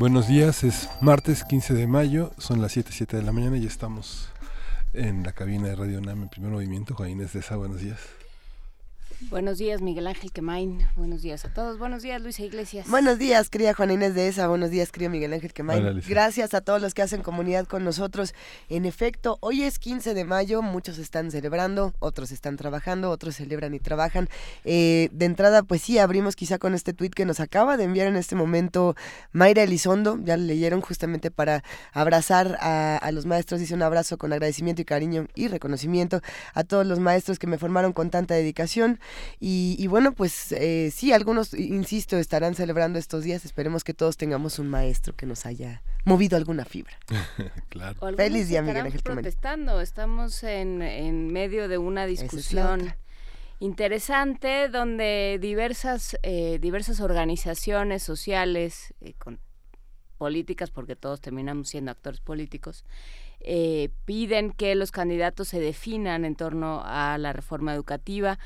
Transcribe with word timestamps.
Buenos 0.00 0.28
días, 0.28 0.64
es 0.64 0.88
martes 1.02 1.44
15 1.44 1.74
de 1.74 1.86
mayo, 1.86 2.32
son 2.38 2.62
las 2.62 2.72
7, 2.72 2.88
7 2.90 3.18
de 3.18 3.22
la 3.22 3.32
mañana 3.32 3.58
y 3.58 3.66
estamos 3.66 4.30
en 4.94 5.24
la 5.24 5.32
cabina 5.32 5.68
de 5.68 5.76
Radio 5.76 6.00
NAM 6.00 6.22
en 6.22 6.28
primer 6.30 6.50
movimiento. 6.50 6.94
Juan 6.94 7.10
Inés 7.10 7.34
de 7.34 7.40
Esa, 7.40 7.56
buenos 7.56 7.82
días. 7.82 7.98
Buenos 9.28 9.58
días, 9.58 9.82
Miguel 9.82 10.06
Ángel 10.06 10.32
Quemain. 10.32 10.88
Buenos 10.96 11.20
días 11.20 11.44
a 11.44 11.52
todos. 11.52 11.78
Buenos 11.78 12.02
días, 12.02 12.22
Luisa 12.22 12.42
Iglesias. 12.42 12.88
Buenos 12.88 13.18
días, 13.18 13.50
querida 13.50 13.74
Juana 13.74 13.92
Inés 13.92 14.14
de 14.14 14.28
esa. 14.28 14.48
Buenos 14.48 14.70
días, 14.70 14.90
querido 14.90 15.10
Miguel 15.10 15.34
Ángel 15.34 15.52
Quemain. 15.52 16.00
Gracias 16.08 16.54
a 16.54 16.62
todos 16.62 16.80
los 16.80 16.94
que 16.94 17.02
hacen 17.02 17.22
comunidad 17.22 17.66
con 17.66 17.84
nosotros. 17.84 18.34
En 18.70 18.86
efecto, 18.86 19.36
hoy 19.40 19.62
es 19.64 19.78
15 19.78 20.14
de 20.14 20.24
mayo. 20.24 20.62
Muchos 20.62 20.98
están 20.98 21.30
celebrando, 21.30 21.92
otros 21.98 22.32
están 22.32 22.56
trabajando, 22.56 23.10
otros 23.10 23.36
celebran 23.36 23.74
y 23.74 23.78
trabajan. 23.78 24.28
Eh, 24.64 25.10
de 25.12 25.26
entrada, 25.26 25.62
pues 25.62 25.82
sí, 25.82 25.98
abrimos 25.98 26.34
quizá 26.34 26.58
con 26.58 26.72
este 26.74 26.94
tuit 26.94 27.12
que 27.12 27.26
nos 27.26 27.40
acaba 27.40 27.76
de 27.76 27.84
enviar 27.84 28.06
en 28.06 28.16
este 28.16 28.36
momento 28.36 28.96
Mayra 29.32 29.62
Elizondo. 29.62 30.18
Ya 30.24 30.38
lo 30.38 30.44
leyeron 30.44 30.80
justamente 30.80 31.30
para 31.30 31.62
abrazar 31.92 32.56
a, 32.60 33.10
los 33.12 33.26
maestros. 33.26 33.60
Dice 33.60 33.74
un 33.74 33.82
abrazo 33.82 34.16
con 34.16 34.32
agradecimiento 34.32 34.80
y 34.80 34.86
cariño 34.86 35.26
y 35.34 35.48
reconocimiento 35.48 36.22
a 36.54 36.64
todos 36.64 36.86
los 36.86 37.00
maestros 37.00 37.38
que 37.38 37.46
me 37.46 37.58
formaron 37.58 37.92
con 37.92 38.08
tanta 38.08 38.34
dedicación. 38.34 38.98
Y, 39.42 39.86
bueno, 39.86 40.12
pues 40.12 40.52
eh, 40.52 40.90
sí, 40.94 41.12
algunos, 41.12 41.54
insisto, 41.54 42.18
estarán 42.18 42.54
celebrando 42.54 42.98
estos 42.98 43.24
días. 43.24 43.44
Esperemos 43.44 43.84
que 43.84 43.94
todos 43.94 44.16
tengamos 44.16 44.58
un 44.58 44.68
maestro 44.68 45.14
que 45.16 45.26
nos 45.26 45.46
haya 45.46 45.82
movido 46.04 46.36
alguna 46.36 46.64
fibra. 46.64 46.98
claro. 47.70 47.98
Feliz 48.16 48.48
día, 48.48 48.62
Miguel 48.62 48.86
Ángel 48.86 49.02
protestando. 49.02 49.80
Estamos 49.80 50.42
en, 50.42 50.82
en 50.82 51.32
medio 51.32 51.68
de 51.68 51.78
una 51.78 52.06
discusión 52.06 52.92
interesante 53.60 54.68
donde 54.68 55.38
diversas, 55.40 56.18
eh, 56.22 56.58
diversas 56.60 57.00
organizaciones 57.00 58.02
sociales, 58.02 58.94
eh, 59.00 59.14
con 59.18 59.38
políticas, 60.18 60.70
porque 60.70 60.96
todos 60.96 61.20
terminamos 61.20 61.70
siendo 61.70 61.90
actores 61.90 62.20
políticos, 62.20 62.84
piden 64.04 64.52
que 64.52 64.74
los 64.74 64.90
candidatos 64.90 65.48
se 65.48 65.60
definan 65.60 66.26
en 66.26 66.36
torno 66.36 66.82
a 66.84 67.16
la 67.16 67.32
reforma 67.32 67.72
educativa. 67.72 68.38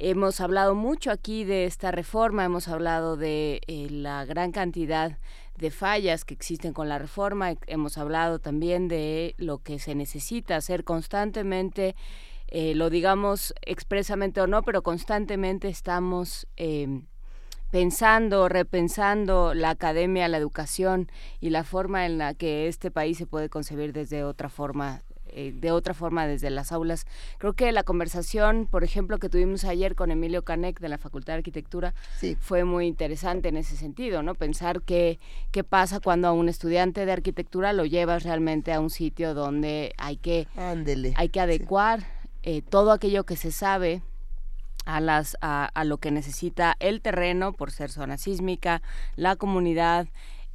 Hemos 0.00 0.40
hablado 0.40 0.76
mucho 0.76 1.10
aquí 1.10 1.42
de 1.42 1.64
esta 1.64 1.90
reforma, 1.90 2.44
hemos 2.44 2.68
hablado 2.68 3.16
de 3.16 3.60
eh, 3.66 3.88
la 3.90 4.24
gran 4.24 4.52
cantidad 4.52 5.18
de 5.56 5.72
fallas 5.72 6.24
que 6.24 6.34
existen 6.34 6.72
con 6.72 6.88
la 6.88 7.00
reforma, 7.00 7.54
hemos 7.66 7.98
hablado 7.98 8.38
también 8.38 8.86
de 8.86 9.34
lo 9.38 9.58
que 9.58 9.80
se 9.80 9.96
necesita 9.96 10.54
hacer 10.54 10.84
constantemente, 10.84 11.96
eh, 12.46 12.76
lo 12.76 12.90
digamos 12.90 13.52
expresamente 13.62 14.40
o 14.40 14.46
no, 14.46 14.62
pero 14.62 14.84
constantemente 14.84 15.68
estamos 15.68 16.46
em, 16.54 17.06
pensando, 17.72 18.48
repensando 18.48 19.52
la 19.52 19.70
academia, 19.70 20.28
la 20.28 20.36
educación 20.36 21.10
y 21.40 21.50
la 21.50 21.64
forma 21.64 22.06
en 22.06 22.18
la 22.18 22.34
que 22.34 22.68
este 22.68 22.92
país 22.92 23.18
se 23.18 23.26
puede 23.26 23.48
concebir 23.48 23.92
desde 23.92 24.22
otra 24.22 24.48
forma 24.48 25.02
eh, 25.30 25.52
de 25.54 25.70
otra 25.70 25.94
forma 25.94 26.26
desde 26.26 26.50
las 26.50 26.72
aulas. 26.72 27.06
Creo 27.38 27.52
que 27.52 27.72
la 27.72 27.82
conversación, 27.82 28.66
por 28.70 28.84
ejemplo, 28.84 29.18
que 29.18 29.28
tuvimos 29.28 29.64
ayer 29.64 29.94
con 29.94 30.10
Emilio 30.10 30.42
Canek 30.42 30.80
de 30.80 30.88
la 30.88 30.98
Facultad 30.98 31.34
de 31.34 31.38
Arquitectura 31.38 31.94
fue 32.40 32.64
muy 32.64 32.86
interesante 32.86 33.48
en 33.48 33.56
ese 33.56 33.76
sentido, 33.76 34.22
¿no? 34.22 34.34
Pensar 34.34 34.82
qué, 34.82 35.18
qué 35.50 35.64
pasa 35.64 36.00
cuando 36.00 36.28
a 36.28 36.32
un 36.32 36.48
estudiante 36.48 37.06
de 37.06 37.12
arquitectura 37.12 37.72
lo 37.72 37.84
llevas 37.84 38.22
realmente 38.22 38.72
a 38.72 38.80
un 38.80 38.90
sitio 38.90 39.34
donde 39.34 39.94
hay 39.98 40.16
que, 40.16 40.46
hay 41.16 41.28
que 41.28 41.40
adecuar 41.40 42.06
eh, 42.42 42.62
todo 42.62 42.92
aquello 42.92 43.24
que 43.24 43.36
se 43.36 43.52
sabe 43.52 44.02
a, 44.84 45.00
las, 45.00 45.36
a, 45.40 45.66
a, 45.66 45.84
lo 45.84 45.98
que 45.98 46.10
necesita 46.10 46.76
el 46.80 47.02
terreno 47.02 47.52
por 47.52 47.70
ser 47.70 47.90
zona 47.90 48.16
sísmica, 48.16 48.80
la 49.16 49.36
comunidad, 49.36 50.08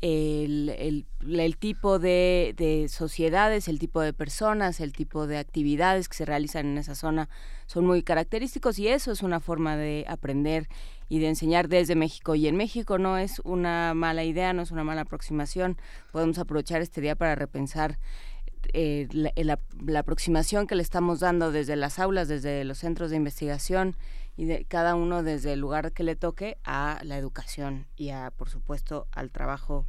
el, 0.04 1.06
el, 1.22 1.58
tipo 1.58 1.98
de, 1.98 2.54
de, 2.58 2.90
sociedades, 2.90 3.70
el 3.70 3.80
tipo 3.80 4.02
de 4.02 4.12
personas, 4.12 4.82
el 4.82 4.92
tipo 4.92 5.28
de 5.28 5.38
actividades 5.38 6.10
que 6.10 6.18
se 6.18 6.26
realizan 6.26 6.66
en 6.66 6.78
esa 6.78 6.94
zona 6.94 7.30
son 7.68 7.86
muy 7.86 8.04
característicos 8.04 8.80
y 8.80 8.90
eso 8.90 9.14
es 9.14 9.24
una 9.24 9.40
forma 9.40 9.78
de 9.78 10.04
aprender 10.10 10.68
y 11.08 11.20
de 11.20 11.30
enseñar 11.30 11.70
desde 11.70 11.96
México. 11.96 12.36
Y 12.36 12.50
en 12.50 12.58
México 12.58 12.98
no 12.98 13.18
es 13.18 13.40
una 13.46 13.94
mala 13.94 14.26
idea, 14.26 14.52
no 14.52 14.64
es 14.64 14.72
una 14.72 14.84
mala 14.84 15.02
aproximación. 15.02 15.78
Podemos 16.12 16.38
aprovechar 16.38 16.82
este 16.82 17.00
día 17.00 17.16
para 17.16 17.36
repensar 17.36 17.98
eh, 18.74 19.08
la, 19.14 19.58
la, 19.86 20.00
aproximación 20.00 20.68
que 20.68 20.76
le 20.76 20.84
estamos 20.84 21.22
dando 21.22 21.54
desde 21.54 21.78
las 21.78 21.98
aulas, 21.98 22.28
desde 22.28 22.66
los 22.66 22.80
centros 22.80 23.10
de 23.10 23.16
investigación 23.16 23.96
y 24.36 24.46
de 24.46 24.66
cada 24.66 24.96
uno 24.96 25.24
desde 25.24 25.54
el 25.54 25.62
lugar 25.62 25.94
que 25.94 26.04
le 26.04 26.18
toque 26.18 26.58
a 26.66 27.00
la 27.04 27.18
educación 27.18 27.88
y 27.96 28.10
a, 28.10 28.32
por 28.32 28.50
supuesto, 28.50 29.08
al 29.14 29.32
trabajo 29.32 29.86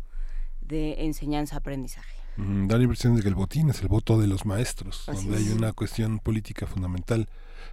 de 0.64 1.04
enseñanza-aprendizaje. 1.04 2.14
da 2.36 2.76
la 2.76 2.82
impresión 2.82 3.14
de 3.16 3.22
que 3.22 3.28
el 3.28 3.34
botín 3.34 3.70
es 3.70 3.80
el 3.82 3.88
voto 3.88 4.20
de 4.20 4.26
los 4.26 4.44
maestros, 4.44 5.04
donde 5.06 5.36
hay 5.36 5.48
una 5.50 5.72
cuestión 5.72 6.18
política 6.18 6.66
fundamental 6.66 7.28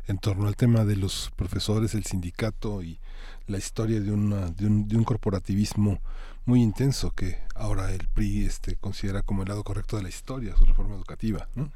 en 0.07 0.17
torno 0.17 0.47
al 0.47 0.55
tema 0.55 0.85
de 0.85 0.95
los 0.95 1.31
profesores, 1.35 1.95
el 1.95 2.05
sindicato 2.05 2.83
y 2.83 2.99
la 3.47 3.57
historia 3.57 3.99
de, 3.99 4.11
una, 4.11 4.49
de, 4.49 4.65
un, 4.67 4.87
de 4.87 4.97
un 4.97 5.03
corporativismo 5.03 5.99
muy 6.45 6.61
intenso 6.61 7.11
que 7.11 7.39
ahora 7.55 7.91
el 7.91 8.07
PRI 8.07 8.45
este, 8.45 8.75
considera 8.75 9.21
como 9.21 9.43
el 9.43 9.49
lado 9.49 9.63
correcto 9.63 9.97
de 9.97 10.03
la 10.03 10.09
historia, 10.09 10.55
su 10.57 10.65
reforma 10.65 10.95
educativa. 10.95 11.47
¿no? 11.55 11.71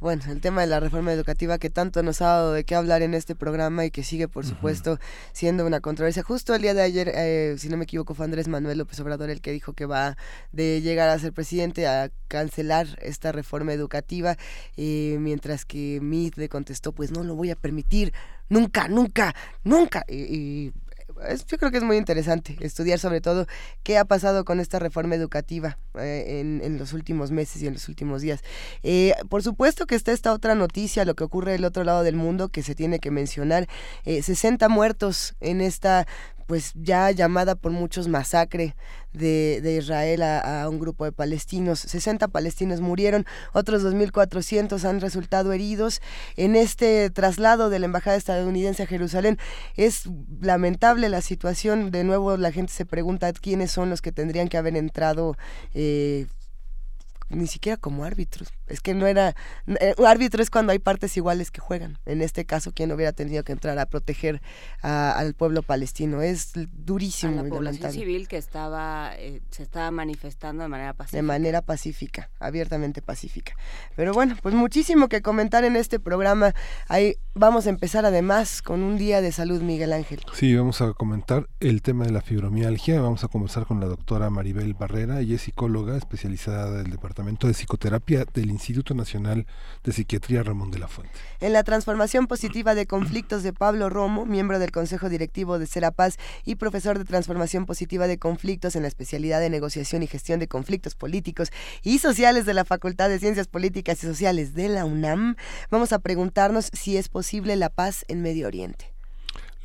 Bueno, 0.00 0.22
el 0.28 0.40
tema 0.40 0.60
de 0.60 0.66
la 0.66 0.80
reforma 0.80 1.12
educativa 1.12 1.58
que 1.58 1.70
tanto 1.70 2.02
nos 2.02 2.22
ha 2.22 2.26
dado 2.26 2.52
de 2.52 2.64
qué 2.64 2.74
hablar 2.74 3.02
en 3.02 3.14
este 3.14 3.34
programa 3.34 3.84
y 3.84 3.90
que 3.90 4.02
sigue, 4.02 4.28
por 4.28 4.46
supuesto, 4.46 4.98
siendo 5.32 5.66
una 5.66 5.80
controversia. 5.80 6.22
Justo 6.22 6.54
el 6.54 6.62
día 6.62 6.74
de 6.74 6.82
ayer, 6.82 7.10
eh, 7.14 7.56
si 7.58 7.68
no 7.68 7.76
me 7.76 7.84
equivoco, 7.84 8.14
fue 8.14 8.24
Andrés 8.24 8.48
Manuel 8.48 8.78
López 8.78 9.00
Obrador 9.00 9.30
el 9.30 9.40
que 9.40 9.52
dijo 9.52 9.72
que 9.72 9.86
va 9.86 10.16
de 10.52 10.80
llegar 10.82 11.08
a 11.08 11.18
ser 11.18 11.32
presidente 11.32 11.86
a 11.86 12.10
cancelar 12.28 12.86
esta 13.02 13.32
reforma 13.32 13.72
educativa, 13.72 14.36
eh, 14.76 15.16
mientras 15.20 15.64
que 15.64 16.00
Meade 16.00 16.32
le 16.36 16.48
contestó, 16.48 16.92
pues 16.92 17.10
no 17.10 17.24
lo 17.24 17.34
voy 17.34 17.50
a 17.50 17.56
permitir, 17.56 18.12
nunca, 18.48 18.88
nunca, 18.88 19.34
nunca. 19.64 20.04
y 20.08 20.72
yo 21.46 21.58
creo 21.58 21.70
que 21.70 21.78
es 21.78 21.84
muy 21.84 21.96
interesante 21.96 22.56
estudiar 22.60 22.98
sobre 22.98 23.20
todo 23.20 23.46
qué 23.82 23.98
ha 23.98 24.04
pasado 24.04 24.44
con 24.44 24.60
esta 24.60 24.78
reforma 24.78 25.14
educativa 25.14 25.78
eh, 25.98 26.40
en, 26.62 26.78
los 26.78 26.92
últimos 26.92 27.30
meses 27.30 27.62
y 27.62 27.66
en 27.66 27.74
los 27.74 27.88
últimos 27.88 28.22
días. 28.22 28.42
Eh, 28.82 29.14
por 29.28 29.42
supuesto 29.42 29.86
que 29.86 29.94
está 29.94 30.12
esta 30.12 30.32
otra 30.32 30.54
noticia, 30.54 31.04
lo 31.04 31.14
que 31.14 31.24
ocurre 31.24 31.52
del 31.52 31.64
otro 31.64 31.84
lado 31.84 32.02
del 32.02 32.16
mundo, 32.16 32.48
que 32.48 32.62
se 32.62 32.74
tiene 32.74 32.98
que 32.98 33.10
mencionar. 33.10 33.68
60 34.04 34.64
eh, 34.64 34.68
muertos 34.68 35.34
en 35.40 35.60
esta 35.60 36.06
pues 36.48 36.72
ya 36.74 37.10
llamada 37.10 37.56
por 37.56 37.72
muchos 37.72 38.08
masacre 38.08 38.74
de, 39.12 39.60
de 39.62 39.76
Israel 39.76 40.22
a, 40.22 40.66
un 40.66 40.78
grupo 40.78 41.04
de 41.04 41.12
palestinos. 41.12 41.78
60 41.78 42.26
palestinos 42.28 42.80
murieron, 42.80 43.26
otros 43.52 43.84
2.400 43.84 44.82
han 44.84 45.02
resultado 45.02 45.52
heridos. 45.52 46.00
En 46.36 46.56
este 46.56 47.10
traslado 47.10 47.68
de 47.68 47.78
la 47.78 47.84
Embajada 47.84 48.16
estadounidense 48.16 48.82
a 48.82 48.86
Jerusalén 48.86 49.36
es 49.76 50.04
lamentable 50.40 51.10
la 51.10 51.20
situación. 51.20 51.90
De 51.90 52.02
nuevo 52.02 52.38
la 52.38 52.50
gente 52.50 52.72
se 52.72 52.86
pregunta 52.86 53.30
quiénes 53.34 53.70
son 53.70 53.90
los 53.90 54.00
que 54.00 54.10
tendrían 54.10 54.48
que 54.48 54.56
haber 54.56 54.74
entrado 54.74 55.36
eh, 55.74 56.28
ni 57.30 57.46
siquiera 57.46 57.76
como 57.76 58.04
árbitros. 58.04 58.52
Es 58.66 58.80
que 58.80 58.94
no 58.94 59.06
era... 59.06 59.34
Eh, 59.66 59.94
árbitro 60.06 60.42
es 60.42 60.50
cuando 60.50 60.72
hay 60.72 60.78
partes 60.78 61.16
iguales 61.16 61.50
que 61.50 61.60
juegan. 61.60 61.98
En 62.06 62.22
este 62.22 62.44
caso, 62.44 62.72
quien 62.72 62.90
hubiera 62.92 63.12
tenido 63.12 63.44
que 63.44 63.52
entrar 63.52 63.78
a 63.78 63.86
proteger 63.86 64.40
al 64.82 65.34
pueblo 65.34 65.62
palestino? 65.62 66.22
Es 66.22 66.52
durísimo. 66.72 67.40
A 67.40 67.42
la 67.42 67.48
población 67.48 67.92
civil 67.92 68.28
que 68.28 68.36
estaba 68.36 69.12
eh, 69.16 69.42
se 69.50 69.62
estaba 69.62 69.90
manifestando 69.90 70.62
de 70.62 70.68
manera 70.68 70.94
pacífica. 70.94 71.16
De 71.16 71.22
manera 71.22 71.62
pacífica, 71.62 72.30
abiertamente 72.38 73.02
pacífica. 73.02 73.52
Pero 73.96 74.12
bueno, 74.12 74.36
pues 74.42 74.54
muchísimo 74.54 75.08
que 75.08 75.22
comentar 75.22 75.64
en 75.64 75.76
este 75.76 76.00
programa. 76.00 76.54
Ahí 76.88 77.16
vamos 77.34 77.66
a 77.66 77.70
empezar 77.70 78.06
además 78.06 78.62
con 78.62 78.82
un 78.82 78.96
día 78.98 79.20
de 79.20 79.32
salud, 79.32 79.60
Miguel 79.62 79.92
Ángel. 79.92 80.20
Sí, 80.34 80.54
vamos 80.54 80.80
a 80.80 80.92
comentar 80.92 81.48
el 81.60 81.82
tema 81.82 82.04
de 82.04 82.12
la 82.12 82.22
fibromialgia. 82.22 83.00
Vamos 83.00 83.24
a 83.24 83.28
conversar 83.28 83.66
con 83.66 83.80
la 83.80 83.86
doctora 83.86 84.30
Maribel 84.30 84.74
Barrera. 84.74 85.20
Ella 85.20 85.36
es 85.36 85.42
psicóloga 85.42 85.96
especializada 85.96 86.70
del 86.70 86.90
departamento 86.90 87.17
De 87.18 87.52
Psicoterapia 87.52 88.24
del 88.32 88.48
Instituto 88.48 88.94
Nacional 88.94 89.44
de 89.82 89.92
Psiquiatría 89.92 90.44
Ramón 90.44 90.70
de 90.70 90.78
la 90.78 90.86
Fuente. 90.86 91.12
En 91.40 91.52
la 91.52 91.64
transformación 91.64 92.28
positiva 92.28 92.76
de 92.76 92.86
conflictos 92.86 93.42
de 93.42 93.52
Pablo 93.52 93.90
Romo, 93.90 94.24
miembro 94.24 94.60
del 94.60 94.70
Consejo 94.70 95.08
Directivo 95.08 95.58
de 95.58 95.66
Serapaz 95.66 96.16
y 96.44 96.54
profesor 96.54 96.96
de 96.96 97.04
transformación 97.04 97.66
positiva 97.66 98.06
de 98.06 98.18
conflictos 98.18 98.76
en 98.76 98.82
la 98.82 98.88
especialidad 98.88 99.40
de 99.40 99.50
negociación 99.50 100.04
y 100.04 100.06
gestión 100.06 100.38
de 100.38 100.46
conflictos 100.46 100.94
políticos 100.94 101.50
y 101.82 101.98
sociales 101.98 102.46
de 102.46 102.54
la 102.54 102.64
Facultad 102.64 103.08
de 103.08 103.18
Ciencias 103.18 103.48
Políticas 103.48 104.02
y 104.04 104.06
Sociales 104.06 104.54
de 104.54 104.68
la 104.68 104.84
UNAM, 104.84 105.34
vamos 105.72 105.92
a 105.92 105.98
preguntarnos 105.98 106.70
si 106.72 106.96
es 106.96 107.08
posible 107.08 107.56
la 107.56 107.68
paz 107.68 108.04
en 108.06 108.22
Medio 108.22 108.46
Oriente. 108.46 108.97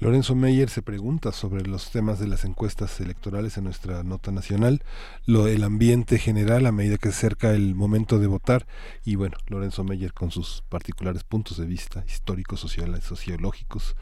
Lorenzo 0.03 0.35
Meyer 0.35 0.69
se 0.69 0.81
pregunta 0.81 1.31
sobre 1.31 1.65
los 1.65 1.89
temas 1.89 2.19
de 2.19 2.27
las 2.27 2.43
encuestas 2.43 2.99
electorales 2.99 3.55
en 3.57 3.63
nuestra 3.63 4.03
nota 4.03 4.33
nacional, 4.33 4.83
lo 5.25 5.47
el 5.47 5.63
ambiente 5.63 6.19
general 6.19 6.65
a 6.65 6.73
medida 6.73 6.97
que 6.97 7.07
se 7.07 7.15
acerca 7.15 7.51
el 7.51 7.73
momento 7.73 8.19
de 8.19 8.27
votar 8.27 8.67
y 9.05 9.15
bueno, 9.15 9.37
Lorenzo 9.47 9.85
Meyer 9.85 10.11
con 10.11 10.29
sus 10.29 10.61
particulares 10.67 11.23
puntos 11.23 11.57
de 11.57 11.65
vista 11.65 12.03
históricos, 12.05 12.59
sociales, 12.59 13.05
sociológicos 13.05 13.95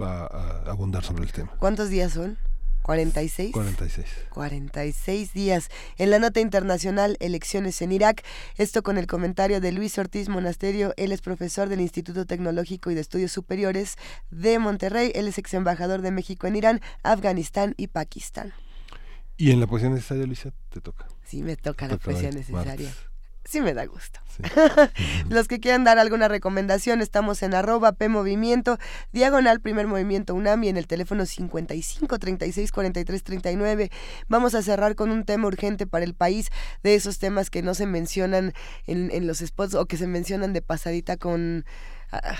va 0.00 0.24
a 0.24 0.70
abundar 0.70 1.04
sobre 1.04 1.24
el 1.24 1.32
tema. 1.32 1.50
¿Cuántos 1.58 1.90
días 1.90 2.14
son? 2.14 2.38
46. 2.82 3.52
46. 3.52 4.06
46 4.30 5.32
días. 5.32 5.68
En 5.98 6.10
la 6.10 6.18
nota 6.18 6.40
internacional, 6.40 7.16
elecciones 7.20 7.80
en 7.82 7.92
Irak. 7.92 8.24
Esto 8.56 8.82
con 8.82 8.98
el 8.98 9.06
comentario 9.06 9.60
de 9.60 9.72
Luis 9.72 9.96
Ortiz 9.98 10.28
Monasterio. 10.28 10.92
Él 10.96 11.12
es 11.12 11.20
profesor 11.20 11.68
del 11.68 11.80
Instituto 11.80 12.26
Tecnológico 12.26 12.90
y 12.90 12.94
de 12.94 13.00
Estudios 13.00 13.32
Superiores 13.32 13.96
de 14.30 14.58
Monterrey. 14.58 15.12
Él 15.14 15.28
es 15.28 15.38
ex 15.38 15.54
embajador 15.54 16.02
de 16.02 16.10
México 16.10 16.46
en 16.46 16.56
Irán, 16.56 16.80
Afganistán 17.02 17.74
y 17.76 17.86
Pakistán. 17.86 18.52
¿Y 19.36 19.50
en 19.50 19.60
la 19.60 19.66
poesía 19.66 19.88
necesaria, 19.88 20.26
Luisa? 20.26 20.52
Te 20.70 20.80
toca. 20.80 21.06
Sí, 21.24 21.42
me 21.42 21.56
toca, 21.56 21.88
la 21.88 21.96
poesía 21.96 22.30
necesaria 22.30 22.92
sí 23.44 23.60
me 23.60 23.74
da 23.74 23.84
gusto. 23.86 24.20
Los 25.28 25.48
que 25.48 25.60
quieran 25.60 25.84
dar 25.84 25.98
alguna 25.98 26.28
recomendación, 26.28 27.02
estamos 27.02 27.42
en 27.42 27.54
arroba 27.54 27.92
P 27.92 28.08
Movimiento, 28.08 28.78
diagonal 29.12 29.60
primer 29.60 29.86
movimiento 29.86 30.34
UNAM 30.34 30.64
y 30.64 30.68
en 30.68 30.76
el 30.76 30.86
teléfono 30.86 31.26
55 31.26 32.18
36 32.18 32.72
43 32.72 33.22
39. 33.22 33.90
Vamos 34.28 34.54
a 34.54 34.62
cerrar 34.62 34.94
con 34.94 35.10
un 35.10 35.24
tema 35.24 35.48
urgente 35.48 35.86
para 35.86 36.04
el 36.04 36.14
país, 36.14 36.50
de 36.82 36.94
esos 36.94 37.18
temas 37.18 37.50
que 37.50 37.62
no 37.62 37.74
se 37.74 37.86
mencionan 37.86 38.52
en, 38.86 39.10
en 39.12 39.26
los 39.26 39.38
spots 39.38 39.74
o 39.74 39.86
que 39.86 39.96
se 39.96 40.06
mencionan 40.06 40.52
de 40.52 40.62
pasadita 40.62 41.16
con... 41.16 41.64
Ah, 42.10 42.36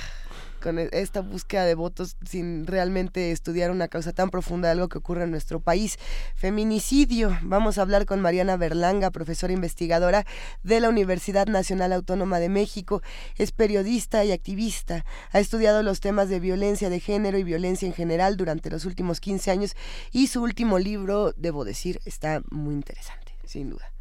con 0.62 0.78
e, 0.78 0.88
esta 0.92 1.20
búsqueda 1.20 1.66
de 1.66 1.74
votos 1.74 2.16
sin 2.24 2.66
realmente 2.66 3.32
estudiar 3.32 3.70
una 3.70 3.88
causa 3.88 4.12
tan 4.12 4.30
profunda 4.30 4.68
de 4.68 4.72
algo 4.72 4.88
que 4.88 4.98
ocurre 4.98 5.24
en 5.24 5.30
nuestro 5.30 5.60
país. 5.60 5.98
Feminicidio. 6.34 7.36
Vamos 7.42 7.76
a 7.76 7.82
hablar 7.82 8.06
con 8.06 8.20
Mariana 8.20 8.56
Berlanga, 8.56 9.10
profesora 9.10 9.52
investigadora 9.52 10.24
de 10.62 10.80
la 10.80 10.88
Universidad 10.88 11.46
Nacional 11.46 11.92
Autónoma 11.92 12.38
de 12.38 12.48
México. 12.48 13.02
Es 13.36 13.52
periodista 13.52 14.24
y 14.24 14.32
activista. 14.32 15.04
Ha 15.32 15.40
estudiado 15.40 15.82
los 15.82 16.00
temas 16.00 16.30
de 16.30 16.40
violencia 16.40 16.88
de 16.88 17.00
género 17.00 17.36
y 17.36 17.44
violencia 17.44 17.86
en 17.86 17.94
general 17.94 18.36
durante 18.36 18.70
los 18.70 18.86
últimos 18.86 19.20
15 19.20 19.50
años 19.50 19.76
y 20.12 20.28
su 20.28 20.42
último 20.42 20.78
libro, 20.78 21.32
debo 21.36 21.64
decir, 21.64 22.00
está 22.04 22.42
muy 22.50 22.74
interesante, 22.74 23.32
sin 23.44 23.70
duda. 23.70 23.91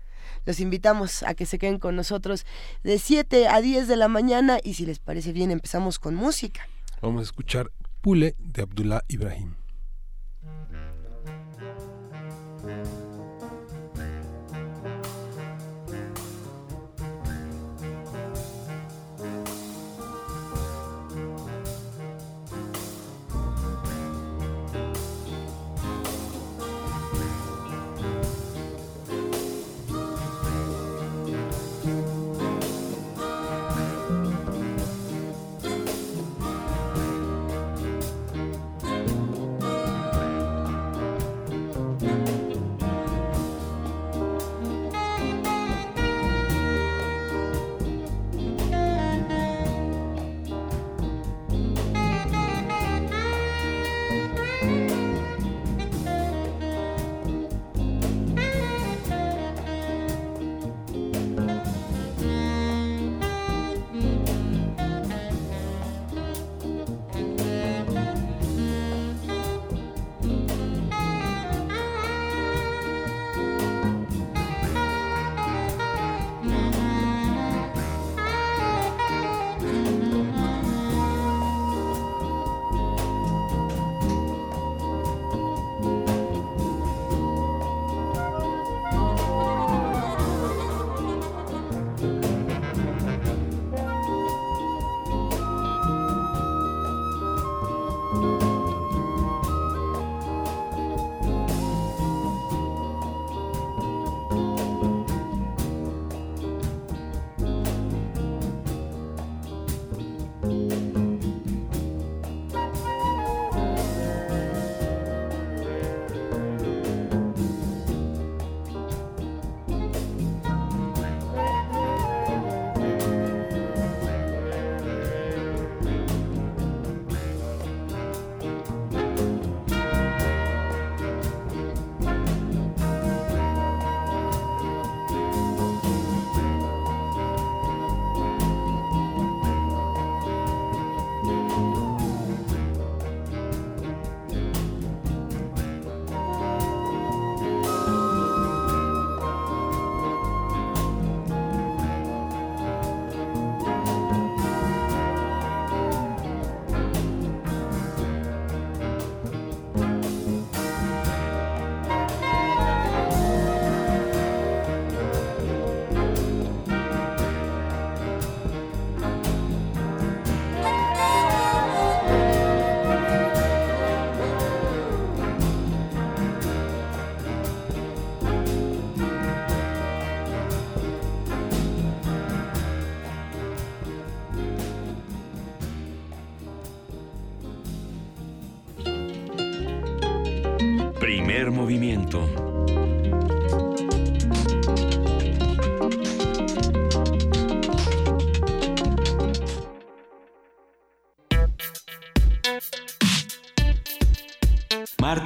Los 0.46 0.60
invitamos 0.60 1.24
a 1.24 1.34
que 1.34 1.46
se 1.46 1.60
queden 1.60 1.80
con 1.80 1.96
nosotros 1.96 2.46
de 2.84 2.98
7 3.00 3.48
a 3.48 3.62
10 3.62 3.88
de 3.88 3.98
la 3.98 4.08
mañana 4.08 4.60
y 4.64 4.74
si 4.74 4.86
les 4.86 5.00
parece 5.00 5.34
bien 5.34 5.52
empezamos 5.52 6.00
con 6.00 6.16
música. 6.16 6.68
Vamos 7.02 7.22
a 7.22 7.24
escuchar 7.24 7.72
Pule 8.02 8.36
de 8.40 8.64
Abdullah 8.64 9.04
Ibrahim. 9.08 9.61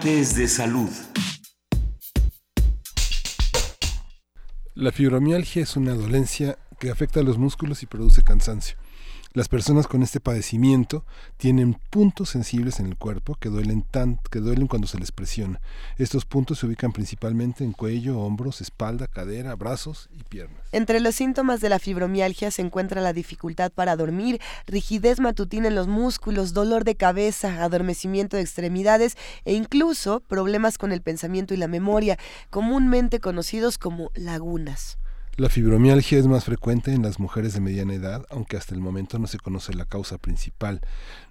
De 0.06 0.48
Salud. 0.48 0.92
La 4.76 4.92
fibromialgia 4.92 5.64
es 5.64 5.76
una 5.78 5.96
dolencia 5.96 6.60
que 6.80 6.92
afecta 6.92 7.22
a 7.22 7.24
los 7.24 7.40
músculos 7.40 7.82
y 7.82 7.88
produce 7.88 8.22
cansancio. 8.22 8.78
Las 9.36 9.50
personas 9.50 9.86
con 9.86 10.02
este 10.02 10.22
padecimiento 10.22 11.04
tienen 11.36 11.74
puntos 11.90 12.30
sensibles 12.30 12.80
en 12.80 12.86
el 12.86 12.96
cuerpo 12.96 13.36
que 13.36 13.50
duelen, 13.50 13.82
tan, 13.82 14.18
que 14.32 14.40
duelen 14.40 14.68
cuando 14.68 14.88
se 14.88 14.98
les 14.98 15.12
presiona. 15.12 15.60
Estos 15.98 16.24
puntos 16.24 16.60
se 16.60 16.68
ubican 16.68 16.94
principalmente 16.94 17.66
en 17.66 17.74
cuello, 17.74 18.18
hombros, 18.18 18.62
espalda, 18.62 19.08
cadera, 19.08 19.54
brazos 19.56 20.08
y 20.18 20.24
piernas. 20.24 20.62
Entre 20.72 21.02
los 21.02 21.16
síntomas 21.16 21.60
de 21.60 21.68
la 21.68 21.80
fibromialgia 21.80 22.50
se 22.50 22.62
encuentra 22.62 23.02
la 23.02 23.12
dificultad 23.12 23.74
para 23.74 23.98
dormir, 23.98 24.40
rigidez 24.68 25.20
matutina 25.20 25.68
en 25.68 25.76
los 25.76 25.90
músculos, 25.90 26.54
dolor 26.54 26.86
de 26.86 26.96
cabeza, 26.96 27.62
adormecimiento 27.62 28.38
de 28.38 28.44
extremidades 28.44 29.18
e 29.44 29.54
incluso 29.54 30.22
problemas 30.22 30.78
con 30.78 30.94
el 30.94 31.02
pensamiento 31.02 31.54
y 31.54 31.58
la 31.58 31.68
memoria, 31.68 32.18
comúnmente 32.50 33.20
conocidos 33.20 33.78
como 33.78 34.12
lagunas. 34.16 34.98
La 35.38 35.50
fibromialgia 35.50 36.18
es 36.18 36.28
más 36.28 36.46
frecuente 36.46 36.94
en 36.94 37.02
las 37.02 37.20
mujeres 37.20 37.54
de 37.54 37.60
mediana 37.60 37.94
edad, 37.94 38.26
aunque 38.30 38.56
hasta 38.56 38.74
el 38.74 38.80
momento 38.80 39.20
no 39.20 39.28
se 39.28 39.38
conoce 39.38 39.74
la 39.74 39.84
causa 39.84 40.18
principal. 40.18 40.80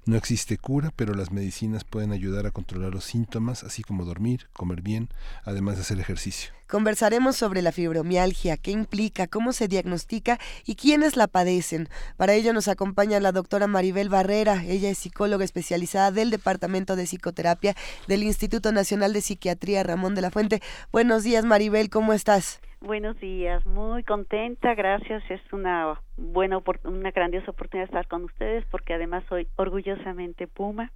No 0.04 0.18
existe 0.18 0.58
cura, 0.58 0.92
pero 0.94 1.14
las 1.14 1.32
medicinas 1.32 1.84
pueden 1.84 2.12
ayudar 2.12 2.44
a 2.44 2.50
controlar 2.50 2.92
los 2.92 3.04
síntomas, 3.04 3.64
así 3.64 3.82
como 3.82 4.04
dormir, 4.04 4.46
comer 4.52 4.82
bien, 4.82 5.08
además 5.44 5.76
de 5.76 5.82
hacer 5.82 6.00
ejercicio. 6.00 6.50
Conversaremos 6.66 7.36
sobre 7.36 7.62
la 7.62 7.72
fibromialgia, 7.72 8.58
qué 8.58 8.72
implica, 8.72 9.26
cómo 9.26 9.54
se 9.54 9.68
diagnostica 9.68 10.38
y 10.66 10.74
quiénes 10.74 11.16
la 11.16 11.26
padecen. 11.26 11.88
Para 12.18 12.34
ello 12.34 12.52
nos 12.52 12.68
acompaña 12.68 13.20
la 13.20 13.32
doctora 13.32 13.68
Maribel 13.68 14.10
Barrera. 14.10 14.64
Ella 14.64 14.90
es 14.90 14.98
psicóloga 14.98 15.46
especializada 15.46 16.10
del 16.10 16.28
Departamento 16.28 16.94
de 16.94 17.04
Psicoterapia 17.04 17.74
del 18.06 18.22
Instituto 18.22 18.70
Nacional 18.70 19.14
de 19.14 19.22
Psiquiatría 19.22 19.82
Ramón 19.82 20.14
de 20.14 20.20
la 20.20 20.30
Fuente. 20.30 20.60
Buenos 20.92 21.22
días, 21.22 21.46
Maribel, 21.46 21.88
¿cómo 21.88 22.12
estás? 22.12 22.60
Buenos 22.84 23.18
días, 23.18 23.64
muy 23.64 24.02
contenta, 24.02 24.74
gracias. 24.74 25.22
Es 25.30 25.40
una 25.54 25.98
buena, 26.18 26.60
una 26.84 27.10
grandiosa 27.12 27.50
oportunidad 27.50 27.88
estar 27.88 28.06
con 28.06 28.24
ustedes 28.24 28.62
porque 28.70 28.92
además 28.92 29.24
soy 29.30 29.48
orgullosamente 29.56 30.46
Puma. 30.46 30.92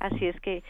Así 0.00 0.26
es 0.26 0.38
que 0.40 0.64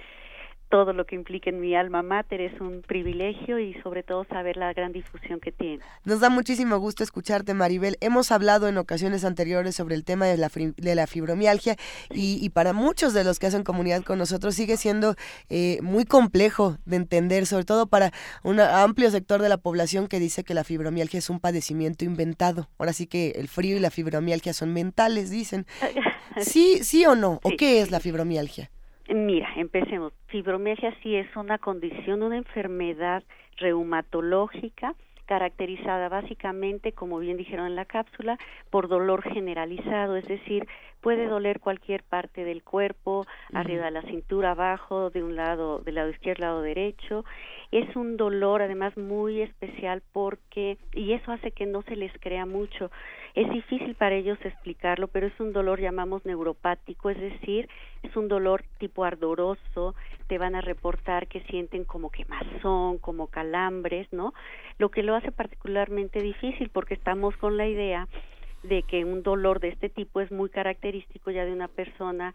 todo 0.69 0.93
lo 0.93 1.07
que 1.07 1.15
implica 1.15 1.51
en 1.51 1.61
mi 1.61 1.75
alma 1.75 2.03
mater 2.03 2.41
es 2.41 2.61
un 2.61 2.83
privilegio 2.83 3.59
y 3.59 3.75
sobre 3.83 4.03
todo 4.03 4.25
saber 4.25 4.57
la 4.57 4.73
gran 4.73 4.93
difusión 4.93 5.41
que 5.41 5.53
tiene. 5.53 5.83
Nos 6.05 6.21
da 6.21 6.31
muchísimo 6.31 6.79
gusto 6.79 7.03
escucharte, 7.03 7.55
Maribel. 7.55 7.97
Hemos 8.01 8.31
hablado 8.33 8.69
en 8.69 8.79
ocasiones 8.79 9.25
anteriores 9.25 9.75
sobre 9.75 9.95
el 9.95 10.05
tema 10.05 10.27
de 10.27 10.37
la, 10.37 10.51
de 10.55 10.95
la 10.95 11.07
fibromialgia 11.07 11.77
y, 12.11 12.49
para 12.51 12.73
muchos 12.73 13.15
de 13.15 13.25
los 13.25 13.39
que 13.39 13.47
hacen 13.47 13.63
comunidad 13.63 14.03
con 14.03 14.19
nosotros 14.19 14.55
sigue 14.55 14.77
siendo 14.77 15.15
eh, 15.49 15.79
muy 15.83 16.05
complejo 16.05 16.77
de 16.85 16.97
entender, 16.97 17.47
sobre 17.47 17.65
todo 17.65 17.87
para 17.87 18.13
un 18.43 18.61
amplio 18.61 19.11
sector 19.11 19.41
de 19.43 19.49
la 19.49 19.59
población 19.59 20.09
que 20.09 20.19
dice 20.19 20.45
que 20.45 20.55
la 20.55 20.65
fibromialgia 20.65 21.19
es 21.19 21.31
un 21.31 21.41
padecimiento 21.41 22.05
inventado. 22.05 22.69
Ahora 22.79 22.93
sí 22.93 23.07
que 23.07 23.31
el 23.37 23.49
frío 23.49 23.77
y 23.77 23.81
la 23.81 23.91
fibromialgia 23.91 24.53
son 24.53 24.73
mentales, 24.73 25.31
dicen. 25.31 25.67
¿Sí, 26.41 26.85
sí 26.85 27.05
o 27.07 27.15
no? 27.15 27.41
¿O 27.43 27.51
qué 27.57 27.81
es 27.81 27.91
la 27.91 28.01
fibromialgia? 28.01 28.71
Mira, 29.09 29.49
empecemos. 29.57 30.12
Fibromialgia 30.27 30.95
sí 31.03 31.17
es 31.17 31.35
una 31.35 31.59
condición, 31.59 32.23
una 32.23 32.37
enfermedad 32.37 33.25
reumatológica 33.57 34.95
caracterizada 35.29 36.09
básicamente, 36.09 36.93
como 36.93 37.19
bien 37.19 37.37
dijeron 37.37 37.67
en 37.67 37.77
la 37.77 37.85
cápsula, 37.85 38.38
por 38.71 38.88
dolor 38.88 39.23
generalizado, 39.23 40.17
es 40.17 40.27
decir, 40.27 40.67
puede 41.03 41.27
doler 41.27 41.61
cualquier 41.61 42.03
parte 42.03 42.45
del 42.45 42.62
cuerpo, 42.62 43.27
arriba 43.53 43.85
de 43.85 43.91
la 43.91 44.03
cintura, 44.03 44.53
abajo, 44.53 45.11
de 45.11 45.23
un 45.23 45.37
lado, 45.37 45.81
del 45.81 45.97
lado 45.97 46.09
izquierdo, 46.09 46.41
lado 46.41 46.62
derecho. 46.62 47.27
Es 47.71 47.97
un 47.97 48.17
dolor 48.17 48.63
además 48.63 48.97
muy 48.97 49.43
especial 49.43 50.03
porque, 50.13 50.79
y 50.95 51.13
eso 51.13 51.33
hace 51.33 51.53
que 51.53 51.67
no 51.67 51.83
se 51.83 51.97
les 51.97 52.13
crea 52.21 52.47
mucho, 52.47 52.91
es 53.35 53.49
difícil 53.51 53.95
para 53.95 54.15
ellos 54.15 54.39
explicarlo, 54.43 55.09
pero 55.09 55.27
es 55.27 55.39
un 55.39 55.53
dolor 55.53 55.79
llamamos 55.79 56.25
neuropático, 56.25 57.11
es 57.11 57.21
decir, 57.21 57.69
es 58.03 58.17
un 58.17 58.29
dolor 58.29 58.65
tipo 58.79 59.05
ardoroso, 59.05 59.95
te 60.29 60.39
van 60.39 60.55
a 60.55 60.63
reportar 60.63 61.27
que 61.29 61.43
sienten 61.43 61.85
como 61.85 62.11
quemazón, 62.11 62.99
como 62.99 63.27
calambres, 63.27 64.11
¿no? 64.13 64.33
Lo 64.79 64.91
que 64.91 65.03
lo 65.03 65.15
hace 65.15 65.31
particularmente 65.31 66.23
difícil 66.23 66.71
porque 66.71 66.95
estamos 66.95 67.37
con 67.37 67.57
la 67.59 67.69
idea 67.69 68.09
de 68.63 68.83
que 68.83 69.05
un 69.05 69.23
dolor 69.23 69.61
de 69.61 69.69
este 69.69 69.89
tipo 69.89 70.21
es 70.21 70.31
muy 70.33 70.49
característico 70.49 71.31
ya 71.31 71.45
de 71.45 71.53
una 71.53 71.69
persona 71.69 72.35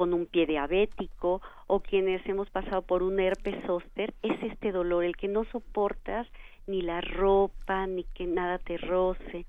con 0.00 0.14
un 0.14 0.24
pie 0.24 0.46
diabético 0.46 1.42
o 1.66 1.80
quienes 1.80 2.26
hemos 2.26 2.48
pasado 2.48 2.80
por 2.80 3.02
un 3.02 3.20
herpes 3.20 3.54
zóster, 3.66 4.14
es 4.22 4.42
este 4.44 4.72
dolor, 4.72 5.04
el 5.04 5.14
que 5.14 5.28
no 5.28 5.44
soportas 5.52 6.26
ni 6.66 6.80
la 6.80 7.02
ropa, 7.02 7.86
ni 7.86 8.04
que 8.04 8.26
nada 8.26 8.56
te 8.56 8.78
roce. 8.78 9.44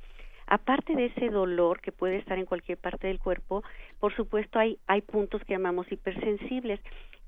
Aparte 0.48 0.94
de 0.94 1.06
ese 1.06 1.30
dolor 1.30 1.80
que 1.80 1.94
puede 1.94 2.18
estar 2.18 2.38
en 2.38 2.46
cualquier 2.46 2.78
parte 2.78 3.08
del 3.08 3.18
cuerpo, 3.18 3.64
por 4.02 4.14
supuesto 4.14 4.60
hay, 4.60 4.78
hay 4.88 5.00
puntos 5.00 5.42
que 5.46 5.54
llamamos 5.54 5.90
hipersensibles, 5.90 6.82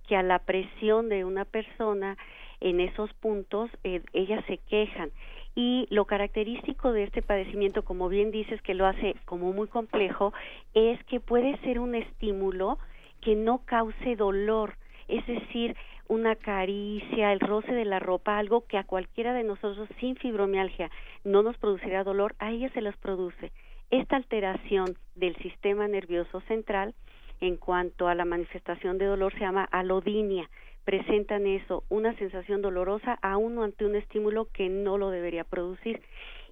que 0.06 0.18
a 0.18 0.22
la 0.22 0.40
presión 0.40 1.08
de 1.08 1.24
una 1.24 1.46
persona 1.46 2.18
en 2.60 2.82
esos 2.82 3.14
puntos 3.14 3.70
eh, 3.86 4.02
ellas 4.12 4.44
se 4.48 4.58
quejan. 4.58 5.12
Y 5.56 5.88
lo 5.92 6.04
característico 6.04 6.92
de 6.92 7.04
este 7.04 7.22
padecimiento, 7.22 7.86
como 7.86 8.10
bien 8.10 8.32
dices, 8.32 8.62
que 8.64 8.74
lo 8.74 8.86
hace 8.86 9.16
como 9.24 9.54
muy 9.54 9.70
complejo, 9.70 10.34
es 10.74 11.02
que 11.06 11.22
puede 11.22 11.58
ser 11.60 11.80
un 11.80 11.96
estímulo 11.96 12.80
que 13.24 13.36
no 13.36 13.60
cause 13.66 14.16
dolor. 14.16 14.76
Es 15.08 15.26
decir, 15.28 15.76
una 16.08 16.36
caricia, 16.36 17.32
el 17.32 17.40
roce 17.40 17.72
de 17.74 17.86
la 17.86 18.00
ropa, 18.00 18.38
algo 18.38 18.66
que 18.68 18.78
a 18.78 18.84
cualquiera 18.84 19.34
de 19.34 19.44
nosotros 19.44 19.88
sin 20.00 20.16
fibromialgia 20.16 20.92
no 21.24 21.42
nos 21.42 21.58
produciría 21.58 22.04
dolor, 22.04 22.36
a 22.40 22.52
ella 22.52 22.70
se 22.74 22.82
los 22.82 22.96
produce. 22.98 23.52
Esta 23.90 24.16
alteración 24.16 24.96
del 25.16 25.36
sistema 25.38 25.88
nervioso 25.88 26.42
central 26.42 26.94
en 27.40 27.58
cuanto 27.58 28.08
a 28.08 28.16
la 28.16 28.26
manifestación 28.26 28.98
de 28.98 29.06
dolor 29.06 29.34
se 29.34 29.42
llama 29.42 29.68
alodinia. 29.72 30.50
Presentan 30.86 31.46
eso, 31.46 31.84
una 31.90 32.16
sensación 32.18 32.62
dolorosa 32.62 33.18
aún 33.22 33.62
ante 33.62 33.86
un 33.86 33.96
estímulo 33.96 34.48
que 34.52 34.70
no 34.70 34.98
lo 34.98 35.10
debería 35.10 35.44
producir. 35.44 36.02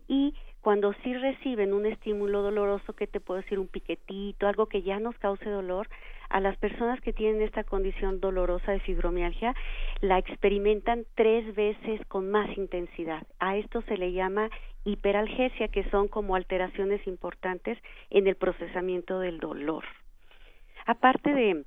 Y 0.08 0.34
cuando 0.62 0.94
sí 1.04 1.14
reciben 1.14 1.74
un 1.74 1.86
estímulo 1.86 2.42
doloroso, 2.42 2.94
que 2.94 3.08
te 3.08 3.20
puedo 3.20 3.42
decir 3.42 3.60
un 3.60 3.68
piquetito, 3.68 4.48
algo 4.48 4.68
que 4.68 4.84
ya 4.84 5.00
nos 5.00 5.18
cause 5.18 5.50
dolor, 5.50 5.88
a 6.30 6.40
las 6.40 6.56
personas 6.58 7.02
que 7.02 7.14
tienen 7.14 7.42
esta 7.42 7.64
condición 7.64 8.22
dolorosa 8.22 8.72
de 8.72 8.80
fibromialgia 8.80 9.54
la 10.00 10.18
experimentan 10.18 11.06
tres 11.16 11.54
veces 11.56 12.00
con 12.08 12.32
más 12.32 12.58
intensidad. 12.58 13.28
A 13.40 13.58
esto 13.58 13.82
se 13.82 13.98
le 13.98 14.14
llama 14.14 14.50
hiperalgesia, 14.86 15.68
que 15.68 15.84
son 15.90 16.08
como 16.08 16.36
alteraciones 16.36 17.06
importantes 17.06 17.78
en 18.10 18.28
el 18.28 18.36
procesamiento 18.36 19.20
del 19.20 19.40
dolor. 19.40 19.84
Aparte 20.86 21.34
de 21.34 21.66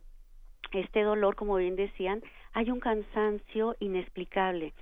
este 0.73 1.03
dolor, 1.03 1.37
como 1.37 1.57
bien 1.57 1.77
decían, 1.77 2.23
hay 2.53 2.71
un 2.71 2.81
cansancio 2.81 3.77
inexplicable. 3.81 4.73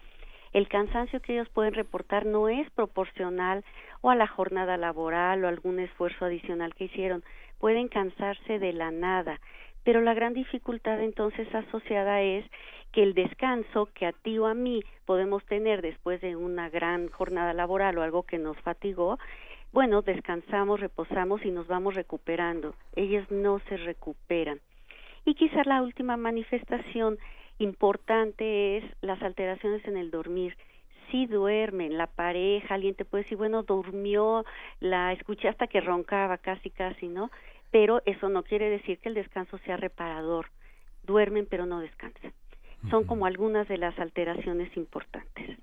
El 0.53 0.69
cansancio 0.69 1.21
que 1.21 1.35
ellos 1.35 1.49
pueden 1.49 1.75
reportar 1.75 2.27
no 2.27 2.49
es 2.49 2.69
proporcional 2.71 3.65
o 4.01 4.11
a 4.11 4.15
la 4.15 4.27
jornada 4.27 4.77
laboral 4.77 5.45
o 5.45 5.49
algún 5.49 5.79
esfuerzo 5.79 6.25
adicional 6.25 6.75
que 6.75 6.85
hicieron. 6.85 7.25
Pueden 7.59 7.89
cansarse 7.89 8.59
de 8.59 8.73
la 8.73 8.91
nada 8.91 9.41
pero 9.85 10.01
la 10.01 10.15
gran 10.15 10.33
dificultad 10.33 11.03
entonces 11.03 11.53
asociada 11.55 12.23
es 12.23 12.45
que 12.93 13.03
el 13.03 13.15
descanso 13.15 13.89
que 13.95 14.07
a 14.07 14.13
ti 14.13 14.39
o 14.39 14.47
a 14.47 14.55
mí 14.55 14.83
podemos 15.07 15.45
tener 15.47 15.83
después 15.83 16.21
de 16.21 16.37
una 16.37 16.69
gran 16.69 17.09
jornada 17.09 17.53
laboral 17.53 17.99
o 17.99 18.03
algo 18.03 18.23
que 18.23 18.39
nos 18.39 18.57
fatigó, 18.59 19.19
bueno, 19.73 20.03
descansamos, 20.03 20.81
reposamos 20.81 21.45
y 21.45 21.51
nos 21.51 21.67
vamos 21.67 21.95
recuperando. 21.95 22.75
Ellas 22.95 23.29
no 23.31 23.59
se 23.69 23.79
recuperan. 23.79 24.61
Y 25.25 25.35
quizá 25.35 25.63
la 25.65 25.83
última 25.83 26.17
manifestación 26.17 27.19
importante 27.59 28.79
es 28.79 28.85
las 29.01 29.21
alteraciones 29.23 29.87
en 29.87 29.97
el 29.97 30.11
dormir. 30.11 30.57
Si 31.11 31.27
duermen, 31.27 31.99
la 31.99 32.07
pareja, 32.07 32.75
alguien 32.75 32.95
te 32.95 33.05
puede 33.05 33.25
decir, 33.25 33.37
bueno, 33.37 33.63
durmió, 33.63 34.45
la 34.81 35.13
escuché 35.13 35.49
hasta 35.49 35.67
que 35.67 35.81
roncaba 35.81 36.39
casi, 36.39 36.71
casi, 36.71 37.09
¿no? 37.09 37.31
pero 37.73 38.03
eso 38.05 38.29
no 38.29 38.45
quiere 38.45 38.69
decir 38.69 38.99
que 38.99 39.09
el 39.09 39.17
descanso 39.17 39.59
sea 39.65 39.77
reparador. 39.77 40.47
Duermen 41.05 41.49
pero 41.51 41.67
no 41.67 41.81
descansan. 41.81 42.33
Son 42.91 43.05
como 43.05 43.27
algunas 43.27 43.69
de 43.69 43.79
las 43.79 43.97
alteraciones 43.99 44.77
importantes. 44.77 45.57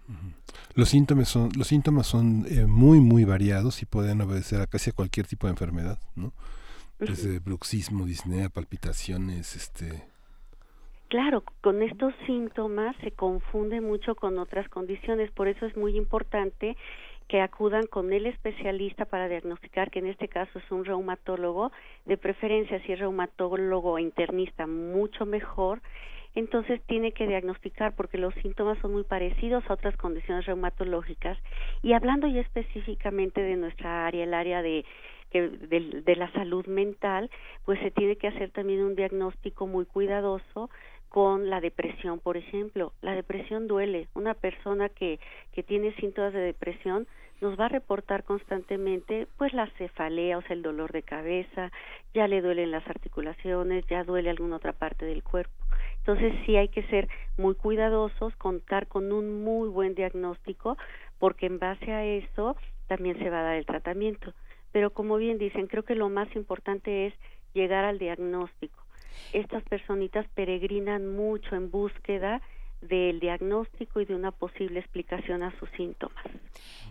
Los 0.74 0.89
síntomas 0.89 1.27
son, 1.27 1.50
los 1.58 1.67
síntomas 1.67 2.08
son 2.08 2.46
eh, 2.50 2.65
muy, 2.65 3.01
muy 3.01 3.25
variados 3.25 3.81
y 3.81 3.86
pueden 3.86 4.22
obedecer 4.22 4.62
a 4.62 4.67
casi 4.67 4.91
cualquier 4.91 5.27
tipo 5.27 5.46
de 5.46 5.51
enfermedad, 5.51 6.00
¿no? 6.15 6.34
Desde 6.98 7.39
bruxismo, 7.39 8.05
disnea, 8.05 8.50
palpitaciones, 8.50 9.55
este... 9.55 10.03
Claro, 11.09 11.43
con 11.61 11.81
estos 11.81 12.13
síntomas 12.27 12.95
se 12.97 13.09
confunde 13.11 13.81
mucho 13.81 14.13
con 14.13 14.37
otras 14.37 14.69
condiciones, 14.69 15.31
por 15.31 15.47
eso 15.47 15.65
es 15.65 15.75
muy 15.75 15.97
importante 15.97 16.77
que 17.27 17.41
acudan 17.41 17.87
con 17.87 18.13
el 18.13 18.27
especialista 18.27 19.05
para 19.05 19.27
diagnosticar, 19.27 19.89
que 19.89 19.99
en 19.99 20.05
este 20.05 20.27
caso 20.27 20.59
es 20.59 20.71
un 20.71 20.85
reumatólogo, 20.85 21.71
de 22.05 22.17
preferencia 22.17 22.79
si 22.83 22.91
es 22.91 22.99
reumatólogo 22.99 23.97
internista, 23.97 24.67
mucho 24.67 25.25
mejor, 25.25 25.81
entonces 26.35 26.79
tiene 26.83 27.11
que 27.11 27.25
diagnosticar 27.25 27.95
porque 27.95 28.19
los 28.19 28.35
síntomas 28.35 28.77
son 28.77 28.93
muy 28.93 29.03
parecidos 29.03 29.63
a 29.67 29.73
otras 29.73 29.97
condiciones 29.97 30.45
reumatológicas. 30.45 31.39
Y 31.81 31.93
hablando 31.93 32.27
ya 32.27 32.41
específicamente 32.41 33.41
de 33.41 33.55
nuestra 33.55 34.05
área, 34.05 34.25
el 34.25 34.35
área 34.35 34.61
de, 34.61 34.85
de, 35.31 36.15
la 36.15 36.31
salud 36.31 36.65
mental, 36.67 37.29
pues 37.65 37.79
se 37.79 37.91
tiene 37.91 38.15
que 38.15 38.27
hacer 38.27 38.51
también 38.51 38.81
un 38.81 38.95
diagnóstico 38.95 39.67
muy 39.67 39.85
cuidadoso 39.85 40.69
con 41.09 41.49
la 41.49 41.59
depresión, 41.59 42.19
por 42.19 42.37
ejemplo. 42.37 42.93
La 43.01 43.13
depresión 43.13 43.67
duele. 43.67 44.07
Una 44.13 44.33
persona 44.33 44.89
que, 44.89 45.19
que 45.53 45.63
tiene 45.63 45.93
síntomas 45.95 46.33
de 46.33 46.39
depresión 46.39 47.07
nos 47.41 47.59
va 47.59 47.65
a 47.65 47.69
reportar 47.69 48.23
constantemente 48.23 49.27
pues 49.37 49.53
la 49.53 49.67
cefalea, 49.77 50.37
o 50.37 50.41
sea, 50.41 50.55
el 50.55 50.61
dolor 50.61 50.91
de 50.91 51.03
cabeza, 51.03 51.71
ya 52.13 52.27
le 52.27 52.41
duelen 52.41 52.71
las 52.71 52.87
articulaciones, 52.87 53.85
ya 53.87 54.03
duele 54.03 54.29
alguna 54.29 54.57
otra 54.57 54.73
parte 54.73 55.05
del 55.05 55.23
cuerpo. 55.23 55.53
Entonces 55.99 56.33
sí 56.45 56.57
hay 56.57 56.67
que 56.67 56.83
ser 56.83 57.07
muy 57.37 57.55
cuidadosos, 57.55 58.35
contar 58.35 58.87
con 58.87 59.11
un 59.11 59.43
muy 59.43 59.69
buen 59.69 59.95
diagnóstico, 59.95 60.77
porque 61.17 61.45
en 61.45 61.59
base 61.59 61.91
a 61.91 62.05
eso 62.05 62.57
también 62.87 63.17
se 63.19 63.29
va 63.29 63.39
a 63.39 63.43
dar 63.43 63.55
el 63.55 63.65
tratamiento. 63.65 64.33
Pero 64.71 64.91
como 64.91 65.17
bien 65.17 65.37
dicen, 65.37 65.67
creo 65.67 65.83
que 65.83 65.95
lo 65.95 66.09
más 66.09 66.33
importante 66.35 67.07
es 67.07 67.13
llegar 67.53 67.85
al 67.85 67.99
diagnóstico. 67.99 68.88
Estas 69.33 69.63
personitas 69.63 70.25
peregrinan 70.35 71.07
mucho 71.15 71.55
en 71.55 71.71
búsqueda 71.71 72.41
del 72.81 73.19
diagnóstico 73.19 73.99
y 73.99 74.05
de 74.05 74.15
una 74.15 74.31
posible 74.31 74.79
explicación 74.79 75.43
a 75.43 75.57
sus 75.59 75.69
síntomas. 75.71 76.23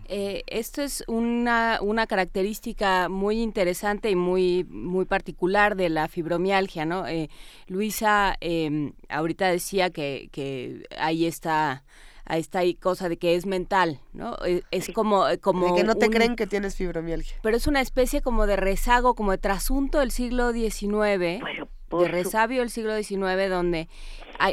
Eh, 0.07 0.43
esto 0.47 0.81
es 0.81 1.03
una, 1.07 1.79
una 1.81 2.05
característica 2.07 3.09
muy 3.09 3.41
interesante 3.41 4.09
y 4.09 4.15
muy, 4.15 4.65
muy 4.65 5.05
particular 5.05 5.75
de 5.75 5.89
la 5.89 6.07
fibromialgia, 6.07 6.85
¿no? 6.85 7.07
Eh, 7.07 7.29
Luisa 7.67 8.35
eh, 8.39 8.91
ahorita 9.09 9.47
decía 9.47 9.89
que, 9.89 10.29
que 10.31 10.83
ahí 10.97 11.25
está 11.25 11.83
a 12.25 12.37
esta 12.37 12.61
cosa 12.79 13.09
de 13.09 13.17
que 13.17 13.35
es 13.35 13.47
mental, 13.47 13.99
¿no? 14.13 14.37
E, 14.45 14.63
es, 14.69 14.89
como 14.91 15.25
como 15.41 15.73
de 15.73 15.81
que 15.81 15.83
no 15.83 15.95
te 15.95 16.09
creen 16.09 16.35
que 16.35 16.45
tienes 16.45 16.75
fibromialgia. 16.75 17.37
Pero 17.41 17.57
es 17.57 17.65
una 17.65 17.81
especie 17.81 18.21
como 18.21 18.45
de 18.45 18.55
rezago, 18.55 19.15
como 19.15 19.31
de 19.31 19.39
trasunto 19.39 19.99
del 19.99 20.11
siglo 20.11 20.53
XIX, 20.53 21.41
de 21.89 22.07
resabio 22.07 22.59
del 22.59 22.69
siglo 22.69 22.95
XIX, 22.95 23.49
donde 23.49 23.87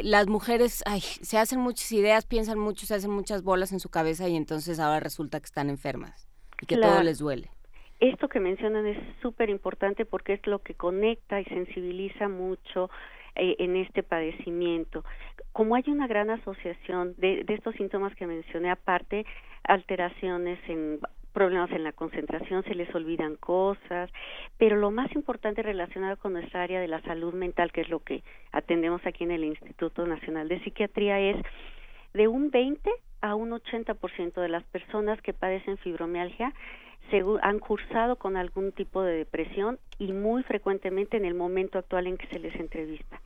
las 0.03 0.27
mujeres 0.27 0.83
se 0.99 1.37
hacen 1.37 1.59
muchas 1.59 1.91
ideas, 1.91 2.25
piensan 2.25 2.59
mucho, 2.59 2.85
se 2.85 2.95
hacen 2.95 3.11
muchas 3.11 3.43
bolas 3.43 3.71
en 3.71 3.79
su 3.79 3.89
cabeza 3.89 4.27
y 4.27 4.35
entonces 4.35 4.79
ahora 4.79 4.99
resulta 4.99 5.39
que 5.39 5.45
están 5.45 5.69
enfermas 5.69 6.27
y 6.61 6.65
que 6.65 6.77
todo 6.77 7.03
les 7.03 7.19
duele. 7.19 7.49
Esto 7.99 8.27
que 8.27 8.39
mencionan 8.39 8.85
es 8.85 8.97
súper 9.21 9.49
importante 9.49 10.05
porque 10.05 10.33
es 10.33 10.45
lo 10.45 10.59
que 10.59 10.75
conecta 10.75 11.41
y 11.41 11.45
sensibiliza 11.45 12.27
mucho 12.27 12.91
eh, 13.35 13.55
en 13.59 13.75
este 13.75 14.03
padecimiento. 14.03 15.03
Como 15.51 15.75
hay 15.75 15.83
una 15.87 16.05
gran 16.05 16.29
asociación 16.29 17.15
de, 17.17 17.43
de 17.43 17.53
estos 17.55 17.73
síntomas 17.75 18.15
que 18.15 18.27
mencioné, 18.27 18.69
aparte 18.69 19.25
alteraciones 19.63 20.59
en 20.67 20.99
problemas 21.37 21.69
en 21.69 21.83
la 21.83 21.91
concentración, 21.91 22.63
se 22.63 22.73
les 22.73 22.93
olvidan 22.95 23.35
cosas, 23.35 24.09
pero 24.57 24.75
lo 24.75 24.89
más 24.89 25.13
importante 25.13 25.61
relacionado 25.61 26.17
con 26.17 26.33
nuestra 26.33 26.63
área 26.63 26.81
de 26.81 26.87
la 26.87 26.99
salud 27.03 27.31
mental, 27.35 27.71
que 27.71 27.81
es 27.81 27.89
lo 27.89 27.99
que 27.99 28.23
atendemos 28.51 29.05
aquí 29.05 29.23
en 29.23 29.29
el 29.29 29.43
Instituto 29.43 30.07
Nacional 30.07 30.47
de 30.47 30.59
Psiquiatría, 30.63 31.19
es 31.19 31.37
de 32.15 32.27
un 32.27 32.49
20 32.49 32.89
a 33.21 33.35
un 33.35 33.51
80% 33.51 34.41
de 34.41 34.49
las 34.49 34.63
personas 34.63 35.21
que 35.21 35.33
padecen 35.33 35.77
fibromialgia 35.77 36.55
han 37.43 37.59
cursado 37.59 38.15
con 38.15 38.35
algún 38.35 38.71
tipo 38.71 39.03
de 39.03 39.17
depresión 39.17 39.77
y 39.99 40.13
muy 40.13 40.41
frecuentemente 40.41 41.17
en 41.17 41.25
el 41.25 41.35
momento 41.35 41.77
actual 41.77 42.07
en 42.07 42.17
que 42.17 42.25
se 42.27 42.39
les 42.39 42.55
entrevista. 42.55 43.21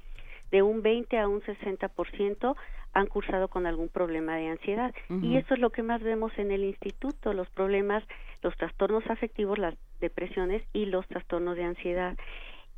De 0.52 0.62
un 0.62 0.82
20 0.82 1.18
a 1.18 1.30
un 1.30 1.42
60% 1.42 2.56
han 2.94 3.08
cursado 3.08 3.48
con 3.48 3.66
algún 3.66 3.90
problema 3.90 4.36
de 4.36 4.50
ansiedad. 4.50 4.94
Y 5.22 5.38
eso 5.38 5.54
es 5.54 5.60
lo 5.60 5.70
que 5.70 5.84
más 5.84 6.02
vemos 6.02 6.32
en 6.38 6.52
el 6.52 6.64
instituto, 6.64 7.34
los 7.34 7.50
problemas, 7.50 8.04
los 8.42 8.56
trastornos 8.58 9.06
afectivos, 9.10 9.58
las 9.58 9.76
depresiones 10.00 10.64
y 10.74 10.86
los 10.86 11.08
trastornos 11.08 11.56
de 11.56 11.64
ansiedad. 11.64 12.18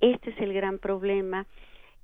Este 0.01 0.31
es 0.31 0.39
el 0.39 0.53
gran 0.53 0.77
problema 0.77 1.45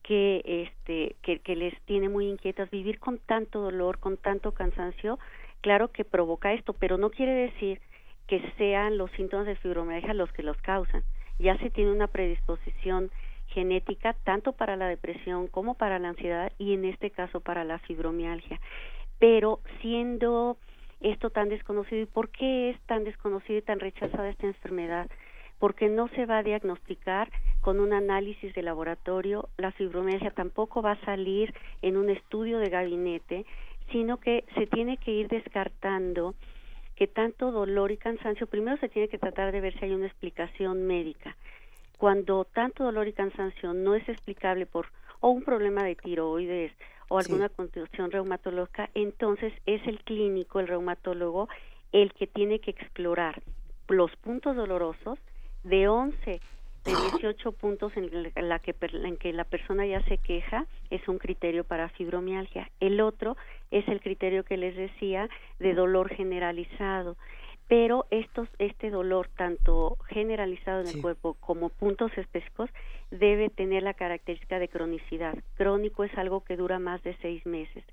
que 0.04 0.42
este 0.46 1.18
que, 1.22 1.40
que 1.40 1.56
les 1.56 1.80
tiene 1.82 2.10
muy 2.10 2.28
inquietas 2.28 2.70
vivir 2.72 3.00
con 3.00 3.20
tanto 3.20 3.60
dolor, 3.60 4.00
con 4.00 4.18
tanto 4.18 4.54
cansancio, 4.54 5.20
claro 5.62 5.90
que 5.90 6.06
provoca 6.06 6.54
esto, 6.54 6.74
pero 6.74 6.98
no 6.98 7.10
quiere 7.12 7.34
decir 7.34 7.80
que 8.28 8.42
sean 8.58 8.98
los 8.98 9.12
síntomas 9.12 9.46
de 9.46 9.56
fibromialgia 9.56 10.14
los 10.14 10.32
que 10.32 10.44
los 10.44 10.58
causan. 10.58 11.04
Ya 11.40 11.58
se 11.58 11.70
tiene 11.70 11.92
una 11.92 12.08
predisposición 12.08 13.12
genética 13.50 14.14
tanto 14.24 14.54
para 14.54 14.76
la 14.76 14.88
depresión 14.88 15.48
como 15.48 15.76
para 15.76 16.00
la 16.00 16.10
ansiedad 16.10 16.52
y 16.58 16.74
en 16.74 16.86
este 16.86 17.12
caso 17.12 17.40
para 17.40 17.64
la 17.64 17.80
fibromialgia. 17.80 18.60
Pero 19.20 19.60
siendo 19.82 20.58
esto 21.02 21.30
tan 21.30 21.50
desconocido 21.50 22.02
y 22.02 22.06
por 22.06 22.30
qué 22.30 22.72
es 22.72 22.80
tan 22.82 23.04
desconocido 23.04 23.60
y 23.60 23.64
tan 23.64 23.80
rechazada 23.80 24.30
esta 24.30 24.48
enfermedad, 24.48 25.10
porque 25.58 25.90
no 25.90 26.08
se 26.10 26.26
va 26.26 26.38
a 26.38 26.44
diagnosticar 26.44 27.30
con 27.62 27.80
un 27.80 27.92
análisis 27.94 28.54
de 28.54 28.64
laboratorio, 28.64 29.50
la 29.58 29.72
fibromialgia 29.72 30.32
tampoco 30.32 30.82
va 30.82 30.92
a 30.92 31.06
salir 31.06 31.54
en 31.82 31.98
un 31.98 32.10
estudio 32.10 32.60
de 32.60 32.70
gabinete, 32.70 33.46
sino 33.92 34.18
que 34.18 34.46
se 34.56 34.68
tiene 34.68 34.98
que 34.98 35.12
ir 35.12 35.28
descartando 35.28 36.36
que 36.96 37.08
tanto 37.08 37.52
dolor 37.52 37.92
y 37.92 37.98
cansancio, 37.98 38.48
primero 38.48 38.78
se 38.78 38.90
tiene 38.90 39.08
que 39.08 39.18
tratar 39.18 39.52
de 39.52 39.62
ver 39.62 39.78
si 39.78 39.86
hay 39.86 39.94
una 39.94 40.08
explicación 40.08 40.86
médica 40.86 41.36
cuando 42.00 42.46
tanto 42.46 42.86
dolor 42.86 43.10
y 43.10 43.14
cansancio 43.14 43.74
no 43.74 43.94
es 43.94 44.08
explicable 44.08 44.66
por 44.66 44.88
o 45.20 45.30
un 45.30 45.44
problema 45.44 45.84
de 45.84 45.96
tiroides 45.96 46.72
o 47.10 47.20
alguna 47.20 47.50
condición 47.50 48.10
reumatológica, 48.10 48.90
entonces 48.96 49.52
es 49.66 49.86
el 49.86 50.00
clínico, 50.06 50.62
el 50.62 50.70
reumatólogo, 50.70 51.50
el 51.92 52.14
que 52.14 52.26
tiene 52.26 52.60
que 52.60 52.72
explorar 52.72 53.42
los 53.90 54.16
puntos 54.16 54.56
dolorosos 54.56 55.20
de 55.66 55.90
11 55.90 56.40
de 56.86 56.92
18 56.92 57.52
puntos 57.52 57.92
en, 57.98 58.32
la 58.48 58.60
que, 58.60 58.74
en 58.82 59.18
que 59.18 59.34
la 59.34 59.44
persona 59.44 59.86
ya 59.86 60.02
se 60.06 60.20
queja 60.20 60.68
es 60.90 61.06
un 61.10 61.18
criterio 61.18 61.66
para 61.66 61.90
fibromialgia. 61.90 62.70
El 62.80 63.02
otro 63.02 63.36
es 63.72 63.86
el 63.90 64.00
criterio 64.00 64.46
que 64.46 64.56
les 64.56 64.78
decía 64.78 65.28
de 65.60 65.74
dolor 65.74 66.08
generalizado 66.16 67.18
pero 67.70 68.08
estos, 68.10 68.50
este 68.58 68.90
dolor 68.90 69.30
tanto 69.38 69.98
generalizado 70.08 70.82
en 70.82 70.88
el 70.88 71.02
cuerpo 71.02 71.36
como 71.36 71.70
puntos 71.70 72.12
específicos 72.18 72.72
debe 73.12 73.50
tener 73.50 73.84
la 73.84 73.94
característica 73.94 74.58
de 74.58 74.68
cronicidad. 74.68 75.38
Crónico 75.56 76.04
es 76.04 76.18
algo 76.18 76.44
que 76.44 76.58
dura 76.58 76.80
más 76.80 77.04
de 77.04 77.16
seis 77.22 77.46
meses. 77.46 77.84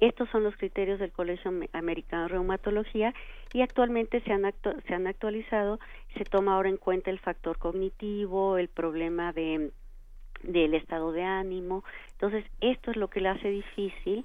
Estos 0.00 0.28
son 0.30 0.42
los 0.42 0.56
criterios 0.56 0.98
del 0.98 1.12
Colegio 1.12 1.52
Americano 1.72 2.24
de 2.24 2.28
Reumatología 2.30 3.14
y 3.52 3.62
actualmente 3.62 4.20
se 4.22 4.32
han, 4.32 4.52
se 4.86 4.94
han 4.94 5.06
actualizado. 5.06 5.78
Se 6.16 6.24
toma 6.24 6.56
ahora 6.56 6.68
en 6.68 6.76
cuenta 6.76 7.10
el 7.10 7.20
factor 7.20 7.56
cognitivo, 7.58 8.58
el 8.58 8.68
problema 8.68 9.32
de 9.32 9.70
del 10.42 10.72
estado 10.72 11.12
de 11.12 11.22
ánimo. 11.22 11.84
Entonces, 12.12 12.44
esto 12.62 12.90
es 12.90 12.96
lo 12.96 13.08
que 13.08 13.20
le 13.20 13.28
hace 13.28 13.50
difícil 13.50 14.24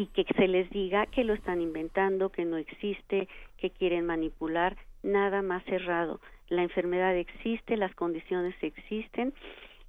y 0.00 0.06
que 0.06 0.24
se 0.34 0.48
les 0.48 0.70
diga 0.70 1.04
que 1.04 1.24
lo 1.24 1.34
están 1.34 1.60
inventando, 1.60 2.30
que 2.30 2.46
no 2.46 2.56
existe, 2.56 3.28
que 3.58 3.68
quieren 3.68 4.06
manipular, 4.06 4.74
nada 5.02 5.42
más 5.42 5.62
cerrado. 5.64 6.20
La 6.48 6.62
enfermedad 6.62 7.14
existe, 7.14 7.76
las 7.76 7.94
condiciones 7.94 8.54
existen 8.62 9.34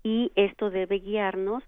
y 0.03 0.33
esto 0.35 0.69
debe 0.69 0.99
guiarnos 0.99 1.63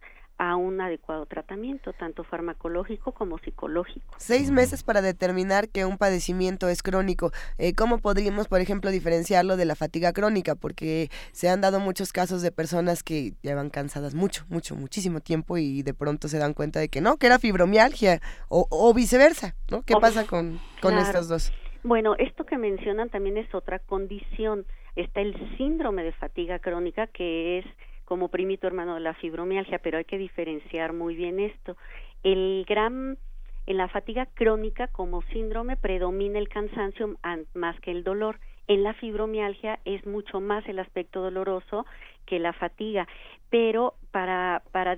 a 0.49 0.57
un 0.57 0.81
adecuado 0.81 1.25
tratamiento, 1.25 1.93
tanto 1.93 2.23
farmacológico 2.23 3.13
como 3.13 3.37
psicológico. 3.37 4.13
Seis 4.17 4.51
meses 4.51 4.83
para 4.83 5.01
determinar 5.01 5.69
que 5.69 5.85
un 5.85 5.97
padecimiento 5.97 6.67
es 6.67 6.83
crónico. 6.83 7.31
Eh, 7.57 7.73
¿Cómo 7.73 7.99
podríamos, 7.99 8.49
por 8.49 8.59
ejemplo, 8.59 8.91
diferenciarlo 8.91 9.55
de 9.55 9.65
la 9.65 9.75
fatiga 9.75 10.11
crónica? 10.11 10.55
Porque 10.55 11.09
se 11.31 11.47
han 11.47 11.61
dado 11.61 11.79
muchos 11.79 12.11
casos 12.11 12.41
de 12.41 12.51
personas 12.51 13.03
que 13.03 13.33
llevan 13.41 13.69
cansadas 13.69 14.15
mucho, 14.15 14.45
mucho, 14.49 14.75
muchísimo 14.75 15.21
tiempo 15.21 15.57
y 15.57 15.81
de 15.81 15.93
pronto 15.93 16.27
se 16.27 16.39
dan 16.39 16.53
cuenta 16.53 16.79
de 16.81 16.89
que 16.89 16.99
no, 16.99 17.17
que 17.17 17.27
era 17.27 17.39
fibromialgia 17.39 18.19
o, 18.49 18.93
viceversa, 18.93 19.55
¿no? 19.71 19.81
¿Qué 19.83 19.95
pasa 19.95 20.27
con, 20.27 20.59
con 20.81 20.97
estos 20.97 21.29
dos? 21.29 21.53
Bueno, 21.83 22.15
esto 22.17 22.45
que 22.45 22.57
mencionan 22.57 23.09
también 23.09 23.37
es 23.37 23.53
otra 23.55 23.79
condición. 23.79 24.65
Está 24.95 25.21
el 25.21 25.35
síndrome 25.57 26.03
de 26.03 26.11
fatiga 26.11 26.59
crónica, 26.59 27.07
que 27.07 27.59
es 27.59 27.65
como 28.05 28.29
primito 28.29 28.67
hermano 28.67 28.95
de 28.95 29.01
la 29.01 29.13
fibromialgia, 29.13 29.79
pero 29.79 29.97
hay 29.97 30.05
que 30.05 30.17
diferenciar 30.17 30.93
muy 30.93 31.15
bien 31.15 31.39
esto. 31.39 31.77
El 32.23 32.65
gran 32.67 33.17
en 33.65 33.77
la 33.77 33.87
fatiga 33.87 34.25
crónica 34.33 34.87
como 34.87 35.21
síndrome 35.23 35.77
predomina 35.77 36.37
el 36.37 36.49
cansancio 36.49 37.15
más 37.53 37.79
que 37.79 37.91
el 37.91 38.03
dolor. 38.03 38.39
En 38.67 38.83
la 38.83 38.93
fibromialgia 38.93 39.79
es 39.85 40.05
mucho 40.05 40.39
más 40.39 40.67
el 40.67 40.79
aspecto 40.79 41.21
doloroso 41.21 41.85
que 42.25 42.39
la 42.39 42.53
fatiga, 42.53 43.07
pero 43.49 43.95
para, 44.11 44.63
para 44.71 44.95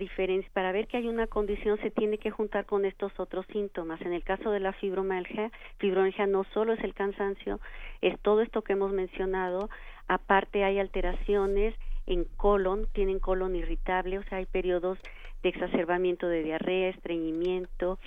para 0.53 0.71
ver 0.71 0.87
que 0.87 0.97
hay 0.97 1.07
una 1.07 1.25
condición 1.25 1.79
se 1.81 1.89
tiene 1.89 2.19
que 2.19 2.29
juntar 2.29 2.65
con 2.65 2.85
estos 2.85 3.11
otros 3.19 3.45
síntomas. 3.51 3.99
En 4.01 4.13
el 4.13 4.23
caso 4.23 4.51
de 4.51 4.59
la 4.59 4.73
fibromialgia, 4.73 5.51
fibromialgia 5.77 6.27
no 6.27 6.43
solo 6.53 6.73
es 6.73 6.83
el 6.83 6.93
cansancio, 6.93 7.59
es 8.01 8.19
todo 8.21 8.41
esto 8.41 8.61
que 8.61 8.73
hemos 8.73 8.91
mencionado, 8.91 9.69
aparte 10.07 10.63
hay 10.63 10.77
alteraciones 10.77 11.73
en 12.07 12.25
colon, 12.37 12.87
tienen 12.93 13.19
colon 13.19 13.55
irritable, 13.55 14.19
o 14.19 14.23
sea, 14.23 14.39
hay 14.39 14.45
periodos 14.45 14.99
de 15.43 15.49
exacerbamiento 15.49 16.27
de 16.27 16.43
diarrea, 16.43 16.89
estreñimiento, 16.89 17.99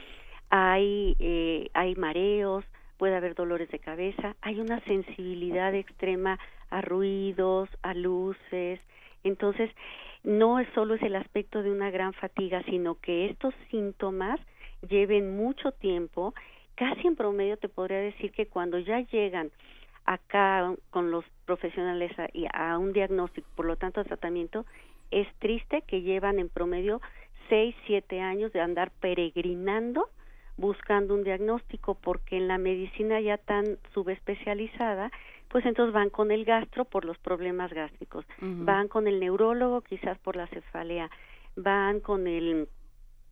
hay 0.50 1.16
eh, 1.18 1.70
hay 1.74 1.94
mareos, 1.94 2.64
puede 2.96 3.16
haber 3.16 3.34
dolores 3.34 3.70
de 3.70 3.78
cabeza, 3.78 4.36
hay 4.42 4.60
una 4.60 4.80
sensibilidad 4.80 5.74
extrema 5.74 6.38
a 6.70 6.80
ruidos, 6.80 7.68
a 7.82 7.94
luces, 7.94 8.80
entonces 9.24 9.70
no 10.24 10.58
es 10.58 10.68
solo 10.74 10.94
es 10.94 11.02
el 11.02 11.16
aspecto 11.16 11.62
de 11.62 11.70
una 11.70 11.90
gran 11.90 12.12
fatiga, 12.12 12.62
sino 12.64 12.96
que 12.96 13.26
estos 13.26 13.54
síntomas 13.70 14.40
lleven 14.88 15.36
mucho 15.36 15.72
tiempo, 15.72 16.34
casi 16.74 17.06
en 17.06 17.16
promedio 17.16 17.56
te 17.56 17.68
podría 17.68 17.98
decir 17.98 18.32
que 18.32 18.46
cuando 18.46 18.78
ya 18.78 19.00
llegan 19.00 19.50
acá 20.08 20.74
con 20.90 21.10
los 21.10 21.24
profesionales 21.44 22.12
a, 22.18 22.72
a 22.72 22.78
un 22.78 22.92
diagnóstico, 22.92 23.48
por 23.54 23.66
lo 23.66 23.76
tanto 23.76 24.00
a 24.00 24.04
tratamiento, 24.04 24.64
es 25.10 25.26
triste 25.38 25.82
que 25.82 26.02
llevan 26.02 26.38
en 26.38 26.48
promedio 26.48 27.00
seis, 27.48 27.74
siete 27.86 28.20
años 28.20 28.52
de 28.52 28.60
andar 28.60 28.90
peregrinando 29.00 30.08
buscando 30.56 31.14
un 31.14 31.22
diagnóstico 31.22 31.94
porque 31.94 32.36
en 32.36 32.48
la 32.48 32.58
medicina 32.58 33.20
ya 33.20 33.38
tan 33.38 33.78
subespecializada 33.94 35.10
pues 35.48 35.64
entonces 35.64 35.94
van 35.94 36.10
con 36.10 36.30
el 36.30 36.44
gastro 36.44 36.84
por 36.84 37.04
los 37.04 37.16
problemas 37.18 37.72
gástricos, 37.72 38.26
van 38.40 38.88
con 38.88 39.06
el 39.06 39.18
neurólogo 39.18 39.80
quizás 39.80 40.18
por 40.18 40.36
la 40.36 40.46
cefalea, 40.48 41.10
van 41.56 42.00
con 42.00 42.26
el 42.26 42.68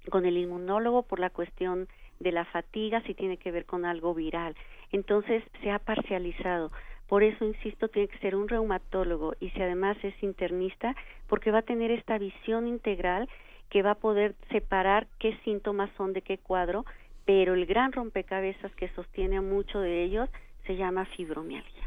con 0.08 0.24
el 0.24 0.38
inmunólogo 0.38 1.02
por 1.02 1.18
la 1.18 1.30
cuestión 1.30 1.88
de 2.20 2.32
la 2.32 2.44
fatiga 2.44 3.02
si 3.02 3.14
tiene 3.14 3.36
que 3.36 3.50
ver 3.50 3.66
con 3.66 3.84
algo 3.84 4.14
viral. 4.14 4.54
Entonces 4.92 5.42
se 5.62 5.70
ha 5.70 5.78
parcializado. 5.78 6.70
Por 7.08 7.22
eso, 7.22 7.44
insisto, 7.44 7.88
tiene 7.88 8.08
que 8.08 8.18
ser 8.18 8.34
un 8.34 8.48
reumatólogo 8.48 9.34
y 9.40 9.50
si 9.50 9.62
además 9.62 9.96
es 10.02 10.14
internista, 10.22 10.96
porque 11.28 11.52
va 11.52 11.58
a 11.58 11.62
tener 11.62 11.90
esta 11.90 12.18
visión 12.18 12.66
integral 12.66 13.28
que 13.70 13.82
va 13.82 13.92
a 13.92 13.96
poder 13.96 14.34
separar 14.50 15.06
qué 15.18 15.36
síntomas 15.44 15.90
son 15.96 16.12
de 16.12 16.22
qué 16.22 16.38
cuadro, 16.38 16.84
pero 17.24 17.54
el 17.54 17.66
gran 17.66 17.92
rompecabezas 17.92 18.72
que 18.74 18.88
sostiene 18.90 19.36
a 19.36 19.42
mucho 19.42 19.80
de 19.80 20.04
ellos 20.04 20.28
se 20.66 20.76
llama 20.76 21.04
fibromialgia. 21.16 21.82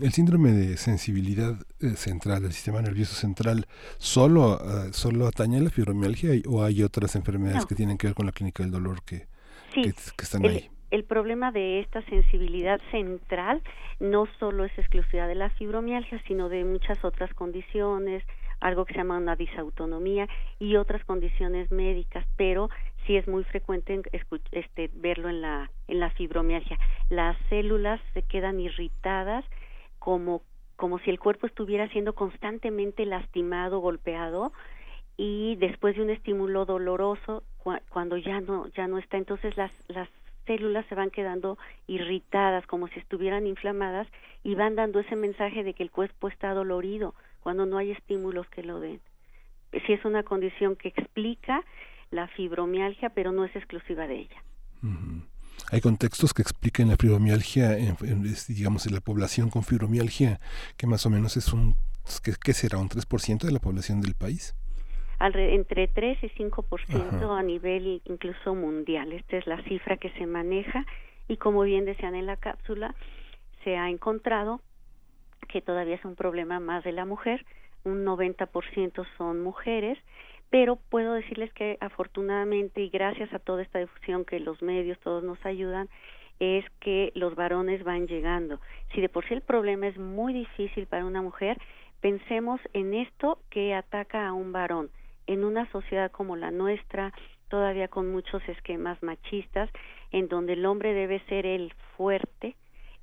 El 0.00 0.12
síndrome 0.12 0.52
de 0.52 0.76
sensibilidad 0.78 1.54
eh, 1.80 1.90
central 1.96 2.42
del 2.42 2.52
sistema 2.52 2.80
nervioso 2.80 3.14
central 3.14 3.66
solo 3.98 4.56
uh, 4.56 4.92
solo 4.92 5.26
atañe 5.26 5.60
la 5.60 5.68
fibromialgia 5.68 6.30
o 6.48 6.64
hay 6.64 6.82
otras 6.82 7.14
enfermedades 7.16 7.66
que 7.66 7.74
tienen 7.74 7.98
que 7.98 8.06
ver 8.06 8.14
con 8.14 8.24
la 8.24 8.32
clínica 8.32 8.62
del 8.62 8.72
dolor 8.72 9.02
que, 9.02 9.26
que, 9.72 10.22
están 10.22 10.44
ahí. 10.44 10.70
El 10.90 11.04
problema 11.04 11.52
de 11.52 11.80
esta 11.80 12.02
sensibilidad 12.02 12.80
central 12.90 13.62
no 13.98 14.26
solo 14.38 14.64
es 14.64 14.78
exclusiva 14.78 15.26
de 15.26 15.34
la 15.34 15.48
fibromialgia, 15.50 16.22
sino 16.26 16.50
de 16.50 16.64
muchas 16.64 17.02
otras 17.02 17.32
condiciones, 17.32 18.22
algo 18.60 18.84
que 18.84 18.92
se 18.92 18.98
llama 18.98 19.16
una 19.16 19.34
disautonomía 19.34 20.28
y 20.58 20.76
otras 20.76 21.04
condiciones 21.04 21.70
médicas, 21.70 22.26
pero 22.36 22.68
sí 23.06 23.16
es 23.16 23.26
muy 23.26 23.42
frecuente 23.44 24.02
este, 24.52 24.90
verlo 24.94 25.28
en 25.28 25.40
la, 25.40 25.70
en 25.88 25.98
la 25.98 26.10
fibromialgia. 26.10 26.78
Las 27.08 27.36
células 27.48 28.00
se 28.14 28.22
quedan 28.22 28.60
irritadas 28.60 29.44
como, 29.98 30.42
como 30.76 30.98
si 31.00 31.10
el 31.10 31.18
cuerpo 31.18 31.46
estuviera 31.46 31.88
siendo 31.88 32.14
constantemente 32.14 33.06
lastimado, 33.06 33.80
golpeado 33.80 34.52
y 35.16 35.56
después 35.56 35.96
de 35.96 36.02
un 36.02 36.10
estímulo 36.10 36.64
doloroso 36.64 37.44
cuando 37.90 38.16
ya 38.16 38.40
no 38.40 38.66
ya 38.68 38.86
no 38.86 38.98
está 38.98 39.16
entonces 39.16 39.56
las 39.56 39.70
las 39.88 40.08
células 40.46 40.84
se 40.88 40.94
van 40.94 41.10
quedando 41.10 41.58
irritadas 41.86 42.66
como 42.66 42.88
si 42.88 42.98
estuvieran 42.98 43.46
inflamadas 43.46 44.08
y 44.42 44.54
van 44.54 44.74
dando 44.74 45.00
ese 45.00 45.16
mensaje 45.16 45.62
de 45.62 45.74
que 45.74 45.82
el 45.82 45.90
cuerpo 45.90 46.28
está 46.28 46.52
dolorido 46.52 47.14
cuando 47.42 47.66
no 47.66 47.78
hay 47.78 47.92
estímulos 47.92 48.48
que 48.48 48.62
lo 48.62 48.80
den. 48.80 49.00
Si 49.86 49.92
es 49.92 50.04
una 50.04 50.22
condición 50.22 50.76
que 50.76 50.88
explica 50.88 51.62
la 52.10 52.28
fibromialgia, 52.28 53.10
pero 53.10 53.32
no 53.32 53.44
es 53.44 53.54
exclusiva 53.56 54.06
de 54.06 54.20
ella. 54.20 54.42
Hay 55.70 55.80
contextos 55.80 56.34
que 56.34 56.42
expliquen 56.42 56.88
la 56.88 56.96
fibromialgia, 56.96 57.78
en, 57.78 57.96
digamos, 58.48 58.86
en 58.86 58.94
la 58.94 59.00
población 59.00 59.48
con 59.48 59.62
fibromialgia, 59.62 60.40
que 60.76 60.86
más 60.86 61.06
o 61.06 61.10
menos 61.10 61.36
es 61.36 61.52
un, 61.52 61.74
¿qué, 62.22 62.52
será? 62.52 62.78
¿Un 62.78 62.88
3% 62.88 63.42
de 63.42 63.52
la 63.52 63.60
población 63.60 64.00
del 64.00 64.14
país? 64.14 64.54
Entre 65.22 65.88
3 65.88 66.18
y 66.22 66.28
5% 66.28 67.38
a 67.38 67.42
nivel 67.42 68.02
incluso 68.04 68.54
mundial. 68.54 69.12
Esta 69.12 69.36
es 69.36 69.46
la 69.46 69.62
cifra 69.62 69.96
que 69.96 70.10
se 70.10 70.26
maneja 70.26 70.84
y 71.28 71.36
como 71.36 71.62
bien 71.62 71.84
decían 71.84 72.14
en 72.14 72.26
la 72.26 72.36
cápsula, 72.36 72.94
se 73.64 73.76
ha 73.76 73.88
encontrado 73.88 74.60
que 75.48 75.60
todavía 75.60 75.96
es 75.96 76.04
un 76.04 76.16
problema 76.16 76.60
más 76.60 76.84
de 76.84 76.92
la 76.92 77.04
mujer, 77.04 77.44
un 77.84 78.04
90% 78.04 79.06
son 79.16 79.42
mujeres 79.42 79.98
pero 80.52 80.76
puedo 80.76 81.14
decirles 81.14 81.50
que 81.54 81.78
afortunadamente 81.80 82.82
y 82.82 82.90
gracias 82.90 83.32
a 83.32 83.38
toda 83.38 83.62
esta 83.62 83.78
difusión 83.78 84.26
que 84.26 84.38
los 84.38 84.60
medios 84.60 85.00
todos 85.00 85.24
nos 85.24 85.42
ayudan 85.46 85.88
es 86.40 86.66
que 86.78 87.10
los 87.14 87.34
varones 87.34 87.82
van 87.84 88.06
llegando. 88.06 88.60
Si 88.92 89.00
de 89.00 89.08
por 89.08 89.26
sí 89.26 89.32
el 89.32 89.40
problema 89.40 89.86
es 89.86 89.96
muy 89.96 90.34
difícil 90.34 90.86
para 90.86 91.06
una 91.06 91.22
mujer, 91.22 91.56
pensemos 92.02 92.60
en 92.74 92.92
esto 92.92 93.38
que 93.48 93.72
ataca 93.72 94.28
a 94.28 94.34
un 94.34 94.52
varón. 94.52 94.90
En 95.26 95.44
una 95.44 95.70
sociedad 95.70 96.10
como 96.10 96.36
la 96.36 96.50
nuestra, 96.50 97.12
todavía 97.48 97.88
con 97.88 98.10
muchos 98.10 98.42
esquemas 98.48 99.02
machistas, 99.02 99.70
en 100.10 100.28
donde 100.28 100.54
el 100.54 100.66
hombre 100.66 100.94
debe 100.94 101.20
ser 101.26 101.46
el 101.46 101.72
fuerte, 101.96 102.56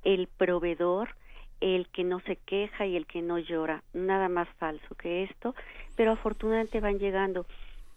el 0.04 0.28
proveedor, 0.28 1.14
el 1.60 1.88
que 1.88 2.04
no 2.04 2.20
se 2.20 2.36
queja 2.36 2.86
y 2.86 2.96
el 2.96 3.06
que 3.06 3.22
no 3.22 3.38
llora, 3.38 3.82
nada 3.92 4.28
más 4.28 4.48
falso 4.58 4.94
que 4.94 5.24
esto, 5.24 5.54
pero 5.96 6.12
afortunadamente 6.12 6.80
van 6.80 6.98
llegando. 6.98 7.46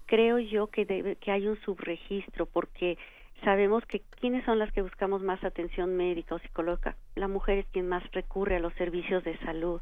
Creo 0.05 0.37
yo 0.37 0.67
que, 0.67 0.85
debe, 0.85 1.15
que 1.15 1.31
hay 1.31 1.47
un 1.47 1.59
subregistro 1.61 2.45
porque 2.45 2.97
sabemos 3.43 3.85
que 3.85 4.01
quiénes 4.19 4.45
son 4.45 4.59
las 4.59 4.71
que 4.71 4.81
buscamos 4.81 5.21
más 5.21 5.43
atención 5.43 5.95
médica 5.95 6.35
o 6.35 6.39
psicológica. 6.39 6.95
La 7.15 7.27
mujer 7.27 7.59
es 7.59 7.65
quien 7.67 7.87
más 7.87 8.03
recurre 8.11 8.57
a 8.57 8.59
los 8.59 8.73
servicios 8.73 9.23
de 9.23 9.37
salud. 9.39 9.81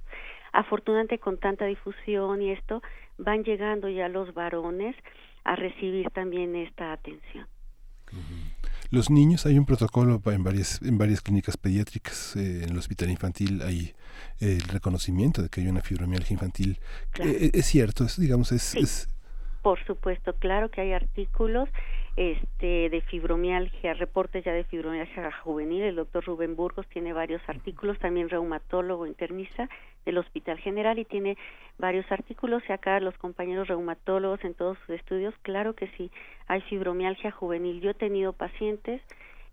Afortunadamente 0.53 1.19
con 1.19 1.37
tanta 1.37 1.65
difusión 1.65 2.41
y 2.41 2.51
esto 2.51 2.81
van 3.17 3.43
llegando 3.43 3.89
ya 3.89 4.09
los 4.09 4.33
varones 4.33 4.95
a 5.43 5.55
recibir 5.55 6.09
también 6.11 6.55
esta 6.55 6.91
atención. 6.91 7.47
Los 8.89 9.09
niños, 9.09 9.45
hay 9.45 9.57
un 9.57 9.65
protocolo 9.65 10.21
en 10.25 10.43
varias, 10.43 10.81
en 10.81 10.97
varias 10.97 11.21
clínicas 11.21 11.55
pediátricas, 11.55 12.35
eh, 12.35 12.63
en 12.63 12.71
el 12.71 12.77
hospital 12.77 13.09
infantil 13.09 13.61
hay 13.61 13.93
eh, 14.41 14.57
el 14.61 14.67
reconocimiento 14.67 15.41
de 15.41 15.47
que 15.47 15.61
hay 15.61 15.67
una 15.67 15.81
fibromialgia 15.81 16.33
infantil. 16.33 16.77
Eh, 17.19 17.51
es 17.53 17.65
cierto, 17.67 18.05
digamos, 18.17 18.51
es, 18.51 18.75
es... 18.75 19.07
Por 19.61 19.81
supuesto, 19.85 20.33
claro 20.33 20.69
que 20.69 20.81
hay 20.81 20.91
artículos 20.91 21.69
este, 22.17 22.89
de 22.89 23.01
fibromialgia, 23.01 23.93
reportes 23.93 24.43
ya 24.43 24.51
de 24.53 24.63
fibromialgia 24.65 25.31
juvenil. 25.31 25.83
El 25.83 25.95
doctor 25.95 26.25
Rubén 26.25 26.55
Burgos 26.55 26.87
tiene 26.87 27.13
varios 27.13 27.41
artículos, 27.47 27.99
también 27.99 28.29
reumatólogo 28.29 29.07
internista 29.07 29.69
del 30.05 30.17
Hospital 30.17 30.57
General 30.59 30.97
y 30.99 31.05
tiene 31.05 31.37
varios 31.77 32.11
artículos. 32.11 32.63
Y 32.67 32.73
acá 32.73 32.99
los 32.99 33.17
compañeros 33.17 33.67
reumatólogos 33.67 34.43
en 34.43 34.53
todos 34.53 34.77
sus 34.79 34.95
estudios, 34.95 35.33
claro 35.41 35.73
que 35.73 35.87
sí, 35.97 36.11
hay 36.47 36.61
fibromialgia 36.61 37.31
juvenil. 37.31 37.81
Yo 37.81 37.91
he 37.91 37.95
tenido 37.95 38.33
pacientes 38.33 39.01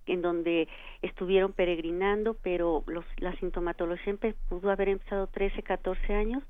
en 0.06 0.22
donde 0.22 0.68
estuvieron 1.02 1.52
peregrinando, 1.52 2.34
pero 2.42 2.82
los, 2.86 3.04
la 3.18 3.36
sintomatología 3.36 4.16
pudo 4.48 4.70
haber 4.70 4.88
empezado 4.88 5.26
13, 5.26 5.62
14 5.62 6.14
años 6.14 6.42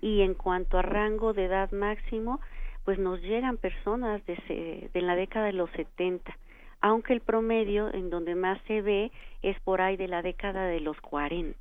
y 0.00 0.20
en 0.20 0.34
cuanto 0.34 0.78
a 0.78 0.82
rango 0.82 1.32
de 1.32 1.46
edad 1.46 1.72
máximo, 1.72 2.40
pues 2.88 2.98
nos 2.98 3.20
llegan 3.20 3.58
personas 3.58 4.24
de, 4.24 4.88
de 4.94 5.02
la 5.02 5.14
década 5.14 5.44
de 5.44 5.52
los 5.52 5.68
70, 5.72 6.34
aunque 6.80 7.12
el 7.12 7.20
promedio 7.20 7.92
en 7.92 8.08
donde 8.08 8.34
más 8.34 8.58
se 8.66 8.80
ve 8.80 9.12
es 9.42 9.60
por 9.60 9.82
ahí 9.82 9.98
de 9.98 10.08
la 10.08 10.22
década 10.22 10.64
de 10.64 10.80
los 10.80 10.98
40. 11.02 11.54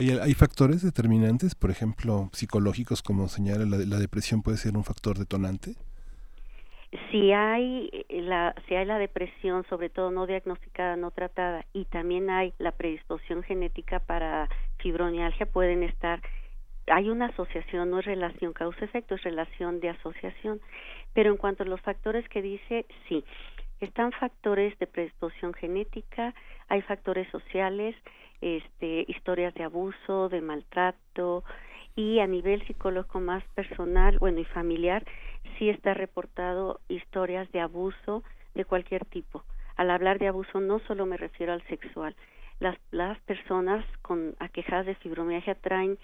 ¿Hay, 0.00 0.10
hay 0.10 0.34
factores 0.34 0.82
determinantes, 0.82 1.54
por 1.54 1.70
ejemplo, 1.70 2.28
psicológicos, 2.32 3.04
como 3.04 3.28
señala 3.28 3.64
la, 3.64 3.76
la 3.76 4.00
depresión 4.00 4.42
puede 4.42 4.56
ser 4.56 4.76
un 4.76 4.82
factor 4.82 5.16
detonante? 5.16 5.76
si 7.10 7.32
hay 7.32 7.88
la 8.10 8.54
si 8.68 8.74
hay 8.74 8.84
la 8.84 8.98
depresión 8.98 9.64
sobre 9.70 9.88
todo 9.88 10.10
no 10.10 10.26
diagnosticada 10.26 10.96
no 10.96 11.10
tratada 11.10 11.64
y 11.72 11.86
también 11.86 12.28
hay 12.28 12.52
la 12.58 12.72
predisposición 12.72 13.42
genética 13.42 13.98
para 13.98 14.50
fibromialgia 14.76 15.46
pueden 15.46 15.84
estar 15.84 16.20
hay 16.92 17.08
una 17.08 17.26
asociación, 17.26 17.90
no 17.90 18.00
es 18.00 18.04
relación 18.04 18.52
causa-efecto, 18.52 19.14
es 19.14 19.22
relación 19.22 19.80
de 19.80 19.88
asociación. 19.88 20.60
Pero 21.14 21.30
en 21.30 21.36
cuanto 21.38 21.62
a 21.62 21.66
los 21.66 21.80
factores 21.80 22.28
que 22.28 22.42
dice, 22.42 22.86
sí, 23.08 23.24
están 23.80 24.12
factores 24.12 24.78
de 24.78 24.86
predisposición 24.86 25.54
genética, 25.54 26.34
hay 26.68 26.82
factores 26.82 27.28
sociales, 27.30 27.96
este, 28.40 29.04
historias 29.08 29.54
de 29.54 29.64
abuso, 29.64 30.28
de 30.28 30.40
maltrato 30.40 31.44
y 31.96 32.20
a 32.20 32.26
nivel 32.26 32.66
psicológico 32.66 33.20
más 33.20 33.42
personal, 33.54 34.18
bueno, 34.18 34.40
y 34.40 34.44
familiar, 34.44 35.04
sí 35.58 35.68
está 35.68 35.94
reportado 35.94 36.80
historias 36.88 37.50
de 37.52 37.60
abuso 37.60 38.22
de 38.54 38.64
cualquier 38.64 39.04
tipo. 39.06 39.44
Al 39.76 39.90
hablar 39.90 40.18
de 40.18 40.28
abuso 40.28 40.60
no 40.60 40.78
solo 40.80 41.06
me 41.06 41.16
refiero 41.16 41.52
al 41.52 41.62
sexual. 41.68 42.14
Las, 42.60 42.76
las 42.90 43.18
personas 43.20 43.84
con 44.02 44.36
aquejadas 44.38 44.86
de 44.86 44.94
fibromialgia 44.96 45.54
traen 45.56 45.98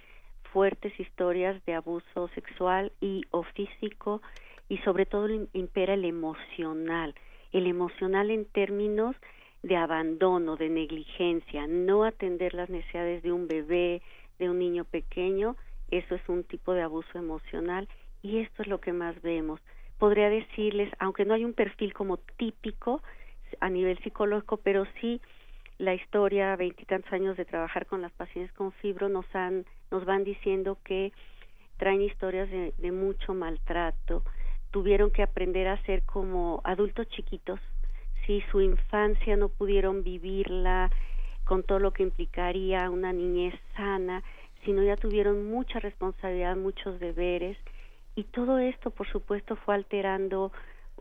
fuertes 0.59 0.99
historias 0.99 1.65
de 1.67 1.75
abuso 1.75 2.27
sexual 2.35 2.91
y 3.01 3.23
o 3.31 3.45
físico 3.45 4.21
y 4.69 4.79
sobre 4.79 5.07
todo 5.07 5.29
impera 5.53 5.95
el 5.95 6.05
emocional. 6.05 7.15
El 7.53 7.69
emocional 7.69 8.33
en 8.33 8.45
términos 8.45 9.15
de 9.63 9.77
abandono, 9.77 10.57
de 10.57 10.69
negligencia, 10.69 11.69
no 11.69 12.03
atender 12.03 12.55
las 12.55 12.71
necesidades 12.71 13.23
de 13.23 13.31
un 13.31 13.47
bebé, 13.47 14.03
de 14.41 14.51
un 14.51 14.59
niño 14.59 14.85
pequeño, 14.85 15.55
eso 15.93 16.17
es 16.17 16.29
un 16.29 16.43
tipo 16.43 16.73
de 16.73 16.83
abuso 16.83 17.17
emocional 17.17 17.87
y 18.21 18.39
esto 18.39 18.63
es 18.63 18.67
lo 18.67 18.81
que 18.81 18.93
más 18.93 19.23
vemos. 19.23 19.61
Podría 19.97 20.29
decirles, 20.29 20.91
aunque 20.99 21.25
no 21.25 21.35
hay 21.35 21.45
un 21.45 21.55
perfil 21.55 21.93
como 21.93 22.17
típico 22.37 23.01
a 23.61 23.71
nivel 23.71 23.97
psicológico, 24.01 24.57
pero 24.57 24.89
sí 25.01 25.21
la 25.79 25.95
historia, 25.95 26.57
veintitantos 26.57 27.13
años 27.13 27.37
de 27.37 27.45
trabajar 27.45 27.87
con 27.87 28.03
las 28.03 28.13
pacientes 28.13 28.53
con 28.53 28.73
fibro 28.73 29.09
nos 29.09 29.27
han, 29.35 29.65
nos 29.91 30.05
van 30.05 30.25
diciendo 30.25 30.77
que 30.85 31.13
traen 31.77 32.03
historias 32.03 32.51
de, 32.51 32.93
mucho 32.93 33.33
maltrato, 33.33 34.25
tuvieron 34.73 35.13
que 35.13 35.23
aprender 35.23 35.69
a 35.69 35.81
ser 35.85 36.03
como 36.03 36.61
adultos 36.65 37.09
chiquitos, 37.09 37.61
si 38.27 38.41
su 38.51 38.61
infancia 38.61 39.37
no 39.37 39.49
pudieron 39.49 40.03
vivirla 40.03 40.91
con 41.45 41.63
todo 41.63 41.79
lo 41.79 41.93
que 41.93 42.03
implicaría 42.03 42.91
una 42.91 43.13
niñez 43.13 43.55
sana, 43.77 44.23
sino 44.65 44.83
ya 44.83 44.97
tuvieron 44.97 45.49
mucha 45.49 45.79
responsabilidad, 45.79 46.57
muchos 46.57 46.99
deberes, 46.99 47.57
y 48.17 48.25
todo 48.25 48.59
esto, 48.59 48.91
por 48.91 49.09
supuesto, 49.09 49.55
fue 49.55 49.77
alterando 49.77 50.51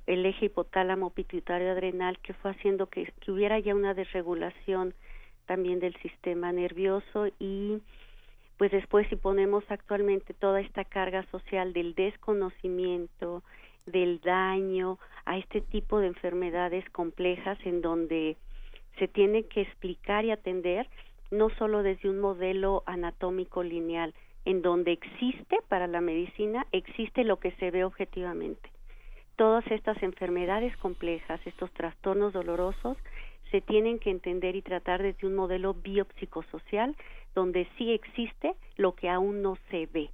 el 0.07 0.25
eje 0.25 0.45
hipotálamo 0.45 1.11
pituitario 1.11 1.71
adrenal, 1.71 2.17
que 2.19 2.33
fue 2.33 2.51
haciendo 2.51 2.87
que, 2.87 3.11
que 3.19 3.31
hubiera 3.31 3.59
ya 3.59 3.75
una 3.75 3.93
desregulación 3.93 4.93
también 5.45 5.79
del 5.79 5.95
sistema 5.97 6.51
nervioso 6.51 7.27
y 7.39 7.79
pues 8.57 8.71
después 8.71 9.07
si 9.09 9.15
ponemos 9.15 9.63
actualmente 9.69 10.33
toda 10.33 10.61
esta 10.61 10.83
carga 10.83 11.23
social 11.29 11.73
del 11.73 11.93
desconocimiento, 11.93 13.43
del 13.85 14.19
daño 14.21 14.97
a 15.25 15.37
este 15.37 15.61
tipo 15.61 15.99
de 15.99 16.07
enfermedades 16.07 16.89
complejas 16.89 17.57
en 17.63 17.81
donde 17.81 18.35
se 18.97 19.07
tiene 19.07 19.43
que 19.43 19.61
explicar 19.61 20.25
y 20.25 20.31
atender 20.31 20.87
no 21.29 21.49
solo 21.51 21.83
desde 21.83 22.09
un 22.09 22.19
modelo 22.19 22.83
anatómico 22.85 23.61
lineal, 23.63 24.13
en 24.45 24.61
donde 24.61 24.93
existe 24.93 25.57
para 25.67 25.87
la 25.87 26.01
medicina, 26.01 26.65
existe 26.71 27.23
lo 27.23 27.37
que 27.37 27.51
se 27.51 27.69
ve 27.69 27.83
objetivamente. 27.83 28.69
Todas 29.37 29.65
estas 29.71 30.01
enfermedades 30.03 30.75
complejas, 30.77 31.39
estos 31.45 31.71
trastornos 31.71 32.33
dolorosos, 32.33 32.97
se 33.51 33.61
tienen 33.61 33.99
que 33.99 34.09
entender 34.09 34.55
y 34.55 34.61
tratar 34.61 35.01
desde 35.01 35.27
un 35.27 35.35
modelo 35.35 35.73
biopsicosocial, 35.73 36.95
donde 37.33 37.67
sí 37.77 37.91
existe 37.91 38.55
lo 38.75 38.95
que 38.95 39.09
aún 39.09 39.41
no 39.41 39.57
se 39.69 39.85
ve. 39.85 40.09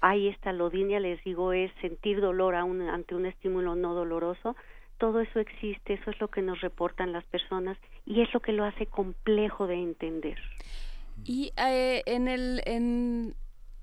Ahí 0.00 0.28
esta 0.28 0.52
lodinia, 0.52 1.00
les 1.00 1.22
digo, 1.24 1.52
es 1.52 1.70
sentir 1.80 2.20
dolor 2.20 2.54
ante 2.54 3.14
un 3.14 3.26
estímulo 3.26 3.74
no 3.74 3.94
doloroso, 3.94 4.56
todo 4.98 5.20
eso 5.20 5.40
existe, 5.40 5.94
eso 5.94 6.10
es 6.12 6.20
lo 6.20 6.28
que 6.28 6.42
nos 6.42 6.60
reportan 6.60 7.12
las 7.12 7.24
personas 7.24 7.76
y 8.06 8.20
es 8.20 8.32
lo 8.32 8.38
que 8.38 8.52
lo 8.52 8.64
hace 8.64 8.86
complejo 8.86 9.66
de 9.66 9.74
entender. 9.74 10.38
Y 11.24 11.52
eh, 11.56 12.02
en, 12.06 12.28
el, 12.28 12.62
en, 12.64 13.34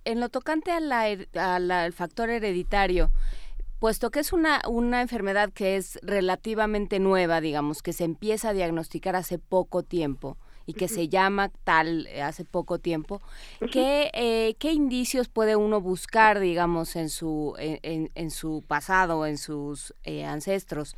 en, 0.05 0.19
lo 0.21 0.29
tocante 0.29 0.71
al 0.71 1.93
factor 1.93 2.29
hereditario, 2.29 3.09
puesto 3.79 4.11
que 4.11 4.19
es 4.19 4.33
una, 4.33 4.61
una 4.67 5.01
enfermedad 5.01 5.51
que 5.51 5.77
es 5.77 5.99
relativamente 6.03 6.99
nueva, 6.99 7.41
digamos, 7.41 7.81
que 7.81 7.93
se 7.93 8.03
empieza 8.03 8.49
a 8.49 8.53
diagnosticar 8.53 9.15
hace 9.15 9.39
poco 9.39 9.83
tiempo, 9.83 10.37
y 10.69 10.73
que 10.73 10.87
se 10.87 11.09
llama 11.09 11.49
tal 11.63 12.05
eh, 12.05 12.21
hace 12.21 12.45
poco 12.45 12.77
tiempo, 12.77 13.23
¿qué, 13.71 14.11
eh, 14.13 14.53
¿qué 14.59 14.71
indicios 14.71 15.27
puede 15.27 15.55
uno 15.55 15.81
buscar, 15.81 16.39
digamos, 16.39 16.95
en 16.95 17.09
su, 17.09 17.55
en, 17.57 18.11
en 18.13 18.29
su 18.29 18.63
pasado, 18.67 19.25
en 19.25 19.39
sus 19.39 19.95
eh, 20.03 20.25
ancestros? 20.25 20.95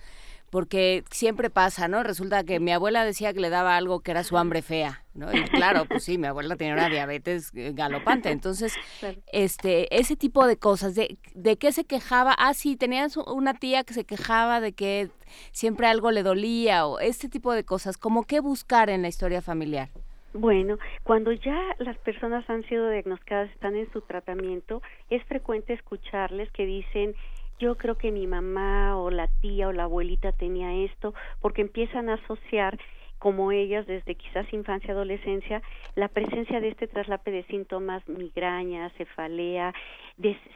Porque 0.51 1.03
siempre 1.09 1.49
pasa, 1.49 1.87
¿no? 1.87 2.03
Resulta 2.03 2.43
que 2.43 2.59
mi 2.59 2.71
abuela 2.71 3.05
decía 3.05 3.33
que 3.33 3.39
le 3.39 3.49
daba 3.49 3.77
algo 3.77 4.01
que 4.01 4.11
era 4.11 4.23
su 4.23 4.37
hambre 4.37 4.61
fea, 4.61 5.03
¿no? 5.15 5.31
Y 5.33 5.43
claro, 5.43 5.85
pues 5.85 6.03
sí, 6.03 6.17
mi 6.17 6.27
abuela 6.27 6.57
tenía 6.57 6.73
una 6.73 6.89
diabetes 6.89 7.51
eh, 7.55 7.71
galopante, 7.73 8.29
entonces, 8.31 8.75
este, 9.31 9.97
ese 9.97 10.17
tipo 10.17 10.45
de 10.45 10.57
cosas, 10.57 10.93
de, 10.93 11.17
de 11.33 11.55
qué 11.55 11.71
se 11.71 11.85
quejaba, 11.85 12.35
ah, 12.37 12.53
sí, 12.53 12.75
tenías 12.75 13.15
una 13.15 13.53
tía 13.53 13.85
que 13.85 13.93
se 13.93 14.03
quejaba 14.03 14.59
de 14.59 14.73
que 14.73 15.09
siempre 15.51 15.87
algo 15.87 16.11
le 16.11 16.21
dolía, 16.21 16.85
o 16.85 16.99
este 16.99 17.29
tipo 17.29 17.53
de 17.53 17.63
cosas, 17.63 17.97
como 17.97 18.25
qué 18.25 18.41
buscar 18.41 18.89
en 18.89 19.01
la 19.01 19.07
historia 19.07 19.41
familiar. 19.41 19.89
Bueno, 20.33 20.77
cuando 21.03 21.31
ya 21.33 21.59
las 21.79 21.97
personas 21.97 22.49
han 22.49 22.63
sido 22.63 22.89
diagnosticadas, 22.89 23.49
están 23.51 23.75
en 23.75 23.91
su 23.91 24.01
tratamiento, 24.01 24.81
es 25.09 25.23
frecuente 25.25 25.73
escucharles 25.73 26.49
que 26.51 26.65
dicen, 26.65 27.15
yo 27.61 27.75
creo 27.75 27.95
que 27.95 28.11
mi 28.11 28.25
mamá 28.25 28.97
o 28.97 29.11
la 29.11 29.27
tía 29.27 29.67
o 29.67 29.71
la 29.71 29.83
abuelita 29.83 30.31
tenía 30.31 30.73
esto, 30.73 31.13
porque 31.39 31.61
empiezan 31.61 32.09
a 32.09 32.15
asociar 32.15 32.79
como 33.19 33.51
ellas 33.51 33.85
desde 33.85 34.15
quizás 34.15 34.51
infancia, 34.51 34.93
adolescencia, 34.93 35.61
la 35.95 36.07
presencia 36.07 36.59
de 36.59 36.69
este 36.69 36.87
traslape 36.87 37.29
de 37.29 37.43
síntomas, 37.43 38.01
migraña, 38.09 38.89
cefalea, 38.97 39.75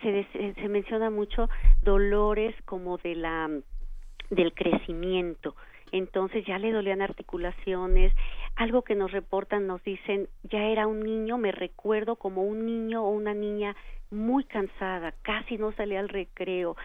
se, 0.02 0.28
se 0.56 0.68
menciona 0.68 1.12
mucho 1.12 1.48
dolores 1.84 2.56
como 2.66 2.98
de 2.98 3.16
la 3.16 3.50
del 4.32 4.54
crecimiento. 4.56 5.56
Entonces 5.92 6.44
ya 6.48 6.58
le 6.58 6.72
dolían 6.72 7.04
articulaciones, 7.04 8.12
algo 8.56 8.82
que 8.82 8.96
nos 8.96 9.12
reportan, 9.12 9.68
nos 9.68 9.84
dicen, 9.84 10.28
ya 10.44 10.64
era 10.64 10.88
un 10.88 11.02
niño, 11.02 11.38
me 11.38 11.52
recuerdo 11.52 12.16
como 12.16 12.42
un 12.42 12.66
niño 12.66 13.04
o 13.04 13.10
una 13.10 13.36
niña 13.36 13.76
muy 14.16 14.44
cansada, 14.44 15.14
casi 15.22 15.58
no 15.58 15.72
salía 15.74 16.00
al 16.00 16.10
recreo. 16.10 16.76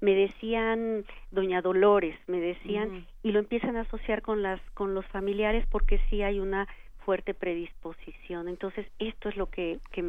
Me 0.00 0.14
decían 0.14 1.04
doña 1.30 1.62
Dolores, 1.62 2.16
me 2.26 2.40
decían 2.40 3.06
y 3.22 3.32
lo 3.32 3.38
empiezan 3.38 3.76
a 3.76 3.82
asociar 3.82 4.22
con 4.22 4.42
las 4.42 4.60
con 4.72 4.94
los 4.94 5.06
familiares 5.06 5.66
porque 5.70 6.00
sí 6.08 6.22
hay 6.22 6.40
una 6.40 6.66
fuerte 7.04 7.34
predisposición. 7.34 8.48
Entonces, 8.48 8.86
esto 8.98 9.28
es 9.28 9.36
lo 9.36 9.46
que 9.46 9.78
que 9.92 10.02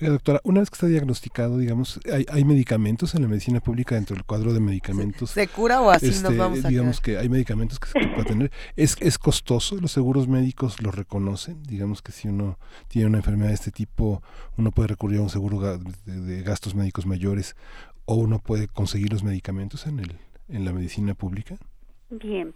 Oiga, 0.00 0.12
doctora, 0.12 0.40
una 0.44 0.60
vez 0.60 0.70
que 0.70 0.74
está 0.74 0.86
diagnosticado, 0.86 1.58
digamos, 1.58 1.98
hay, 2.12 2.24
hay, 2.30 2.44
medicamentos 2.44 3.14
en 3.14 3.22
la 3.22 3.28
medicina 3.28 3.60
pública 3.60 3.96
dentro 3.96 4.14
del 4.14 4.24
cuadro 4.24 4.52
de 4.52 4.60
medicamentos. 4.60 5.30
¿Se, 5.30 5.48
cura 5.48 5.80
o 5.80 5.90
así 5.90 6.06
nos 6.06 6.16
este, 6.16 6.36
vamos 6.36 6.64
a 6.64 6.68
Digamos 6.68 7.00
que 7.00 7.18
hay 7.18 7.28
medicamentos 7.28 7.80
que 7.80 7.88
se 7.88 8.06
puede 8.06 8.24
tener. 8.24 8.52
¿Es, 8.76 8.96
¿Es 9.00 9.18
costoso? 9.18 9.76
¿Los 9.80 9.90
seguros 9.90 10.28
médicos 10.28 10.80
lo 10.82 10.92
reconocen? 10.92 11.62
Digamos 11.64 12.02
que 12.02 12.12
si 12.12 12.28
uno 12.28 12.58
tiene 12.86 13.08
una 13.08 13.18
enfermedad 13.18 13.48
de 13.48 13.54
este 13.54 13.72
tipo, 13.72 14.22
uno 14.56 14.70
puede 14.70 14.88
recurrir 14.88 15.18
a 15.18 15.22
un 15.22 15.30
seguro 15.30 15.78
de, 15.78 16.42
gastos 16.42 16.74
médicos 16.76 17.04
mayores 17.04 17.56
o 18.04 18.14
uno 18.14 18.38
puede 18.38 18.68
conseguir 18.68 19.12
los 19.12 19.24
medicamentos 19.24 19.86
en, 19.86 19.98
el, 19.98 20.12
en 20.48 20.64
la 20.64 20.72
medicina 20.72 21.14
pública. 21.14 21.56
Bien, 22.10 22.54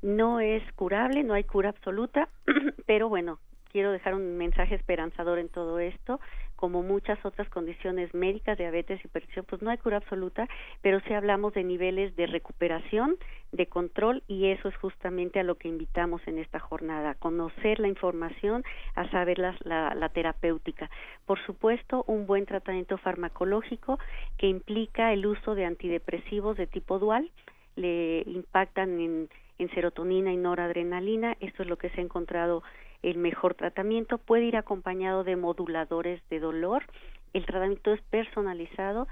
no 0.00 0.40
es 0.40 0.62
curable, 0.72 1.22
no 1.22 1.34
hay 1.34 1.44
cura 1.44 1.68
absoluta, 1.68 2.28
pero 2.86 3.08
bueno, 3.08 3.38
quiero 3.70 3.92
dejar 3.92 4.14
un 4.14 4.36
mensaje 4.36 4.74
esperanzador 4.74 5.38
en 5.38 5.48
todo 5.48 5.78
esto. 5.78 6.20
Como 6.56 6.82
muchas 6.82 7.24
otras 7.24 7.48
condiciones 7.50 8.12
médicas, 8.14 8.58
diabetes, 8.58 9.04
hipertensión, 9.04 9.44
pues 9.48 9.62
no 9.62 9.70
hay 9.70 9.78
cura 9.78 9.98
absoluta, 9.98 10.48
pero 10.82 10.98
sí 11.06 11.14
hablamos 11.14 11.54
de 11.54 11.62
niveles 11.62 12.16
de 12.16 12.26
recuperación, 12.26 13.16
de 13.52 13.66
control, 13.66 14.24
y 14.26 14.46
eso 14.46 14.68
es 14.68 14.76
justamente 14.76 15.38
a 15.38 15.44
lo 15.44 15.54
que 15.54 15.68
invitamos 15.68 16.20
en 16.26 16.38
esta 16.38 16.58
jornada, 16.58 17.14
conocer 17.14 17.78
la 17.78 17.86
información, 17.86 18.64
a 18.96 19.08
saber 19.10 19.38
la, 19.38 19.54
la 19.62 20.08
terapéutica. 20.08 20.90
Por 21.26 21.38
supuesto, 21.46 22.02
un 22.08 22.26
buen 22.26 22.44
tratamiento 22.44 22.98
farmacológico 22.98 24.00
que 24.36 24.48
implica 24.48 25.12
el 25.12 25.26
uso 25.26 25.54
de 25.54 25.64
antidepresivos 25.64 26.56
de 26.56 26.66
tipo 26.66 26.98
dual, 26.98 27.30
le 27.76 28.24
impactan 28.26 29.00
en, 29.00 29.28
en 29.58 29.70
serotonina 29.70 30.32
y 30.32 30.36
noradrenalina, 30.36 31.36
esto 31.38 31.62
es 31.62 31.68
lo 31.68 31.78
que 31.78 31.90
se 31.90 32.00
ha 32.00 32.04
encontrado 32.04 32.64
el 33.02 33.18
mejor 33.18 33.54
tratamiento 33.54 34.18
puede 34.18 34.44
ir 34.44 34.56
acompañado 34.56 35.24
de 35.24 35.36
moduladores 35.36 36.20
de 36.30 36.40
dolor. 36.40 36.84
El 37.32 37.46
tratamiento 37.46 37.92
es 37.92 38.00
personalizado 38.02 39.06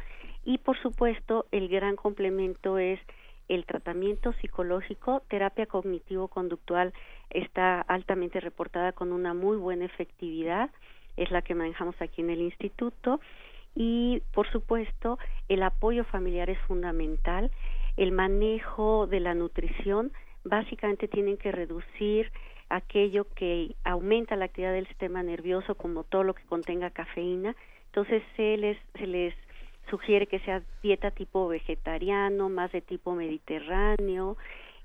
y 0.45 0.59
por 0.59 0.81
supuesto 0.81 1.47
el 1.53 1.69
gran 1.69 1.97
complemento 1.97 2.79
es 2.79 3.01
el 3.49 3.65
tratamiento 3.65 4.33
psicológico, 4.35 5.23
terapia 5.29 5.67
cognitivo-conductual 5.67 6.93
está 7.31 7.81
altamente 7.81 8.41
reportada 8.41 8.93
con 8.93 9.13
una 9.13 9.35
muy 9.35 9.57
buena 9.57 9.85
efectividad, 9.85 10.71
es 11.17 11.31
la 11.31 11.43
que 11.43 11.55
manejamos 11.55 11.95
aquí 12.01 12.23
en 12.23 12.31
el 12.31 12.41
instituto 12.41 13.21
y 13.75 14.23
por 14.33 14.51
supuesto 14.51 15.19
el 15.49 15.63
apoyo 15.63 16.05
familiar 16.05 16.51
es 16.51 16.59
fundamental, 16.61 17.51
el 17.97 18.11
manejo 18.11 19.07
de 19.07 19.21
la 19.21 19.35
nutrición, 19.35 20.13
básicamente 20.45 21.09
tienen 21.09 21.37
que 21.37 21.53
reducir 21.53 22.33
aquello 22.69 23.27
que 23.35 23.75
aumenta 23.85 24.37
la 24.37 24.47
actividad 24.47 24.73
del 24.73 24.87
sistema 24.89 25.23
nervioso 25.23 25.75
como 25.75 26.05
todo 26.05 26.25
lo 26.25 26.35
que 26.35 26.45
contenga 26.45 26.91
cafeína 26.91 27.55
entonces 27.97 28.23
se 28.37 28.59
les 28.59 28.77
se 28.99 29.07
les 29.07 29.35
sugiere 29.89 30.27
que 30.27 30.41
sea 30.41 30.63
dieta 30.83 31.11
tipo 31.11 31.49
vegetariano, 31.49 32.51
más 32.51 32.71
de 32.73 32.83
tipo 32.83 33.15
mediterráneo 33.15 34.37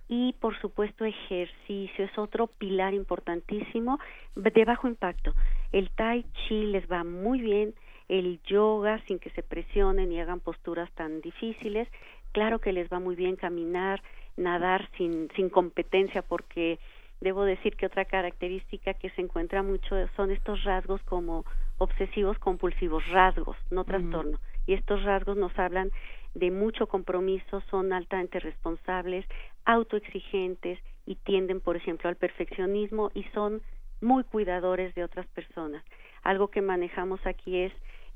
y 0.07 0.33
por 0.39 0.57
supuesto 0.59 1.03
ejercicio 1.03 2.05
es 2.05 2.17
otro 2.17 2.47
pilar 2.47 2.93
importantísimo 2.93 3.99
de 4.35 4.65
bajo 4.65 4.87
impacto. 4.87 5.33
El 5.73 5.89
tai 5.89 6.23
chi 6.33 6.67
les 6.67 6.89
va 6.89 7.03
muy 7.03 7.41
bien, 7.41 7.73
el 8.07 8.39
yoga 8.43 9.01
sin 9.07 9.19
que 9.19 9.29
se 9.31 9.43
presionen 9.43 10.11
y 10.11 10.19
hagan 10.19 10.39
posturas 10.39 10.89
tan 10.93 11.19
difíciles, 11.19 11.89
claro 12.31 12.59
que 12.59 12.71
les 12.71 12.89
va 12.89 12.99
muy 12.99 13.15
bien 13.15 13.35
caminar, 13.35 14.01
nadar 14.37 14.89
sin 14.97 15.29
sin 15.35 15.49
competencia 15.49 16.21
porque 16.21 16.79
debo 17.21 17.45
decir 17.45 17.75
que 17.77 17.85
otra 17.85 18.05
característica 18.05 18.95
que 18.95 19.11
se 19.11 19.21
encuentra 19.21 19.63
mucho 19.63 19.95
son 20.15 20.31
estos 20.31 20.63
rasgos 20.63 21.01
como 21.03 21.45
obsesivos 21.77 22.37
compulsivos, 22.39 23.07
rasgos, 23.09 23.55
no 23.69 23.83
trastorno. 23.85 24.39
Y 24.65 24.73
estos 24.73 25.03
rasgos 25.03 25.37
nos 25.37 25.57
hablan 25.57 25.91
de 26.33 26.51
mucho 26.51 26.87
compromiso, 26.87 27.61
son 27.69 27.93
altamente 27.93 28.39
responsables, 28.39 29.25
autoexigentes 29.65 30.79
y 31.05 31.15
tienden, 31.15 31.61
por 31.61 31.75
ejemplo, 31.75 32.09
al 32.09 32.15
perfeccionismo 32.15 33.11
y 33.13 33.23
son 33.33 33.61
muy 34.01 34.23
cuidadores 34.23 34.93
de 34.95 35.03
otras 35.03 35.27
personas. 35.27 35.83
Algo 36.23 36.49
que 36.49 36.61
manejamos 36.61 37.25
aquí 37.25 37.57
es 37.57 37.73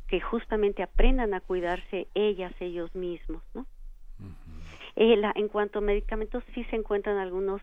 que 0.08 0.20
justamente 0.22 0.84
aprendan 0.84 1.34
a 1.34 1.42
cuidarse 1.42 2.08
ellas, 2.14 2.54
ellos 2.60 2.94
mismos, 2.96 3.44
¿no? 3.54 3.66
Eh, 4.96 5.22
en 5.36 5.48
cuanto 5.50 5.80
a 5.80 5.82
medicamentos, 5.82 6.44
sí 6.54 6.64
se 6.66 6.76
encuentran 6.76 7.18
algunos 7.18 7.62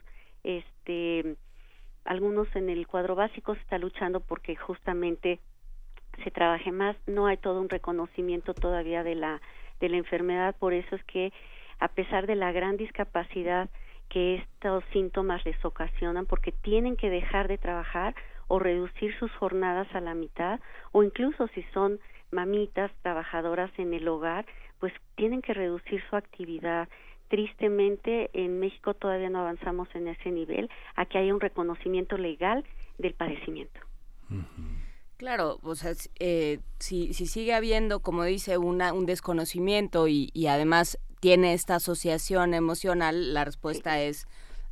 este 0.83 1.37
algunos 2.05 2.49
en 2.57 2.69
el 2.69 2.87
cuadro 2.89 3.15
básico 3.15 3.55
se 3.55 3.61
está 3.61 3.79
luchando 3.79 4.21
porque 4.21 4.57
justamente 4.57 5.39
se 6.25 6.31
trabaje 6.33 6.73
más. 6.73 6.97
No 7.07 7.27
hay 7.27 7.37
todo 7.37 7.61
un 7.61 7.69
reconocimiento 7.69 8.55
todavía 8.55 9.05
de 9.05 9.15
la 9.15 9.41
de 9.81 9.89
la 9.89 9.99
enfermedad. 9.99 10.57
Por 10.59 10.73
eso 10.73 10.97
es 10.97 11.05
que 11.05 11.33
a 11.79 11.89
pesar 11.89 12.27
de 12.27 12.35
la 12.35 12.53
gran 12.53 12.77
discapacidad 12.77 13.71
que 14.09 14.37
estos 14.37 14.85
síntomas 14.93 15.45
les 15.45 15.65
ocasionan 15.65 16.27
porque 16.27 16.53
tienen 16.53 16.97
que 16.97 17.09
dejar 17.09 17.49
de 17.49 17.59
trabajar 17.59 18.15
o 18.49 18.59
reducir 18.59 19.17
sus 19.19 19.33
jornadas 19.33 19.89
a 19.95 20.01
la 20.01 20.15
mitad 20.15 20.61
o 20.91 21.03
incluso 21.03 21.49
si 21.49 21.63
son 21.73 21.99
mamitas 22.31 22.91
trabajadoras 23.03 23.71
en 23.79 23.95
el 23.95 24.07
hogar 24.09 24.45
pues 24.81 24.93
tienen 25.15 25.41
que 25.41 25.55
reducir 25.55 26.03
su 26.11 26.17
actividad 26.17 26.89
tristemente 27.33 28.29
en 28.35 28.61
México 28.61 28.93
todavía 28.93 29.31
no 29.31 29.39
avanzamos 29.39 29.89
en 29.95 30.07
ese 30.07 30.31
nivel 30.31 30.69
a 30.97 31.07
que 31.07 31.17
haya 31.17 31.33
un 31.33 31.41
reconocimiento 31.41 32.19
legal 32.19 32.63
del 32.99 33.15
padecimiento. 33.15 33.81
Claro, 35.17 35.59
o 35.63 35.75
sea, 35.75 35.93
eh, 36.21 36.59
si, 36.79 37.15
si 37.15 37.25
sigue 37.25 37.55
habiendo, 37.55 38.01
como 38.01 38.25
dice, 38.25 38.59
una, 38.59 38.93
un 38.93 39.07
desconocimiento 39.07 40.09
y, 40.09 40.29
y 40.35 40.49
además 40.49 40.99
tiene 41.21 41.55
esta 41.55 41.77
asociación 41.77 42.53
emocional, 42.53 43.33
la 43.33 43.47
respuesta 43.47 44.03
es 44.03 44.27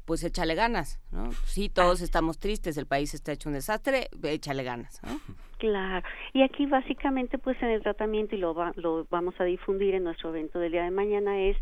pues 0.04 0.24
échale 0.24 0.54
ganas, 0.54 1.00
¿no? 1.12 1.30
Sí, 1.44 1.68
todos 1.68 2.00
estamos 2.00 2.38
tristes, 2.38 2.76
el 2.76 2.86
país 2.86 3.14
está 3.14 3.32
hecho 3.32 3.48
un 3.48 3.54
desastre, 3.54 4.08
échale 4.24 4.64
ganas, 4.64 5.00
¿no? 5.04 5.20
Claro, 5.58 6.06
y 6.32 6.42
aquí 6.42 6.66
básicamente 6.66 7.38
pues 7.38 7.62
en 7.62 7.68
el 7.68 7.82
tratamiento 7.82 8.34
y 8.34 8.38
lo, 8.38 8.54
lo 8.74 9.06
vamos 9.08 9.34
a 9.38 9.44
difundir 9.44 9.94
en 9.94 10.04
nuestro 10.04 10.30
evento 10.30 10.58
del 10.58 10.72
día 10.72 10.82
de 10.84 10.90
mañana 10.90 11.38
es 11.38 11.56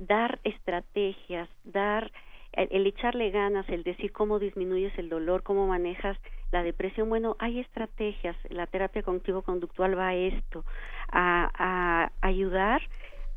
dar 0.00 0.38
estrategias, 0.44 1.48
dar 1.64 2.10
el, 2.52 2.86
echarle 2.86 3.30
ganas, 3.30 3.68
el 3.68 3.82
decir 3.82 4.12
cómo 4.12 4.38
disminuyes 4.38 4.96
el 4.98 5.08
dolor, 5.08 5.42
cómo 5.42 5.66
manejas 5.66 6.16
la 6.52 6.62
depresión, 6.62 7.08
bueno, 7.08 7.36
hay 7.40 7.58
estrategias, 7.58 8.36
la 8.48 8.66
terapia 8.66 9.02
cognitivo-conductual 9.02 9.98
va 9.98 10.08
a 10.08 10.14
esto, 10.14 10.64
a, 11.10 11.50
a 11.54 12.12
ayudar 12.20 12.80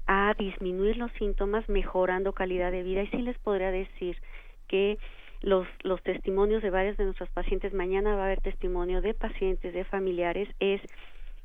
a 0.06 0.34
disminuir 0.38 0.98
los 0.98 1.12
síntomas 1.14 1.68
mejorando 1.68 2.34
calidad 2.34 2.72
de 2.72 2.84
vida. 2.84 3.04
Y 3.04 3.08
sí 3.08 3.18
les 3.18 3.38
podría 3.40 3.72
decir 3.72 4.18
que 4.68 4.98
los, 5.42 5.68
los 5.84 6.02
testimonios 6.02 6.64
de 6.64 6.70
varios 6.70 6.98
de 6.98 7.06
nuestros 7.06 7.30
pacientes, 7.30 7.74
mañana 7.74 8.16
va 8.16 8.24
a 8.24 8.26
haber 8.26 8.42
testimonio 8.42 9.02
de 9.02 9.14
pacientes, 9.14 9.74
de 9.74 9.84
familiares, 9.84 10.50
es 10.60 10.82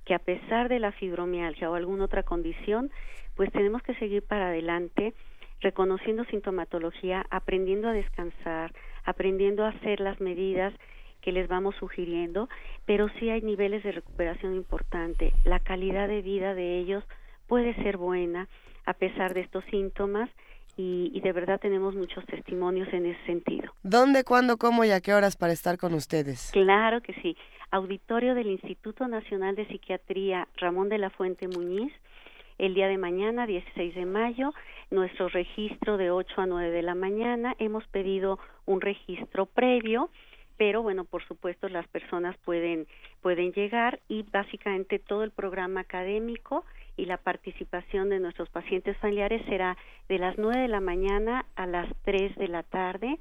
que 0.04 0.14
a 0.14 0.18
pesar 0.18 0.68
de 0.68 0.78
la 0.78 0.92
fibromialgia 0.92 1.70
o 1.70 1.74
alguna 1.74 2.04
otra 2.04 2.22
condición, 2.22 2.90
pues 3.36 3.50
tenemos 3.52 3.82
que 3.82 3.94
seguir 3.94 4.22
para 4.22 4.48
adelante 4.48 5.14
reconociendo 5.60 6.24
sintomatología, 6.24 7.24
aprendiendo 7.30 7.88
a 7.88 7.92
descansar, 7.92 8.72
aprendiendo 9.04 9.64
a 9.64 9.68
hacer 9.68 10.00
las 10.00 10.20
medidas 10.20 10.74
que 11.20 11.32
les 11.32 11.48
vamos 11.48 11.76
sugiriendo, 11.76 12.48
pero 12.84 13.08
sí 13.20 13.30
hay 13.30 13.42
niveles 13.42 13.82
de 13.84 13.92
recuperación 13.92 14.54
importante. 14.54 15.32
La 15.44 15.60
calidad 15.60 16.08
de 16.08 16.20
vida 16.20 16.54
de 16.54 16.78
ellos 16.78 17.04
puede 17.46 17.74
ser 17.76 17.96
buena 17.96 18.48
a 18.84 18.94
pesar 18.94 19.32
de 19.34 19.40
estos 19.42 19.64
síntomas 19.66 20.28
y, 20.76 21.20
de 21.20 21.32
verdad 21.32 21.60
tenemos 21.60 21.94
muchos 21.94 22.24
testimonios 22.26 22.88
en 22.92 23.06
ese 23.06 23.24
sentido. 23.26 23.72
¿Dónde, 23.82 24.24
cuándo, 24.24 24.56
cómo 24.56 24.84
y 24.84 24.90
a 24.90 25.00
qué 25.00 25.14
horas 25.14 25.36
para 25.36 25.52
estar 25.52 25.76
con 25.78 25.94
ustedes? 25.94 26.50
Claro 26.52 27.00
que 27.02 27.12
sí. 27.20 27.36
Auditorio 27.72 28.34
del 28.34 28.48
Instituto 28.48 29.08
Nacional 29.08 29.56
de 29.56 29.66
Psiquiatría 29.66 30.46
Ramón 30.58 30.90
de 30.90 30.98
la 30.98 31.08
Fuente 31.08 31.48
Muñiz, 31.48 31.90
el 32.58 32.74
día 32.74 32.86
de 32.86 32.98
mañana, 32.98 33.46
16 33.46 33.94
de 33.94 34.04
mayo, 34.04 34.52
nuestro 34.90 35.30
registro 35.30 35.96
de 35.96 36.10
8 36.10 36.42
a 36.42 36.44
9 36.44 36.70
de 36.70 36.82
la 36.82 36.94
mañana. 36.94 37.54
Hemos 37.58 37.86
pedido 37.86 38.38
un 38.66 38.82
registro 38.82 39.46
previo, 39.46 40.10
pero 40.58 40.82
bueno, 40.82 41.06
por 41.06 41.24
supuesto 41.24 41.66
las 41.70 41.88
personas 41.88 42.36
pueden 42.44 42.86
pueden 43.22 43.52
llegar 43.52 44.00
y 44.06 44.22
básicamente 44.24 44.98
todo 44.98 45.24
el 45.24 45.30
programa 45.30 45.80
académico 45.80 46.66
y 46.98 47.06
la 47.06 47.16
participación 47.16 48.10
de 48.10 48.20
nuestros 48.20 48.50
pacientes 48.50 48.98
familiares 48.98 49.40
será 49.48 49.78
de 50.10 50.18
las 50.18 50.36
9 50.36 50.60
de 50.60 50.68
la 50.68 50.80
mañana 50.80 51.46
a 51.56 51.66
las 51.66 51.88
3 52.02 52.36
de 52.36 52.48
la 52.48 52.64
tarde. 52.64 53.18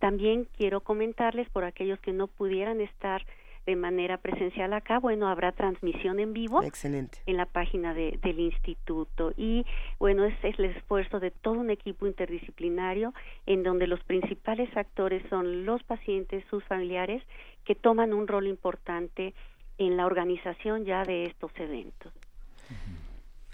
También 0.00 0.46
quiero 0.58 0.82
comentarles 0.82 1.48
por 1.48 1.64
aquellos 1.64 1.98
que 2.00 2.12
no 2.12 2.26
pudieran 2.26 2.82
estar 2.82 3.24
de 3.66 3.76
manera 3.76 4.18
presencial 4.18 4.72
acá, 4.72 5.00
bueno, 5.00 5.28
habrá 5.28 5.52
transmisión 5.52 6.20
en 6.20 6.32
vivo 6.32 6.62
Excelente. 6.62 7.18
en 7.26 7.36
la 7.36 7.46
página 7.46 7.94
de, 7.94 8.18
del 8.22 8.38
instituto 8.38 9.32
y 9.36 9.66
bueno, 9.98 10.24
es, 10.24 10.34
es 10.44 10.58
el 10.58 10.66
esfuerzo 10.66 11.18
de 11.18 11.32
todo 11.32 11.54
un 11.54 11.70
equipo 11.70 12.06
interdisciplinario 12.06 13.12
en 13.44 13.64
donde 13.64 13.88
los 13.88 14.02
principales 14.04 14.74
actores 14.76 15.22
son 15.28 15.66
los 15.66 15.82
pacientes, 15.82 16.44
sus 16.48 16.62
familiares, 16.64 17.22
que 17.64 17.74
toman 17.74 18.14
un 18.14 18.28
rol 18.28 18.46
importante 18.46 19.34
en 19.78 19.96
la 19.96 20.06
organización 20.06 20.84
ya 20.84 21.02
de 21.02 21.24
estos 21.24 21.50
eventos. 21.56 22.12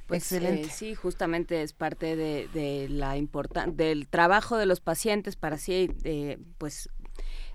Pues 0.07 0.31
eh, 0.33 0.65
sí, 0.65 0.95
justamente 0.95 1.63
es 1.63 1.73
parte 1.73 2.17
de, 2.17 2.49
de 2.53 2.89
la 2.91 3.15
del 3.69 4.09
trabajo 4.09 4.59
de 4.59 4.67
los 4.67 4.81
pacientes 4.81 5.37
para 5.37 5.55
así, 5.55 5.91
eh, 6.05 6.39
pues 6.59 6.91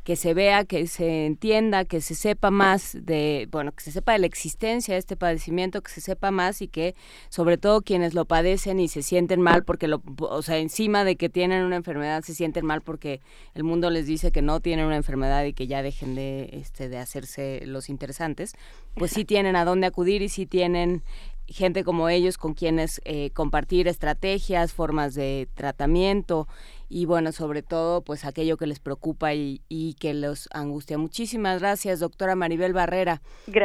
que 0.08 0.16
se 0.16 0.34
vea, 0.34 0.64
que 0.64 0.88
se 0.88 1.26
entienda, 1.26 1.84
que 1.84 2.00
se 2.00 2.16
sepa 2.16 2.50
más 2.50 2.98
de, 2.98 3.46
bueno, 3.52 3.74
que 3.74 3.84
se 3.84 3.92
sepa 3.92 4.14
de 4.14 4.20
la 4.20 4.26
existencia 4.26 4.94
de 4.94 5.00
este 5.00 5.18
padecimiento, 5.18 5.82
que 5.82 5.92
se 5.92 6.00
sepa 6.00 6.32
más 6.32 6.62
y 6.62 6.70
que 6.70 6.96
sobre 7.28 7.58
todo 7.58 7.82
quienes 7.82 8.14
lo 8.14 8.24
padecen 8.24 8.80
y 8.80 8.88
se 8.88 9.04
sienten 9.04 9.42
mal 9.42 9.66
porque 9.66 9.90
lo, 9.90 10.02
o 10.22 10.42
sea, 10.42 10.60
encima 10.60 11.04
de 11.04 11.18
que 11.18 11.28
tienen 11.28 11.66
una 11.66 11.76
enfermedad 11.76 12.24
se 12.24 12.34
sienten 12.34 12.66
mal 12.66 12.82
porque 12.84 13.20
el 13.54 13.66
mundo 13.66 13.90
les 13.90 14.08
dice 14.08 14.32
que 14.32 14.42
no 14.42 14.62
tienen 14.62 14.86
una 14.86 14.96
enfermedad 14.96 15.44
y 15.44 15.52
que 15.52 15.68
ya 15.68 15.84
dejen 15.84 16.16
de, 16.16 16.52
este, 16.54 16.88
de 16.88 17.00
hacerse 17.00 17.64
los 17.66 17.90
interesantes, 17.90 18.54
pues 18.96 19.12
sí 19.12 19.26
tienen 19.26 19.58
a 19.58 19.66
dónde 19.66 19.88
acudir 19.88 20.22
y 20.22 20.30
sí 20.30 20.46
tienen 20.46 21.04
gente 21.48 21.84
como 21.84 22.10
ellos 22.10 22.38
con 22.38 22.54
quienes 22.54 23.02
eh, 23.06 23.32
compartir 23.32 23.88
estrategias, 23.88 24.74
formas 24.74 25.16
de 25.16 25.48
tratamiento 25.54 26.48
y 26.90 27.06
bueno, 27.06 27.32
sobre 27.32 27.62
todo 27.62 28.02
pues 28.02 28.26
aquello 28.26 28.58
que 28.58 28.68
les 28.68 28.80
preocupa 28.80 29.34
y, 29.34 29.62
que 30.00 30.14
los 30.14 30.50
angustia. 30.54 30.98
Muchísimas 30.98 31.60
gracias, 31.60 32.00
doctora 32.00 32.36
Maribel 32.36 32.74
Barrera, 32.74 33.22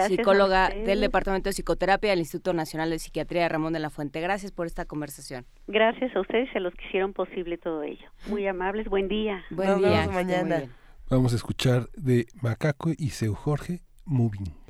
psicóloga 0.07 0.71
del 0.71 1.01
Departamento 1.01 1.49
de 1.49 1.55
Psicoterapia 1.55 2.11
del 2.11 2.21
Instituto 2.21 2.53
Nacional 2.53 2.91
de 2.91 2.99
Psiquiatría 2.99 3.49
Ramón 3.49 3.73
de 3.73 3.81
la 3.81 3.91
Fuente. 3.91 4.21
Gracias 4.21 4.53
por 4.53 4.67
esta 4.67 4.85
conversación. 4.85 5.45
Gracias 5.67 6.15
a 6.17 6.21
ustedes 6.21 6.49
y 6.55 6.59
a 6.59 6.61
los 6.61 6.75
que 6.75 6.87
hicieron 6.87 7.13
posible 7.13 7.59
todo 7.59 7.83
ello. 7.83 8.07
Muy 8.29 8.47
amables, 8.47 8.89
buen 8.89 9.09
día. 9.09 9.45
Buen 9.51 9.79
día. 9.79 10.09
mañana. 10.09 10.65
Vamos 11.11 11.33
a 11.33 11.37
escuchar 11.37 11.89
de 11.95 12.27
Macaco 12.41 12.91
y 12.97 13.11
Seu 13.11 13.35
Jorge 13.35 13.81
Moving. 14.05 14.62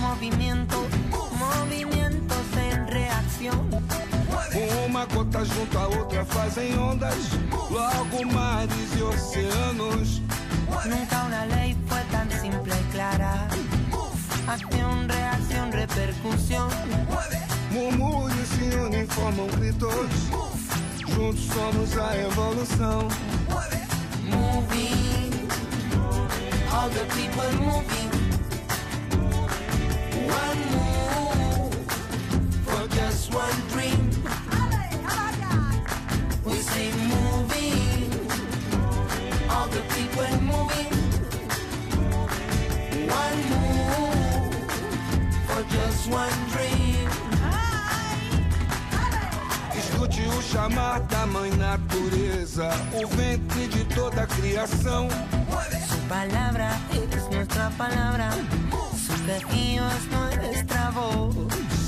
Movimiento, 0.00 0.86
movimientos 1.38 2.44
en 2.56 2.86
reacción. 2.88 3.70
Uma 4.86 5.04
gota 5.06 5.44
junto 5.44 5.78
a 5.78 5.86
outra 5.86 6.24
fazem 6.24 6.76
ondas, 6.78 7.30
logo 7.70 8.32
mares 8.32 8.90
e 8.98 9.02
oceanos. 9.02 10.22
Nunca 10.86 11.24
una 11.24 11.46
ley 11.46 11.76
fue 11.86 12.00
tan 12.10 12.30
simple 12.30 12.74
y 12.74 12.92
clara. 12.92 13.48
Acción, 14.46 15.08
reacción, 15.08 15.70
repercusión. 15.70 16.68
Murmúrios 17.70 18.48
se 18.48 18.76
unem, 18.80 19.06
formam 19.06 19.46
gritos. 19.58 20.10
Juntos 21.14 21.40
somos 21.54 21.96
a 21.96 22.16
evolução. 22.16 23.08
Moving, 24.28 25.48
all 26.72 26.88
the 26.90 27.04
people 27.14 27.52
moving. 27.64 28.19
Escute 49.76 50.22
o 50.22 50.42
chamar 50.42 51.00
da 51.00 51.26
mãe 51.26 51.50
natureza, 51.52 52.70
o 52.92 53.06
ventre 53.06 53.68
de 53.68 53.84
toda 53.94 54.22
a 54.22 54.26
criação. 54.26 55.08
Su 55.88 55.96
palabra 56.08 56.70
es 56.92 57.28
nuestra 57.28 57.70
palabra, 57.76 58.30
es 59.36 60.08
nuestra 60.10 60.90
voz. 60.90 61.34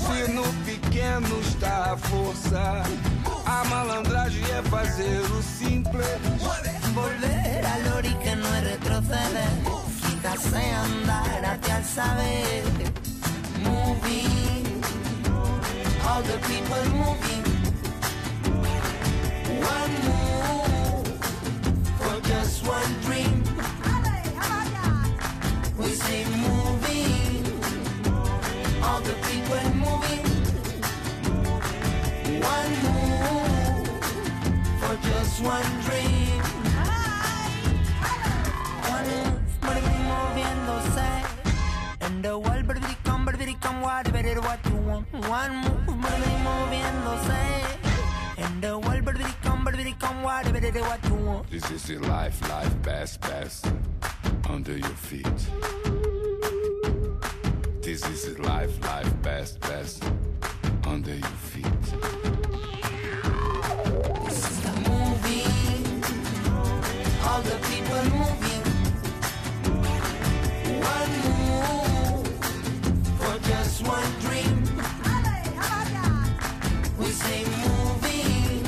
Se 0.07 0.31
no 0.33 0.43
pequeno 0.65 1.39
está 1.41 1.93
a 1.93 1.97
força, 1.97 2.83
a 3.45 3.63
malandragem 3.65 4.43
é 4.51 4.61
fazer 4.63 5.19
o 5.19 5.41
simples. 5.41 6.19
Volver 6.93 7.65
al 7.65 7.97
origen 7.97 8.39
no 8.39 8.55
es 8.55 8.63
retroceder, 8.63 9.49
quizás 10.01 10.39
sea 10.41 10.83
andar 10.83 11.45
hacia 11.45 11.77
el 11.77 11.83
saber. 11.83 12.63
Moving, 13.63 14.81
all 16.07 16.23
the 16.23 16.37
people 16.47 16.83
moving. 16.91 17.43
One 19.59 19.93
move 20.07 21.07
for 21.97 22.21
just 22.21 22.65
one 22.65 22.93
dream. 23.05 23.43
We 25.77 25.89
say 25.95 26.23
just 35.33 35.45
one 35.45 35.81
dream. 35.81 36.41
One 38.89 39.07
move, 39.07 39.61
body 39.61 39.81
moviéndose. 40.09 41.09
And 42.01 42.23
the 42.23 42.37
world, 42.37 42.67
body 42.67 42.97
come, 43.03 43.25
body 43.25 43.57
come, 43.61 43.81
whatever 43.81 44.41
what 44.41 44.59
you 44.65 44.75
want. 44.75 45.07
One 45.27 45.55
move, 45.57 46.01
body 46.01 46.33
moviéndose. 46.45 47.41
And 48.37 48.61
the 48.61 48.77
world, 48.77 49.05
body 49.05 49.25
come, 49.41 49.63
body 49.63 49.95
come, 49.99 50.23
whatever 50.23 50.81
what 50.81 51.03
you 51.05 51.15
want. 51.15 51.49
This 51.49 51.71
is 51.71 51.83
the 51.83 51.99
life, 51.99 52.41
life, 52.49 52.81
best, 52.81 53.21
best, 53.21 53.71
under 54.49 54.77
your 54.77 54.97
feet. 55.07 55.39
This 57.81 58.07
is 58.07 58.35
the 58.35 58.41
life, 58.43 58.81
life, 58.83 59.21
best, 59.21 59.59
best, 59.61 60.03
under 60.85 61.15
your 61.15 61.37
feet. 61.51 62.32
We 76.99 77.09
say 77.11 77.43
moving, 77.63 78.63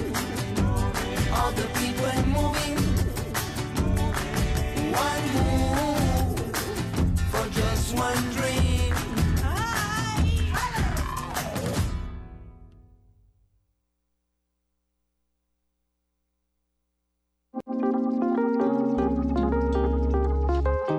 for 7.32 7.46
just 7.50 7.96
one 7.96 8.24
dream. 8.34 8.94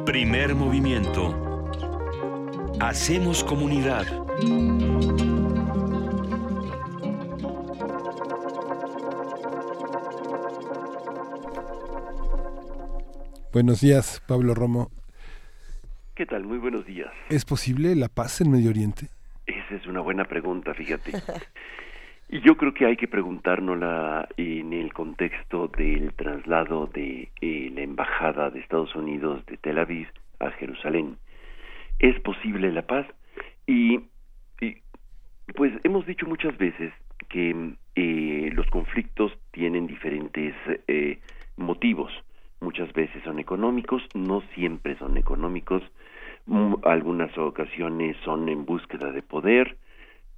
Primer 0.07 0.55
movimiento. 0.55 1.46
Hacemos 2.81 3.43
comunidad. 3.43 4.05
Buenos 13.53 13.81
días, 13.81 14.23
Pablo 14.29 14.55
Romo. 14.55 14.91
¿Qué 16.15 16.27
tal? 16.27 16.45
Muy 16.45 16.59
buenos 16.59 16.85
días. 16.85 17.11
¿Es 17.31 17.47
posible 17.47 17.97
la 17.97 18.09
paz 18.09 18.41
en 18.43 18.51
Medio 18.51 18.71
Oriente? 18.71 19.07
Esa 19.47 19.75
es 19.75 19.87
una 19.87 20.01
buena 20.01 20.25
pregunta, 20.25 20.75
fíjate. 20.75 21.13
Y 22.29 22.41
yo 22.41 22.57
creo 22.57 22.75
que 22.75 22.87
hay 22.87 22.97
que 22.97 23.07
preguntárnosla 23.07 24.29
en 24.37 24.73
el 24.73 24.93
contexto 24.93 25.69
del 25.69 26.13
traslado 26.15 26.89
de 26.89 27.31
eh, 27.41 27.71
la 27.73 27.83
embajada 27.83 28.51
de 28.51 28.59
Estados 28.59 28.97
Unidos 28.97 29.47
de 29.47 29.57
Tel 29.59 29.79
Aviv 29.79 30.09
a 30.41 30.51
Jerusalén. 30.51 31.19
¿Es 31.99 32.19
posible 32.21 32.73
la 32.73 32.83
paz? 32.87 33.07
Y, 33.67 34.01
pues 35.55 35.73
hemos 35.85 36.07
dicho 36.07 36.27
muchas 36.27 36.57
veces 36.59 36.93
que 37.29 37.75
eh, 37.95 38.51
los 38.53 38.67
conflictos 38.67 39.33
tienen 39.53 39.87
diferentes 39.87 40.55
eh, 40.87 41.19
motivos. 41.57 42.13
Muchas 42.61 42.93
veces 42.93 43.23
son 43.25 43.39
económicos, 43.39 44.03
no 44.15 44.43
siempre 44.55 44.97
son 44.99 45.17
económicos. 45.17 45.83
Mm, 46.47 46.75
Algunas 46.85 47.37
ocasiones 47.39 48.17
son 48.25 48.49
en 48.49 48.65
búsqueda 48.65 49.13
de 49.13 49.23
poder 49.23 49.77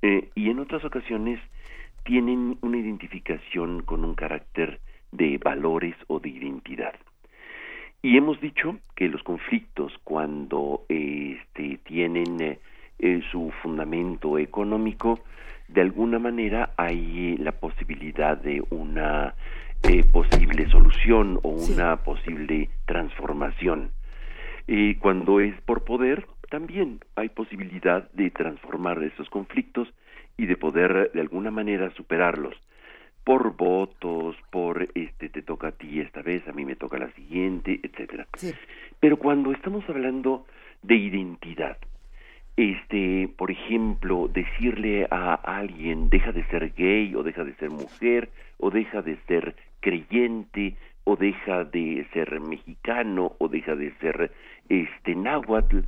eh, 0.03 0.31
y 0.35 0.51
en 0.51 0.61
otras 0.61 0.85
ocasiones 0.85 1.41
tienen 2.05 2.59
una 2.63 2.79
identificación 2.79 3.83
con 3.83 4.05
un 4.05 4.15
carácter 4.15 4.81
de 5.13 5.39
valores 5.39 5.97
o 6.07 6.21
de 6.21 6.29
identidad. 6.31 6.95
Y 8.01 8.17
hemos 8.17 8.41
dicho 8.41 8.79
que 8.95 9.09
los 9.09 9.25
conflictos 9.25 9.93
cuando 10.05 10.85
este, 10.89 11.79
tienen 11.79 12.59
eh, 13.01 13.23
su 13.33 13.51
fundamento 13.61 14.39
económico, 14.39 15.19
de 15.67 15.81
alguna 15.81 16.21
manera 16.21 16.71
hay 16.77 17.35
eh, 17.35 17.43
la 17.43 17.51
posibilidad 17.53 18.39
de 18.39 18.63
una 18.71 19.35
eh, 19.83 20.05
posible 20.05 20.69
solución 20.71 21.41
o 21.43 21.49
una 21.49 21.97
posible 22.05 22.71
transformación. 22.87 23.91
Y 24.69 24.95
cuando 24.97 25.41
es 25.41 25.61
por 25.63 25.85
poder, 25.85 26.29
también 26.51 27.01
hay 27.17 27.31
posibilidad 27.31 28.09
de 28.13 28.31
transformar 28.31 29.03
esos 29.03 29.29
conflictos 29.29 29.93
y 30.37 30.47
de 30.47 30.57
poder 30.57 31.11
de 31.13 31.21
alguna 31.21 31.51
manera 31.51 31.91
superarlos 31.97 32.55
por 33.25 33.57
votos, 33.57 34.37
por 34.51 34.89
este 34.95 35.29
te 35.29 35.43
toca 35.43 35.69
a 35.69 35.73
ti 35.73 36.01
esta 36.01 36.23
vez, 36.23 36.47
a 36.49 36.53
mí 36.53 36.65
me 36.65 36.77
toca 36.77 36.99
la 36.99 37.11
siguiente, 37.13 37.81
etcétera. 37.83 38.27
Pero 39.01 39.19
cuando 39.19 39.53
estamos 39.53 39.85
hablando 39.89 40.47
de 40.83 40.97
identidad, 40.97 41.79
este, 42.57 43.29
por 43.37 43.51
ejemplo, 43.51 44.29
decirle 44.29 45.07
a 45.11 45.35
alguien 45.35 46.11
deja 46.11 46.33
de 46.33 46.45
ser 46.47 46.73
gay 46.75 47.15
o 47.15 47.23
deja 47.23 47.45
de 47.45 47.55
ser 47.55 47.71
mujer 47.71 48.31
o 48.59 48.71
deja 48.71 49.03
de 49.03 49.17
ser 49.29 49.55
creyente 49.81 50.77
o 51.05 51.17
deja 51.17 51.65
de 51.65 52.07
ser 52.13 52.41
mexicano 52.41 53.33
o 53.39 53.49
deja 53.49 53.75
de 53.77 53.93
ser 54.01 54.33
este 54.69 55.15
náhuatl 55.15 55.79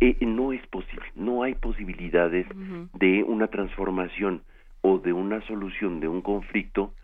eh, 0.00 0.16
no 0.20 0.52
es 0.52 0.64
posible 0.68 1.06
no 1.16 1.42
hay 1.42 1.54
posibilidades 1.54 2.46
de 2.94 3.24
una 3.24 3.48
transformación 3.48 4.42
o 4.88 4.98
de 4.98 5.12
una 5.12 5.40
solución 5.42 6.00
de 6.00 6.08
un 6.08 6.22
conflicto 6.22 6.94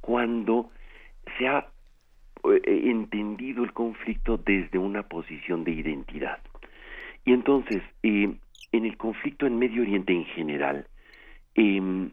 cuando 0.00 0.70
se 1.36 1.46
ha 1.46 1.66
eh, 2.44 2.90
entendido 2.90 3.62
el 3.64 3.72
conflicto 3.72 4.38
desde 4.38 4.78
una 4.78 5.02
posición 5.02 5.62
de 5.64 5.72
identidad. 5.72 6.38
Y 7.26 7.32
entonces 7.32 7.82
eh, 8.02 8.34
en 8.72 8.84
el 8.86 8.96
conflicto 8.96 9.46
en 9.46 9.58
Medio 9.58 9.82
Oriente 9.82 10.14
en 10.14 10.24
general 10.36 10.86
em, 11.54 12.10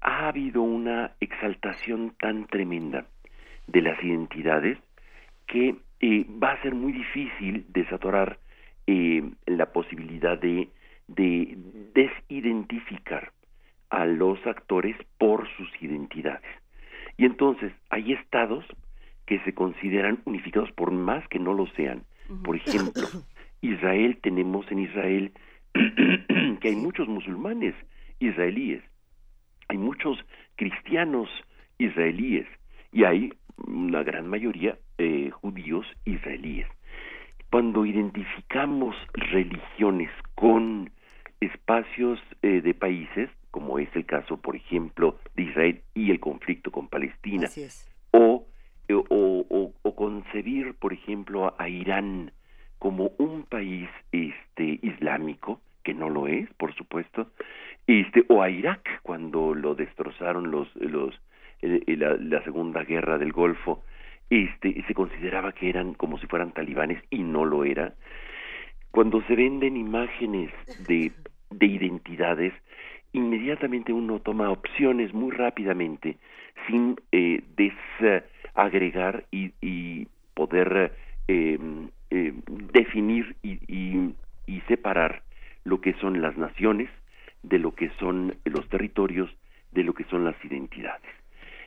ha 0.00 0.28
habido 0.28 0.62
una 0.62 1.12
exaltación 1.20 2.14
tan 2.18 2.46
tremenda 2.46 3.06
de 3.68 3.80
las 3.80 4.02
identidades 4.02 4.76
que 5.46 5.76
eh, 6.00 6.26
va 6.42 6.52
a 6.52 6.62
ser 6.62 6.74
muy 6.74 6.92
difícil 6.92 7.64
desatorar 7.68 8.40
eh, 8.88 9.22
la 9.46 9.66
posibilidad 9.66 10.36
de 10.36 10.68
desidentificar 11.94 13.30
a 13.92 14.06
los 14.06 14.44
actores 14.46 14.96
por 15.18 15.46
sus 15.56 15.68
identidades. 15.80 16.50
Y 17.18 17.26
entonces 17.26 17.72
hay 17.90 18.14
estados 18.14 18.64
que 19.26 19.38
se 19.40 19.54
consideran 19.54 20.20
unificados 20.24 20.72
por 20.72 20.90
más 20.90 21.28
que 21.28 21.38
no 21.38 21.52
lo 21.52 21.66
sean. 21.76 22.02
Por 22.42 22.56
ejemplo, 22.56 23.06
Israel 23.60 24.18
tenemos 24.22 24.68
en 24.72 24.78
Israel 24.78 25.32
que 26.60 26.68
hay 26.68 26.76
muchos 26.76 27.06
musulmanes 27.06 27.74
israelíes, 28.18 28.82
hay 29.68 29.76
muchos 29.76 30.18
cristianos 30.56 31.28
israelíes 31.78 32.46
y 32.92 33.04
hay 33.04 33.34
una 33.66 34.02
gran 34.02 34.26
mayoría 34.26 34.78
eh, 34.96 35.30
judíos 35.32 35.86
israelíes. 36.06 36.66
Cuando 37.50 37.84
identificamos 37.84 38.96
religiones 39.12 40.10
con 40.34 40.90
espacios 41.40 42.18
eh, 42.40 42.62
de 42.62 42.72
países, 42.72 43.28
como 43.52 43.78
es 43.78 43.94
el 43.94 44.06
caso, 44.06 44.38
por 44.38 44.56
ejemplo, 44.56 45.18
de 45.36 45.44
Israel 45.44 45.82
y 45.94 46.10
el 46.10 46.18
conflicto 46.18 46.72
con 46.72 46.88
Palestina, 46.88 47.48
o, 48.10 48.46
eh, 48.88 48.94
o, 48.94 49.72
o, 49.82 49.94
concebir, 49.94 50.74
por 50.74 50.92
ejemplo, 50.92 51.54
a 51.58 51.68
Irán 51.68 52.32
como 52.78 53.12
un 53.18 53.44
país 53.44 53.88
este, 54.10 54.80
islámico, 54.82 55.60
que 55.84 55.94
no 55.94 56.08
lo 56.08 56.26
es, 56.26 56.48
por 56.54 56.74
supuesto, 56.74 57.28
este, 57.86 58.24
o 58.28 58.42
a 58.42 58.48
Irak, 58.48 58.88
cuando 59.02 59.54
lo 59.54 59.74
destrozaron 59.74 60.50
los, 60.50 60.74
los, 60.76 61.14
eh, 61.60 61.82
la, 61.96 62.16
la 62.16 62.42
Segunda 62.44 62.82
Guerra 62.84 63.18
del 63.18 63.32
Golfo, 63.32 63.84
este, 64.30 64.82
se 64.86 64.94
consideraba 64.94 65.52
que 65.52 65.68
eran 65.68 65.92
como 65.92 66.18
si 66.18 66.26
fueran 66.26 66.52
talibanes 66.52 67.02
y 67.10 67.18
no 67.18 67.44
lo 67.44 67.64
era. 67.64 67.92
Cuando 68.90 69.22
se 69.26 69.36
venden 69.36 69.76
imágenes 69.76 70.50
de, 70.88 71.12
de 71.50 71.66
identidades, 71.66 72.54
inmediatamente 73.12 73.92
uno 73.92 74.20
toma 74.20 74.50
opciones 74.50 75.12
muy 75.12 75.30
rápidamente 75.30 76.16
sin 76.66 76.96
eh, 77.12 77.42
desagregar 77.56 79.24
y, 79.30 79.52
y 79.60 80.08
poder 80.34 80.92
eh, 81.28 81.58
definir 82.72 83.36
y, 83.42 83.58
y, 83.66 84.14
y, 84.46 84.60
separar 84.62 85.22
lo 85.64 85.80
que 85.80 85.94
son 85.94 86.20
las 86.20 86.36
naciones 86.36 86.90
de 87.42 87.58
lo 87.58 87.74
que 87.74 87.90
son 87.98 88.36
los 88.44 88.68
territorios 88.68 89.30
de 89.72 89.84
lo 89.84 89.94
que 89.94 90.04
son 90.04 90.24
las 90.24 90.36
identidades. 90.44 91.10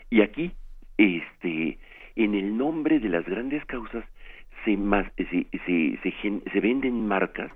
Y 0.09 0.21
aquí 0.21 0.51
este 0.97 1.77
en 2.15 2.33
el 2.35 2.57
nombre 2.57 2.99
de 2.99 3.09
las 3.09 3.25
grandes 3.25 3.65
causas 3.65 4.05
se, 4.63 4.77
se, 5.17 5.47
se, 5.65 6.41
se 6.51 6.59
venden 6.59 7.07
marcas 7.07 7.51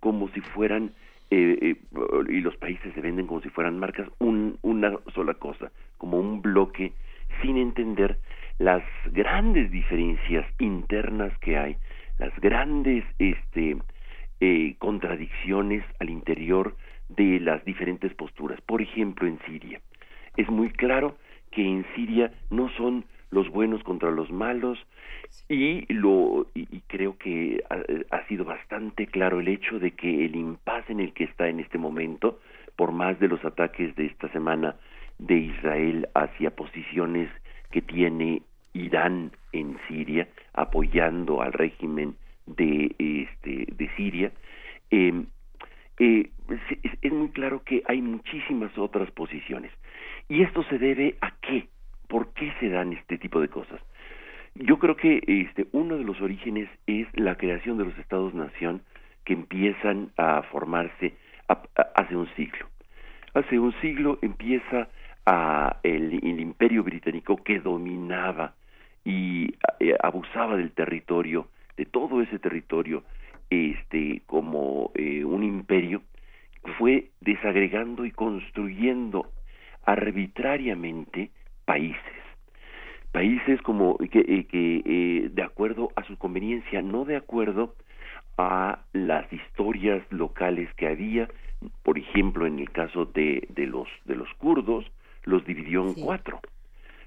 como 0.00 0.28
si 0.30 0.40
fueran 0.40 0.92
eh, 1.30 1.58
eh, 1.60 1.76
y 2.30 2.40
los 2.40 2.56
países 2.56 2.92
se 2.94 3.00
venden 3.00 3.26
como 3.26 3.40
si 3.42 3.50
fueran 3.50 3.78
marcas 3.78 4.08
un, 4.18 4.58
una 4.62 4.96
sola 5.14 5.34
cosa, 5.34 5.70
como 5.98 6.18
un 6.18 6.40
bloque, 6.40 6.92
sin 7.42 7.56
entender 7.56 8.18
las 8.58 8.82
grandes 9.12 9.70
diferencias 9.70 10.46
internas 10.58 11.36
que 11.38 11.58
hay, 11.58 11.76
las 12.18 12.34
grandes 12.40 13.04
este, 13.18 13.76
eh, 14.40 14.74
contradicciones 14.78 15.84
al 16.00 16.10
interior 16.10 16.76
de 17.08 17.40
las 17.40 17.64
diferentes 17.64 18.12
posturas. 18.14 18.60
Por 18.62 18.82
ejemplo, 18.82 19.28
en 19.28 19.38
Siria. 19.46 19.80
Es 20.36 20.48
muy 20.48 20.70
claro 20.70 21.16
que 21.50 21.62
en 21.62 21.84
Siria 21.94 22.32
no 22.50 22.68
son 22.70 23.04
los 23.30 23.48
buenos 23.50 23.82
contra 23.82 24.10
los 24.10 24.30
malos 24.30 24.78
y 25.48 25.90
lo 25.92 26.46
y, 26.54 26.80
creo 26.86 27.16
que 27.18 27.62
ha, 28.10 28.26
sido 28.28 28.44
bastante 28.44 29.06
claro 29.06 29.40
el 29.40 29.48
hecho 29.48 29.78
de 29.78 29.92
que 29.92 30.24
el 30.26 30.36
impasse 30.36 30.92
en 30.92 31.00
el 31.00 31.12
que 31.12 31.24
está 31.24 31.48
en 31.48 31.60
este 31.60 31.78
momento 31.78 32.40
por 32.76 32.92
más 32.92 33.18
de 33.18 33.28
los 33.28 33.44
ataques 33.44 33.94
de 33.96 34.06
esta 34.06 34.28
semana 34.30 34.76
de 35.18 35.36
Israel 35.36 36.08
hacia 36.14 36.54
posiciones 36.54 37.30
que 37.70 37.82
tiene 37.82 38.42
Irán 38.74 39.32
en 39.52 39.78
Siria 39.88 40.28
apoyando 40.52 41.42
al 41.42 41.52
régimen 41.52 42.16
de 42.46 42.94
este 42.98 43.72
de 43.72 43.90
Siria 43.96 44.32
em, 44.90 45.26
eh, 45.98 46.30
es, 46.50 46.96
es 47.02 47.12
muy 47.12 47.30
claro 47.30 47.62
que 47.64 47.82
hay 47.86 48.00
muchísimas 48.02 48.76
otras 48.78 49.10
posiciones 49.10 49.72
y 50.28 50.42
esto 50.42 50.62
se 50.64 50.78
debe 50.78 51.16
a 51.20 51.32
qué 51.40 51.68
¿Por 52.08 52.32
qué 52.32 52.52
se 52.58 52.70
dan 52.70 52.94
este 52.94 53.18
tipo 53.18 53.40
de 53.40 53.48
cosas? 53.48 53.80
Yo 54.60 54.80
creo 54.80 54.96
que 54.96 55.22
este, 55.24 55.68
uno 55.70 55.96
de 55.96 56.02
los 56.02 56.20
orígenes 56.20 56.68
es 56.88 57.06
la 57.14 57.36
creación 57.36 57.78
de 57.78 57.84
los 57.84 57.96
estados-nación 57.96 58.82
que 59.24 59.32
empiezan 59.34 60.10
a 60.16 60.42
formarse 60.50 61.14
hace 61.94 62.16
un 62.16 62.28
siglo. 62.34 62.66
Hace 63.34 63.60
un 63.60 63.72
siglo 63.80 64.18
empieza 64.20 64.88
a 65.26 65.76
el, 65.84 66.12
imperio 66.24 66.82
británico 66.82 67.36
que 67.36 67.60
dominaba 67.60 68.54
y 69.04 69.54
eh, 69.78 69.94
abusaba 70.02 70.56
del 70.56 70.72
territorio, 70.72 71.46
de 71.76 71.84
todo 71.84 72.20
ese 72.20 72.40
territorio, 72.40 73.04
este, 73.50 74.22
como 74.26 74.90
eh, 74.96 75.24
un 75.24 75.44
imperio, 75.44 76.02
fue 76.78 77.10
desagregando 77.20 78.04
y 78.04 78.10
construyendo 78.10 79.30
arbitrariamente 79.84 81.30
países. 81.64 82.17
Países 83.12 83.60
como 83.62 83.96
que, 83.96 84.20
eh, 84.20 84.44
que 84.44 84.82
eh, 84.84 85.28
de 85.32 85.42
acuerdo 85.42 85.90
a 85.96 86.04
su 86.04 86.18
conveniencia, 86.18 86.82
no 86.82 87.04
de 87.04 87.16
acuerdo 87.16 87.74
a 88.36 88.80
las 88.92 89.32
historias 89.32 90.02
locales 90.10 90.72
que 90.74 90.88
había, 90.88 91.28
por 91.82 91.98
ejemplo, 91.98 92.46
en 92.46 92.58
el 92.58 92.70
caso 92.70 93.06
de, 93.06 93.48
de 93.48 93.66
los 93.66 93.88
de 94.04 94.14
los 94.14 94.28
kurdos, 94.34 94.84
los 95.24 95.44
dividió 95.46 95.86
en 95.86 95.94
cuatro, 95.94 96.40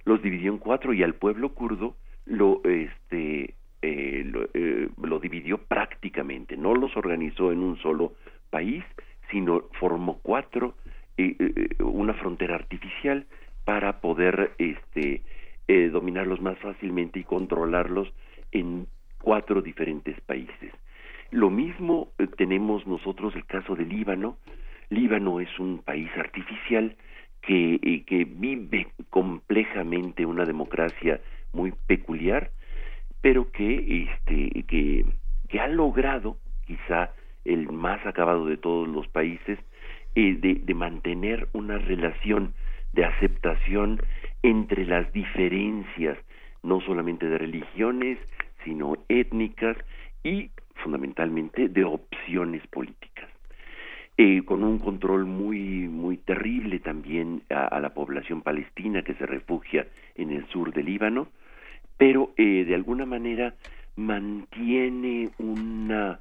los 0.03 0.21
dividió 0.21 0.51
en 0.51 0.57
cuatro 0.57 0.93
y 0.93 1.03
al 1.03 1.13
pueblo 1.13 1.49
kurdo 1.49 1.95
lo 2.25 2.61
este 2.63 3.53
eh, 3.83 4.23
lo, 4.25 4.47
lo 5.07 5.19
dividió 5.19 5.59
prácticamente, 5.59 6.57
no 6.57 6.73
los 6.73 6.97
organizó 6.97 7.51
en 7.51 7.59
un 7.59 7.77
solo 7.77 8.13
país, 8.49 8.83
sino 9.29 9.63
formó 9.79 10.19
cuatro, 10.21 10.75
una 11.79 12.13
frontera 12.15 12.55
artificial 12.55 13.25
para 13.63 14.01
poder 14.01 14.51
este, 14.57 15.21
eh, 15.67 15.89
dominarlos 15.89 16.41
más 16.41 16.57
fácilmente 16.59 17.19
y 17.19 17.23
controlarlos 17.23 18.11
en 18.51 18.87
cuatro 19.21 19.61
diferentes 19.61 20.19
países. 20.21 20.73
Lo 21.29 21.49
mismo 21.49 22.09
eh, 22.17 22.27
tenemos 22.27 22.85
nosotros 22.87 23.35
el 23.35 23.45
caso 23.45 23.75
de 23.75 23.85
Líbano. 23.85 24.37
Líbano 24.89 25.39
es 25.39 25.59
un 25.59 25.79
país 25.79 26.09
artificial 26.17 26.95
que, 27.41 27.75
eh, 27.75 28.03
que 28.05 28.25
vive 28.25 28.87
complejamente 29.09 30.25
una 30.25 30.45
democracia 30.45 31.21
muy 31.53 31.73
peculiar, 31.87 32.51
pero 33.21 33.51
que, 33.51 34.07
este, 34.09 34.63
que, 34.63 35.05
que 35.47 35.59
ha 35.59 35.67
logrado, 35.67 36.37
quizá 36.65 37.11
el 37.45 37.71
más 37.71 38.05
acabado 38.05 38.45
de 38.45 38.57
todos 38.57 38.87
los 38.87 39.07
países, 39.07 39.59
de, 40.13 40.61
de 40.61 40.73
mantener 40.73 41.47
una 41.53 41.77
relación 41.77 42.53
de 42.93 43.05
aceptación 43.05 44.01
entre 44.43 44.85
las 44.85 45.11
diferencias, 45.13 46.17
no 46.63 46.81
solamente 46.81 47.27
de 47.27 47.37
religiones, 47.37 48.17
sino 48.63 48.97
étnicas 49.07 49.77
y 50.23 50.49
fundamentalmente 50.75 51.69
de 51.69 51.83
opciones 51.83 52.65
políticas. 52.67 53.29
Eh, 54.17 54.43
con 54.45 54.63
un 54.63 54.77
control 54.77 55.25
muy 55.25 55.87
muy 55.87 56.17
terrible 56.17 56.79
también 56.79 57.43
a, 57.49 57.79
la 57.79 57.93
población 57.93 58.41
palestina 58.41 59.03
que 59.03 59.13
se 59.15 59.25
refugia 59.25 59.87
en 60.15 60.31
el 60.31 60.45
sur 60.47 60.73
del 60.73 60.85
Líbano, 60.85 61.29
pero 61.97 62.31
eh, 62.37 62.65
de 62.65 62.75
alguna 62.75 63.05
manera 63.05 63.55
mantiene 63.95 65.29
una 65.39 66.19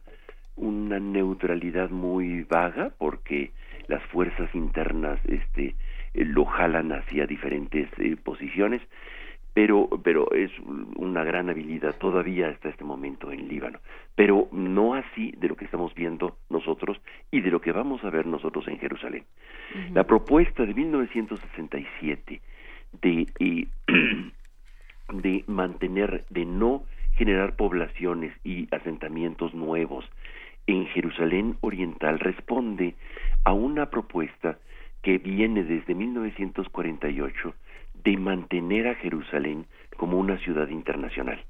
una 0.56 1.00
neutralidad 1.00 1.90
muy 1.90 2.44
vaga 2.44 2.92
porque 2.96 3.50
las 3.88 4.02
fuerzas 4.04 4.54
internas 4.54 5.18
este 5.26 5.74
lo 6.14 6.44
jalan 6.44 6.92
hacia 6.92 7.26
diferentes 7.26 7.88
eh, 7.98 8.16
posiciones, 8.22 8.82
pero, 9.52 9.88
pero 10.02 10.30
es 10.32 10.50
una 10.96 11.24
gran 11.24 11.50
habilidad 11.50 11.96
todavía 11.96 12.48
hasta 12.48 12.68
este 12.68 12.84
momento 12.84 13.32
en 13.32 13.48
Líbano, 13.48 13.80
pero 14.14 14.48
no 14.52 14.94
así 14.94 15.32
de 15.36 15.48
lo 15.48 15.56
que 15.56 15.64
estamos 15.64 15.94
viendo 15.94 16.36
nosotros 16.48 17.00
y 17.30 17.40
de 17.40 17.50
lo 17.50 17.60
que 17.60 17.72
vamos 17.72 18.02
a 18.04 18.10
ver 18.10 18.26
nosotros 18.26 18.66
en 18.68 18.78
Jerusalén. 18.78 19.24
La 19.92 20.04
propuesta 20.04 20.64
de 20.64 20.74
1967 20.74 22.40
de, 23.02 23.26
eh, 23.38 23.66
de 25.12 25.44
mantener, 25.46 26.24
de 26.30 26.44
no 26.44 26.84
generar 27.14 27.56
poblaciones 27.56 28.32
y 28.44 28.68
asentamientos 28.74 29.52
nuevos 29.52 30.08
en 30.66 30.86
Jerusalén 30.86 31.56
Oriental 31.60 32.18
responde 32.18 32.94
a 33.44 33.52
una 33.52 33.90
propuesta 33.90 34.58
que 35.02 35.18
viene 35.18 35.64
desde 35.64 35.94
1948 35.94 37.54
de 38.04 38.16
mantener 38.16 38.88
a 38.88 38.94
Jerusalén 38.96 39.66
como 39.96 40.18
una 40.18 40.38
ciudad 40.38 40.68
internacional. 40.68 41.44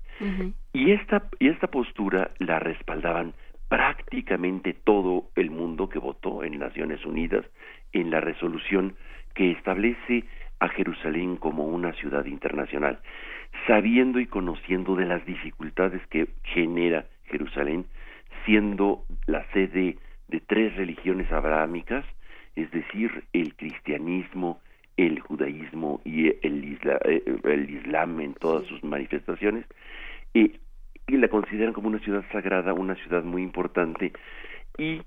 Y 0.74 0.90
esta 0.90 1.28
y 1.38 1.48
esta 1.48 1.68
postura 1.68 2.32
la 2.38 2.58
respaldaban 2.58 3.32
prácticamente 3.68 4.74
todo 4.74 5.30
el 5.34 5.50
mundo 5.50 5.88
que 5.88 5.98
votó 5.98 6.44
en 6.44 6.58
Naciones 6.58 7.04
Unidas 7.06 7.46
en 7.92 8.10
la 8.10 8.20
resolución 8.20 8.96
que 9.34 9.52
establece 9.52 10.24
a 10.58 10.68
Jerusalén 10.68 11.36
como 11.36 11.64
una 11.64 11.92
ciudad 11.94 12.26
internacional, 12.26 13.00
sabiendo 13.66 14.20
y 14.20 14.26
conociendo 14.26 14.94
de 14.94 15.06
las 15.06 15.24
dificultades 15.24 16.06
que 16.08 16.28
genera 16.42 17.06
Jerusalén, 17.24 17.86
siendo 18.44 19.04
la 19.26 19.46
sede 19.52 19.96
de 20.28 20.40
tres 20.40 20.76
religiones 20.76 21.30
abrahámicas, 21.32 22.04
es 22.56 22.70
decir, 22.70 23.24
el 23.32 23.54
cristianismo, 23.54 24.60
el 24.96 25.20
judaísmo 25.20 26.00
y 26.04 26.28
el, 26.28 26.78
eh, 27.04 27.22
el 27.44 27.70
islam 27.70 28.20
en 28.20 28.34
todas 28.34 28.66
sus 28.66 28.82
manifestaciones, 28.84 29.64
y, 30.34 30.52
y 31.06 31.16
la 31.16 31.28
consideran 31.28 31.72
como 31.72 31.88
una 31.88 32.00
ciudad 32.00 32.24
sagrada, 32.32 32.74
una 32.74 32.94
ciudad 32.96 33.22
muy 33.24 33.42
importante, 33.42 34.12
y 34.78 35.02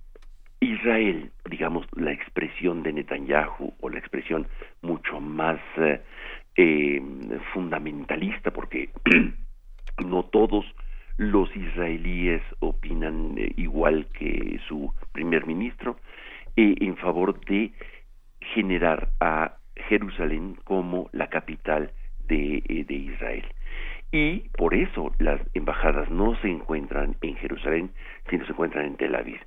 Israel, 0.63 1.31
digamos, 1.49 1.85
la 1.95 2.11
expresión 2.11 2.83
de 2.83 2.93
Netanyahu 2.93 3.73
o 3.81 3.89
la 3.89 3.99
expresión 3.99 4.47
mucho 4.81 5.19
más 5.19 5.59
eh, 5.77 6.01
eh, 6.55 7.01
fundamentalista, 7.53 8.51
porque 8.51 8.89
no 10.05 10.23
todos 10.23 10.65
los 11.17 11.55
israelíes 11.55 12.41
opinan 12.59 13.35
eh, 13.37 13.51
igual 13.57 14.07
que 14.13 14.59
su 14.67 14.93
primer 15.11 15.45
ministro, 15.45 15.97
en 16.55 16.95
favor 16.97 17.39
de 17.45 17.71
generar 18.53 19.09
a 19.19 19.57
Jerusalén 19.87 20.57
como 20.63 21.09
la 21.11 21.27
capital 21.27 21.91
de, 22.27 22.85
de 22.87 22.93
Israel. 22.93 23.45
Y 24.11 24.49
por 24.57 24.75
eso 24.75 25.11
las 25.17 25.41
embajadas 25.55 26.09
no 26.11 26.35
se 26.41 26.47
encuentran 26.47 27.15
en 27.21 27.35
Jerusalén, 27.37 27.91
sino 28.29 28.45
se 28.45 28.51
encuentran 28.51 28.85
en 28.85 28.95
Tel 28.95 29.15
Aviv. 29.15 29.39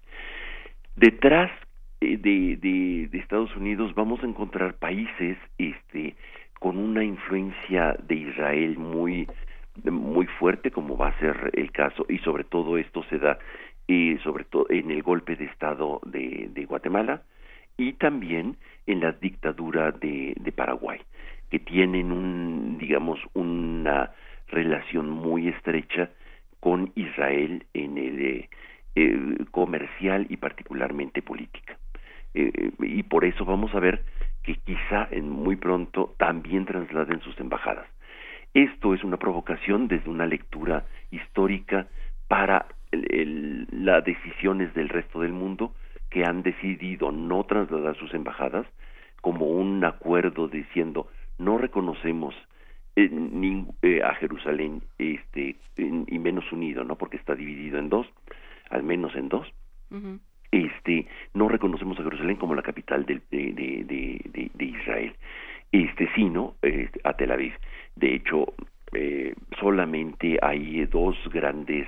Detrás 0.96 1.52
eh, 2.00 2.16
de, 2.16 2.56
de, 2.56 3.18
Estados 3.18 3.54
Unidos 3.56 3.94
vamos 3.94 4.22
a 4.22 4.26
encontrar 4.26 4.74
países 4.74 5.38
este, 5.58 6.16
con 6.58 6.78
una 6.78 7.04
influencia 7.04 7.96
de 8.02 8.14
Israel 8.16 8.76
muy, 8.76 9.28
muy 9.84 10.26
fuerte, 10.26 10.70
como 10.70 10.96
va 10.96 11.08
a 11.08 11.18
ser 11.20 11.50
el 11.54 11.70
caso, 11.70 12.04
y 12.08 12.18
sobre 12.18 12.44
todo 12.44 12.76
esto 12.76 13.04
se 13.04 13.18
da 13.18 13.38
eh, 13.88 14.18
sobre 14.22 14.44
todo 14.44 14.66
en 14.70 14.90
el 14.90 15.02
golpe 15.02 15.36
de 15.36 15.44
Estado 15.46 16.00
de, 16.04 16.64
Guatemala 16.68 17.22
y 17.76 17.92
también 17.94 18.56
en 18.86 19.00
la 19.00 19.12
dictadura 19.12 19.92
de, 19.92 20.34
de 20.36 20.52
Paraguay, 20.52 21.00
que 21.50 21.58
tienen 21.58 22.10
un, 22.12 22.78
digamos, 22.78 23.20
una 23.34 24.12
relación 24.48 25.10
muy 25.10 25.48
estrecha 25.48 26.10
con 26.60 26.90
Israel 26.94 27.64
en 27.74 27.98
el 27.98 28.20
eh, 28.20 28.48
eh, 28.94 29.44
comercial 29.50 30.26
y 30.28 30.36
particularmente 30.36 31.22
política. 31.22 31.78
Eh, 32.34 32.70
y 32.80 33.02
por 33.04 33.24
eso 33.24 33.44
vamos 33.44 33.74
a 33.74 33.80
ver 33.80 34.04
que 34.42 34.56
quizá 34.56 35.08
en 35.10 35.28
muy 35.28 35.56
pronto 35.56 36.14
también 36.18 36.64
trasladen 36.64 37.20
sus 37.20 37.38
embajadas. 37.40 37.86
Esto 38.54 38.94
es 38.94 39.04
una 39.04 39.16
provocación 39.16 39.88
desde 39.88 40.08
una 40.08 40.26
lectura 40.26 40.86
histórica 41.10 41.88
para 42.28 42.66
las 43.70 44.04
decisiones 44.04 44.72
del 44.74 44.88
resto 44.88 45.20
del 45.20 45.32
mundo 45.32 45.74
que 46.10 46.24
han 46.24 46.42
decidido 46.42 47.12
no 47.12 47.44
trasladar 47.44 47.96
sus 47.96 48.14
embajadas 48.14 48.66
como 49.20 49.46
un 49.46 49.84
acuerdo 49.84 50.48
diciendo 50.48 51.08
no 51.38 51.58
reconocemos 51.58 52.34
eh, 52.94 54.02
a 54.02 54.14
Jerusalén 54.14 54.82
este 54.98 55.56
y 55.76 56.18
menos 56.18 56.50
unido 56.52 56.84
no 56.84 56.96
porque 56.96 57.16
está 57.16 57.34
dividido 57.34 57.78
en 57.78 57.90
dos 57.90 58.06
al 58.70 58.82
menos 58.82 59.14
en 59.14 59.28
dos, 59.28 59.46
este, 60.50 61.06
no 61.34 61.48
reconocemos 61.48 61.98
a 61.98 62.02
Jerusalén 62.02 62.36
como 62.36 62.54
la 62.54 62.62
capital 62.62 63.04
de, 63.04 63.20
de, 63.30 63.52
de, 63.52 64.50
de 64.52 64.64
Israel, 64.64 65.14
este, 65.72 66.08
sino 66.14 66.54
este, 66.62 67.00
a 67.04 67.14
Tel 67.14 67.32
Aviv. 67.32 67.54
De 67.94 68.14
hecho, 68.14 68.54
eh, 68.92 69.34
solamente 69.60 70.38
hay 70.42 70.84
dos 70.86 71.16
grandes 71.32 71.86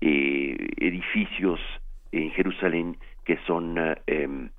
eh, 0.00 0.56
edificios 0.78 1.60
en 2.12 2.30
Jerusalén 2.30 2.96
que 3.24 3.38
son 3.46 3.76
em, 4.06 4.50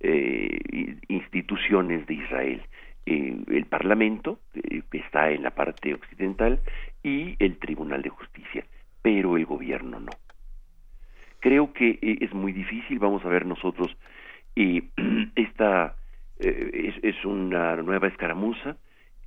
eh, 0.00 0.96
instituciones 1.08 2.06
de 2.06 2.14
Israel. 2.14 2.62
el 3.06 3.66
Parlamento, 3.66 4.40
que 4.90 4.98
está 4.98 5.30
en 5.30 5.44
la 5.44 5.52
parte 5.52 5.94
occidental, 5.94 6.60
y 7.06 7.36
el 7.38 7.58
Tribunal 7.58 8.02
de 8.02 8.08
Justicia, 8.08 8.64
pero 9.00 9.36
el 9.36 9.46
gobierno 9.46 10.00
no. 10.00 10.10
Creo 11.38 11.72
que 11.72 11.90
eh, 12.02 12.18
es 12.20 12.34
muy 12.34 12.52
difícil, 12.52 12.98
vamos 12.98 13.24
a 13.24 13.28
ver 13.28 13.46
nosotros, 13.46 13.96
esta 15.36 15.94
eh, 16.40 16.92
es, 17.04 17.24
una 17.24 17.76
nueva 17.76 18.08
escaramuza, 18.08 18.76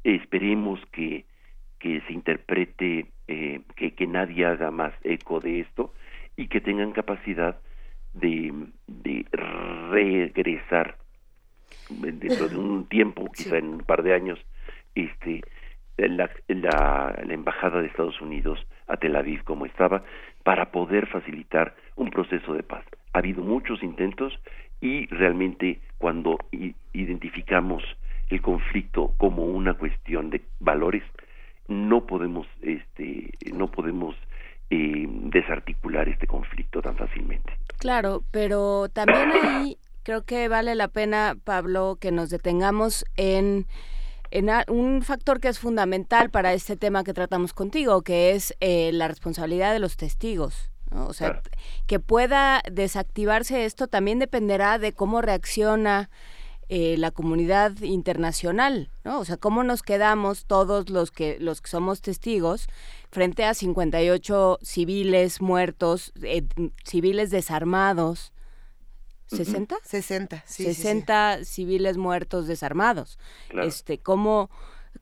esperemos 0.03 0.82
que, 0.91 1.24
que 1.80 2.01
se 2.01 2.12
interprete, 2.12 3.05
eh, 3.32 3.62
que, 3.76 3.92
que 3.92 4.08
nadie 4.08 4.44
haga 4.44 4.72
más 4.72 4.92
eco 5.04 5.40
de 5.40 5.60
esto 5.60 5.94
y 6.36 6.48
que 6.48 6.62
tengan 6.62 6.94
capacidad 6.94 7.60
de, 8.14 8.52
de 8.88 9.24
regresar 9.92 10.98
dentro 11.92 12.50
de 12.50 12.58
un 12.58 12.88
tiempo, 12.88 13.30
quizá 13.32 13.60
en 13.60 13.68
un 13.68 13.80
par 13.82 14.02
de 14.02 14.16
años, 14.16 14.40
este, 14.96 15.44
la, 15.96 16.28
la, 16.48 17.16
la, 17.24 17.34
embajada 17.36 17.82
de 17.82 17.88
Estados 17.88 18.20
Unidos 18.20 18.66
a 18.88 18.98
Tel 18.98 19.16
Aviv 19.16 19.44
como 19.44 19.68
estaba 19.68 20.04
para 20.42 20.72
poder 20.72 21.06
facilitar 21.06 21.76
un 21.98 22.10
proceso 22.10 22.54
de 22.54 22.64
paz. 22.64 22.84
Ha 23.14 23.20
habido 23.20 23.44
muchos 23.44 23.84
intentos 23.84 24.40
y 24.82 25.06
realmente 25.06 25.82
cuando 26.00 26.40
identificamos 26.94 27.84
el 28.30 28.42
conflicto 28.42 29.14
como 29.18 29.46
una 29.46 29.76
cuestión 29.76 30.32
de 30.32 30.42
valores 30.60 31.04
no 31.70 32.06
podemos 32.06 32.48
este 32.62 33.32
no 33.54 33.72
podemos 33.72 34.16
eh, 34.70 35.06
desarticular 35.08 36.10
este 36.10 36.28
conflicto 36.28 36.82
tan 36.82 36.96
fácilmente. 36.98 37.54
Claro, 37.78 38.24
pero 38.32 38.90
también 38.90 39.32
ahí 39.32 39.78
creo 40.04 40.24
que 40.24 40.48
vale 40.48 40.76
la 40.76 40.90
pena, 40.90 41.36
Pablo, 41.44 41.98
que 42.00 42.12
nos 42.12 42.30
detengamos 42.30 43.06
en 43.16 43.66
en 44.32 44.50
un 44.68 45.02
factor 45.02 45.40
que 45.40 45.48
es 45.48 45.60
fundamental 45.60 46.30
para 46.30 46.54
este 46.54 46.78
tema 46.78 47.04
que 47.04 47.14
tratamos 47.14 47.54
contigo, 47.54 48.04
que 48.04 48.32
es 48.32 48.56
eh, 48.60 48.92
la 48.94 49.08
responsabilidad 49.08 49.74
de 49.74 49.80
los 49.80 49.98
testigos. 49.98 50.70
O 50.92 51.14
sea, 51.14 51.42
que 51.86 52.00
pueda 52.00 52.62
desactivarse 52.72 53.66
esto 53.66 53.88
también 53.88 54.18
dependerá 54.18 54.80
de 54.80 54.92
cómo 54.94 55.22
reacciona 55.22 56.10
eh, 56.72 56.98
la 56.98 57.10
comunidad 57.10 57.82
internacional, 57.82 58.92
¿no? 59.04 59.20
O 59.20 59.26
sea, 59.26 59.38
cómo 59.38 59.64
nos 59.64 59.82
quedamos 59.82 60.46
todos 60.46 60.90
los 60.90 61.10
que 61.10 61.38
los 61.40 61.62
que 61.62 61.70
somos 61.72 62.02
testigos 62.02 62.68
frente 63.10 63.44
a 63.44 63.56
58 63.56 64.60
civiles 64.62 65.42
muertos, 65.42 66.14
eh, 66.22 66.44
civiles 66.84 67.32
desarmados, 67.32 68.34
¿60? 69.32 69.78
60, 69.84 70.44
sí. 70.46 70.64
60 70.66 71.44
civiles 71.44 71.98
muertos 71.98 72.46
desarmados. 72.46 73.18
Este, 73.64 73.98
¿cómo, 73.98 74.52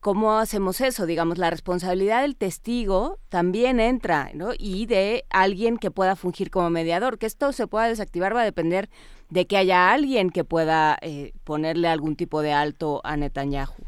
¿Cómo 0.08 0.38
hacemos 0.38 0.80
eso? 0.80 1.06
Digamos, 1.06 1.38
la 1.38 1.50
responsabilidad 1.50 2.22
del 2.22 2.38
testigo 2.38 3.18
también 3.28 3.82
entra, 3.82 4.30
¿no? 4.34 4.52
Y 4.58 4.86
de 4.86 5.26
alguien 5.30 5.78
que 5.78 5.92
pueda 5.92 6.16
fungir 6.16 6.50
como 6.50 6.70
mediador. 6.70 7.18
Que 7.18 7.26
esto 7.26 7.52
se 7.52 7.68
pueda 7.68 7.90
desactivar 7.90 8.34
va 8.34 8.40
a 8.40 8.46
depender 8.46 8.88
de 9.30 9.48
que 9.48 9.58
haya 9.58 9.92
alguien 9.92 10.30
que 10.30 10.46
pueda 10.46 10.98
eh, 11.02 11.34
ponerle 11.44 11.90
algún 11.90 12.16
tipo 12.16 12.42
de 12.42 12.54
alto 12.54 13.02
a 13.04 13.18
Netanyahu. 13.18 13.84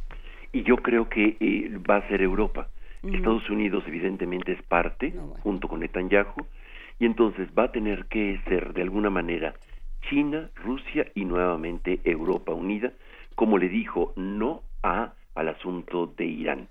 Y 0.52 0.64
yo 0.64 0.76
creo 0.76 1.08
que 1.08 1.38
eh, 1.40 1.80
va 1.90 1.96
a 1.96 2.08
ser 2.10 2.22
Europa. 2.22 2.68
Estados 3.02 3.50
Unidos 3.50 3.86
evidentemente 3.88 4.52
es 4.52 4.62
parte, 4.64 5.16
junto 5.42 5.70
con 5.70 5.80
Netanyahu, 5.80 6.46
y 7.00 7.06
entonces 7.06 7.48
va 7.58 7.64
a 7.64 7.72
tener 7.72 8.08
que 8.08 8.42
ser 8.50 8.74
de 8.74 8.82
alguna 8.82 9.10
manera 9.10 9.54
China, 10.10 10.50
Rusia 10.56 11.06
y 11.16 11.24
nuevamente 11.24 12.02
Europa 12.04 12.52
Unida, 12.54 12.92
como 13.36 13.58
le 13.58 13.70
dijo 13.70 14.12
no 14.18 14.64
a 14.84 15.14
al 15.36 15.50
asunto 15.50 16.08
de 16.18 16.26
Irán. 16.26 16.68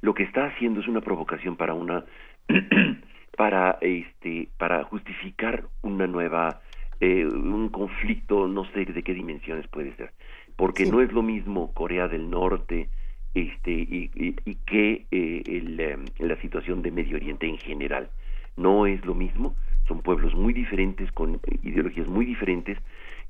Lo 0.00 0.14
que 0.14 0.22
está 0.22 0.46
haciendo 0.46 0.80
es 0.80 0.88
una 0.88 1.00
provocación 1.00 1.56
para 1.56 1.74
una 1.74 2.04
para 3.36 3.78
este 3.80 4.48
para 4.58 4.84
justificar 4.84 5.64
una 5.82 6.06
nueva 6.06 6.60
eh, 7.00 7.26
un 7.26 7.68
conflicto 7.68 8.46
no 8.46 8.64
sé 8.72 8.84
de 8.84 9.02
qué 9.02 9.14
dimensiones 9.14 9.66
puede 9.68 9.94
ser 9.96 10.12
porque 10.56 10.86
no 10.86 11.00
es 11.00 11.12
lo 11.12 11.22
mismo 11.22 11.72
Corea 11.72 12.06
del 12.06 12.30
Norte 12.30 12.88
este 13.34 13.72
y, 13.72 14.10
y, 14.14 14.54
que 14.66 15.06
eh, 15.10 15.42
el, 15.46 15.80
em, 15.80 16.04
la 16.18 16.36
situación 16.40 16.82
de 16.82 16.92
Medio 16.92 17.16
Oriente 17.16 17.46
en 17.48 17.58
general 17.58 18.10
no 18.56 18.86
es 18.86 19.04
lo 19.04 19.14
mismo 19.14 19.56
son 19.88 20.02
pueblos 20.02 20.34
muy 20.34 20.52
diferentes 20.52 21.10
con 21.12 21.40
ideologías 21.62 22.06
muy 22.06 22.24
diferentes 22.24 22.78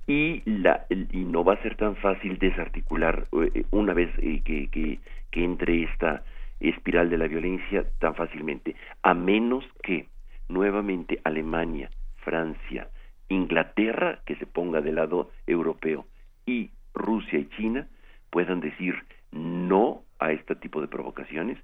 y 0.06 0.42
la 0.44 0.86
y 0.90 1.24
no 1.24 1.44
va 1.44 1.54
a 1.54 1.62
ser 1.62 1.76
tan 1.76 1.96
fácil 1.96 2.38
desarticular 2.38 3.26
eh, 3.32 3.64
una 3.70 3.94
vez 3.94 4.10
eh, 4.18 4.42
que, 4.44 4.68
que, 4.68 4.98
entre 5.44 5.82
esta 5.84 6.22
espiral 6.60 7.10
de 7.10 7.18
la 7.18 7.26
violencia 7.26 7.84
tan 7.98 8.14
fácilmente 8.14 8.76
a 9.02 9.14
menos 9.14 9.64
que 9.82 10.06
nuevamente 10.48 11.20
Alemania 11.24 11.90
Francia, 12.24 12.88
Inglaterra, 13.28 14.20
que 14.26 14.34
se 14.36 14.46
ponga 14.46 14.80
del 14.80 14.96
lado 14.96 15.30
europeo, 15.46 16.06
y 16.46 16.70
Rusia 16.94 17.38
y 17.38 17.48
China 17.56 17.86
puedan 18.30 18.60
decir 18.60 18.94
no 19.30 20.02
a 20.18 20.32
este 20.32 20.56
tipo 20.56 20.80
de 20.80 20.88
provocaciones 20.88 21.58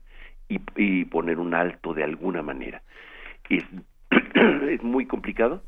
y, 0.49 1.05
poner 1.05 1.39
un 1.39 1.55
alto 1.55 1.95
de 1.95 2.03
alguna 2.03 2.43
manera. 2.43 2.83
Es, 3.49 3.65
es 4.69 4.83
muy 4.83 5.07
complicado, 5.07 5.63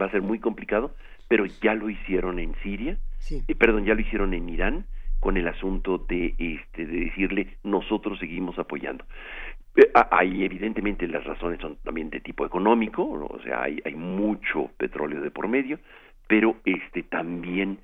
va 0.00 0.06
a 0.06 0.10
ser 0.10 0.22
muy 0.22 0.38
complicado, 0.38 0.94
pero 1.28 1.46
ya 1.46 1.74
lo 1.74 1.90
hicieron 1.90 2.38
en 2.38 2.54
Siria, 2.62 2.98
eh, 3.30 3.54
perdón, 3.54 3.84
ya 3.84 3.94
lo 3.94 4.00
hicieron 4.00 4.34
en 4.34 4.48
Irán 4.48 4.86
con 5.20 5.36
el 5.36 5.48
asunto 5.48 5.98
de 5.98 6.34
este 6.38 6.86
de 6.86 7.00
decirle 7.06 7.56
nosotros 7.62 8.18
seguimos 8.18 8.58
apoyando. 8.58 9.04
Eh, 9.76 9.90
hay 10.10 10.44
evidentemente 10.44 11.06
las 11.06 11.24
razones 11.24 11.60
son 11.60 11.76
también 11.84 12.10
de 12.10 12.20
tipo 12.20 12.46
económico, 12.46 13.02
o 13.04 13.40
sea, 13.42 13.62
hay, 13.62 13.80
hay 13.84 13.94
mucho 13.94 14.70
petróleo 14.76 15.20
de 15.20 15.30
por 15.30 15.48
medio, 15.48 15.78
pero 16.26 16.56
este 16.64 17.02
también 17.02 17.78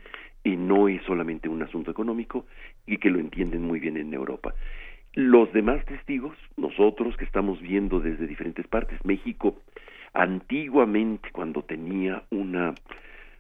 y 0.44 0.56
no 0.56 0.88
es 0.88 1.02
solamente 1.04 1.48
un 1.48 1.62
asunto 1.62 1.90
económico 1.90 2.46
y 2.86 2.98
que 2.98 3.10
lo 3.10 3.18
entienden 3.18 3.62
muy 3.62 3.80
bien 3.80 3.96
en 3.96 4.12
Europa. 4.12 4.54
Los 5.14 5.52
demás 5.52 5.84
testigos, 5.86 6.36
nosotros 6.56 7.16
que 7.16 7.24
estamos 7.24 7.60
viendo 7.60 8.00
desde 8.00 8.26
diferentes 8.26 8.66
partes, 8.66 9.02
México, 9.04 9.56
antiguamente 10.12 11.30
cuando 11.32 11.62
tenía 11.62 12.24
una, 12.30 12.74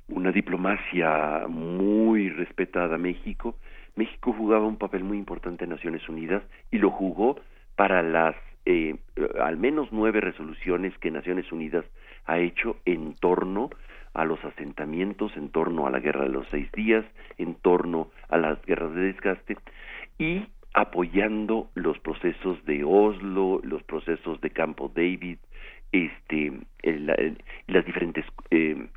una 0.08 0.32
diplomacia 0.32 1.46
muy 1.48 2.30
respetada 2.30 2.98
México, 2.98 3.56
México 3.96 4.32
jugaba 4.32 4.66
un 4.66 4.76
papel 4.76 5.04
muy 5.04 5.18
importante 5.18 5.64
en 5.64 5.70
Naciones 5.70 6.08
Unidas 6.08 6.42
y 6.70 6.78
lo 6.78 6.90
jugó 6.90 7.36
para 7.76 8.02
las 8.02 8.34
eh, 8.66 8.96
al 9.40 9.56
menos 9.58 9.88
nueve 9.92 10.20
resoluciones 10.20 10.96
que 10.98 11.10
Naciones 11.10 11.50
Unidas 11.52 11.84
ha 12.24 12.38
hecho 12.38 12.76
en 12.86 13.14
torno 13.14 13.70
a 14.14 14.24
los 14.24 14.42
asentamientos, 14.44 15.36
en 15.36 15.50
torno 15.50 15.86
a 15.86 15.90
la 15.90 16.00
guerra 16.00 16.24
de 16.24 16.30
los 16.30 16.46
seis 16.50 16.70
días, 16.72 17.04
en 17.36 17.56
torno 17.56 18.10
a 18.28 18.38
las 18.38 18.64
guerras 18.64 18.94
de 18.94 19.12
desgaste 19.12 19.56
y 20.18 20.46
apoyando 20.72 21.70
los 21.74 21.98
procesos 21.98 22.64
de 22.64 22.84
Oslo, 22.84 23.60
los 23.62 23.82
procesos 23.82 24.40
de 24.40 24.50
Campo 24.50 24.90
David, 24.94 25.38
este, 25.92 26.52
las 27.66 27.84
diferentes 27.84 28.24
eh, 28.50 28.88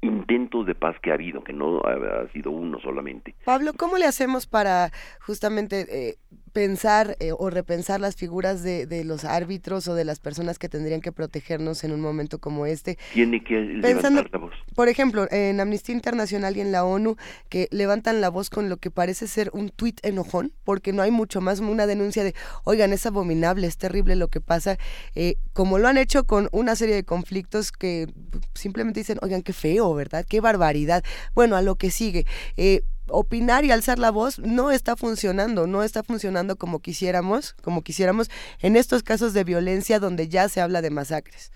intentos 0.00 0.66
de 0.66 0.74
paz 0.74 0.96
que 1.02 1.10
ha 1.10 1.14
habido, 1.14 1.42
que 1.42 1.52
no 1.52 1.80
ha, 1.80 2.28
sido 2.32 2.50
uno 2.50 2.78
solamente. 2.80 3.34
Pablo, 3.44 3.72
¿cómo 3.76 3.98
le 3.98 4.06
hacemos 4.06 4.46
para 4.46 4.90
justamente 5.20 5.86
eh, 5.90 6.16
pensar 6.56 7.18
eh, 7.20 7.32
o 7.38 7.50
repensar 7.50 8.00
las 8.00 8.16
figuras 8.16 8.62
de, 8.62 8.86
de, 8.86 9.04
los 9.04 9.26
árbitros 9.26 9.88
o 9.88 9.94
de 9.94 10.06
las 10.06 10.20
personas 10.20 10.58
que 10.58 10.70
tendrían 10.70 11.02
que 11.02 11.12
protegernos 11.12 11.84
en 11.84 11.92
un 11.92 12.00
momento 12.00 12.38
como 12.38 12.64
este. 12.64 12.96
Tiene 13.12 13.44
que 13.44 13.56
Pensando, 13.82 14.22
levantar 14.22 14.30
la 14.32 14.38
voz. 14.38 14.54
Por 14.74 14.88
ejemplo, 14.88 15.28
en 15.30 15.60
Amnistía 15.60 15.94
Internacional 15.94 16.56
y 16.56 16.62
en 16.62 16.72
la 16.72 16.86
ONU, 16.86 17.16
que 17.50 17.68
levantan 17.72 18.22
la 18.22 18.30
voz 18.30 18.48
con 18.48 18.70
lo 18.70 18.78
que 18.78 18.90
parece 18.90 19.26
ser 19.26 19.50
un 19.52 19.68
tuit 19.68 20.00
enojón, 20.02 20.54
porque 20.64 20.94
no 20.94 21.02
hay 21.02 21.10
mucho 21.10 21.42
más 21.42 21.60
una 21.60 21.86
denuncia 21.86 22.24
de, 22.24 22.34
oigan, 22.64 22.94
es 22.94 23.04
abominable, 23.04 23.66
es 23.66 23.76
terrible 23.76 24.16
lo 24.16 24.28
que 24.28 24.40
pasa, 24.40 24.78
eh, 25.14 25.36
como 25.52 25.78
lo 25.78 25.88
han 25.88 25.98
hecho 25.98 26.24
con 26.24 26.48
una 26.52 26.74
serie 26.74 26.94
de 26.94 27.04
conflictos 27.04 27.70
que 27.70 28.06
simplemente 28.54 29.00
dicen, 29.00 29.18
oigan, 29.20 29.42
qué 29.42 29.52
feo, 29.52 29.92
¿verdad? 29.92 30.24
Qué 30.26 30.40
barbaridad. 30.40 31.04
Bueno, 31.34 31.54
a 31.54 31.60
lo 31.60 31.74
que 31.74 31.90
sigue. 31.90 32.24
Eh, 32.56 32.80
opinar 33.08 33.64
y 33.64 33.70
alzar 33.70 33.98
la 33.98 34.10
voz 34.10 34.38
no 34.38 34.70
está 34.70 34.96
funcionando, 34.96 35.66
no 35.66 35.82
está 35.82 36.02
funcionando 36.02 36.56
como 36.56 36.80
quisiéramos, 36.80 37.54
como 37.62 37.82
quisiéramos 37.82 38.30
en 38.62 38.76
estos 38.76 39.02
casos 39.02 39.34
de 39.34 39.44
violencia 39.44 39.98
donde 39.98 40.28
ya 40.28 40.48
se 40.48 40.60
habla 40.60 40.82
de 40.82 40.90
masacres. 40.90 41.52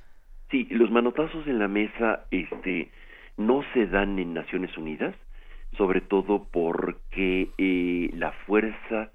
Sí, 0.51 0.67
los 0.71 0.91
manotazos 0.91 1.47
en 1.47 1.59
la 1.59 1.69
mesa 1.69 2.25
este 2.31 2.91
no 3.37 3.63
se 3.73 3.87
dan 3.87 4.19
en 4.19 4.35
Naciones 4.35 4.77
Unidas, 4.77 5.15
sobre 5.77 6.01
todo 6.01 6.49
porque 6.51 7.51
eh, 7.57 8.11
la 8.15 8.33
fuerza 8.47 9.11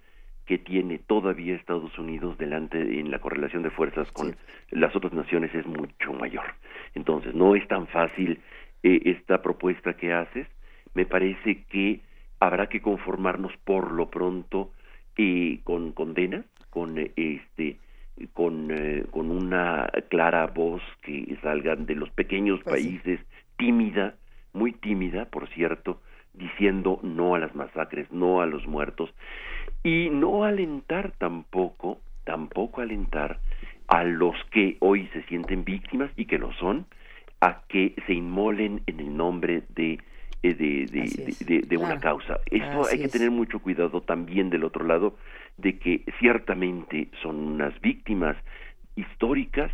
que 0.46 0.58
tiene 0.58 1.00
todavía 1.00 1.56
Estados 1.56 1.98
Unidos 1.98 2.38
delante 2.38 2.78
en 3.00 3.12
la 3.12 3.20
correlación 3.20 3.64
de 3.64 3.72
fuerzas 3.72 4.12
con 4.12 4.36
las 4.70 4.96
otras 4.96 5.14
naciones 5.14 5.54
es 5.56 5.66
mucho 5.66 6.14
mayor. 6.14 6.46
Entonces, 6.94 7.34
no 7.34 7.56
es 7.56 7.68
tan 7.68 7.88
fácil 7.88 8.40
eh, 8.84 9.02
esta 9.06 9.42
propuesta 9.42 9.94
que 9.94 10.14
haces. 10.14 10.48
Me 10.94 11.06
parece 11.06 11.64
que 11.70 12.02
habrá 12.40 12.68
que 12.68 12.82
conformarnos 12.82 13.52
por 13.64 13.92
lo 13.92 14.10
pronto 14.10 14.72
eh, 15.18 15.60
con 15.64 15.92
condenas, 15.92 16.46
con 16.70 16.98
eh, 16.98 17.12
este 17.16 17.78
con, 18.34 18.72
eh, 18.72 19.06
con 19.12 19.30
una 19.30 19.90
clara 20.10 20.48
voz 20.48 20.82
que 21.02 21.38
salgan 21.42 21.86
de 21.86 21.96
los 21.96 22.10
pequeños 22.12 22.62
pues 22.64 22.76
países, 22.76 23.20
tímida, 23.58 24.16
muy 24.54 24.72
tímida, 24.72 25.26
por 25.26 25.50
cierto, 25.50 26.00
diciendo 26.34 27.00
no 27.04 27.36
a 27.36 27.40
las 27.40 27.56
masacres, 27.56 28.12
no 28.12 28.42
a 28.42 28.46
los 28.46 28.66
muertos, 28.68 29.14
y 29.84 30.10
no 30.10 30.44
alentar 30.44 31.12
tampoco, 31.18 32.00
tampoco 32.24 32.82
alentar 32.82 33.40
a 33.88 34.04
los 34.04 34.36
que 34.52 34.78
hoy 34.80 35.08
se 35.14 35.24
sienten 35.24 35.64
víctimas 35.64 36.12
y 36.16 36.26
que 36.26 36.40
lo 36.40 36.52
son, 36.54 36.86
a 37.42 37.62
que 37.68 37.96
se 38.08 38.14
inmolen 38.14 38.82
en 38.88 39.00
el 39.00 39.16
nombre 39.16 39.64
de 39.70 40.00
eh, 40.44 40.54
de, 40.54 41.62
de, 41.68 41.78
una 41.78 42.00
causa. 42.00 42.40
Esto 42.50 42.86
hay 42.92 43.00
que 43.00 43.08
tener 43.08 43.32
mucho 43.32 43.60
cuidado 43.60 44.02
también 44.02 44.50
del 44.50 44.64
otro 44.64 44.86
lado, 44.86 45.18
de 45.58 45.78
que 45.80 46.04
ciertamente 46.20 47.10
son 47.22 47.38
unas 47.38 47.80
víctimas 47.82 48.38
históricas 48.96 49.72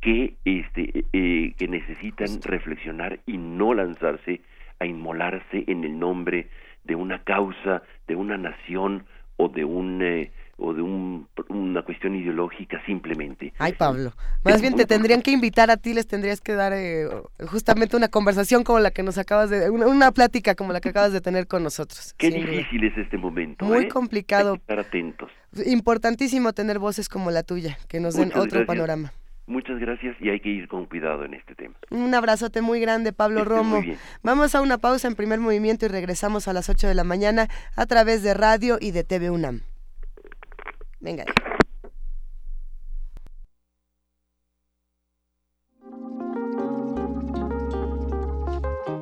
que, 0.00 0.34
este, 0.44 1.04
eh, 1.12 1.54
que 1.58 1.68
necesitan 1.68 2.40
reflexionar 2.42 3.20
y 3.26 3.36
no 3.36 3.74
lanzarse 3.74 4.40
a 4.78 4.86
inmolarse 4.86 5.64
en 5.66 5.84
el 5.84 5.98
nombre 5.98 6.48
de 6.84 6.94
una 6.94 7.22
causa, 7.24 7.82
de 8.06 8.16
una 8.16 8.36
nación 8.36 9.06
o 9.36 9.48
de 9.48 9.64
un... 9.64 10.02
Eh, 10.02 10.30
o 10.58 10.74
de 10.74 10.82
una 10.82 11.82
cuestión 11.82 12.16
ideológica 12.16 12.82
simplemente. 12.84 13.52
Ay, 13.58 13.72
Pablo, 13.72 14.12
más 14.44 14.60
bien 14.60 14.74
te 14.74 14.86
tendrían 14.86 15.22
que 15.22 15.30
invitar 15.30 15.70
a 15.70 15.76
ti, 15.76 15.94
les 15.94 16.06
tendrías 16.06 16.40
que 16.40 16.54
dar 16.54 16.72
eh, 16.74 17.08
justamente 17.46 17.96
una 17.96 18.08
conversación 18.08 18.64
como 18.64 18.80
la 18.80 18.90
que 18.90 19.04
nos 19.04 19.18
acabas 19.18 19.50
de, 19.50 19.70
una, 19.70 20.10
plática 20.10 20.54
como 20.54 20.72
la 20.72 20.80
que 20.80 20.88
acabas 20.88 21.12
de 21.12 21.20
tener 21.20 21.46
con 21.46 21.62
nosotros. 21.62 22.14
Qué 22.18 22.30
difícil 22.30 22.84
es 22.84 22.98
este 22.98 23.16
momento. 23.16 23.64
Muy 23.64 23.84
¿eh? 23.84 23.88
complicado. 23.88 24.54
estar 24.54 24.80
atentos. 24.80 25.30
Importantísimo 25.64 26.52
tener 26.52 26.78
voces 26.78 27.08
como 27.08 27.30
la 27.30 27.44
tuya, 27.44 27.78
que 27.88 28.00
nos 28.00 28.14
den 28.14 28.32
otro 28.34 28.66
panorama. 28.66 29.12
Muchas 29.46 29.78
gracias 29.78 30.14
y 30.20 30.28
hay 30.28 30.40
que 30.40 30.50
ir 30.50 30.68
con 30.68 30.84
cuidado 30.84 31.24
en 31.24 31.32
este 31.32 31.54
tema. 31.54 31.74
Un 31.90 32.14
abrazote 32.14 32.60
muy 32.60 32.80
grande, 32.80 33.14
Pablo 33.14 33.44
Romo. 33.44 33.80
Vamos 34.22 34.54
a 34.54 34.60
una 34.60 34.76
pausa 34.76 35.08
en 35.08 35.14
primer 35.14 35.38
movimiento 35.38 35.86
y 35.86 35.88
regresamos 35.88 36.48
a 36.48 36.52
las 36.52 36.68
8 36.68 36.86
de 36.86 36.94
la 36.94 37.04
mañana 37.04 37.48
a 37.74 37.86
través 37.86 38.22
de 38.22 38.34
radio 38.34 38.76
y 38.78 38.90
de 38.90 39.04
TV 39.04 39.30
UNAM. 39.30 39.62
Venga. 41.00 41.24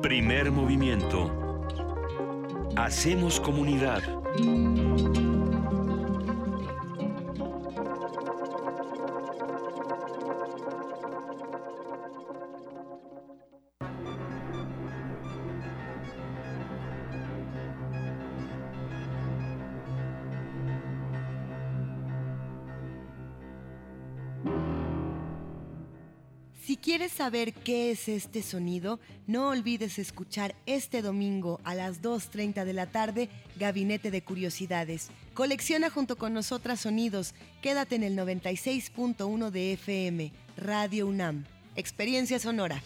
Primer 0.01 0.51
movimiento. 0.51 1.31
Hacemos 2.75 3.39
comunidad. 3.39 4.03
Quieres 26.87 27.11
saber 27.11 27.51
qué 27.51 27.91
es 27.91 28.07
este 28.07 28.41
sonido, 28.41 29.01
no 29.25 29.49
olvides 29.49 29.99
escuchar 29.99 30.55
este 30.65 31.01
domingo 31.01 31.59
a 31.65 31.75
las 31.75 32.01
2.30 32.01 32.63
de 32.63 32.71
la 32.71 32.85
tarde 32.85 33.29
Gabinete 33.57 34.09
de 34.09 34.23
Curiosidades. 34.23 35.09
Colecciona 35.33 35.89
junto 35.89 36.15
con 36.15 36.33
nosotras 36.33 36.79
sonidos. 36.79 37.35
Quédate 37.61 37.95
en 37.95 38.03
el 38.03 38.17
96.1 38.17 39.49
de 39.49 39.73
FM, 39.73 40.31
Radio 40.55 41.07
UNAM. 41.07 41.43
Experiencia 41.75 42.39
sonora. 42.39 42.81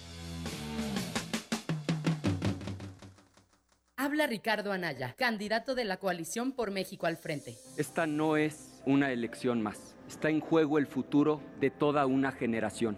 Habla 3.98 4.26
Ricardo 4.26 4.72
Anaya, 4.72 5.14
candidato 5.16 5.76
de 5.76 5.86
la 5.86 5.98
coalición 5.98 6.54
por 6.54 6.72
México 6.72 7.06
al 7.06 7.18
frente. 7.18 7.56
Esta 7.78 8.08
no 8.08 8.36
es 8.36 8.82
una 8.88 9.12
elección 9.12 9.62
más. 9.62 9.96
Está 10.08 10.32
en 10.32 10.40
juego 10.40 10.80
el 10.80 10.88
futuro 10.88 11.40
de 11.60 11.70
toda 11.70 12.08
una 12.08 12.32
generación. 12.32 12.98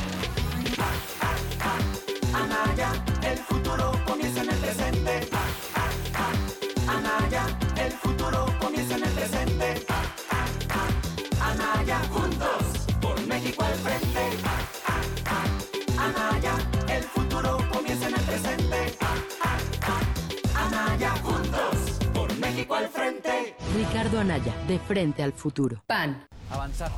Frente. 13.81 14.37
Anaya, 15.97 16.55
el 16.89 17.03
futuro 17.03 17.57
comienza 17.71 18.07
en 18.07 18.15
el 18.15 18.21
presente. 18.21 18.97
Anaya, 20.55 21.11
juntos, 21.23 21.99
por 22.13 22.33
México 22.37 22.75
al 22.75 22.87
frente. 22.89 23.55
Ricardo 23.75 24.19
Anaya, 24.19 24.53
de 24.67 24.79
frente 24.79 25.23
al 25.23 25.33
futuro. 25.33 25.83
PAN. 25.87 26.27
Avanzar. 26.49 26.91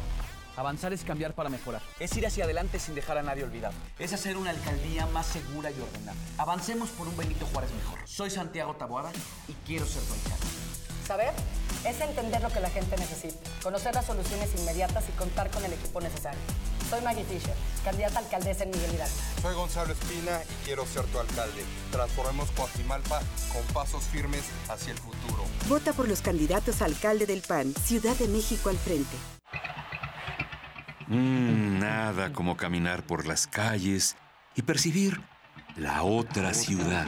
Avanzar 0.55 0.93
es 0.93 1.03
cambiar 1.03 1.33
para 1.33 1.49
mejorar. 1.49 1.81
Es 1.99 2.15
ir 2.15 2.27
hacia 2.27 2.43
adelante 2.43 2.77
sin 2.79 2.93
dejar 2.93 3.17
a 3.17 3.23
nadie 3.23 3.43
olvidado. 3.43 3.73
Es 3.97 4.13
hacer 4.13 4.37
una 4.37 4.51
alcaldía 4.51 5.07
más 5.07 5.25
segura 5.25 5.71
y 5.71 5.79
ordenada. 5.79 6.17
Avancemos 6.37 6.89
por 6.89 7.07
un 7.07 7.17
Benito 7.17 7.45
Juárez 7.47 7.71
mejor. 7.73 7.99
Soy 8.05 8.29
Santiago 8.29 8.75
Taboada 8.75 9.11
y 9.47 9.53
quiero 9.65 9.85
ser 9.85 10.03
tu 10.03 10.13
alcalde. 10.13 10.45
Saber 11.07 11.33
es 11.85 11.99
entender 11.99 12.41
lo 12.41 12.49
que 12.49 12.59
la 12.59 12.69
gente 12.69 12.95
necesita, 12.97 13.37
conocer 13.61 13.93
las 13.93 14.05
soluciones 14.05 14.49
inmediatas 14.57 15.03
y 15.09 15.11
contar 15.13 15.49
con 15.51 15.63
el 15.65 15.73
equipo 15.73 15.99
necesario. 15.99 16.39
Soy 16.89 17.01
Maggie 17.01 17.25
Fisher, 17.25 17.55
candidata 17.83 18.19
a 18.19 18.21
alcaldesa 18.21 18.63
en 18.63 18.71
Miguel 18.71 18.93
Hidalgo. 18.93 19.15
Soy 19.41 19.55
Gonzalo 19.55 19.93
Espina 19.93 20.39
y 20.43 20.65
quiero 20.65 20.85
ser 20.85 21.03
tu 21.05 21.19
alcalde. 21.19 21.63
Transformemos 21.91 22.51
Coajimalpa 22.51 23.19
con 23.51 23.63
pasos 23.73 24.03
firmes 24.03 24.43
hacia 24.69 24.93
el 24.93 24.99
futuro. 24.99 25.43
Vota 25.67 25.93
por 25.93 26.07
los 26.07 26.21
candidatos 26.21 26.81
a 26.81 26.85
alcalde 26.85 27.25
del 27.25 27.41
PAN, 27.41 27.73
Ciudad 27.83 28.15
de 28.15 28.27
México 28.27 28.69
al 28.69 28.77
frente. 28.77 29.17
Mm, 31.07 31.79
nada 31.79 32.31
como 32.31 32.55
caminar 32.55 33.05
por 33.05 33.25
las 33.25 33.47
calles 33.47 34.15
y 34.55 34.61
percibir 34.61 35.21
la 35.75 36.03
otra 36.03 36.53
ciudad. 36.53 37.07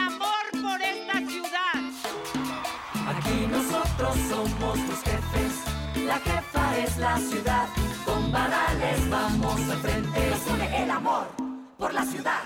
somos 4.29 4.77
los 4.77 5.01
jefes, 5.03 6.05
la 6.05 6.17
jefa 6.19 6.77
es 6.77 6.97
la 6.97 7.17
ciudad. 7.17 7.67
Con 8.05 8.31
varales 8.31 9.09
vamos 9.09 9.59
al 9.69 9.77
frente, 9.77 10.29
nos 10.29 10.47
une 10.47 10.83
el 10.83 10.89
amor 10.89 11.27
por 11.77 11.93
la 11.93 12.03
ciudad. 12.05 12.41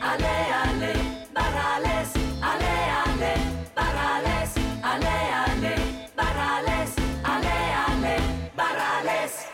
Ale, 0.00 0.36
ale, 0.64 0.92
varales, 1.34 2.08
ale, 2.42 2.74
ale, 3.04 3.34
varales, 3.74 4.50
ale, 4.82 5.14
ale, 5.44 5.74
varales, 6.16 6.90
ale, 7.24 7.56
ale, 7.88 8.16
varales. 8.56 9.46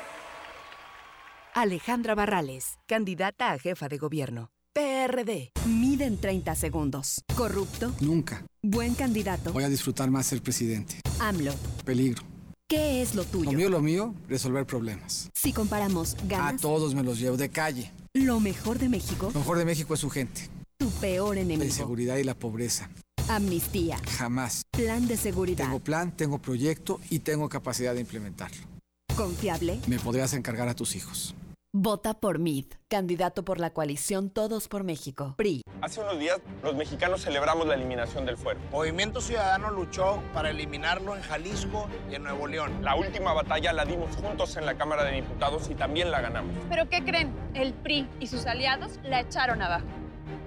Alejandra 1.55 2.15
Barrales, 2.15 2.79
candidata 2.87 3.53
a 3.53 3.59
jefa 3.59 3.89
de 3.89 3.99
gobierno. 3.99 4.51
PRD. 4.75 5.53
Mide 5.67 6.07
en 6.07 6.17
30 6.19 6.55
segundos. 6.55 7.23
¿Corrupto? 7.37 7.93
Nunca. 8.01 8.47
Buen 8.63 8.95
candidato. 8.95 9.53
Voy 9.53 9.65
a 9.65 9.69
disfrutar 9.69 10.11
más 10.11 10.27
ser 10.27 10.43
presidente. 10.43 11.01
AMLO. 11.21 11.53
Peligro. 11.85 12.23
¿Qué 12.69 13.03
es 13.03 13.15
lo 13.15 13.25
tuyo? 13.25 13.53
Lo 13.53 13.59
mío, 13.59 13.69
lo 13.69 13.83
mío, 13.83 14.15
resolver 14.29 14.65
problemas. 14.65 15.29
Si 15.35 15.53
comparamos 15.53 16.17
ganas. 16.27 16.55
A 16.55 16.57
todos 16.57 16.95
me 16.95 17.03
los 17.03 17.19
llevo 17.19 17.37
de 17.37 17.51
calle. 17.51 17.93
Lo 18.15 18.41
mejor 18.41 18.79
de 18.79 18.89
México. 18.89 19.31
Lo 19.35 19.41
mejor 19.41 19.59
de 19.59 19.67
México 19.67 19.93
es 19.93 20.01
su 20.01 20.09
gente. 20.09 20.49
Tu 20.79 20.89
peor 20.93 21.37
enemigo. 21.37 21.61
La 21.61 21.67
inseguridad 21.67 22.17
y 22.17 22.25
la 22.25 22.35
pobreza. 22.35 22.89
Amnistía. 23.29 24.01
Jamás. 24.17 24.63
Plan 24.71 25.07
de 25.07 25.19
seguridad. 25.19 25.67
Tengo 25.67 25.81
plan, 25.81 26.17
tengo 26.17 26.39
proyecto 26.39 26.99
y 27.11 27.19
tengo 27.19 27.51
capacidad 27.51 27.93
de 27.93 28.01
implementarlo. 28.01 28.67
Confiable. 29.15 29.81
Me 29.87 29.99
podrías 29.99 30.33
encargar 30.33 30.69
a 30.69 30.75
tus 30.75 30.97
hijos. 30.97 31.35
Vota 31.75 32.13
por 32.13 32.39
MID, 32.39 32.67
candidato 32.87 33.47
por 33.47 33.59
la 33.59 33.71
coalición 33.71 34.29
Todos 34.29 34.69
por 34.69 34.85
México. 34.85 35.33
PRI. 35.39 35.63
Hace 35.81 36.03
unos 36.03 36.19
días 36.19 36.39
los 36.63 36.75
mexicanos 36.75 37.23
celebramos 37.23 37.67
la 37.67 37.77
eliminación 37.77 38.27
del 38.27 38.37
fuero. 38.37 38.61
Movimiento 38.71 39.23
Ciudadano 39.23 39.71
luchó 39.71 40.23
para 40.35 40.51
eliminarlo 40.51 41.17
en 41.17 41.23
Jalisco 41.23 41.89
y 42.11 42.17
en 42.17 42.25
Nuevo 42.25 42.47
León. 42.47 42.85
La 42.85 42.95
última 42.95 43.33
batalla 43.33 43.73
la 43.73 43.87
dimos 43.87 44.15
juntos 44.17 44.55
en 44.59 44.67
la 44.67 44.77
Cámara 44.77 45.05
de 45.05 45.13
Diputados 45.13 45.71
y 45.71 45.75
también 45.75 46.11
la 46.11 46.21
ganamos. 46.21 46.55
¿Pero 46.69 46.91
qué 46.91 47.03
creen? 47.03 47.33
El 47.55 47.73
PRI 47.73 48.07
y 48.21 48.27
sus 48.27 48.45
aliados 48.45 49.01
la 49.03 49.21
echaron 49.21 49.63
abajo. 49.63 49.87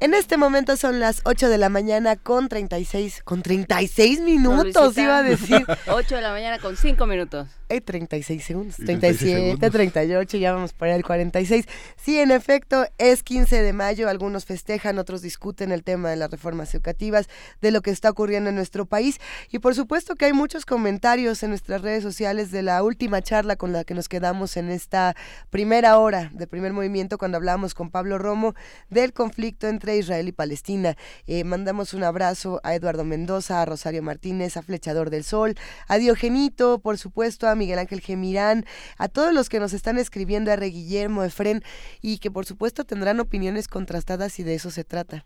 En 0.00 0.14
este 0.14 0.36
momento 0.36 0.76
son 0.76 0.98
las 0.98 1.20
8 1.22 1.48
de 1.48 1.58
la 1.58 1.68
mañana 1.68 2.16
con 2.16 2.48
36, 2.48 3.22
con 3.22 3.42
36 3.42 4.22
minutos, 4.22 4.98
iba 4.98 5.18
a 5.18 5.22
decir. 5.22 5.64
8 5.86 6.16
de 6.16 6.22
la 6.22 6.32
mañana 6.32 6.58
con 6.58 6.76
5 6.76 7.06
minutos. 7.06 7.46
Hay 7.72 7.80
36 7.80 8.44
segundos, 8.44 8.76
37, 8.76 9.70
38, 9.70 10.36
ya 10.36 10.52
vamos 10.52 10.74
para 10.74 10.94
el 10.94 11.02
46. 11.02 11.64
Sí, 11.96 12.18
en 12.18 12.30
efecto, 12.30 12.84
es 12.98 13.22
15 13.22 13.62
de 13.62 13.72
mayo, 13.72 14.10
algunos 14.10 14.44
festejan, 14.44 14.98
otros 14.98 15.22
discuten 15.22 15.72
el 15.72 15.82
tema 15.82 16.10
de 16.10 16.16
las 16.16 16.30
reformas 16.30 16.74
educativas, 16.74 17.30
de 17.62 17.70
lo 17.70 17.80
que 17.80 17.90
está 17.90 18.10
ocurriendo 18.10 18.50
en 18.50 18.56
nuestro 18.56 18.84
país 18.84 19.20
y 19.50 19.58
por 19.58 19.74
supuesto 19.74 20.16
que 20.16 20.26
hay 20.26 20.34
muchos 20.34 20.66
comentarios 20.66 21.42
en 21.42 21.48
nuestras 21.48 21.80
redes 21.80 22.02
sociales 22.02 22.50
de 22.50 22.60
la 22.60 22.82
última 22.82 23.22
charla 23.22 23.56
con 23.56 23.72
la 23.72 23.84
que 23.84 23.94
nos 23.94 24.06
quedamos 24.06 24.58
en 24.58 24.68
esta 24.68 25.16
primera 25.48 25.96
hora 25.96 26.30
de 26.34 26.46
primer 26.46 26.74
movimiento 26.74 27.16
cuando 27.16 27.38
hablamos 27.38 27.72
con 27.72 27.90
Pablo 27.90 28.18
Romo 28.18 28.54
del 28.90 29.14
conflicto 29.14 29.66
entre 29.66 29.96
Israel 29.96 30.28
y 30.28 30.32
Palestina. 30.32 30.98
Eh, 31.26 31.44
mandamos 31.44 31.94
un 31.94 32.04
abrazo 32.04 32.60
a 32.64 32.74
Eduardo 32.74 33.04
Mendoza, 33.04 33.62
a 33.62 33.64
Rosario 33.64 34.02
Martínez, 34.02 34.58
a 34.58 34.62
Flechador 34.62 35.08
del 35.08 35.24
Sol, 35.24 35.54
a 35.88 35.96
Diogenito, 35.96 36.78
por 36.78 36.98
supuesto, 36.98 37.48
a 37.48 37.61
Miguel 37.62 37.78
Ángel 37.78 38.00
Gemirán, 38.00 38.66
a 38.98 39.06
todos 39.06 39.32
los 39.32 39.48
que 39.48 39.60
nos 39.60 39.72
están 39.72 39.96
escribiendo, 39.96 40.50
a 40.50 40.56
Re 40.56 40.66
Guillermo, 40.66 41.22
Efren, 41.22 41.62
y 42.00 42.18
que 42.18 42.28
por 42.28 42.44
supuesto 42.44 42.84
tendrán 42.84 43.20
opiniones 43.20 43.68
contrastadas 43.68 44.40
y 44.40 44.42
de 44.42 44.54
eso 44.54 44.72
se 44.72 44.82
trata. 44.82 45.24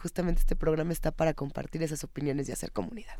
Justamente 0.00 0.40
este 0.40 0.56
programa 0.56 0.92
está 0.92 1.10
para 1.10 1.34
compartir 1.34 1.82
esas 1.82 2.02
opiniones 2.04 2.48
y 2.48 2.52
hacer 2.52 2.72
comunidad. 2.72 3.16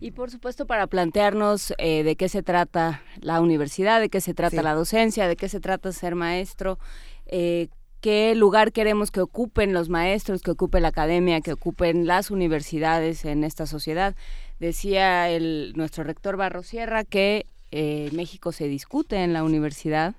Y 0.00 0.10
por 0.10 0.32
supuesto 0.32 0.66
para 0.66 0.88
plantearnos 0.88 1.74
eh, 1.78 2.02
de 2.02 2.16
qué 2.16 2.28
se 2.28 2.42
trata 2.42 3.02
la 3.20 3.40
universidad, 3.40 4.00
de 4.00 4.08
qué 4.08 4.20
se 4.20 4.34
trata 4.34 4.62
la 4.62 4.74
docencia, 4.74 5.28
de 5.28 5.36
qué 5.36 5.48
se 5.48 5.60
trata 5.60 5.92
ser 5.92 6.16
maestro. 6.16 6.80
Eh, 7.26 7.68
qué 8.02 8.34
lugar 8.34 8.72
queremos 8.72 9.10
que 9.10 9.20
ocupen 9.20 9.72
los 9.72 9.88
maestros, 9.88 10.42
que 10.42 10.50
ocupe 10.50 10.80
la 10.80 10.88
academia, 10.88 11.40
que 11.40 11.52
ocupen 11.52 12.06
las 12.06 12.30
universidades 12.30 13.24
en 13.24 13.44
esta 13.44 13.64
sociedad. 13.66 14.16
Decía 14.58 15.30
el, 15.30 15.72
nuestro 15.76 16.02
rector 16.04 16.36
Barro 16.36 16.62
Sierra 16.64 17.04
que 17.04 17.46
eh, 17.72 18.10
México 18.12 18.52
se 18.52 18.68
discute 18.68 19.16
en 19.16 19.32
la 19.32 19.42
universidad 19.42 20.14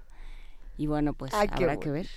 y 0.78 0.88
bueno, 0.88 1.14
pues 1.14 1.34
habrá 1.34 1.78
que 1.78 1.92
ver. 1.92 2.08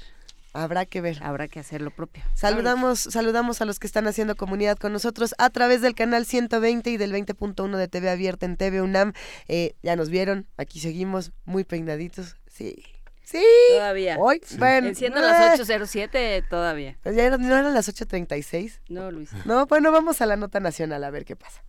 Habrá 0.53 0.87
que 0.87 1.03
ver. 1.03 1.19
Habrá 1.23 1.49
que 1.49 1.61
hacer 1.61 1.83
lo 1.83 1.91
propio. 1.91 2.25
Saludamos, 2.35 2.99
saludamos 3.01 3.61
a 3.61 3.67
los 3.67 3.79
que 3.79 3.87
están 3.87 4.07
haciendo 4.07 4.37
comunidad 4.37 4.79
con 4.79 4.93
nosotros 4.93 5.35
a 5.37 5.51
través 5.51 5.83
del 5.83 5.95
canal 5.95 6.25
120 6.25 6.91
y 6.91 6.97
del 6.97 7.13
20.1 7.13 7.77
de 7.77 7.89
TV 7.89 8.09
Abierta 8.09 8.47
en 8.47 8.57
TV 8.57 8.81
UNAM. 8.81 9.13
Eh, 9.49 9.75
ya 9.83 9.97
nos 9.97 10.09
vieron, 10.09 10.47
aquí 10.57 10.81
seguimos 10.81 11.33
muy 11.45 11.65
peinaditos. 11.65 12.37
Sí, 12.49 12.83
Sí. 13.27 13.45
Todavía. 13.71 14.19
Hoy, 14.21 14.41
bueno. 14.57 14.87
Enciendo 14.87 15.21
las 15.21 15.59
8.07 15.59 16.49
todavía. 16.49 16.97
¿Ya 17.05 17.37
no, 17.37 17.45
eran 17.45 17.75
las 17.75 17.89
8.36? 17.89 18.79
No, 18.89 19.11
Luis. 19.11 19.31
No, 19.45 19.67
bueno, 19.67 19.91
vamos 19.91 20.21
a 20.21 20.27
la 20.27 20.37
nota 20.37 20.61
nacional 20.61 21.03
a 21.03 21.11
ver 21.11 21.25
qué 21.25 21.35
pasa. 21.35 21.65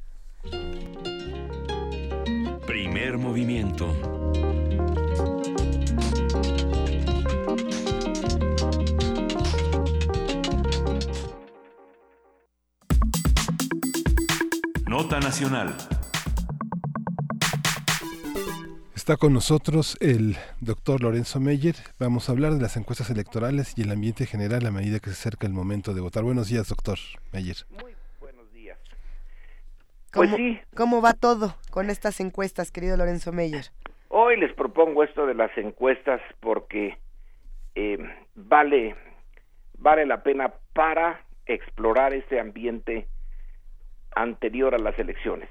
Primer 2.77 3.17
movimiento. 3.17 3.87
Nota 14.85 15.19
nacional. 15.19 15.75
Está 18.93 19.17
con 19.17 19.33
nosotros 19.33 19.97
el 19.99 20.37
doctor 20.61 21.01
Lorenzo 21.01 21.39
Meyer. 21.39 21.75
Vamos 21.97 22.29
a 22.29 22.33
hablar 22.33 22.53
de 22.53 22.61
las 22.61 22.77
encuestas 22.77 23.09
electorales 23.09 23.73
y 23.75 23.81
el 23.81 23.89
ambiente 23.89 24.27
general 24.27 24.63
a 24.67 24.71
medida 24.71 24.99
que 24.99 25.09
se 25.09 25.15
acerca 25.15 25.47
el 25.47 25.53
momento 25.53 25.95
de 25.95 26.01
votar. 26.01 26.21
Buenos 26.21 26.49
días, 26.49 26.67
doctor 26.67 26.99
Meyer. 27.33 27.57
Muy. 27.71 27.96
Pues 30.17 30.35
sí. 30.35 30.59
¿Cómo 30.75 31.01
va 31.01 31.13
todo 31.13 31.55
con 31.69 31.89
estas 31.89 32.19
encuestas, 32.19 32.71
querido 32.71 32.97
Lorenzo 32.97 33.31
Meyer? 33.31 33.65
Hoy 34.09 34.37
les 34.37 34.53
propongo 34.53 35.03
esto 35.03 35.27
de 35.27 35.35
las 35.35 35.55
encuestas 35.57 36.19
porque 36.39 36.97
eh, 37.75 37.97
vale, 38.35 38.95
vale 39.77 40.05
la 40.05 40.23
pena 40.23 40.53
para 40.73 41.21
explorar 41.45 42.13
este 42.13 42.39
ambiente 42.39 43.07
anterior 44.15 44.73
a 44.73 44.79
las 44.79 44.97
elecciones. 44.97 45.49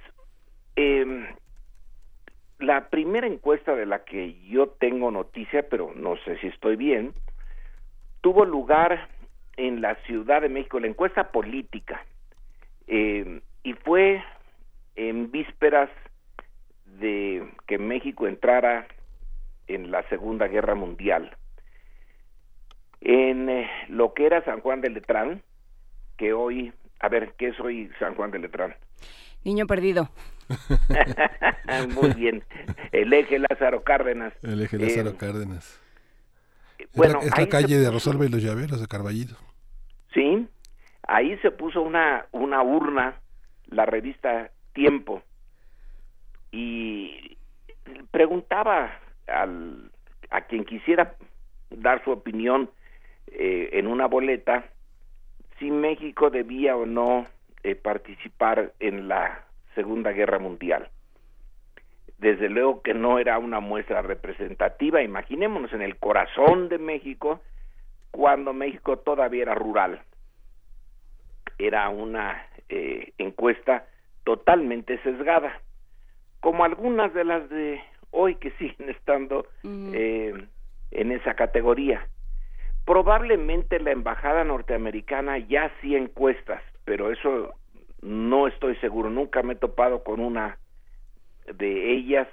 Eh, 0.74 1.26
la 2.58 2.88
primera 2.88 3.26
encuesta 3.26 3.74
de 3.74 3.86
la 3.86 4.04
que 4.04 4.34
yo 4.48 4.68
tengo 4.68 5.10
noticia, 5.10 5.68
pero 5.68 5.92
no 5.94 6.16
sé 6.24 6.38
si 6.38 6.48
estoy 6.48 6.76
bien, 6.76 7.12
tuvo 8.20 8.44
lugar 8.44 9.08
en 9.56 9.80
la 9.80 9.94
Ciudad 10.06 10.42
de 10.42 10.48
México, 10.48 10.80
la 10.80 10.88
encuesta 10.88 11.30
política, 11.30 12.04
eh, 12.88 13.40
y 13.62 13.72
fue 13.74 14.22
en 14.97 15.30
vísperas 15.30 15.90
de 16.99 17.47
que 17.66 17.78
México 17.78 18.26
entrara 18.26 18.86
en 19.68 19.90
la 19.90 20.09
Segunda 20.09 20.49
Guerra 20.49 20.74
Mundial. 20.74 21.36
En 23.01 23.49
eh, 23.49 23.70
lo 23.88 24.14
que 24.14 24.26
era 24.26 24.44
San 24.44 24.61
Juan 24.61 24.80
de 24.80 24.90
Letrán, 24.90 25.42
que 26.16 26.32
hoy, 26.32 26.72
a 27.01 27.09
ver, 27.09 27.34
¿qué 27.36 27.49
es 27.49 27.61
hoy 27.61 27.90
San 27.99 28.14
Juan 28.14 28.30
de 28.30 28.38
Letrán? 28.38 28.74
Niño 29.44 29.66
perdido. 29.66 30.11
Muy 31.94 32.14
bien. 32.14 32.42
El 32.92 33.12
eje 33.12 33.38
Lázaro 33.38 33.82
Cárdenas. 33.82 34.32
El 34.42 34.62
eje 34.62 34.78
Lázaro 34.78 35.11
eh, 35.11 35.16
Cárdenas. 35.16 35.80
Bueno, 36.94 37.20
es 37.20 37.36
la, 37.36 37.49
calle 37.49 37.78
de 37.78 37.90
Rosalba 37.90 38.24
y 38.24 38.28
los 38.28 38.42
Llaveros 38.42 38.80
de 38.80 38.86
Carballido. 38.86 39.36
Sí, 40.14 40.49
ahí 41.07 41.36
se 41.38 41.51
puso 41.51 41.82
una, 41.82 42.26
una 42.32 42.62
urna, 42.62 43.20
la 43.66 43.84
revista 43.84 44.51
Tiempo, 44.76 45.22
y 46.52 47.38
preguntaba 48.10 49.00
al, 49.26 49.90
a 50.28 50.42
quien 50.42 50.66
quisiera 50.66 51.14
dar 51.70 52.04
su 52.04 52.10
opinión 52.10 52.68
eh, 53.28 53.70
en 53.72 53.86
una 53.86 54.06
boleta 54.06 54.66
si 55.58 55.70
México 55.70 56.28
debía 56.28 56.76
o 56.76 56.84
no 56.84 57.26
eh, 57.62 57.74
participar 57.74 58.74
en 58.78 59.08
la 59.08 59.46
Segunda 59.74 60.12
Guerra 60.12 60.38
Mundial. 60.38 60.90
Desde 62.18 62.50
luego 62.50 62.82
que 62.82 62.92
no 62.92 63.18
era 63.18 63.38
una 63.38 63.60
muestra 63.60 64.02
representativa, 64.02 65.00
imaginémonos 65.00 65.72
en 65.72 65.80
el 65.80 65.96
corazón 65.96 66.68
de 66.68 66.76
México, 66.76 67.40
cuando 68.10 68.52
México 68.52 68.98
todavía 68.98 69.44
era 69.44 69.54
rural. 69.54 70.02
Era 71.56 71.88
una 71.88 72.46
eh, 72.68 73.14
encuesta 73.16 73.86
totalmente 74.26 74.98
sesgada, 75.04 75.60
como 76.40 76.64
algunas 76.64 77.14
de 77.14 77.24
las 77.24 77.48
de 77.48 77.80
hoy 78.10 78.34
que 78.34 78.50
siguen 78.58 78.90
estando 78.90 79.46
eh, 79.64 80.34
en 80.90 81.12
esa 81.12 81.34
categoría. 81.34 82.08
Probablemente 82.84 83.78
la 83.78 83.92
embajada 83.92 84.42
norteamericana 84.42 85.38
ya 85.38 85.66
hacía 85.66 85.98
encuestas, 85.98 86.60
pero 86.84 87.12
eso 87.12 87.54
no 88.02 88.48
estoy 88.48 88.74
seguro, 88.76 89.10
nunca 89.10 89.42
me 89.44 89.52
he 89.52 89.56
topado 89.56 90.02
con 90.02 90.18
una 90.18 90.58
de 91.54 91.92
ellas, 91.92 92.26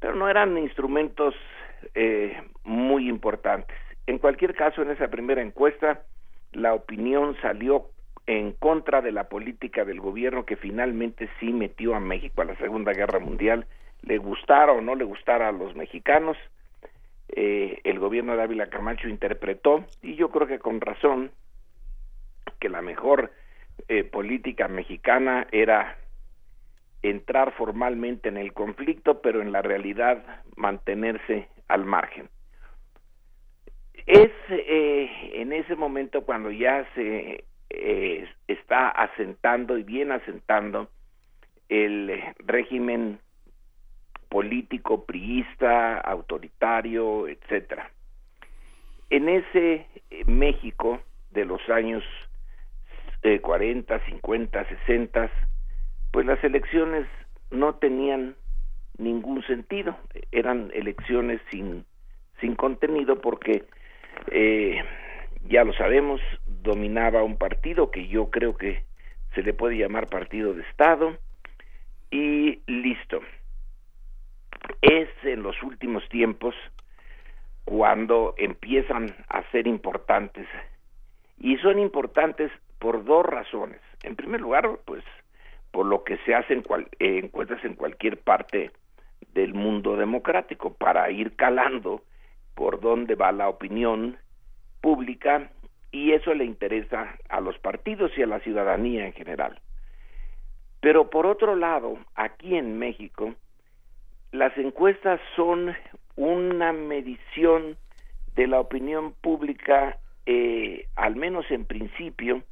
pero 0.00 0.14
no 0.14 0.28
eran 0.28 0.58
instrumentos 0.58 1.34
eh, 1.94 2.36
muy 2.64 3.08
importantes. 3.08 3.76
En 4.06 4.18
cualquier 4.18 4.54
caso, 4.54 4.82
en 4.82 4.90
esa 4.90 5.08
primera 5.08 5.40
encuesta, 5.40 6.02
la 6.52 6.74
opinión 6.74 7.34
salió 7.40 7.86
en 8.28 8.52
contra 8.52 9.00
de 9.00 9.10
la 9.10 9.30
política 9.30 9.86
del 9.86 10.00
gobierno 10.00 10.44
que 10.44 10.56
finalmente 10.56 11.30
sí 11.40 11.50
metió 11.50 11.94
a 11.94 12.00
México 12.00 12.42
a 12.42 12.44
la 12.44 12.56
Segunda 12.56 12.92
Guerra 12.92 13.18
Mundial, 13.18 13.66
le 14.02 14.18
gustara 14.18 14.72
o 14.72 14.82
no 14.82 14.94
le 14.94 15.04
gustara 15.04 15.48
a 15.48 15.52
los 15.52 15.74
mexicanos, 15.74 16.36
eh, 17.30 17.80
el 17.84 17.98
gobierno 17.98 18.36
de 18.36 18.42
Ávila 18.42 18.68
Camacho 18.68 19.08
interpretó, 19.08 19.86
y 20.02 20.14
yo 20.16 20.30
creo 20.30 20.46
que 20.46 20.58
con 20.58 20.82
razón, 20.82 21.30
que 22.60 22.68
la 22.68 22.82
mejor 22.82 23.32
eh, 23.88 24.04
política 24.04 24.68
mexicana 24.68 25.46
era 25.50 25.96
entrar 27.02 27.52
formalmente 27.52 28.28
en 28.28 28.36
el 28.36 28.52
conflicto, 28.52 29.22
pero 29.22 29.40
en 29.40 29.52
la 29.52 29.62
realidad 29.62 30.42
mantenerse 30.54 31.48
al 31.68 31.86
margen. 31.86 32.28
Es 34.06 34.32
eh, 34.50 35.30
en 35.32 35.54
ese 35.54 35.76
momento 35.76 36.24
cuando 36.26 36.50
ya 36.50 36.86
se 36.94 37.47
eh, 37.70 38.28
está 38.46 38.88
asentando 38.88 39.78
y 39.78 39.82
bien 39.82 40.12
asentando 40.12 40.88
el 41.68 42.22
régimen 42.38 43.18
político 44.28 45.04
priista, 45.04 45.98
autoritario, 45.98 47.28
etcétera. 47.28 47.90
En 49.10 49.28
ese 49.28 49.86
México 50.26 51.00
de 51.30 51.44
los 51.44 51.66
años 51.68 52.04
de 53.22 53.40
40, 53.40 53.98
50, 54.06 54.68
60, 54.68 55.30
pues 56.12 56.26
las 56.26 56.42
elecciones 56.44 57.06
no 57.50 57.74
tenían 57.76 58.36
ningún 58.98 59.42
sentido, 59.44 59.96
eran 60.32 60.70
elecciones 60.74 61.40
sin, 61.50 61.84
sin 62.40 62.54
contenido 62.54 63.20
porque 63.20 63.64
eh, 64.30 64.82
ya 65.48 65.64
lo 65.64 65.72
sabemos, 65.74 66.20
dominaba 66.62 67.22
un 67.22 67.36
partido 67.36 67.90
que 67.90 68.08
yo 68.08 68.30
creo 68.30 68.56
que 68.56 68.84
se 69.34 69.42
le 69.42 69.52
puede 69.52 69.76
llamar 69.76 70.08
partido 70.08 70.54
de 70.54 70.62
Estado 70.62 71.16
y 72.10 72.60
listo. 72.66 73.20
Es 74.80 75.08
en 75.22 75.42
los 75.42 75.62
últimos 75.62 76.08
tiempos 76.08 76.54
cuando 77.64 78.34
empiezan 78.38 79.14
a 79.28 79.42
ser 79.50 79.66
importantes 79.66 80.48
y 81.38 81.56
son 81.58 81.78
importantes 81.78 82.50
por 82.78 83.04
dos 83.04 83.24
razones. 83.26 83.80
En 84.02 84.16
primer 84.16 84.40
lugar, 84.40 84.78
pues 84.84 85.04
por 85.70 85.86
lo 85.86 86.02
que 86.02 86.16
se 86.18 86.34
hacen 86.34 86.64
eh, 86.98 87.20
encuestas 87.22 87.62
en 87.64 87.74
cualquier 87.74 88.18
parte 88.18 88.70
del 89.34 89.54
mundo 89.54 89.96
democrático 89.96 90.72
para 90.74 91.10
ir 91.10 91.36
calando 91.36 92.02
por 92.54 92.80
dónde 92.80 93.14
va 93.14 93.30
la 93.32 93.48
opinión 93.48 94.16
pública 94.80 95.50
y 95.90 96.12
eso 96.12 96.34
le 96.34 96.44
interesa 96.44 97.16
a 97.28 97.40
los 97.40 97.58
partidos 97.58 98.12
y 98.16 98.22
a 98.22 98.26
la 98.26 98.40
ciudadanía 98.40 99.06
en 99.06 99.12
general. 99.12 99.60
Pero 100.80 101.10
por 101.10 101.26
otro 101.26 101.56
lado, 101.56 101.98
aquí 102.14 102.56
en 102.56 102.78
México, 102.78 103.34
las 104.32 104.56
encuestas 104.58 105.20
son 105.34 105.74
una 106.16 106.72
medición 106.72 107.76
de 108.34 108.46
la 108.46 108.60
opinión 108.60 109.12
pública, 109.14 109.98
eh, 110.26 110.86
al 110.94 111.16
menos 111.16 111.50
en 111.50 111.64
principio, 111.64 112.42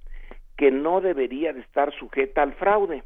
que 0.56 0.70
no 0.70 1.00
debería 1.00 1.52
de 1.52 1.60
estar 1.60 1.92
sujeta 1.94 2.42
al 2.42 2.54
fraude, 2.54 3.04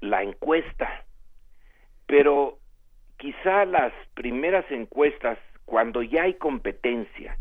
la 0.00 0.22
encuesta, 0.22 1.04
pero 2.06 2.58
quizá 3.18 3.64
las 3.64 3.92
primeras 4.14 4.70
encuestas, 4.70 5.38
cuando 5.64 6.02
ya 6.02 6.22
hay 6.22 6.34
competencia, 6.34 7.36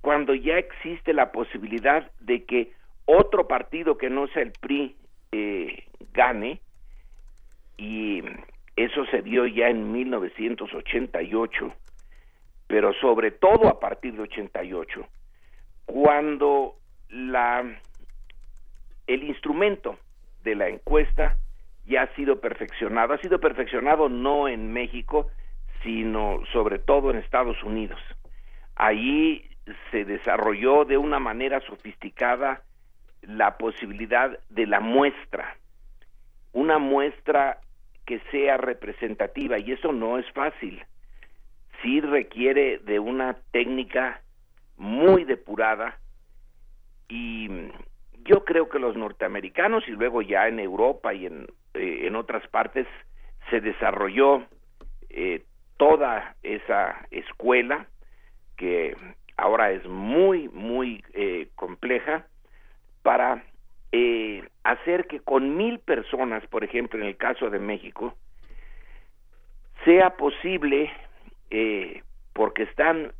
cuando 0.00 0.34
ya 0.34 0.58
existe 0.58 1.12
la 1.12 1.32
posibilidad 1.32 2.10
de 2.20 2.44
que 2.44 2.72
otro 3.04 3.48
partido 3.48 3.96
que 3.98 4.10
no 4.10 4.26
sea 4.28 4.42
el 4.42 4.52
PRI 4.52 4.96
eh, 5.32 5.84
gane, 6.12 6.60
y 7.76 8.22
eso 8.76 9.06
se 9.06 9.22
dio 9.22 9.46
ya 9.46 9.68
en 9.68 9.92
1988, 9.92 11.72
pero 12.66 12.92
sobre 12.94 13.30
todo 13.30 13.68
a 13.68 13.80
partir 13.80 14.14
de 14.14 14.22
88, 14.22 15.06
cuando 15.86 16.74
la 17.08 17.64
el 19.06 19.22
instrumento 19.24 19.98
de 20.44 20.54
la 20.54 20.68
encuesta 20.68 21.38
ya 21.86 22.02
ha 22.02 22.14
sido 22.14 22.40
perfeccionado. 22.40 23.14
Ha 23.14 23.18
sido 23.18 23.40
perfeccionado 23.40 24.08
no 24.08 24.46
en 24.48 24.72
México, 24.72 25.28
sino 25.82 26.40
sobre 26.52 26.78
todo 26.78 27.10
en 27.10 27.16
Estados 27.16 27.62
Unidos. 27.64 27.98
Allí 28.76 29.48
se 29.90 30.04
desarrolló 30.04 30.84
de 30.84 30.98
una 30.98 31.18
manera 31.18 31.60
sofisticada 31.60 32.62
la 33.22 33.58
posibilidad 33.58 34.38
de 34.48 34.66
la 34.66 34.80
muestra, 34.80 35.56
una 36.52 36.78
muestra 36.78 37.58
que 38.06 38.20
sea 38.30 38.56
representativa 38.56 39.58
y 39.58 39.72
eso 39.72 39.92
no 39.92 40.18
es 40.18 40.30
fácil. 40.32 40.82
Sí 41.82 42.00
requiere 42.00 42.78
de 42.78 42.98
una 42.98 43.36
técnica 43.52 44.22
muy 44.76 45.24
depurada 45.24 45.98
y 47.08 47.48
yo 48.24 48.44
creo 48.44 48.68
que 48.68 48.78
los 48.78 48.96
norteamericanos 48.96 49.86
y 49.88 49.92
luego 49.92 50.22
ya 50.22 50.48
en 50.48 50.58
Europa 50.58 51.14
y 51.14 51.26
en 51.26 51.46
eh, 51.78 52.06
en 52.06 52.16
otras 52.16 52.46
partes 52.48 52.86
se 53.50 53.60
desarrolló 53.60 54.44
eh, 55.10 55.44
toda 55.76 56.34
esa 56.42 57.06
escuela 57.10 57.86
que 58.56 58.96
ahora 59.38 59.72
es 59.72 59.86
muy 59.86 60.48
muy 60.50 61.02
eh, 61.14 61.48
compleja 61.54 62.26
para 63.02 63.42
hacer 64.64 65.06
que 65.06 65.20
con 65.20 65.56
mil 65.56 65.78
personas 65.78 66.46
por 66.48 66.62
ejemplo 66.62 67.00
en 67.00 67.06
el 67.06 67.16
caso 67.16 67.48
de 67.48 67.58
México 67.58 68.14
sea 69.86 70.10
posible 70.10 70.92
porque 72.34 72.64
están 72.64 73.12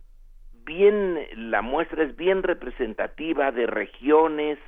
bien 0.66 1.18
la 1.34 1.62
muestra 1.62 2.04
es 2.04 2.14
bien 2.16 2.42
representativa 2.42 3.50
de 3.50 3.66
regiones 3.66 4.58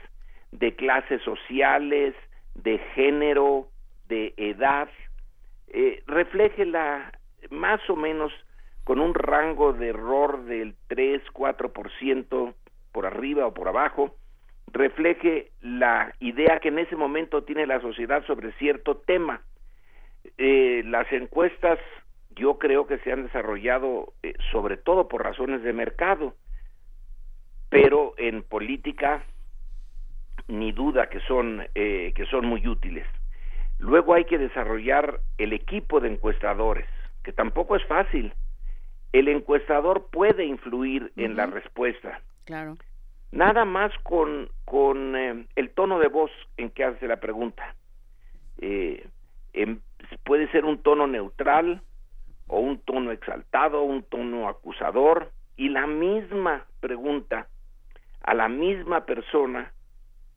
de 0.53 0.75
clases 0.75 1.21
sociales 1.23 2.15
de 2.55 2.79
género, 2.95 3.69
de 4.09 4.35
edad, 4.37 4.89
eh, 5.69 6.03
refleje 6.07 6.67
la 6.67 7.13
más 7.51 7.81
o 7.89 7.97
menos 7.97 8.33
con 8.85 9.01
un 9.01 9.15
rango 9.15 9.73
de 9.73 9.89
error 9.89 10.45
del 10.45 10.75
3-4% 10.89 12.55
por 12.93 13.07
arriba 13.07 13.47
o 13.47 13.55
por 13.55 13.69
abajo, 13.69 14.17
refleje 14.73 15.51
la 15.61 16.15
idea 16.21 16.61
que 16.61 16.69
en 16.69 16.79
ese 16.79 16.97
momento 16.97 17.45
tiene 17.45 17.67
la 17.67 17.81
sociedad 17.81 18.25
sobre 18.27 18.53
cierto 18.53 18.97
tema. 18.97 19.43
Eh, 20.39 20.83
las 20.87 21.11
encuestas 21.13 21.79
yo 22.37 22.59
creo 22.59 22.87
que 22.87 22.99
se 22.99 23.13
han 23.13 23.25
desarrollado 23.25 24.13
eh, 24.23 24.35
sobre 24.53 24.77
todo 24.77 25.09
por 25.09 25.23
razones 25.23 25.63
de 25.63 25.73
mercado, 25.73 26.35
pero 27.69 28.15
en 28.17 28.43
política 28.43 29.25
ni 30.49 30.73
duda 30.73 31.09
que 31.09 31.21
son 31.21 31.67
eh, 31.75 32.13
que 32.15 32.27
son 32.27 32.47
muy 32.47 32.67
útiles. 32.67 33.07
Luego 33.79 34.15
hay 34.15 34.25
que 34.25 34.39
desarrollar 34.39 35.21
el 35.39 35.53
equipo 35.53 36.01
de 36.01 36.09
encuestadores, 36.09 36.87
que 37.25 37.33
tampoco 37.33 37.77
es 37.77 37.85
fácil. 37.87 38.33
El 39.13 39.29
encuestador 39.29 40.07
puede 40.11 40.45
influir 40.45 41.13
en 41.17 41.37
la 41.37 41.47
respuesta. 41.47 42.21
Claro. 42.45 42.77
Nada 43.33 43.65
más 43.65 43.93
con, 44.03 44.49
con 44.65 45.17
eh, 45.17 45.47
el 45.57 45.71
tono 45.71 45.99
de 45.99 46.09
voz 46.09 46.31
en 46.57 46.71
que 46.71 46.85
hace 46.85 47.07
la 47.07 47.19
pregunta. 47.19 47.75
Eh, 48.59 49.09
em, 49.53 49.81
puede 50.25 50.51
ser 50.51 50.65
un 50.65 50.83
tono 50.83 51.07
neutral 51.07 51.83
o 52.47 52.61
un 52.61 52.79
tono 52.81 53.13
exaltado, 53.13 53.83
un 53.83 54.03
tono 54.03 54.49
acusador, 54.49 55.31
y 55.57 55.69
la 55.69 55.87
misma 55.87 56.67
pregunta 56.81 57.47
a 58.23 58.35
la 58.35 58.49
misma 58.49 59.07
persona 59.07 59.73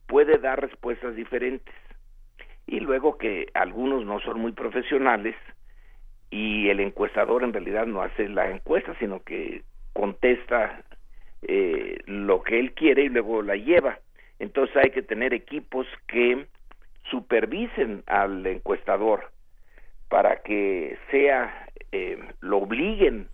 puede 0.06 0.38
dar 0.38 0.60
respuestas 0.60 1.16
diferentes. 1.16 1.74
Y 2.66 2.80
luego 2.80 3.18
que 3.18 3.48
algunos 3.54 4.04
no 4.04 4.20
son 4.20 4.40
muy 4.40 4.52
profesionales 4.52 5.34
y 6.34 6.68
el 6.68 6.80
encuestador 6.80 7.44
en 7.44 7.52
realidad 7.52 7.86
no 7.86 8.02
hace 8.02 8.28
la 8.28 8.50
encuesta, 8.50 8.92
sino 8.98 9.22
que 9.22 9.62
contesta 9.92 10.82
eh, 11.42 11.98
lo 12.06 12.42
que 12.42 12.58
él 12.58 12.72
quiere 12.72 13.04
y 13.04 13.08
luego 13.08 13.40
la 13.40 13.54
lleva. 13.54 14.00
Entonces 14.40 14.76
hay 14.76 14.90
que 14.90 15.02
tener 15.02 15.32
equipos 15.32 15.86
que 16.08 16.46
supervisen 17.08 18.02
al 18.06 18.44
encuestador 18.48 19.30
para 20.08 20.42
que 20.42 20.98
sea, 21.12 21.68
eh, 21.92 22.18
lo 22.40 22.58
obliguen 22.58 23.28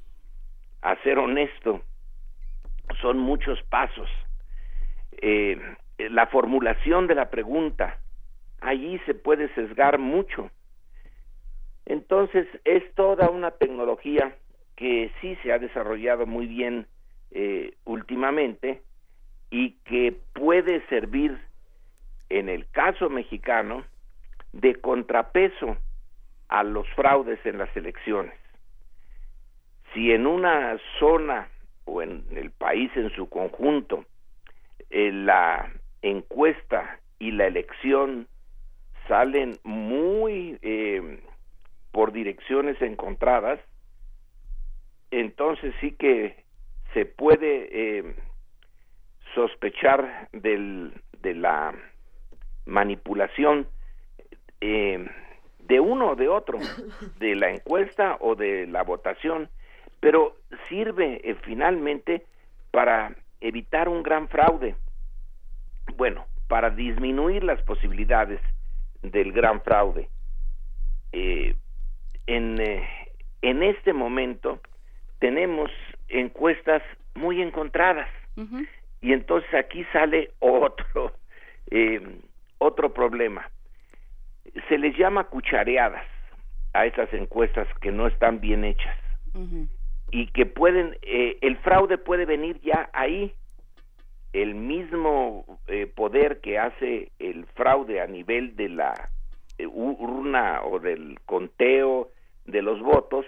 a 0.83 0.95
ser 0.97 1.19
honesto. 1.19 1.81
Son 3.01 3.19
muchos 3.19 3.63
pasos. 3.71 4.11
Eh, 5.23 5.59
la 6.11 6.27
formulación 6.27 7.07
de 7.07 7.15
la 7.15 7.31
pregunta, 7.31 7.97
allí 8.61 8.99
se 9.07 9.15
puede 9.15 9.49
sesgar 9.55 9.99
mucho. 9.99 10.51
Entonces 11.91 12.47
es 12.65 12.85
toda 12.95 13.31
una 13.31 13.51
tecnología 13.51 14.37
que 14.77 15.11
sí 15.21 15.37
se 15.43 15.53
ha 15.53 15.59
desarrollado 15.59 16.25
muy 16.25 16.47
bien 16.47 16.87
eh, 17.33 17.75
últimamente 17.85 18.81
y 19.51 19.73
que 19.87 20.17
puede 20.33 20.87
servir 20.87 21.37
en 22.29 22.49
el 22.49 22.71
caso 22.71 23.11
mexicano 23.11 23.85
de 24.53 24.77
contrapeso 24.77 25.79
a 26.49 26.63
los 26.63 26.89
fraudes 26.91 27.45
en 27.45 27.59
las 27.59 27.77
elecciones. 27.77 28.39
Si 29.93 30.13
en 30.13 30.29
una 30.29 30.79
zona 31.01 31.49
o 31.87 32.03
en 32.03 32.25
el 32.31 32.53
país 32.53 32.93
en 32.95 33.11
su 33.17 33.29
conjunto 33.29 34.05
eh, 34.91 35.11
la 35.11 35.73
encuesta 36.03 37.01
y 37.19 37.33
la 37.33 37.49
elección 37.49 38.29
salen 39.09 39.59
muy 39.65 40.57
eh, 40.63 41.19
por 41.93 42.13
direcciones 42.13 42.81
encontradas, 42.83 43.61
entonces 45.11 45.75
sí 45.81 45.93
que 45.93 46.45
se 46.95 47.05
puede 47.05 47.69
eh, 47.99 48.15
sospechar 49.35 50.29
del, 50.33 50.93
de 51.21 51.35
la 51.35 51.75
manipulación 52.67 53.67
eh, 54.61 55.09
de 55.59 55.81
uno 55.81 56.11
o 56.11 56.17
de 56.17 56.29
otro, 56.29 56.59
de 57.19 57.35
la 57.35 57.51
encuesta 57.51 58.17
o 58.21 58.35
de 58.35 58.67
la 58.67 58.83
votación, 58.83 59.49
pero 60.01 60.37
sirve 60.69 61.21
eh, 61.25 61.37
finalmente 61.43 62.25
para 62.71 63.15
evitar 63.41 63.89
un 63.89 64.03
gran 64.03 64.29
fraude. 64.29 64.75
Bueno, 65.97 66.27
para 66.49 66.71
disminuir 66.71 67.45
las 67.45 67.63
posibilidades 67.63 68.41
del 69.03 69.33
gran 69.33 69.63
fraude. 69.63 70.09
Eh, 71.13 71.55
en, 72.31 72.61
eh, 72.61 72.89
en 73.43 73.63
este 73.63 73.93
momento 73.93 74.61
tenemos 75.19 75.71
encuestas 76.09 76.83
muy 77.15 77.43
encontradas. 77.43 78.09
Y 79.03 79.13
entonces 79.13 79.53
aquí 79.55 79.85
sale 79.93 80.31
otro 80.39 81.13
eh, 81.71 82.01
otro 82.59 82.93
problema. 82.93 83.51
Se 84.69 84.79
les 84.79 84.97
llama 84.97 85.25
cuchareadas 85.25 86.07
a 86.73 86.87
esas 86.87 87.13
encuestas 87.13 87.67
que 87.81 87.93
no 87.93 88.07
están 88.07 88.41
bien 88.41 88.65
hechas. 88.65 88.97
Y 90.11 90.27
que 90.29 90.47
pueden 90.47 90.97
eh, 91.03 91.39
el 91.41 91.57
fraude 91.59 91.99
puede 91.99 92.27
venir 92.27 92.61
ya 92.63 92.91
ahí. 92.93 93.33
El 94.33 94.55
mismo 94.55 95.59
eh, 95.67 95.87
poder 95.87 96.41
que 96.41 96.59
hace 96.59 97.11
el 97.19 97.47
fraude 97.55 98.01
a 98.01 98.07
nivel 98.07 98.57
de 98.57 98.69
la 98.69 99.11
urna 99.59 100.63
o 100.63 100.79
del 100.79 101.19
conteo 101.27 102.11
de 102.51 102.63
los 102.63 102.81
votos 102.81 103.27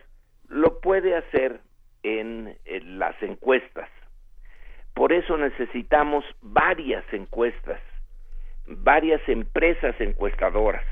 lo 0.49 0.81
puede 0.81 1.17
hacer 1.17 1.61
en, 2.03 2.57
las 2.99 3.21
encuestas. 3.23 3.89
Por 4.95 5.13
eso 5.13 5.37
necesitamos 5.39 6.25
varias 6.43 7.05
encuestas, 7.13 7.81
varias 8.67 9.27
empresas 9.29 9.95
encuestadoras. 10.01 10.85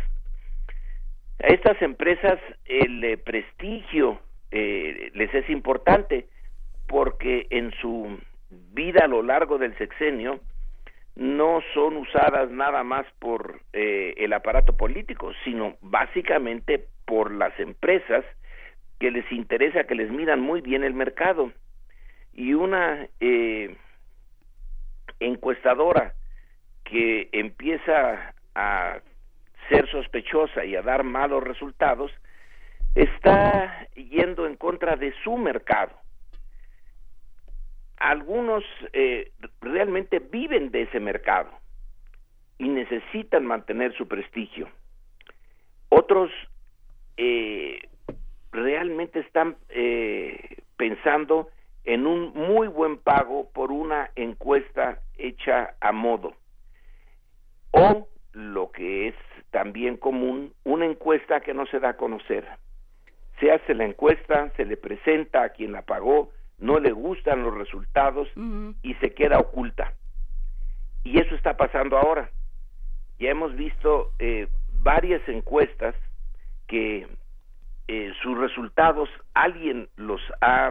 A 1.42 1.48
estas 1.48 1.80
empresas 1.82 2.38
el 2.64 3.04
eh, 3.04 3.16
prestigio 3.18 4.20
eh, 4.50 5.10
les 5.14 5.32
es 5.34 5.48
importante 5.50 6.26
porque 6.86 7.46
en 7.50 7.72
su 7.80 8.18
vida 8.72 9.04
a 9.04 9.08
lo 9.08 9.22
largo 9.22 9.58
del 9.58 9.76
sexenio 9.78 10.40
no 11.16 11.60
son 11.74 11.96
usadas 11.96 12.50
nada 12.50 12.82
más 12.82 13.06
por 13.18 13.60
eh, 13.72 14.14
el 14.16 14.32
aparato 14.32 14.76
político, 14.76 15.32
sino 15.44 15.76
básicamente 15.82 16.86
por 17.10 17.32
las 17.32 17.58
empresas 17.58 18.24
que 19.00 19.10
les 19.10 19.30
interesa 19.32 19.82
que 19.82 19.96
les 19.96 20.12
midan 20.12 20.40
muy 20.40 20.60
bien 20.60 20.84
el 20.84 20.94
mercado. 20.94 21.50
Y 22.32 22.54
una 22.54 23.08
eh, 23.18 23.76
encuestadora 25.18 26.14
que 26.84 27.28
empieza 27.32 28.32
a 28.54 29.00
ser 29.68 29.90
sospechosa 29.90 30.64
y 30.64 30.76
a 30.76 30.82
dar 30.82 31.02
malos 31.02 31.42
resultados, 31.42 32.12
está 32.94 33.88
yendo 33.96 34.46
en 34.46 34.54
contra 34.54 34.94
de 34.94 35.12
su 35.24 35.36
mercado. 35.36 35.92
Algunos 37.96 38.62
eh, 38.92 39.32
realmente 39.60 40.20
viven 40.20 40.70
de 40.70 40.82
ese 40.82 41.00
mercado 41.00 41.50
y 42.58 42.68
necesitan 42.68 43.44
mantener 43.44 43.96
su 43.96 44.06
prestigio. 44.06 44.68
Otros 45.88 46.30
eh, 47.22 47.78
realmente 48.50 49.20
están 49.20 49.56
eh, 49.68 50.62
pensando 50.78 51.50
en 51.84 52.06
un 52.06 52.32
muy 52.32 52.66
buen 52.66 52.96
pago 52.96 53.50
por 53.52 53.70
una 53.70 54.10
encuesta 54.16 55.00
hecha 55.18 55.74
a 55.80 55.92
modo. 55.92 56.32
O 57.72 58.08
lo 58.32 58.72
que 58.72 59.08
es 59.08 59.14
también 59.50 59.98
común, 59.98 60.54
una 60.64 60.86
encuesta 60.86 61.40
que 61.40 61.52
no 61.52 61.66
se 61.66 61.78
da 61.78 61.90
a 61.90 61.96
conocer. 61.98 62.46
Se 63.38 63.52
hace 63.52 63.74
la 63.74 63.84
encuesta, 63.84 64.50
se 64.56 64.64
le 64.64 64.78
presenta 64.78 65.42
a 65.42 65.50
quien 65.50 65.72
la 65.72 65.82
pagó, 65.82 66.30
no 66.58 66.78
le 66.78 66.92
gustan 66.92 67.42
los 67.42 67.54
resultados 67.54 68.28
y 68.82 68.94
se 68.94 69.12
queda 69.12 69.38
oculta. 69.38 69.92
Y 71.04 71.20
eso 71.20 71.34
está 71.34 71.58
pasando 71.58 71.98
ahora. 71.98 72.30
Ya 73.18 73.28
hemos 73.28 73.54
visto 73.56 74.12
eh, 74.18 74.48
varias 74.82 75.26
encuestas 75.28 75.94
que 76.70 77.08
eh, 77.88 78.12
sus 78.22 78.38
resultados 78.38 79.08
alguien 79.34 79.88
los 79.96 80.20
ha 80.40 80.70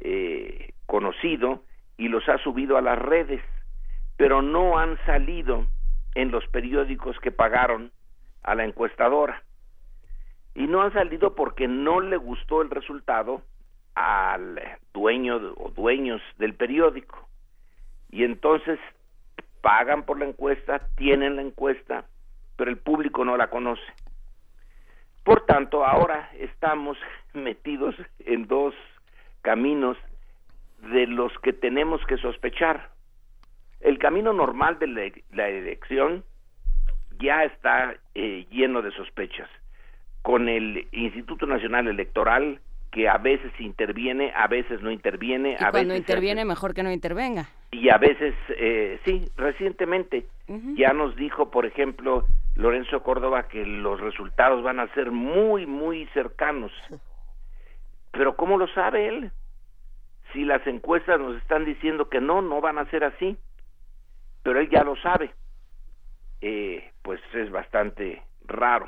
eh, 0.00 0.72
conocido 0.86 1.62
y 1.96 2.08
los 2.08 2.28
ha 2.28 2.38
subido 2.38 2.76
a 2.76 2.82
las 2.82 2.98
redes, 2.98 3.40
pero 4.16 4.42
no 4.42 4.76
han 4.76 4.98
salido 5.06 5.68
en 6.16 6.32
los 6.32 6.44
periódicos 6.48 7.16
que 7.20 7.30
pagaron 7.30 7.92
a 8.42 8.56
la 8.56 8.64
encuestadora. 8.64 9.44
Y 10.56 10.66
no 10.66 10.82
han 10.82 10.92
salido 10.92 11.36
porque 11.36 11.68
no 11.68 12.00
le 12.00 12.16
gustó 12.16 12.60
el 12.60 12.70
resultado 12.70 13.42
al 13.94 14.60
dueño 14.92 15.36
o 15.56 15.70
dueños 15.70 16.20
del 16.38 16.54
periódico. 16.54 17.28
Y 18.10 18.24
entonces 18.24 18.80
pagan 19.60 20.02
por 20.02 20.18
la 20.18 20.26
encuesta, 20.26 20.80
tienen 20.96 21.36
la 21.36 21.42
encuesta, 21.42 22.04
pero 22.56 22.72
el 22.72 22.78
público 22.78 23.24
no 23.24 23.36
la 23.36 23.50
conoce. 23.50 23.82
Por 25.24 25.46
tanto, 25.46 25.84
ahora 25.86 26.30
estamos 26.38 26.98
metidos 27.32 27.94
en 28.26 28.46
dos 28.46 28.74
caminos 29.40 29.96
de 30.92 31.06
los 31.06 31.32
que 31.38 31.54
tenemos 31.54 32.04
que 32.06 32.18
sospechar. 32.18 32.90
El 33.80 33.98
camino 33.98 34.34
normal 34.34 34.78
de 34.78 35.22
la, 35.32 35.48
elección 35.48 36.24
ya 37.18 37.44
está 37.44 37.94
eh, 38.14 38.46
lleno 38.50 38.82
de 38.82 38.90
sospechas. 38.92 39.48
Con 40.20 40.48
el 40.48 40.88
Instituto 40.92 41.46
Nacional 41.46 41.88
Electoral, 41.88 42.60
que 42.90 43.08
a 43.08 43.16
veces 43.16 43.52
interviene, 43.58 44.30
a 44.36 44.46
veces 44.46 44.82
no 44.82 44.90
interviene. 44.90 45.56
Y 45.58 45.64
a 45.64 45.70
cuando 45.70 45.96
interviene, 45.96 46.44
mejor 46.44 46.74
que 46.74 46.82
no 46.82 46.92
intervenga. 46.92 47.48
Y 47.72 47.88
a 47.88 47.96
veces, 47.96 48.34
eh, 48.50 49.00
sí, 49.04 49.26
recientemente 49.36 50.26
ya 50.76 50.92
nos 50.92 51.16
dijo, 51.16 51.50
por 51.50 51.66
ejemplo, 51.66 52.26
Lorenzo 52.56 53.02
Córdoba 53.02 53.48
que 53.48 53.64
los 53.66 54.00
resultados 54.00 54.62
van 54.62 54.78
a 54.80 54.92
ser 54.94 55.10
muy, 55.10 55.66
muy 55.66 56.06
cercanos. 56.14 56.72
Pero 58.12 58.36
¿cómo 58.36 58.56
lo 58.58 58.68
sabe 58.68 59.08
él? 59.08 59.32
Si 60.32 60.44
las 60.44 60.64
encuestas 60.66 61.18
nos 61.18 61.36
están 61.36 61.64
diciendo 61.64 62.08
que 62.08 62.20
no, 62.20 62.42
no 62.42 62.60
van 62.60 62.78
a 62.78 62.88
ser 62.90 63.04
así. 63.04 63.36
Pero 64.42 64.60
él 64.60 64.68
ya 64.70 64.84
lo 64.84 64.94
sabe. 64.96 65.32
Eh, 66.40 66.92
pues 67.02 67.20
es 67.32 67.50
bastante 67.50 68.22
raro. 68.46 68.86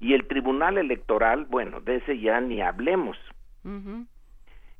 Y 0.00 0.14
el 0.14 0.26
Tribunal 0.26 0.78
Electoral, 0.78 1.44
bueno, 1.44 1.80
de 1.80 1.96
ese 1.96 2.18
ya 2.18 2.40
ni 2.40 2.60
hablemos. 2.60 3.16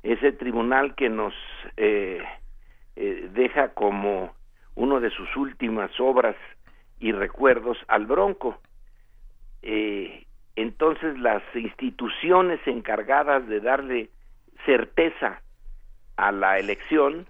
Ese 0.03 0.31
tribunal 0.31 0.95
que 0.95 1.09
nos 1.09 1.33
eh, 1.75 2.23
eh, 2.95 3.29
deja 3.33 3.73
como 3.73 4.33
uno 4.75 4.99
de 5.01 5.09
sus 5.09 5.35
últimas 5.35 5.91
obras 5.99 6.35
y 6.99 7.11
recuerdos 7.11 7.77
al 7.87 8.05
Bronco. 8.05 8.59
Eh, 9.61 10.25
entonces 10.55 11.17
las 11.19 11.43
instituciones 11.55 12.59
encargadas 12.65 13.47
de 13.47 13.59
darle 13.59 14.09
certeza 14.65 15.41
a 16.15 16.31
la 16.31 16.57
elección 16.57 17.27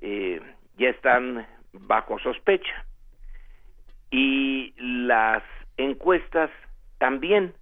eh, 0.00 0.40
ya 0.78 0.90
están 0.90 1.46
bajo 1.72 2.18
sospecha 2.20 2.84
y 4.10 4.74
las 4.78 5.42
encuestas 5.76 6.50
también 6.98 7.52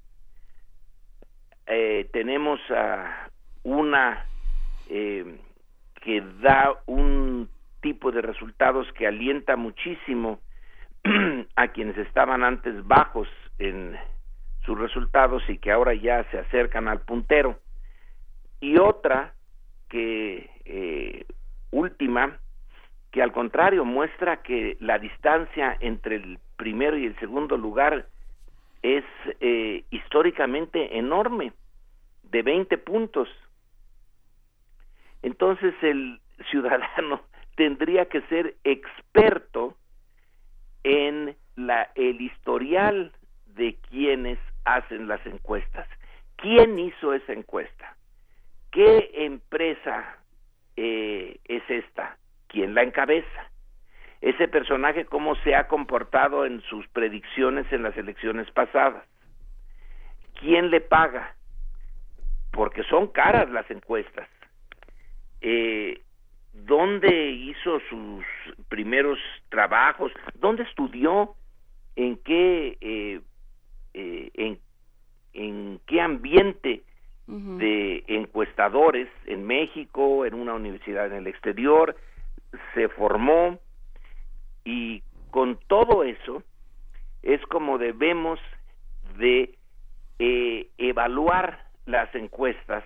eh, 1.66 2.08
tenemos 2.12 2.60
una 3.62 4.26
que 4.86 6.22
da 6.42 6.74
un 6.84 7.48
tipo 7.80 8.12
de 8.12 8.20
resultados 8.20 8.86
que 8.92 9.06
alienta 9.06 9.56
muchísimo 9.56 10.40
a 11.56 11.68
quienes 11.68 11.96
estaban 11.98 12.42
antes 12.42 12.86
bajos 12.86 13.28
en 13.58 13.96
sus 14.64 14.78
resultados 14.78 15.42
y 15.48 15.58
que 15.58 15.70
ahora 15.70 15.94
ya 15.94 16.24
se 16.30 16.38
acercan 16.38 16.88
al 16.88 17.00
puntero. 17.00 17.58
Y 18.60 18.78
otra 18.78 19.34
que 19.88 20.50
eh, 20.64 21.26
última 21.70 22.38
que 23.10 23.22
al 23.22 23.32
contrario 23.32 23.84
muestra 23.84 24.42
que 24.42 24.76
la 24.80 24.98
distancia 24.98 25.76
entre 25.80 26.16
el 26.16 26.38
primero 26.56 26.96
y 26.96 27.06
el 27.06 27.16
segundo 27.20 27.56
lugar 27.56 28.06
es 28.82 29.04
eh, 29.40 29.84
históricamente 29.90 30.98
enorme, 30.98 31.52
de 32.24 32.42
20 32.42 32.76
puntos. 32.78 33.28
Entonces 35.22 35.74
el 35.82 36.20
ciudadano 36.50 37.20
tendría 37.56 38.06
que 38.06 38.22
ser 38.22 38.56
experto 38.64 39.76
en 40.84 41.36
la, 41.56 41.90
el 41.94 42.20
historial 42.20 43.12
de 43.46 43.76
quienes 43.90 44.38
hacen 44.64 45.08
las 45.08 45.24
encuestas. 45.26 45.88
¿Quién 46.36 46.78
hizo 46.78 47.12
esa 47.12 47.32
encuesta? 47.32 47.96
¿Qué 48.70 49.10
empresa 49.14 50.18
eh, 50.76 51.38
es 51.44 51.62
esta? 51.68 52.16
¿Quién 52.48 52.74
la 52.74 52.82
encabeza? 52.82 53.50
Ese 54.20 54.48
personaje, 54.48 55.04
¿cómo 55.04 55.34
se 55.36 55.54
ha 55.54 55.68
comportado 55.68 56.46
en 56.46 56.60
sus 56.62 56.86
predicciones 56.88 57.70
en 57.72 57.82
las 57.82 57.96
elecciones 57.96 58.50
pasadas? 58.52 59.04
¿quién 60.44 60.70
le 60.70 60.80
paga? 60.80 61.34
Porque 62.52 62.84
son 62.84 63.08
caras 63.08 63.50
las 63.50 63.68
encuestas. 63.70 64.28
Eh, 65.40 66.00
¿Dónde 66.54 67.30
hizo 67.30 67.80
sus 67.90 68.24
primeros 68.68 69.18
trabajos? 69.48 70.12
¿Dónde 70.38 70.62
estudió? 70.62 71.34
¿En 71.96 72.16
qué, 72.18 72.78
eh, 72.80 73.20
eh, 73.92 74.30
en, 74.34 74.58
en 75.32 75.80
qué 75.86 76.00
ambiente 76.00 76.82
de 77.26 78.04
encuestadores 78.06 79.08
en 79.26 79.46
México, 79.46 80.26
en 80.26 80.34
una 80.34 80.54
universidad 80.54 81.06
en 81.06 81.14
el 81.14 81.26
exterior, 81.26 81.96
se 82.74 82.88
formó? 82.88 83.58
Y 84.64 85.02
con 85.30 85.58
todo 85.66 86.04
eso 86.04 86.42
es 87.22 87.40
como 87.46 87.78
debemos 87.78 88.38
de 89.18 89.54
eh, 90.18 90.68
evaluar 90.78 91.64
las 91.86 92.14
encuestas 92.14 92.84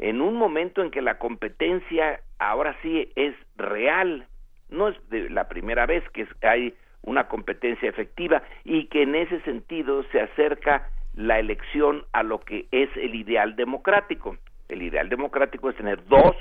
en 0.00 0.22
un 0.22 0.34
momento 0.34 0.82
en 0.82 0.90
que 0.90 1.02
la 1.02 1.18
competencia 1.18 2.20
ahora 2.38 2.74
sí 2.80 3.12
es 3.16 3.34
real, 3.56 4.26
no 4.70 4.88
es 4.88 5.10
de 5.10 5.28
la 5.28 5.46
primera 5.48 5.84
vez 5.84 6.02
que 6.10 6.26
hay 6.40 6.74
una 7.02 7.28
competencia 7.28 7.88
efectiva 7.88 8.42
y 8.64 8.86
que 8.86 9.02
en 9.02 9.14
ese 9.14 9.40
sentido 9.42 10.02
se 10.04 10.22
acerca 10.22 10.88
la 11.14 11.38
elección 11.38 12.04
a 12.12 12.22
lo 12.22 12.40
que 12.40 12.66
es 12.70 12.88
el 12.96 13.14
ideal 13.14 13.56
democrático. 13.56 14.38
El 14.70 14.82
ideal 14.82 15.10
democrático 15.10 15.68
es 15.68 15.76
tener 15.76 16.02
dos 16.06 16.34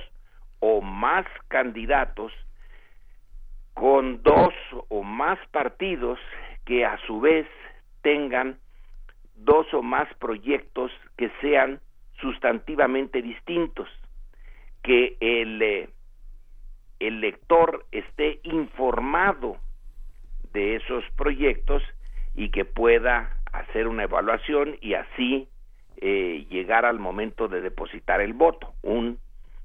o 0.60 0.80
más 0.80 1.26
candidatos 1.49 2.31
con 3.73 4.23
dos 4.23 4.53
o 4.88 5.03
más 5.03 5.38
partidos 5.52 6.18
que 6.65 6.86
a 6.86 6.98
su 7.06 7.19
vez 7.19 7.45
tengan 8.03 8.57
dos 9.36 9.73
o 9.73 9.81
más 9.81 10.07
proyectos 10.15 10.91
que 11.18 11.30
sean 11.41 11.81
sustantivamente 12.21 13.21
distintos, 13.21 13.87
que 14.83 15.17
el, 15.19 15.61
eh, 15.61 15.89
el 16.99 17.21
lector 17.21 17.85
esté 17.91 18.39
informado 18.43 19.57
de 20.53 20.75
esos 20.75 21.03
proyectos 21.15 21.83
y 22.35 22.49
que 22.49 22.65
pueda 22.65 23.35
hacer 23.51 23.87
una 23.87 24.03
evaluación 24.03 24.77
y 24.81 24.93
así 24.93 25.47
eh, 25.97 26.45
llegar 26.49 26.85
al 26.85 26.99
momento 26.99 27.47
de 27.47 27.61
depositar 27.61 28.21
el 28.21 28.33
voto. 28.33 28.73
Un 28.83 29.19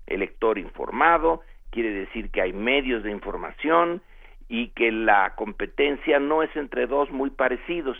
elector 0.06 0.59
informado 0.59 1.43
quiere 1.70 1.90
decir 1.90 2.31
que 2.31 2.43
hay 2.43 2.52
medios 2.52 3.02
de 3.02 3.10
información 3.10 4.02
y 4.48 4.68
que 4.68 4.93
la 4.93 5.35
competencia 5.36 6.18
no 6.18 6.43
es 6.43 6.55
entre 6.56 6.86
dos 6.86 7.10
muy 7.10 7.31
parecidos, 7.31 7.97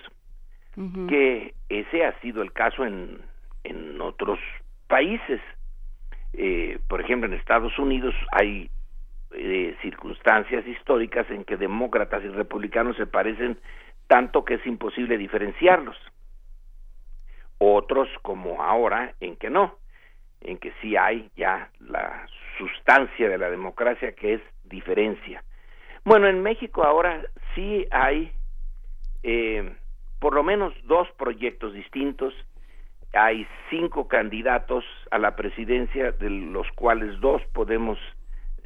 que 1.09 1.55
ese 1.69 2.05
ha 2.05 2.19
sido 2.21 2.43
el 2.43 2.53
caso 2.53 2.85
en, 2.85 3.21
en 3.65 4.01
otros 4.01 4.39
países. 4.87 5.41
Eh, 6.33 6.79
por 6.89 7.01
ejemplo, 7.01 7.29
en 7.29 7.35
Estados 7.35 7.79
Unidos 7.79 8.15
hay 8.33 8.71
eh, 9.33 9.77
circunstancias 9.83 10.67
históricas 10.67 11.29
en 11.31 11.45
que 11.45 11.57
demócratas 11.57 12.23
y 12.25 12.29
republicanos 12.29 12.97
se 12.97 13.07
parecen 13.07 13.59
tanto 14.07 14.45
que 14.45 14.55
es 14.55 14.67
imposible 14.67 15.19
diferenciarlos. 15.19 15.97
Otros, 17.59 18.09
como 18.23 18.63
ahora, 18.63 19.15
en 19.21 19.37
que 19.37 19.51
no, 19.51 19.79
en 20.41 20.59
que 20.59 20.73
sí 20.81 20.97
hay 20.97 21.31
ya 21.37 21.71
la 21.81 22.27
sustancia 22.59 23.29
de 23.29 23.39
la 23.39 23.51
democracia 23.51 24.13
que 24.13 24.35
es 24.35 24.41
diferencia. 24.65 25.43
Bueno, 26.05 26.29
en 26.29 26.43
México 26.43 26.85
ahora 26.85 27.25
sí 27.55 27.87
hay 27.91 28.31
eh, 29.23 29.75
por 30.21 30.35
lo 30.35 30.43
menos 30.43 30.73
dos 30.85 31.09
proyectos 31.19 31.73
distintos. 31.73 32.35
Hay 33.15 33.47
cinco 33.71 34.09
candidatos 34.09 34.85
a 35.11 35.19
la 35.19 35.37
presidencia, 35.37 36.13
de 36.13 36.31
los 36.31 36.67
cuales 36.73 37.21
dos 37.21 37.43
podemos 37.53 37.99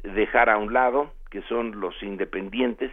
dejar 0.03 0.49
a 0.49 0.57
un 0.57 0.73
lado, 0.73 1.13
que 1.29 1.41
son 1.43 1.79
los 1.79 2.01
independientes, 2.01 2.91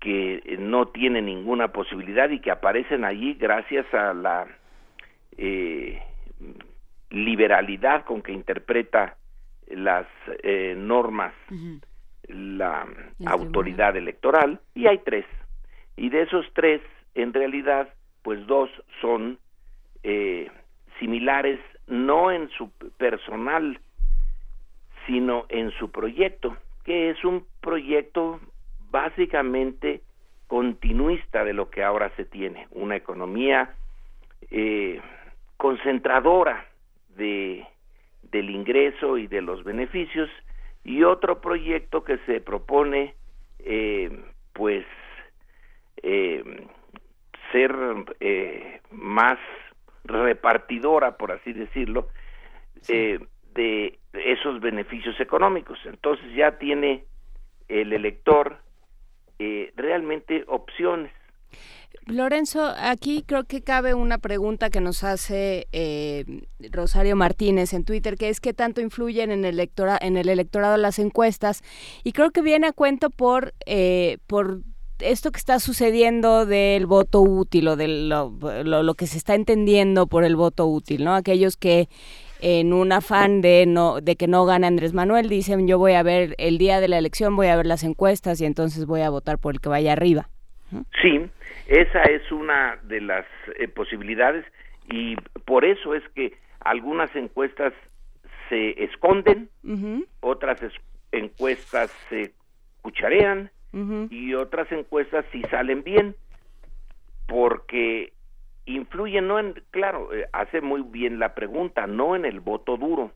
que 0.00 0.56
no 0.58 0.88
tienen 0.88 1.26
ninguna 1.26 1.68
posibilidad 1.68 2.28
y 2.30 2.40
que 2.40 2.50
aparecen 2.50 3.04
allí 3.04 3.34
gracias 3.34 3.86
a 3.94 4.12
la 4.12 4.46
eh, 5.36 6.02
liberalidad 7.10 8.04
con 8.04 8.20
que 8.20 8.32
interpreta 8.32 9.16
las 9.68 10.06
eh, 10.42 10.74
normas 10.76 11.32
la 12.28 12.86
autoridad 13.26 13.96
electoral 13.96 14.60
y 14.74 14.86
hay 14.86 14.98
tres. 14.98 15.26
Y 15.96 16.08
de 16.08 16.22
esos 16.22 16.46
tres 16.54 16.80
en 17.14 17.32
realidad 17.32 17.88
pues 18.22 18.46
dos 18.46 18.70
son 19.00 19.38
eh, 20.02 20.50
similares 20.98 21.60
no 21.86 22.30
en 22.30 22.48
su 22.50 22.70
personal 22.96 23.78
sino 25.06 25.46
en 25.48 25.72
su 25.72 25.90
proyecto, 25.90 26.56
que 26.84 27.10
es 27.10 27.24
un 27.24 27.44
proyecto 27.60 28.40
básicamente 28.90 30.00
continuista 30.46 31.44
de 31.44 31.52
lo 31.52 31.70
que 31.70 31.82
ahora 31.82 32.10
se 32.16 32.24
tiene, 32.24 32.68
una 32.70 32.94
economía 32.94 33.74
eh, 34.50 35.00
concentradora 35.56 36.66
de, 37.16 37.66
del 38.30 38.50
ingreso 38.50 39.18
y 39.18 39.26
de 39.26 39.42
los 39.42 39.64
beneficios 39.64 40.30
y 40.84 41.02
otro 41.02 41.40
proyecto 41.40 42.04
que 42.04 42.18
se 42.26 42.40
propone 42.40 43.14
eh, 43.58 44.24
pues 44.52 44.84
ser 47.52 47.74
más 48.90 49.38
repartidora 50.04 51.16
por 51.16 51.32
así 51.32 51.52
decirlo 51.52 52.08
de 53.54 53.98
esos 54.12 54.60
beneficios 54.60 55.18
económicos. 55.20 55.78
Entonces 55.84 56.26
ya 56.34 56.58
tiene 56.58 57.04
el 57.68 57.92
elector 57.92 58.58
eh, 59.38 59.72
realmente 59.76 60.44
opciones. 60.46 61.12
Lorenzo, 62.06 62.72
aquí 62.78 63.22
creo 63.26 63.44
que 63.44 63.62
cabe 63.62 63.94
una 63.94 64.18
pregunta 64.18 64.70
que 64.70 64.80
nos 64.80 65.04
hace 65.04 65.68
eh, 65.72 66.24
Rosario 66.70 67.14
Martínez 67.14 67.74
en 67.74 67.84
Twitter, 67.84 68.16
que 68.16 68.28
es 68.28 68.40
qué 68.40 68.52
tanto 68.52 68.80
influyen 68.80 69.30
en 69.30 69.44
el, 69.44 69.54
electora, 69.54 69.98
en 70.00 70.16
el 70.16 70.28
electorado 70.28 70.76
las 70.78 70.98
encuestas. 70.98 71.62
Y 72.02 72.12
creo 72.12 72.30
que 72.30 72.42
viene 72.42 72.66
a 72.66 72.72
cuento 72.72 73.10
por, 73.10 73.54
eh, 73.66 74.18
por 74.26 74.62
esto 75.02 75.30
que 75.30 75.38
está 75.38 75.58
sucediendo 75.58 76.46
del 76.46 76.86
voto 76.86 77.20
útil 77.20 77.68
o 77.68 77.76
de 77.76 77.88
lo, 77.88 78.32
lo, 78.64 78.94
que 78.94 79.06
se 79.06 79.18
está 79.18 79.34
entendiendo 79.34 80.06
por 80.06 80.24
el 80.24 80.36
voto 80.36 80.66
útil, 80.66 81.04
¿no? 81.04 81.14
Aquellos 81.14 81.56
que 81.56 81.88
en 82.42 82.72
un 82.72 82.92
afán 82.92 83.40
de 83.40 83.64
no 83.66 84.00
de 84.00 84.16
que 84.16 84.26
no 84.26 84.44
gane 84.44 84.66
Andrés 84.66 84.92
Manuel 84.92 85.28
dicen 85.28 85.68
yo 85.68 85.78
voy 85.78 85.92
a 85.92 86.02
ver 86.02 86.34
el 86.38 86.58
día 86.58 86.80
de 86.80 86.88
la 86.88 86.98
elección 86.98 87.36
voy 87.36 87.46
a 87.46 87.56
ver 87.56 87.66
las 87.66 87.84
encuestas 87.84 88.40
y 88.40 88.46
entonces 88.46 88.84
voy 88.84 89.02
a 89.02 89.10
votar 89.10 89.38
por 89.38 89.54
el 89.54 89.60
que 89.60 89.68
vaya 89.68 89.92
arriba 89.92 90.28
sí 91.00 91.20
esa 91.68 92.02
es 92.02 92.32
una 92.32 92.80
de 92.82 93.00
las 93.00 93.24
eh, 93.60 93.68
posibilidades 93.68 94.44
y 94.90 95.14
por 95.46 95.64
eso 95.64 95.94
es 95.94 96.02
que 96.16 96.36
algunas 96.58 97.14
encuestas 97.14 97.72
se 98.48 98.82
esconden 98.82 99.48
otras 100.18 100.60
encuestas 101.12 101.92
se 102.10 102.32
cucharean 102.82 103.52
y 103.72 104.34
otras 104.34 104.70
encuestas 104.70 105.24
sí 105.32 105.42
salen 105.50 105.82
bien 105.82 106.14
porque 107.26 108.12
influye 108.66 109.20
no 109.20 109.38
en, 109.38 109.54
claro, 109.70 110.12
eh, 110.12 110.28
hace 110.32 110.60
muy 110.60 110.82
bien 110.82 111.18
la 111.18 111.34
pregunta, 111.34 111.86
no 111.86 112.14
en 112.14 112.24
el 112.24 112.40
voto 112.40 112.76
duro. 112.76 113.12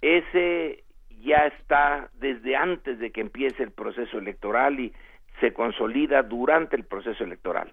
Ese 0.00 0.84
ya 1.22 1.46
está 1.46 2.10
desde 2.14 2.56
antes 2.56 2.98
de 2.98 3.10
que 3.10 3.20
empiece 3.20 3.62
el 3.62 3.70
proceso 3.70 4.18
electoral 4.18 4.80
y 4.80 4.92
se 5.40 5.52
consolida 5.52 6.22
durante 6.22 6.76
el 6.76 6.84
proceso 6.84 7.24
electoral. 7.24 7.72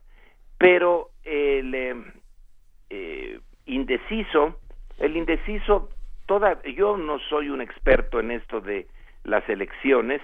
Pero 0.57 1.09
el 1.23 1.73
eh, 1.73 1.95
eh, 2.89 3.39
indeciso, 3.65 4.59
el 4.97 5.15
indeciso, 5.15 5.89
toda, 6.25 6.61
yo 6.63 6.97
no 6.97 7.19
soy 7.29 7.49
un 7.49 7.61
experto 7.61 8.19
en 8.19 8.31
esto 8.31 8.59
de 8.61 8.87
las 9.23 9.47
elecciones, 9.49 10.21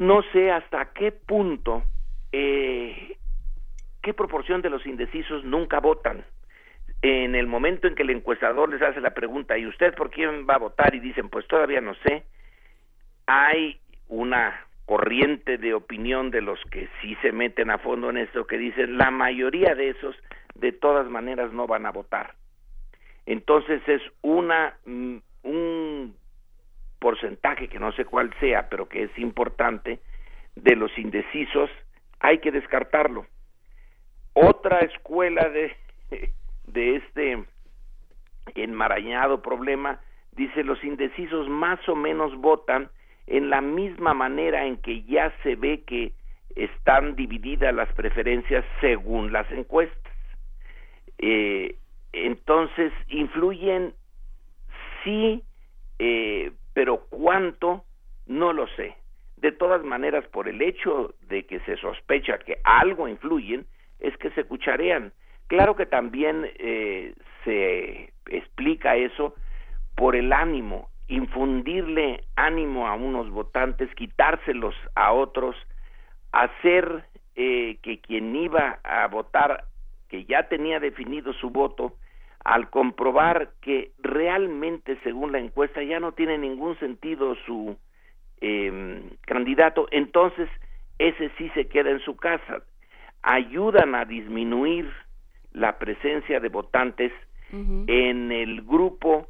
no 0.00 0.22
sé 0.32 0.50
hasta 0.50 0.92
qué 0.92 1.12
punto 1.12 1.84
eh, 2.32 3.16
¿qué 4.02 4.14
proporción 4.14 4.62
de 4.62 4.70
los 4.70 4.86
indecisos 4.86 5.44
nunca 5.44 5.78
votan? 5.80 6.24
En 7.02 7.34
el 7.34 7.46
momento 7.46 7.86
en 7.86 7.94
que 7.94 8.02
el 8.02 8.10
encuestador 8.10 8.68
les 8.68 8.82
hace 8.82 9.00
la 9.00 9.14
pregunta, 9.14 9.56
¿y 9.56 9.66
usted 9.66 9.94
por 9.94 10.10
quién 10.10 10.46
va 10.48 10.54
a 10.54 10.58
votar? 10.58 10.94
Y 10.94 11.00
dicen, 11.00 11.28
pues 11.28 11.46
todavía 11.48 11.80
no 11.80 11.94
sé. 12.06 12.24
Hay 13.26 13.78
una 14.08 14.66
corriente 14.84 15.56
de 15.56 15.72
opinión 15.72 16.30
de 16.30 16.40
los 16.40 16.58
que 16.70 16.88
sí 17.00 17.16
se 17.22 17.32
meten 17.32 17.70
a 17.70 17.78
fondo 17.78 18.10
en 18.10 18.18
esto 18.18 18.46
que 18.46 18.58
dicen, 18.58 18.98
la 18.98 19.10
mayoría 19.10 19.74
de 19.74 19.90
esos 19.90 20.16
de 20.54 20.72
todas 20.72 21.08
maneras 21.08 21.52
no 21.52 21.66
van 21.66 21.86
a 21.86 21.92
votar. 21.92 22.34
Entonces 23.24 23.80
es 23.86 24.02
una 24.22 24.74
mm, 24.84 25.18
un 25.42 26.16
porcentaje 27.00 27.68
que 27.68 27.80
no 27.80 27.90
sé 27.92 28.04
cuál 28.04 28.32
sea, 28.38 28.68
pero 28.68 28.88
que 28.88 29.02
es 29.04 29.18
importante 29.18 29.98
de 30.54 30.76
los 30.76 30.96
indecisos, 30.96 31.70
hay 32.20 32.38
que 32.38 32.52
descartarlo 32.52 33.26
otra 34.34 34.80
escuela 34.80 35.48
de, 35.48 35.76
de 36.66 36.96
este 36.96 37.44
enmarañado 38.54 39.42
problema, 39.42 40.00
dice 40.32 40.64
los 40.64 40.82
indecisos 40.84 41.48
más 41.48 41.86
o 41.88 41.94
menos 41.94 42.36
votan 42.36 42.90
en 43.26 43.50
la 43.50 43.60
misma 43.60 44.14
manera 44.14 44.66
en 44.66 44.78
que 44.78 45.02
ya 45.02 45.32
se 45.42 45.54
ve 45.56 45.82
que 45.86 46.12
están 46.56 47.14
divididas 47.14 47.74
las 47.74 47.92
preferencias 47.92 48.64
según 48.80 49.32
las 49.32 49.50
encuestas. 49.52 50.12
Eh, 51.18 51.76
entonces, 52.12 52.92
influyen 53.08 53.94
sí, 55.04 55.44
eh, 56.00 56.50
pero 56.72 57.06
cuánto, 57.10 57.84
no 58.26 58.52
lo 58.52 58.66
sé. 58.68 58.94
De 59.36 59.52
todas 59.52 59.82
maneras, 59.82 60.26
por 60.26 60.48
el 60.48 60.60
hecho 60.60 61.14
de 61.28 61.46
que 61.46 61.60
se 61.60 61.76
sospecha 61.76 62.38
que 62.38 62.58
algo 62.64 63.08
influyen, 63.08 63.66
es 63.98 64.16
que 64.18 64.30
se 64.30 64.44
cucharean. 64.44 65.12
Claro 65.46 65.76
que 65.76 65.86
también 65.86 66.46
eh, 66.58 67.14
se 67.44 68.12
explica 68.26 68.96
eso 68.96 69.34
por 69.96 70.14
el 70.14 70.32
ánimo, 70.32 70.90
infundirle 71.08 72.24
ánimo 72.36 72.86
a 72.86 72.94
unos 72.94 73.30
votantes, 73.30 73.92
quitárselos 73.94 74.74
a 74.94 75.12
otros, 75.12 75.56
hacer 76.32 77.04
eh, 77.34 77.78
que 77.82 78.00
quien 78.00 78.36
iba 78.36 78.78
a 78.84 79.06
votar, 79.08 79.64
que 80.08 80.24
ya 80.24 80.48
tenía 80.48 80.80
definido 80.80 81.32
su 81.32 81.50
voto, 81.50 81.94
al 82.44 82.70
comprobar 82.70 83.52
que 83.60 83.92
realmente, 83.98 84.98
según 85.02 85.32
la 85.32 85.38
encuesta, 85.38 85.82
ya 85.82 86.00
no 86.00 86.12
tiene 86.12 86.38
ningún 86.38 86.78
sentido 86.78 87.34
su 87.46 87.76
eh, 88.40 89.02
candidato, 89.26 89.86
entonces 89.90 90.48
ese 90.98 91.30
sí 91.36 91.50
se 91.54 91.68
queda 91.68 91.90
en 91.90 92.00
su 92.00 92.16
casa. 92.16 92.62
Ayudan 93.22 93.94
a 93.94 94.04
disminuir 94.04 94.90
la 95.52 95.78
presencia 95.78 96.40
de 96.40 96.48
votantes 96.48 97.12
en 97.52 98.30
el 98.30 98.62
grupo 98.62 99.26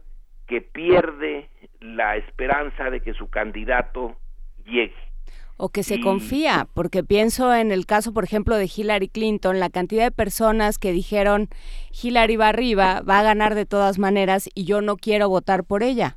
que 0.47 0.61
pierde 0.61 1.49
la 1.81 2.16
esperanza 2.16 2.91
de 2.91 3.01
que 3.01 3.15
su 3.15 3.31
candidato 3.31 4.16
llegue. 4.66 5.10
O 5.62 5.69
que 5.69 5.82
se 5.82 6.01
confía, 6.01 6.66
porque 6.73 7.05
pienso 7.05 7.55
en 7.55 7.70
el 7.70 7.85
caso, 7.85 8.15
por 8.15 8.24
ejemplo, 8.24 8.57
de 8.57 8.70
Hillary 8.74 9.09
Clinton, 9.09 9.61
la 9.61 9.69
cantidad 9.69 10.05
de 10.05 10.11
personas 10.11 10.78
que 10.78 10.91
dijeron 10.91 11.49
Hillary 12.03 12.37
va 12.37 12.49
arriba, 12.49 13.03
va 13.03 13.19
a 13.19 13.23
ganar 13.23 13.55
de 13.55 13.66
todas 13.66 13.99
maneras 13.99 14.49
y 14.55 14.65
yo 14.65 14.81
no 14.81 14.97
quiero 14.97 15.28
votar 15.28 15.65
por 15.65 15.82
ella. 15.82 16.16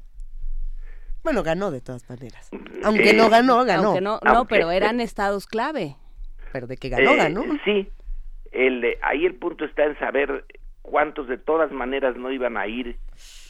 Bueno, 1.23 1.43
ganó 1.43 1.71
de 1.71 1.81
todas 1.81 2.09
maneras. 2.09 2.49
Aunque 2.83 3.13
no 3.13 3.29
ganó, 3.29 3.65
ganó. 3.65 3.89
Aunque 3.89 4.01
no, 4.01 4.19
no, 4.23 4.45
pero 4.45 4.71
eran 4.71 4.99
estados 5.01 5.45
clave. 5.45 5.97
Pero 6.53 6.67
de 6.67 6.77
que 6.77 6.89
ganó, 6.89 7.11
eh, 7.11 7.17
ganó. 7.17 7.43
Sí, 7.65 7.89
el, 8.53 8.97
ahí 9.01 9.25
el 9.25 9.35
punto 9.35 9.65
está 9.65 9.83
en 9.85 9.97
saber 9.99 10.45
cuántos 10.81 11.27
de 11.27 11.37
todas 11.37 11.71
maneras 11.71 12.15
no 12.15 12.31
iban 12.31 12.55
a 12.55 12.67
ir 12.67 12.97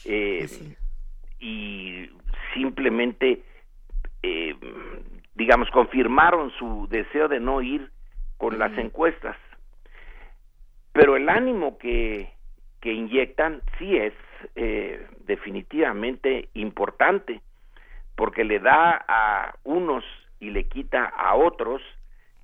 eh, 0.04 0.48
y 1.40 2.08
simplemente, 2.54 3.42
eh, 4.22 4.54
digamos, 5.34 5.70
confirmaron 5.70 6.50
su 6.52 6.86
deseo 6.88 7.28
de 7.28 7.40
no 7.40 7.62
ir 7.62 7.90
con 8.36 8.58
las 8.58 8.76
encuestas. 8.78 9.36
Pero 10.92 11.16
el 11.16 11.28
ánimo 11.28 11.78
que, 11.78 12.30
que 12.80 12.92
inyectan 12.92 13.62
sí 13.78 13.96
es 13.96 14.14
eh, 14.54 15.06
definitivamente 15.26 16.48
importante, 16.54 17.40
porque 18.14 18.44
le 18.44 18.60
da 18.60 19.04
a 19.08 19.54
unos 19.64 20.04
y 20.38 20.50
le 20.50 20.68
quita 20.68 21.06
a 21.06 21.34
otros 21.34 21.82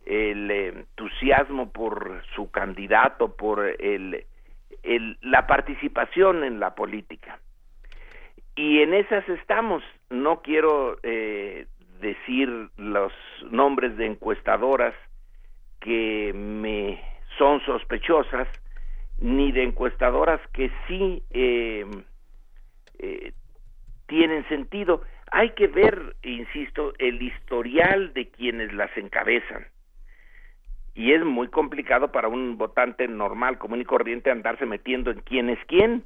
el 0.07 0.51
entusiasmo 0.51 1.71
por 1.71 2.23
su 2.35 2.51
candidato, 2.51 3.37
por 3.37 3.65
el 3.79 4.25
la 5.23 5.47
participación 5.47 6.45
en 6.45 6.61
la 6.61 6.75
política. 6.75 7.39
Y 8.57 8.81
en 8.81 8.95
esas 8.95 9.29
estamos. 9.29 9.83
No 10.09 10.43
quiero 10.43 10.99
eh, 11.03 11.67
decir 12.01 12.71
los 12.77 13.13
nombres 13.51 13.97
de 13.97 14.07
encuestadoras 14.07 14.95
que 15.81 16.33
me 16.35 17.01
son 17.39 17.61
sospechosas, 17.65 18.49
ni 19.19 19.53
de 19.53 19.65
encuestadoras 19.65 20.41
que 20.53 20.71
sí 20.87 21.23
eh, 21.31 21.87
eh, 22.99 23.33
tienen 24.07 24.47
sentido. 24.49 25.03
Hay 25.31 25.51
que 25.51 25.69
ver, 25.69 26.17
insisto, 26.23 26.93
el 26.99 27.23
historial 27.23 28.13
de 28.15 28.29
quienes 28.29 28.73
las 28.73 28.95
encabezan 28.97 29.67
y 30.95 31.13
es 31.13 31.25
muy 31.25 31.49
complicado 31.49 32.13
para 32.13 32.29
un 32.29 32.59
votante 32.59 33.07
normal, 33.09 33.59
común 33.59 33.81
y 33.81 33.85
corriente 33.85 34.31
andarse 34.31 34.67
metiendo 34.67 35.11
en 35.11 35.21
quién 35.21 35.49
es 35.49 35.59
quién. 35.67 36.05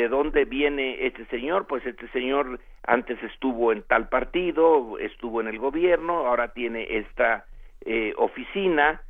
¿De 0.00 0.08
dónde 0.08 0.46
viene 0.46 1.06
este 1.08 1.26
señor? 1.26 1.66
Pues 1.66 1.84
este 1.84 2.08
señor 2.08 2.58
antes 2.86 3.22
estuvo 3.22 3.70
en 3.70 3.82
tal 3.82 4.08
partido, 4.08 4.98
estuvo 4.98 5.42
en 5.42 5.48
el 5.48 5.58
gobierno, 5.58 6.26
ahora 6.26 6.54
tiene 6.54 6.86
esta 6.96 7.44
eh, 7.82 8.14
oficina 8.16 9.02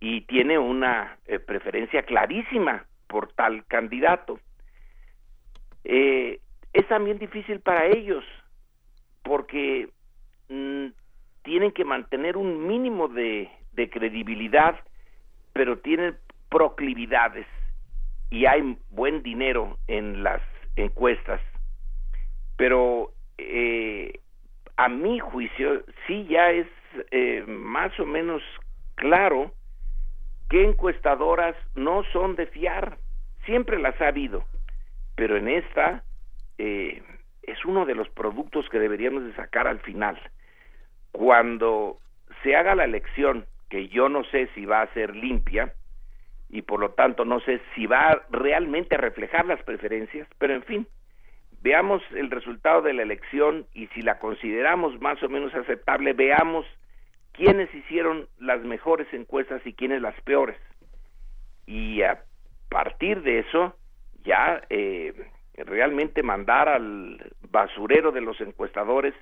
y 0.00 0.22
tiene 0.22 0.58
una 0.58 1.18
eh, 1.26 1.38
preferencia 1.40 2.04
clarísima 2.04 2.86
por 3.06 3.34
tal 3.34 3.66
candidato. 3.66 4.40
Eh, 5.84 6.40
es 6.72 6.88
también 6.88 7.18
difícil 7.18 7.60
para 7.60 7.84
ellos 7.84 8.24
porque 9.24 9.90
mm, 10.48 10.86
tienen 11.42 11.70
que 11.72 11.84
mantener 11.84 12.38
un 12.38 12.66
mínimo 12.66 13.08
de, 13.08 13.50
de 13.74 13.90
credibilidad, 13.90 14.80
pero 15.52 15.80
tienen 15.80 16.16
proclividades 16.48 17.46
y 18.30 18.46
hay 18.46 18.78
buen 18.90 19.22
dinero 19.22 19.78
en 19.86 20.22
las 20.22 20.42
encuestas. 20.76 21.40
Pero 22.56 23.12
eh, 23.38 24.20
a 24.76 24.88
mi 24.88 25.18
juicio 25.18 25.84
sí 26.06 26.26
ya 26.28 26.50
es 26.50 26.66
eh, 27.10 27.44
más 27.46 27.98
o 27.98 28.06
menos 28.06 28.42
claro 28.94 29.52
que 30.48 30.64
encuestadoras 30.64 31.56
no 31.74 32.02
son 32.12 32.36
de 32.36 32.46
fiar. 32.46 32.98
Siempre 33.44 33.78
las 33.78 34.00
ha 34.00 34.08
habido, 34.08 34.44
pero 35.16 35.36
en 35.36 35.48
esta 35.48 36.02
eh, 36.58 37.02
es 37.42 37.64
uno 37.64 37.84
de 37.86 37.94
los 37.94 38.08
productos 38.08 38.68
que 38.68 38.78
deberíamos 38.78 39.24
de 39.24 39.34
sacar 39.34 39.66
al 39.66 39.80
final. 39.80 40.18
Cuando 41.12 41.98
se 42.42 42.56
haga 42.56 42.74
la 42.74 42.84
elección 42.84 43.46
que 43.68 43.88
yo 43.88 44.08
no 44.08 44.24
sé 44.24 44.48
si 44.54 44.64
va 44.66 44.82
a 44.82 44.94
ser 44.94 45.14
limpia 45.14 45.74
y 46.54 46.62
por 46.62 46.78
lo 46.78 46.90
tanto 46.90 47.24
no 47.24 47.40
sé 47.40 47.60
si 47.74 47.86
va 47.86 48.22
realmente 48.30 48.94
a 48.94 48.98
reflejar 48.98 49.44
las 49.44 49.60
preferencias, 49.64 50.28
pero 50.38 50.54
en 50.54 50.62
fin, 50.62 50.86
veamos 51.62 52.00
el 52.14 52.30
resultado 52.30 52.80
de 52.80 52.92
la 52.92 53.02
elección 53.02 53.66
y 53.74 53.88
si 53.88 54.02
la 54.02 54.20
consideramos 54.20 55.00
más 55.00 55.20
o 55.24 55.28
menos 55.28 55.52
aceptable, 55.52 56.12
veamos 56.12 56.64
quiénes 57.32 57.74
hicieron 57.74 58.28
las 58.38 58.62
mejores 58.62 59.12
encuestas 59.12 59.66
y 59.66 59.72
quiénes 59.72 60.00
las 60.00 60.14
peores. 60.20 60.56
Y 61.66 62.02
a 62.02 62.22
partir 62.68 63.22
de 63.22 63.40
eso, 63.40 63.74
ya 64.22 64.62
eh, 64.70 65.12
realmente 65.56 66.22
mandar 66.22 66.68
al 66.68 67.32
basurero 67.50 68.12
de 68.12 68.20
los 68.20 68.40
encuestadores 68.40 69.12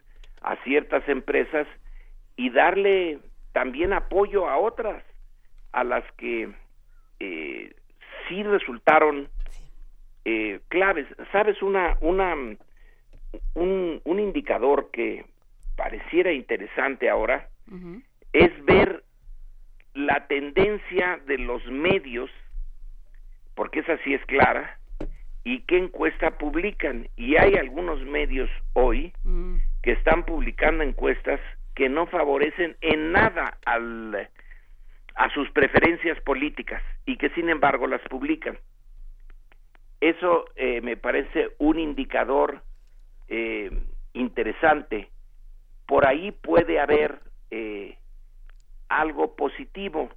a 0.42 0.56
ciertas 0.64 1.08
empresas 1.08 1.66
y 2.36 2.50
darle 2.50 3.20
también 3.54 3.94
apoyo 3.94 4.50
a 4.50 4.58
otras, 4.58 5.02
a 5.72 5.82
las 5.82 6.04
que 6.18 6.52
eh, 7.22 7.72
sí 8.28 8.42
resultaron 8.42 9.28
eh, 10.24 10.58
claves. 10.68 11.06
¿Sabes? 11.30 11.62
Una, 11.62 11.96
una, 12.00 12.34
un, 13.54 14.00
un, 14.04 14.20
indicador 14.20 14.90
que 14.92 15.24
pareciera 15.76 16.32
interesante 16.32 17.08
ahora 17.08 17.48
es 18.32 18.50
ver 18.64 19.04
la 19.94 20.26
tendencia 20.26 21.20
de 21.26 21.38
los 21.38 21.64
medios, 21.66 22.28
porque 23.54 23.80
esa 23.80 23.98
sí 23.98 24.14
es 24.14 24.24
clara, 24.26 24.78
y 25.44 25.60
qué 25.60 25.78
encuesta 25.78 26.38
publican. 26.38 27.08
Y 27.16 27.36
hay 27.36 27.54
algunos 27.54 28.02
medios 28.04 28.50
hoy 28.72 29.12
mm. 29.22 29.56
que 29.82 29.92
están 29.92 30.24
publicando 30.24 30.82
encuestas 30.82 31.40
que 31.76 31.88
no 31.88 32.06
favorecen 32.06 32.76
en 32.80 33.12
nada 33.12 33.58
al, 33.64 34.28
a 35.14 35.30
sus 35.30 35.50
preferencias 35.50 36.20
políticas 36.20 36.82
y 37.06 37.16
que 37.16 37.30
sin 37.30 37.48
embargo 37.48 37.86
las 37.86 38.00
publican. 38.02 38.58
Eso 40.00 40.46
eh, 40.56 40.80
me 40.80 40.96
parece 40.96 41.50
un 41.58 41.78
indicador 41.78 42.62
eh, 43.28 43.70
interesante. 44.14 45.08
Por 45.86 46.06
ahí 46.06 46.32
puede 46.32 46.80
haber 46.80 47.20
eh, 47.50 47.96
algo 48.88 49.36
positivo, 49.36 50.10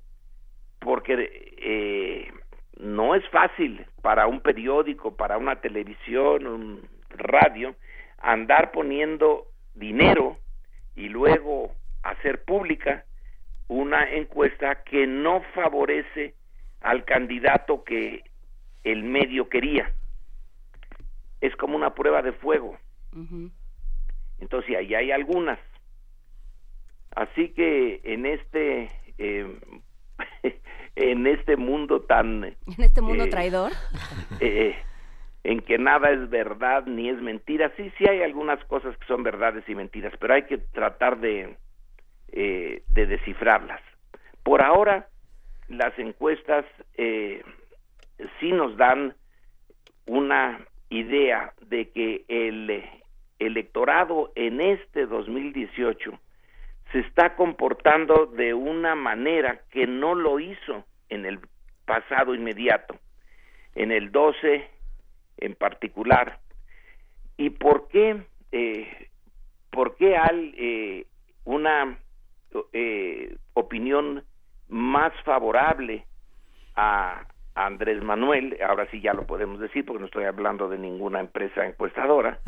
porque 0.79 2.31
no 2.79 3.15
es 3.15 3.27
fácil 3.29 3.85
para 4.01 4.27
un 4.27 4.41
periódico, 4.41 5.15
para 5.15 5.37
una 5.37 5.61
televisión, 5.61 6.47
un 6.47 6.89
radio, 7.09 7.75
andar 8.19 8.71
poniendo 8.71 9.45
dinero 9.75 10.37
y 10.95 11.09
luego 11.09 11.71
hacer 12.03 12.43
pública 12.43 13.05
una 13.67 14.11
encuesta 14.11 14.83
que 14.83 15.07
no 15.07 15.41
favorece 15.53 16.35
al 16.81 17.03
candidato 17.05 17.83
que 17.83 18.23
el 18.83 19.03
medio 19.03 19.49
quería. 19.49 19.91
Es 21.41 21.55
como 21.55 21.75
una 21.75 21.93
prueba 21.93 22.21
de 22.21 22.33
fuego. 22.33 22.77
Entonces 24.39 24.75
ahí 24.77 24.93
hay 24.93 25.11
algunas. 25.11 25.59
Así 27.15 27.49
que 27.49 28.01
en 28.03 28.25
este 28.25 28.89
eh, 29.17 29.59
en 30.95 31.27
este 31.27 31.57
mundo 31.57 32.01
tan 32.01 32.43
en 32.43 32.55
este 32.77 33.01
mundo 33.01 33.25
eh, 33.25 33.29
traidor 33.29 33.71
eh, 34.39 34.75
en 35.43 35.61
que 35.61 35.77
nada 35.77 36.11
es 36.11 36.29
verdad 36.29 36.85
ni 36.85 37.09
es 37.09 37.21
mentira 37.21 37.71
sí 37.77 37.91
sí 37.97 38.05
hay 38.07 38.21
algunas 38.21 38.63
cosas 38.65 38.97
que 38.97 39.05
son 39.05 39.23
verdades 39.23 39.63
y 39.67 39.75
mentiras 39.75 40.13
pero 40.19 40.33
hay 40.33 40.43
que 40.43 40.57
tratar 40.57 41.19
de 41.19 41.55
de 42.35 43.05
descifrarlas 43.07 43.81
por 44.43 44.61
ahora 44.61 45.07
las 45.69 45.97
encuestas 45.97 46.65
sí 46.97 48.51
nos 48.51 48.75
dan 48.77 49.15
una 50.05 50.59
idea 50.89 51.53
de 51.61 51.89
que 51.89 52.25
el 52.27 52.83
electorado 53.39 54.31
en 54.35 54.61
este 54.61 55.05
2018 55.05 56.19
se 56.91 56.99
está 56.99 57.35
comportando 57.35 58.27
de 58.27 58.53
una 58.53 58.95
manera 58.95 59.61
que 59.71 59.87
no 59.87 60.15
lo 60.15 60.39
hizo 60.39 60.85
en 61.09 61.25
el 61.25 61.39
pasado 61.85 62.33
inmediato, 62.33 62.95
en 63.73 63.91
el 63.91 64.11
12 64.11 64.69
en 65.37 65.55
particular. 65.55 66.39
¿Y 67.37 67.49
por 67.49 67.87
qué, 67.89 68.23
eh, 68.51 69.09
por 69.71 69.95
qué 69.97 70.15
hay 70.15 70.55
eh, 70.57 71.07
una 71.43 71.97
eh, 72.73 73.37
opinión 73.53 74.23
más 74.67 75.13
favorable 75.23 76.05
a, 76.75 77.27
Andrés 77.57 78.03
Manuel, 78.03 78.57
ahora 78.67 78.85
sí 78.91 78.99
ya 78.99 79.13
lo 79.13 79.25
podemos 79.25 79.61
decir 79.61 79.85
porque 79.85 80.01
no 80.01 80.07
estoy 80.07 80.25
hablando 80.25 80.67
de 80.67 80.77
ninguna 80.77 81.21
empresa 81.21 81.65
encuestadora, 81.65 82.39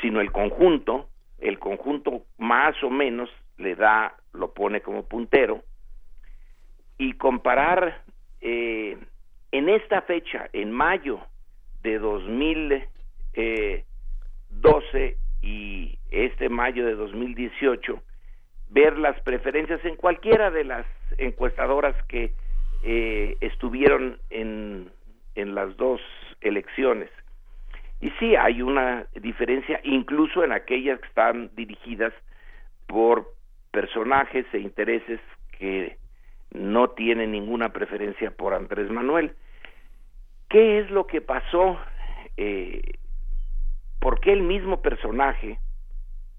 sino 0.00 0.22
el 0.22 0.32
conjunto, 0.32 1.10
el 1.38 1.58
conjunto 1.58 2.22
más 2.38 2.74
o 2.82 2.88
menos 2.88 3.28
le 3.58 3.74
da, 3.74 4.14
lo 4.32 4.54
pone 4.54 4.80
como 4.80 5.02
puntero, 5.02 5.62
y 6.96 7.12
comparar 7.14 8.02
eh, 8.40 8.96
en 9.52 9.68
esta 9.68 10.00
fecha, 10.02 10.48
en 10.54 10.72
mayo 10.72 11.20
de 11.82 11.98
2012 11.98 12.86
eh, 13.34 15.16
y 15.42 15.98
este 16.10 16.48
mayo 16.48 16.86
de 16.86 16.94
2018, 16.94 18.02
ver 18.70 18.98
las 18.98 19.20
preferencias 19.22 19.84
en 19.84 19.96
cualquiera 19.96 20.50
de 20.50 20.64
las 20.64 20.86
encuestadoras 21.18 21.94
que 22.06 22.32
eh, 22.82 23.36
estuvieron 23.40 24.18
en, 24.30 24.90
en 25.34 25.54
las 25.54 25.76
dos 25.76 26.00
elecciones. 26.40 27.10
Y 28.00 28.10
sí, 28.18 28.34
hay 28.36 28.62
una 28.62 29.06
diferencia, 29.14 29.80
incluso 29.84 30.42
en 30.42 30.52
aquellas 30.52 31.00
que 31.00 31.08
están 31.08 31.50
dirigidas 31.54 32.14
por 32.86 33.34
personajes 33.72 34.46
e 34.52 34.58
intereses 34.58 35.20
que 35.58 35.98
no 36.52 36.90
tienen 36.90 37.32
ninguna 37.32 37.72
preferencia 37.72 38.30
por 38.30 38.54
Andrés 38.54 38.90
Manuel. 38.90 39.32
¿Qué 40.48 40.80
es 40.80 40.90
lo 40.90 41.06
que 41.06 41.20
pasó? 41.20 41.78
Eh, 42.36 42.94
¿Por 44.00 44.20
qué 44.20 44.32
el 44.32 44.42
mismo 44.42 44.80
personaje 44.80 45.58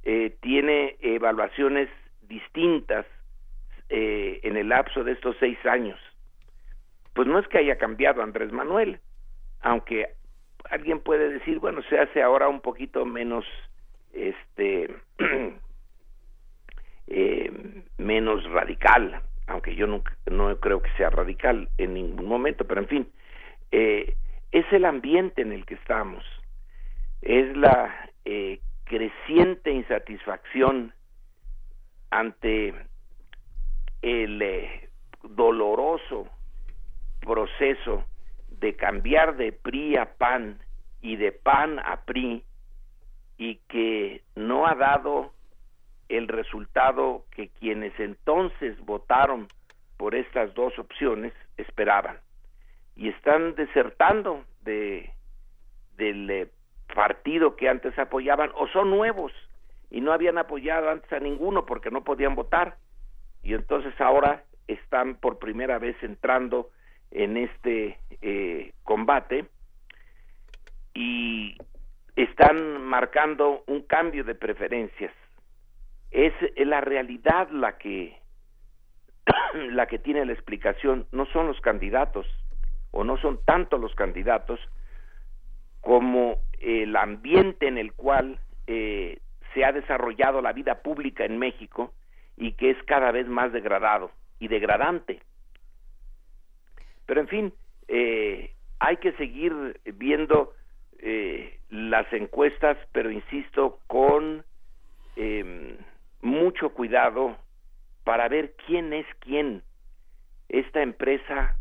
eh, 0.03 0.36
tiene 0.41 0.98
evaluaciones 0.99 1.88
distintas 2.32 3.06
eh, 3.90 4.40
en 4.44 4.56
el 4.56 4.70
lapso 4.70 5.03
de 5.03 5.12
estos 5.12 5.36
seis 5.40 5.58
años? 5.66 5.99
Pues 7.14 7.28
no 7.28 7.38
es 7.38 7.48
que 7.49 7.58
haya 7.58 7.78
cambiado 7.78 8.24
Andrés 8.24 8.52
Manuel, 8.52 8.99
aunque 9.60 10.16
alguien 10.70 11.02
puede 11.02 11.30
decir, 11.30 11.60
bueno, 11.60 11.82
se 11.90 11.99
hace 11.99 12.22
ahora 12.22 12.48
un 12.48 12.62
poquito 12.62 13.06
menos 13.06 13.45
este 14.14 14.90
Eh, 17.14 17.52
menos 17.98 18.49
radical, 18.52 19.22
aunque 19.48 19.76
yo 19.76 19.86
no, 19.86 20.02
no 20.32 20.58
creo 20.62 20.82
que 20.82 20.90
sea 20.91 21.10
radical 21.10 21.68
en 21.78 21.94
ningún 21.94 22.26
momento, 22.26 22.64
pero 22.66 22.80
en 22.80 22.88
fin, 22.88 23.08
eh, 23.72 24.16
es 24.53 24.66
el 24.72 24.86
ambiente 24.86 25.41
en 25.41 25.52
el 25.52 25.66
que 25.66 25.74
estamos, 25.74 26.24
es 27.22 27.58
la 27.58 28.10
creciente 28.86 29.72
insatisfacción 29.72 30.94
ante 32.11 32.75
el 34.01 34.43
doloroso 35.23 36.27
proceso 37.21 38.03
de 38.49 38.75
cambiar 38.75 39.38
de 39.38 39.51
PRI 39.51 39.97
a 39.97 40.13
PAN 40.17 40.59
y 41.01 41.15
de 41.15 41.31
PAN 41.31 41.79
a 41.79 42.01
PRI 42.01 42.43
y 43.38 43.55
que 43.67 44.21
no 44.35 44.67
ha 44.67 44.75
dado 44.75 45.33
el 46.09 46.27
resultado 46.27 47.25
que 47.31 47.49
quienes 47.49 47.97
entonces 47.99 48.79
votaron 48.85 49.47
por 49.97 50.13
estas 50.13 50.53
dos 50.53 50.77
opciones 50.77 51.33
esperaban. 51.57 52.17
Y 52.95 53.09
están 53.09 53.55
desertando 53.55 54.43
de 54.61 55.11
del 55.97 56.29
eh, 56.29 56.49
partido 56.93 57.55
que 57.55 57.69
antes 57.69 57.97
apoyaban 57.97 58.51
o 58.55 58.67
son 58.67 58.89
nuevos 58.89 59.31
y 59.91 59.99
no 59.99 60.13
habían 60.13 60.38
apoyado 60.38 60.89
antes 60.89 61.11
a 61.11 61.19
ninguno 61.19 61.65
porque 61.65 61.91
no 61.91 62.03
podían 62.03 62.34
votar. 62.34 62.77
Y 63.43 63.53
entonces 63.53 63.93
ahora 63.99 64.45
están 64.68 65.15
por 65.15 65.38
primera 65.38 65.77
vez 65.77 66.01
entrando 66.01 66.69
en 67.11 67.35
este 67.35 67.99
eh, 68.22 68.73
combate 68.84 69.45
y 70.93 71.57
están 72.15 72.81
marcando 72.81 73.63
un 73.68 73.81
cambio 73.81 74.23
de 74.23 74.34
preferencias. 74.34 75.13
Es 76.09 76.34
la 76.55 76.80
realidad 76.81 77.49
la 77.51 77.77
que 77.77 78.18
la 79.53 79.88
que 79.88 79.99
tiene 79.99 80.26
la 80.26 80.34
explicación. 80.34 81.05
No 81.11 81.26
son 81.27 81.47
los 81.47 81.59
candidatos 81.59 82.26
o 82.91 83.03
no 83.03 83.18
son 83.18 83.39
tanto 83.45 83.77
los 83.77 83.93
candidatos 83.95 84.59
como 85.81 86.38
el 86.59 86.95
ambiente 86.95 87.68
en 87.68 87.77
el 87.77 87.93
cual 87.93 88.39
eh, 88.68 89.19
se 89.53 89.65
ha 89.65 89.72
desarrollado 89.72 90.41
la 90.41 90.53
vida 90.53 90.82
pública 90.82 91.26
en 91.26 91.38
México 91.38 91.94
y 92.38 92.53
que 92.53 92.72
es 92.72 92.84
cada 92.84 93.11
vez 93.11 93.28
más 93.28 93.52
degradado 93.52 94.11
y 94.40 94.48
degradante. 94.48 95.22
Pero 97.06 97.22
en 97.22 97.28
fin, 97.28 97.53
eh, 97.88 98.53
hay 98.80 98.98
que 98.98 99.11
seguir 99.14 99.80
viendo 99.86 100.53
eh, 100.99 101.60
las 101.69 102.11
encuestas, 102.14 102.78
pero 102.91 103.11
insisto, 103.11 103.80
con 103.88 104.44
eh, 105.15 105.78
mucho 106.22 106.69
cuidado 106.69 107.38
para 108.03 108.28
ver 108.28 108.53
quién 108.65 108.94
es 108.94 109.06
quién. 109.19 109.64
Esta 110.49 110.82
empresa, 110.82 111.57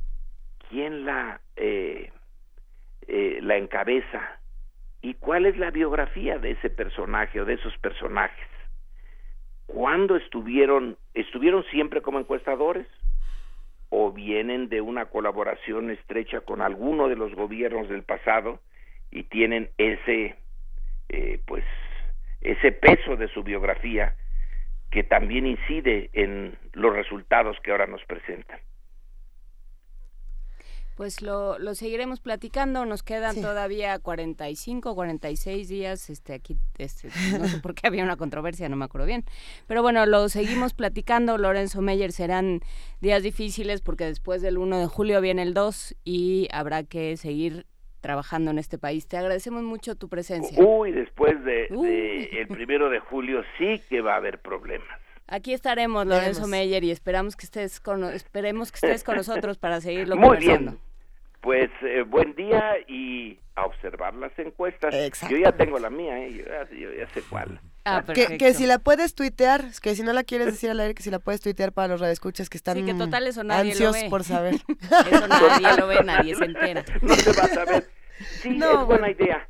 quién 0.69 1.05
la, 1.05 1.41
eh, 1.57 2.11
eh, 3.07 3.39
la 3.43 3.57
encabeza 3.57 4.40
y 5.03 5.15
cuál 5.15 5.47
es 5.47 5.57
la 5.57 5.71
biografía 5.71 6.39
de 6.39 6.53
ese 6.53 6.71
personaje 6.71 7.41
o 7.41 7.45
de 7.45 7.55
esos 7.55 7.77
personajes. 7.79 8.47
¿Cuándo 9.67 10.17
estuvieron, 10.17 10.97
estuvieron 11.15 11.65
siempre 11.71 12.03
como 12.03 12.19
encuestadores? 12.19 12.87
¿O 13.89 14.13
vienen 14.13 14.69
de 14.69 14.81
una 14.81 15.07
colaboración 15.07 15.91
estrecha 15.91 16.41
con 16.41 16.61
alguno 16.61 17.09
de 17.09 17.17
los 17.17 17.35
gobiernos 17.35 17.89
del 17.89 18.03
pasado 18.03 18.61
y 19.11 19.25
tienen 19.25 19.71
ese, 19.79 20.37
eh, 21.09 21.41
pues, 21.47 21.65
ese 22.41 22.73
peso 22.73 23.17
de 23.17 23.29
su 23.29 23.43
biografía 23.43 24.15
que 24.91 25.03
también 25.05 25.47
incide 25.47 26.11
en 26.13 26.57
los 26.73 26.95
resultados 26.95 27.57
que 27.61 27.71
ahora 27.71 27.87
nos 27.87 28.05
presentan. 28.05 28.59
Pues 31.01 31.23
lo, 31.23 31.59
lo 31.59 31.75
seguiremos 31.75 32.21
platicando, 32.21 32.85
nos 32.85 33.03
quedan 33.03 33.41
todavía 33.41 33.99
45, 33.99 34.95
46 34.95 35.67
días, 35.67 36.11
este 36.11 36.35
aquí 36.35 36.59
este, 36.77 37.09
no 37.39 37.49
sé 37.49 37.59
por 37.59 37.75
qué 37.75 37.87
había 37.87 38.05
una 38.05 38.19
controversia, 38.19 38.69
no 38.69 38.77
me 38.77 38.85
acuerdo 38.85 39.07
bien. 39.07 39.25
Pero 39.67 39.81
bueno, 39.81 40.05
lo 40.05 40.29
seguimos 40.29 40.75
platicando, 40.75 41.39
Lorenzo 41.39 41.81
Meyer, 41.81 42.13
serán 42.13 42.61
días 43.01 43.23
difíciles 43.23 43.81
porque 43.81 44.05
después 44.05 44.43
del 44.43 44.59
1 44.59 44.79
de 44.79 44.87
julio 44.89 45.23
viene 45.23 45.41
el 45.41 45.55
2 45.55 45.97
y 46.05 46.49
habrá 46.53 46.83
que 46.83 47.17
seguir 47.17 47.65
trabajando 48.03 48.51
en 48.51 48.59
este 48.59 48.77
país. 48.77 49.09
Te 49.09 49.17
agradecemos 49.17 49.63
mucho 49.63 49.95
tu 49.95 50.11
presencia. 50.11 50.63
Uy, 50.63 50.93
después 50.93 51.43
de, 51.47 51.65
el 52.31 52.47
primero 52.47 52.91
de 52.91 53.01
julio 53.01 53.43
sí 53.57 53.81
que 53.89 54.03
va 54.03 54.13
a 54.13 54.17
haber 54.17 54.43
problemas. 54.43 55.01
Aquí 55.27 55.55
estaremos, 55.55 56.07
Lorenzo 56.07 56.47
Meyer, 56.47 56.85
y 56.85 56.91
esperamos 56.91 57.37
que 57.37 57.47
estés 57.47 57.81
con, 57.81 58.05
esperemos 58.05 58.71
que 58.71 58.77
estés 58.77 59.03
con 59.03 59.17
nosotros 59.17 59.57
para 59.57 59.81
seguirlo 59.81 60.17
Muy 60.17 60.37
Bien. 60.37 60.79
Pues 61.41 61.71
eh, 61.83 62.03
buen 62.03 62.35
día 62.35 62.75
y 62.87 63.39
a 63.55 63.65
observar 63.65 64.15
las 64.15 64.39
encuestas. 64.39 64.95
Yo 65.29 65.37
ya 65.39 65.53
tengo 65.53 65.79
la 65.79 65.91
mía, 65.91 66.19
¿eh? 66.19 66.33
yo, 66.33 66.93
ya, 66.93 67.09
sé 67.09 67.23
cuál. 67.29 67.61
Ah, 67.85 68.05
que, 68.07 68.37
que, 68.37 68.53
si 68.53 68.67
la 68.67 68.79
puedes 68.79 69.15
tuitear, 69.15 69.65
que 69.83 69.95
si 69.95 70.03
no 70.03 70.13
la 70.13 70.23
quieres 70.23 70.47
decir 70.47 70.71
al 70.71 70.81
aire, 70.81 70.95
que 70.95 71.03
si 71.03 71.11
la 71.11 71.19
puedes 71.19 71.41
tuitear 71.41 71.73
para 71.73 71.89
los 71.89 72.01
radioescuchas 72.01 72.51
que 72.51 72.59
están 72.59 72.77
sí, 72.77 72.85
que 72.85 72.95
total 72.95 73.27
eso 73.27 73.43
nadie 73.43 73.73
ansiosos 73.73 73.97
lo 73.97 74.03
ve. 74.03 74.11
por 74.11 74.25
saber. 74.25 74.55
eso 75.11 75.29
nadie 75.29 75.77
lo 75.79 75.87
ve, 75.87 76.05
nadie 76.05 76.35
se 76.35 76.45
entera. 76.45 76.85
No 77.03 77.15
se 77.15 77.33
va 77.33 77.45
a 77.45 77.49
saber. 77.49 77.91
Sí, 78.19 78.51
no, 78.51 78.83
es 78.83 78.87
buena 78.87 79.11
idea. 79.11 79.49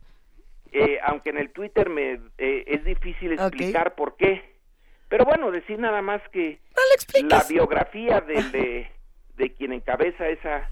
Eh, 0.72 0.98
aunque 1.04 1.30
en 1.30 1.38
el 1.38 1.50
Twitter 1.50 1.90
me 1.90 2.20
eh, 2.38 2.64
es 2.66 2.84
difícil 2.84 3.32
explicar 3.32 3.88
okay. 3.88 3.96
por 3.96 4.16
qué. 4.16 4.50
Pero 5.08 5.24
bueno, 5.24 5.50
decir 5.50 5.78
nada 5.80 6.02
más 6.02 6.22
que 6.30 6.60
no 7.20 7.28
la 7.28 7.42
biografía 7.48 8.20
de, 8.20 8.42
de, 8.44 8.90
de, 9.36 9.52
quien 9.54 9.72
encabeza 9.72 10.28
esa 10.28 10.70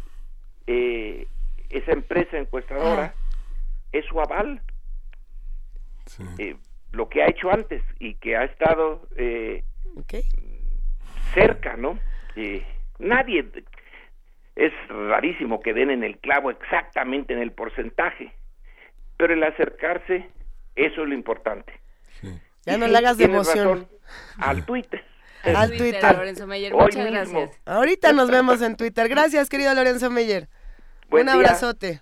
eh, 0.68 1.26
esa 1.70 1.92
empresa 1.92 2.36
encuestadora 2.36 3.14
ah. 3.16 3.38
es 3.90 4.04
su 4.04 4.20
aval. 4.20 4.60
Sí. 6.04 6.24
Eh, 6.38 6.56
lo 6.92 7.08
que 7.08 7.22
ha 7.22 7.26
hecho 7.28 7.50
antes 7.50 7.82
y 7.98 8.14
que 8.14 8.36
ha 8.36 8.44
estado 8.44 9.08
eh, 9.16 9.64
okay. 9.96 10.22
cerca, 11.34 11.76
¿no? 11.76 11.98
nadie 13.00 13.44
es 14.54 14.72
rarísimo 14.88 15.60
que 15.60 15.72
den 15.72 15.90
en 15.90 16.04
el 16.04 16.18
clavo 16.18 16.50
exactamente 16.50 17.32
en 17.32 17.40
el 17.40 17.50
porcentaje, 17.50 18.32
pero 19.16 19.34
el 19.34 19.42
acercarse, 19.42 20.28
eso 20.76 21.02
es 21.02 21.08
lo 21.08 21.14
importante. 21.14 21.72
Sí. 22.20 22.28
Ya 22.64 22.78
no 22.78 22.86
sí, 22.86 22.92
le 22.92 22.98
hagas 22.98 23.18
de 23.18 23.24
emoción. 23.24 23.66
Razón, 23.66 23.88
al 24.38 24.64
Twitter. 24.64 25.04
Al 25.42 25.70
Twitter, 25.70 26.00
Twitter. 26.00 26.16
Lorenzo 26.16 26.46
Meyer, 26.46 26.72
muchas 26.72 26.96
Hoy 26.96 27.10
gracias. 27.10 27.34
Mismo. 27.34 27.50
Ahorita 27.64 28.12
nos 28.12 28.30
vemos 28.30 28.62
en 28.62 28.76
Twitter. 28.76 29.08
Gracias, 29.08 29.48
querido 29.48 29.74
Lorenzo 29.74 30.10
Meyer. 30.10 30.48
Buen 31.08 31.28
Un 31.28 31.34
día. 31.34 31.34
abrazote. 31.34 32.00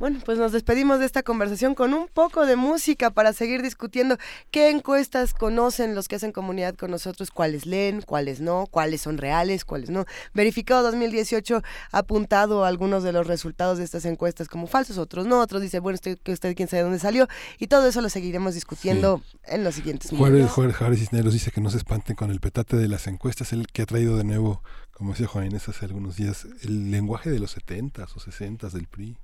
Bueno, 0.00 0.18
pues 0.24 0.38
nos 0.38 0.52
despedimos 0.52 0.98
de 0.98 1.04
esta 1.04 1.22
conversación 1.22 1.74
con 1.74 1.92
un 1.92 2.08
poco 2.08 2.46
de 2.46 2.56
música 2.56 3.10
para 3.10 3.34
seguir 3.34 3.60
discutiendo 3.60 4.16
qué 4.50 4.70
encuestas 4.70 5.34
conocen 5.34 5.94
los 5.94 6.08
que 6.08 6.16
hacen 6.16 6.32
comunidad 6.32 6.74
con 6.74 6.90
nosotros, 6.90 7.30
cuáles 7.30 7.66
leen, 7.66 8.00
cuáles 8.00 8.40
no, 8.40 8.66
cuáles 8.70 9.02
son 9.02 9.18
reales, 9.18 9.66
cuáles 9.66 9.90
no. 9.90 10.06
Verificado 10.32 10.84
2018 10.84 11.62
ha 11.92 11.98
apuntado 11.98 12.64
algunos 12.64 13.02
de 13.02 13.12
los 13.12 13.26
resultados 13.26 13.76
de 13.76 13.84
estas 13.84 14.06
encuestas 14.06 14.48
como 14.48 14.66
falsos, 14.66 14.96
otros 14.96 15.26
no, 15.26 15.38
otros 15.38 15.60
dice, 15.60 15.80
bueno, 15.80 15.96
usted, 15.96 16.16
que 16.16 16.32
usted 16.32 16.56
quién 16.56 16.66
sabe 16.66 16.82
dónde 16.82 16.98
salió 16.98 17.28
y 17.58 17.66
todo 17.66 17.86
eso 17.86 18.00
lo 18.00 18.08
seguiremos 18.08 18.54
discutiendo 18.54 19.20
sí. 19.30 19.38
en 19.48 19.64
los 19.64 19.74
siguientes 19.74 20.10
minutos. 20.14 20.50
Juárez, 20.50 20.76
Juárez 20.76 20.98
Cisneros 20.98 21.34
dice 21.34 21.50
que 21.50 21.60
no 21.60 21.68
se 21.68 21.76
espanten 21.76 22.16
con 22.16 22.30
el 22.30 22.40
petate 22.40 22.78
de 22.78 22.88
las 22.88 23.06
encuestas, 23.06 23.52
el 23.52 23.66
que 23.66 23.82
ha 23.82 23.86
traído 23.86 24.16
de 24.16 24.24
nuevo, 24.24 24.62
como 24.92 25.10
decía 25.10 25.26
Juan 25.26 25.44
Inés 25.44 25.68
hace 25.68 25.84
algunos 25.84 26.16
días, 26.16 26.46
el 26.62 26.90
lenguaje 26.90 27.28
de 27.28 27.38
los 27.38 27.54
70s 27.54 28.16
o 28.16 28.18
60s 28.18 28.70
del 28.70 28.86
PRI. 28.86 29.18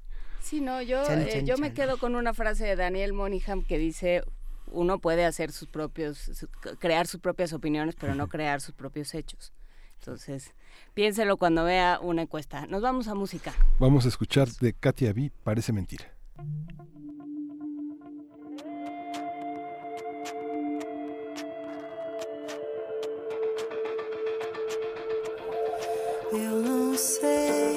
Sí, 0.46 0.60
no, 0.60 0.80
yo, 0.80 1.04
Chan, 1.04 1.22
eh, 1.22 1.28
chan, 1.32 1.46
yo 1.46 1.58
me 1.58 1.72
quedo 1.72 1.98
con 1.98 2.14
una 2.14 2.32
frase 2.32 2.64
de 2.64 2.76
Daniel 2.76 3.12
Monaghan 3.12 3.62
que 3.64 3.78
dice 3.78 4.22
uno 4.70 5.00
puede 5.00 5.24
hacer 5.24 5.50
sus 5.50 5.66
propios, 5.68 6.18
su- 6.18 6.48
crear 6.78 7.08
sus 7.08 7.20
propias 7.20 7.52
opiniones, 7.52 7.96
pero 7.98 8.14
no 8.14 8.28
crear 8.28 8.60
sus 8.60 8.72
propios 8.74 9.12
hechos. 9.14 9.52
Entonces, 9.98 10.52
piénselo 10.94 11.36
cuando 11.36 11.64
vea 11.64 11.98
una 12.00 12.22
encuesta. 12.22 12.66
Nos 12.68 12.80
vamos 12.82 13.08
a 13.08 13.14
música. 13.14 13.52
Vamos 13.80 14.04
a 14.04 14.08
escuchar 14.08 14.48
de 14.60 14.72
Katia 14.72 15.12
B, 15.12 15.32
parece 15.42 15.72
mentira. 15.72 16.12
Eu 26.32 26.60
não 26.62 26.96
sei 26.96 27.76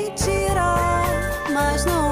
mentira, 0.00 0.76
mas 1.52 1.84
não 1.84 2.07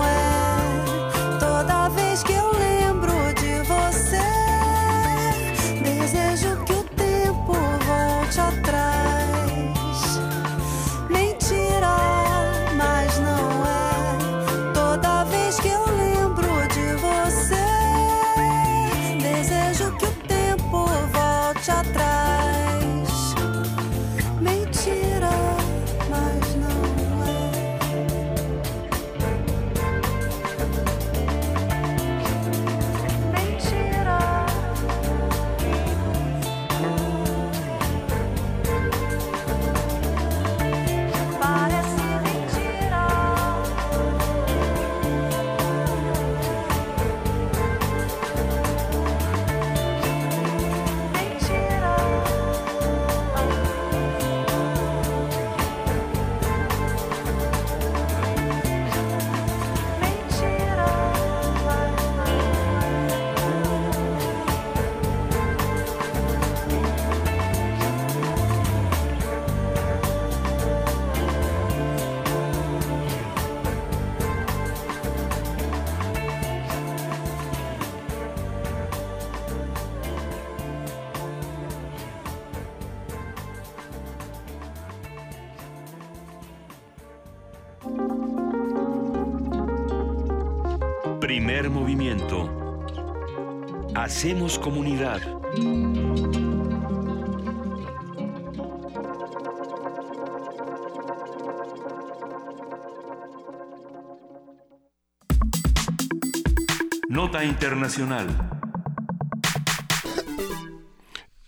Internacional. 107.46 108.26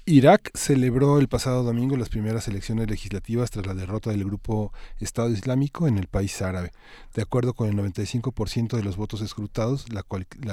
Irak 0.07 0.51
celebró 0.55 1.19
el 1.19 1.29
pasado 1.29 1.62
domingo 1.65 1.97
las 1.97 2.09
primeras 2.09 2.49
elecciones 2.49 2.89
legislativas 2.89 3.51
tras 3.51 3.66
la 3.66 3.75
derrota 3.75 4.11
del 4.11 4.25
grupo 4.25 4.73
Estado 5.01 5.29
Islámico 5.29 5.87
en 5.87 5.99
el 5.99 6.07
país 6.07 6.41
árabe. 6.41 6.70
De 7.15 7.20
acuerdo 7.20 7.53
con 7.53 7.69
el 7.69 7.77
95% 7.77 8.77
de 8.77 8.83
los 8.83 8.97
votos 8.97 9.20
escrutados, 9.20 9.87
la, 9.93 10.03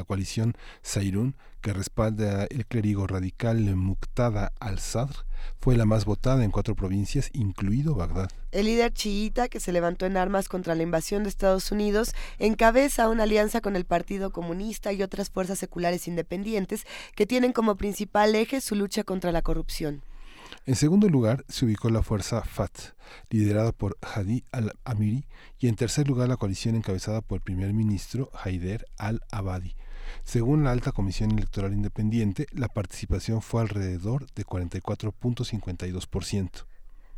coalición 0.03 0.55
Zairun, 0.83 1.35
que 1.65 1.73
respalda 1.73 2.45
el 2.51 2.67
clérigo 2.67 3.07
radical 3.07 3.75
Muqtada 3.75 4.53
al-Sadr, 4.59 5.25
fue 5.57 5.75
la 5.75 5.85
más 5.85 6.05
votada 6.05 6.43
en 6.43 6.51
cuatro 6.51 6.75
provincias, 6.75 7.31
incluido 7.33 7.95
Bagdad. 7.95 8.29
El 8.51 8.67
líder 8.67 8.93
chiita, 8.93 9.47
que 9.47 9.59
se 9.59 9.71
levantó 9.71 10.05
en 10.05 10.15
armas 10.15 10.47
contra 10.47 10.75
la 10.75 10.83
invasión 10.83 11.23
de 11.23 11.29
Estados 11.29 11.71
Unidos, 11.71 12.13
encabeza 12.37 13.09
una 13.09 13.23
alianza 13.23 13.61
con 13.61 13.75
el 13.75 13.83
Partido 13.83 14.29
Comunista 14.29 14.93
y 14.93 15.01
otras 15.01 15.31
fuerzas 15.31 15.57
seculares 15.57 16.07
independientes 16.07 16.85
que 17.15 17.25
tienen 17.25 17.51
como 17.51 17.77
principal 17.77 18.35
eje 18.35 18.61
su 18.61 18.75
lucha 18.75 19.03
contra 19.03 19.31
la 19.31 19.41
corrupción. 19.41 20.03
En 20.67 20.75
segundo 20.75 21.09
lugar 21.09 21.45
se 21.49 21.65
ubicó 21.65 21.89
la 21.89 22.03
fuerza 22.03 22.43
FAT, 22.43 22.77
liderada 23.31 23.71
por 23.71 23.97
Hadi 24.03 24.43
al-Amiri, 24.51 25.25
y 25.57 25.67
en 25.67 25.75
tercer 25.75 26.07
lugar 26.07 26.29
la 26.29 26.37
coalición 26.37 26.75
encabezada 26.75 27.21
por 27.21 27.37
el 27.37 27.41
primer 27.41 27.73
ministro 27.73 28.29
Haider 28.43 28.85
al-Abadi. 28.99 29.75
Según 30.23 30.63
la 30.63 30.71
Alta 30.71 30.91
Comisión 30.91 31.31
Electoral 31.31 31.73
Independiente, 31.73 32.45
la 32.51 32.67
participación 32.67 33.41
fue 33.41 33.61
alrededor 33.61 34.27
de 34.33 34.45
44.52%. 34.45 36.65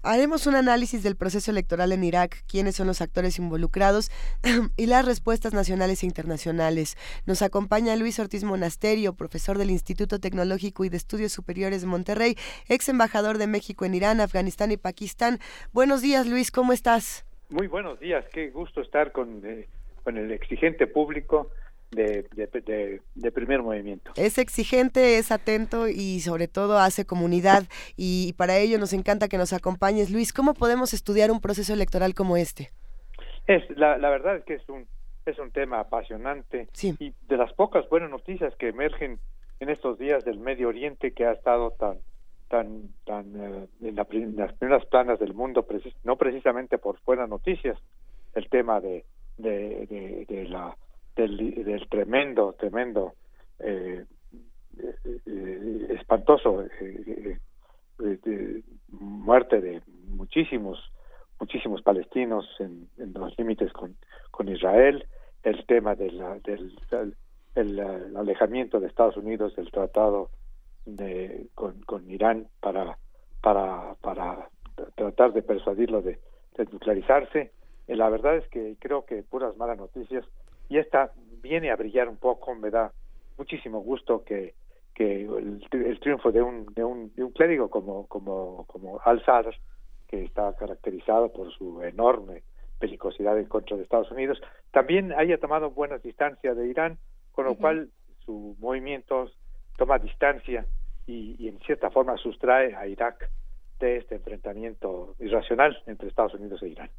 Haremos 0.03 0.47
un 0.47 0.55
análisis 0.55 1.03
del 1.03 1.17
proceso 1.17 1.51
electoral 1.51 1.91
en 1.91 2.03
Irak, 2.03 2.43
quiénes 2.47 2.75
son 2.75 2.87
los 2.87 3.01
actores 3.01 3.39
involucrados 3.39 4.09
y 4.77 4.85
las 4.85 5.05
respuestas 5.05 5.53
nacionales 5.53 6.01
e 6.01 6.05
internacionales. 6.05 6.95
Nos 7.25 7.41
acompaña 7.41 7.95
Luis 7.95 8.19
Ortiz 8.19 8.43
Monasterio, 8.43 9.15
profesor 9.15 9.57
del 9.57 9.71
Instituto 9.71 10.19
Tecnológico 10.19 10.85
y 10.85 10.89
de 10.89 10.97
Estudios 10.97 11.33
Superiores 11.33 11.81
de 11.81 11.87
Monterrey, 11.87 12.37
ex 12.69 12.87
embajador 12.87 13.37
de 13.37 13.47
México 13.47 13.85
en 13.85 13.95
Irán, 13.95 14.21
Afganistán 14.21 14.71
y 14.71 14.77
Pakistán. 14.77 15.39
Buenos 15.73 16.01
días, 16.01 16.25
Luis, 16.25 16.51
¿cómo 16.51 16.73
estás? 16.73 17.25
Muy 17.49 17.67
buenos 17.67 17.99
días, 17.99 18.23
qué 18.31 18.49
gusto 18.49 18.81
estar 18.81 19.11
con, 19.11 19.41
eh, 19.43 19.67
con 20.03 20.17
el 20.17 20.31
exigente 20.31 20.87
público 20.87 21.49
de, 21.91 22.99
de, 23.15 23.31
primer 23.31 23.61
movimiento. 23.61 24.11
Es 24.15 24.37
exigente, 24.37 25.17
es 25.17 25.31
atento 25.31 25.87
y 25.87 26.19
sobre 26.19 26.47
todo 26.47 26.77
hace 26.77 27.05
comunidad 27.05 27.63
y, 27.95 28.33
para 28.33 28.57
ello 28.57 28.77
nos 28.77 28.93
encanta 28.93 29.27
que 29.27 29.37
nos 29.37 29.53
acompañes. 29.53 30.11
Luis, 30.11 30.33
¿cómo 30.33 30.53
podemos 30.53 30.93
estudiar 30.93 31.31
un 31.31 31.39
proceso 31.39 31.73
electoral 31.73 32.13
como 32.13 32.37
este? 32.37 32.71
Es 33.47 33.63
la, 33.77 33.97
la 33.97 34.09
verdad 34.09 34.37
es 34.37 34.43
que 34.43 34.55
es 34.55 34.69
un 34.69 34.85
es 35.25 35.37
un 35.39 35.51
tema 35.51 35.81
apasionante 35.81 36.69
y 36.81 37.13
de 37.27 37.37
las 37.37 37.51
pocas 37.51 37.87
buenas 37.89 38.09
noticias 38.09 38.55
que 38.55 38.69
emergen 38.69 39.19
en 39.59 39.69
estos 39.69 39.99
días 39.99 40.23
del 40.23 40.39
Medio 40.39 40.69
Oriente 40.69 41.11
que 41.11 41.25
ha 41.25 41.33
estado 41.33 41.71
tan 41.71 41.97
tan 42.47 42.93
tan 43.05 43.25
eh, 43.35 43.67
en, 43.81 43.95
las 43.95 44.07
primeras 44.07 44.85
planas 44.85 45.19
del 45.19 45.33
mundo 45.33 45.67
no 46.05 46.15
precisamente 46.15 46.77
por 46.77 46.97
buenas 47.05 47.27
noticias 47.27 47.77
el 48.35 48.47
tema 48.47 48.79
de, 48.79 49.03
de 49.37 50.45
la 50.47 50.77
del, 51.25 51.87
tremendo, 51.89 52.53
tremendo, 52.53 53.15
eh, 53.59 54.05
eh, 55.25 55.87
espantoso 55.89 56.65
eh, 56.79 57.37
muerte 58.89 59.59
de 59.59 59.81
muchísimos, 60.09 60.79
muchísimos 61.39 61.81
palestinos 61.81 62.45
en, 62.59 62.87
los 63.13 63.37
límites 63.37 63.73
con, 63.73 63.95
con 64.29 64.47
Israel, 64.47 65.05
el 65.43 65.65
tema 65.65 65.95
de 65.95 66.09
del, 66.43 67.15
el, 67.55 67.79
alejamiento 68.15 68.79
de 68.79 68.87
Estados 68.87 69.17
Unidos 69.17 69.55
del 69.55 69.71
tratado 69.71 70.29
de, 70.85 71.47
con, 71.55 72.09
Irán 72.09 72.47
para, 72.59 72.97
tratar 74.95 75.33
de 75.33 75.41
persuadirlo 75.41 76.01
de, 76.01 76.19
de 76.55 76.65
nuclearizarse. 76.65 77.51
la 77.87 78.09
verdad 78.09 78.37
es 78.37 78.47
que 78.49 78.75
creo 78.79 79.05
que 79.05 79.23
puras 79.23 79.57
malas 79.57 79.77
noticias 79.77 80.23
y 80.69 80.77
esta 80.77 81.11
viene 81.41 81.71
a 81.71 81.75
brillar 81.75 82.09
un 82.09 82.17
poco, 82.17 82.53
me 82.55 82.69
da 82.69 82.91
muchísimo 83.37 83.79
gusto 83.79 84.23
que, 84.23 84.55
que 84.93 85.21
el, 85.23 85.99
triunfo 85.99 86.31
de 86.31 86.41
un, 86.41 86.65
de 86.73 86.83
un, 86.83 87.13
de 87.15 87.23
un 87.23 87.31
clérigo 87.31 87.69
como, 87.69 88.07
como, 88.07 88.65
como 88.67 88.99
Al-Sadr, 89.03 89.55
que 90.07 90.23
está 90.23 90.53
caracterizado 90.55 91.31
por 91.31 91.51
su 91.51 91.81
enorme 91.83 92.43
pelicosidad 92.79 93.37
en 93.37 93.45
contra 93.45 93.77
de 93.77 93.83
Estados 93.83 94.11
Unidos, 94.11 94.41
también 94.71 95.13
haya 95.13 95.37
tomado 95.37 95.71
buenas 95.71 96.01
distancias 96.03 96.55
de 96.55 96.67
Irán, 96.67 96.97
con 97.31 97.45
lo 97.45 97.55
cual 97.55 97.89
su 98.25 98.55
movimiento 98.59 99.29
toma 99.77 99.99
distancia 99.99 100.65
y, 101.05 101.35
y, 101.39 101.47
en 101.47 101.59
cierta 101.59 101.89
forma 101.89 102.17
sustrae 102.17 102.75
a 102.75 102.87
Irak 102.87 103.29
de 103.79 103.97
este 103.97 104.15
enfrentamiento 104.15 105.15
irracional 105.19 105.77
entre 105.85 106.09
Estados 106.09 106.33
Unidos 106.33 106.61
e 106.63 106.69
Irán. 106.69 106.89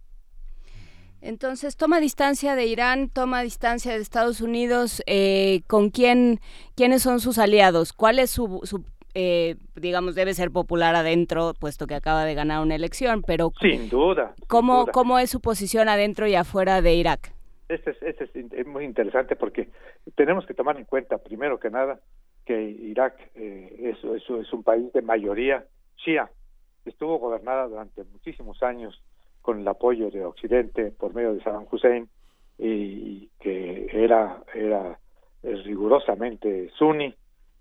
Entonces, 1.20 1.76
toma 1.76 2.00
distancia 2.00 2.54
de 2.54 2.66
Irán, 2.66 3.08
toma 3.08 3.42
distancia 3.42 3.92
de 3.92 3.98
Estados 3.98 4.40
Unidos. 4.40 5.02
Eh, 5.06 5.62
¿Con 5.66 5.90
quién, 5.90 6.40
quiénes 6.76 7.02
son 7.02 7.20
sus 7.20 7.38
aliados? 7.38 7.92
¿Cuál 7.92 8.18
es 8.18 8.30
su, 8.30 8.60
su 8.62 8.84
eh, 9.14 9.56
digamos, 9.74 10.14
debe 10.14 10.32
ser 10.34 10.50
popular 10.50 10.94
adentro, 10.94 11.52
puesto 11.58 11.86
que 11.86 11.94
acaba 11.94 12.24
de 12.24 12.34
ganar 12.34 12.62
una 12.62 12.76
elección, 12.76 13.22
pero... 13.26 13.52
Sin 13.60 13.88
duda. 13.88 14.34
¿Cómo, 14.46 14.86
¿cómo 14.86 15.18
es 15.18 15.30
su 15.30 15.40
posición 15.40 15.88
adentro 15.88 16.28
y 16.28 16.36
afuera 16.36 16.82
de 16.82 16.94
Irak? 16.94 17.32
Este 17.68 17.90
es, 17.90 18.02
este 18.02 18.30
es, 18.52 18.66
muy 18.66 18.84
interesante 18.84 19.34
porque 19.34 19.70
tenemos 20.14 20.46
que 20.46 20.54
tomar 20.54 20.76
en 20.76 20.84
cuenta, 20.84 21.18
primero 21.18 21.58
que 21.58 21.68
nada, 21.68 22.00
que 22.46 22.62
Irak 22.62 23.14
eh, 23.34 23.92
es, 23.92 24.04
es, 24.04 24.22
es 24.30 24.52
un 24.52 24.62
país 24.62 24.92
de 24.92 25.02
mayoría 25.02 25.66
shia. 25.96 26.30
Estuvo 26.84 27.18
gobernada 27.18 27.66
durante 27.66 28.04
muchísimos 28.04 28.62
años 28.62 29.02
con 29.48 29.60
el 29.60 29.68
apoyo 29.68 30.10
de 30.10 30.26
Occidente 30.26 30.90
por 30.90 31.14
medio 31.14 31.32
de 31.32 31.42
Saddam 31.42 31.64
Hussein 31.72 32.06
y, 32.58 33.30
que 33.40 33.88
era 33.90 34.42
era 34.52 34.98
rigurosamente 35.42 36.68
suní 36.76 37.14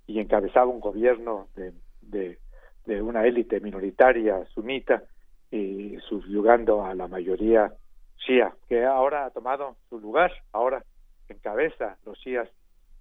y 0.05 0.19
encabezaba 0.19 0.65
un 0.65 0.81
gobierno 0.81 1.47
de, 1.55 2.37
de, 2.85 3.01
una 3.01 3.25
élite 3.25 3.61
minoritaria 3.61 4.43
sunita 4.53 5.01
y 5.49 5.95
subyugando 6.09 6.83
a 6.83 6.93
la 6.93 7.07
mayoría 7.07 7.71
shia 8.17 8.53
que 8.67 8.83
ahora 8.83 9.23
ha 9.23 9.29
tomado 9.29 9.77
su 9.87 9.97
lugar 9.97 10.33
ahora 10.51 10.83
encabeza 11.29 11.95
los 12.05 12.19
shias 12.19 12.49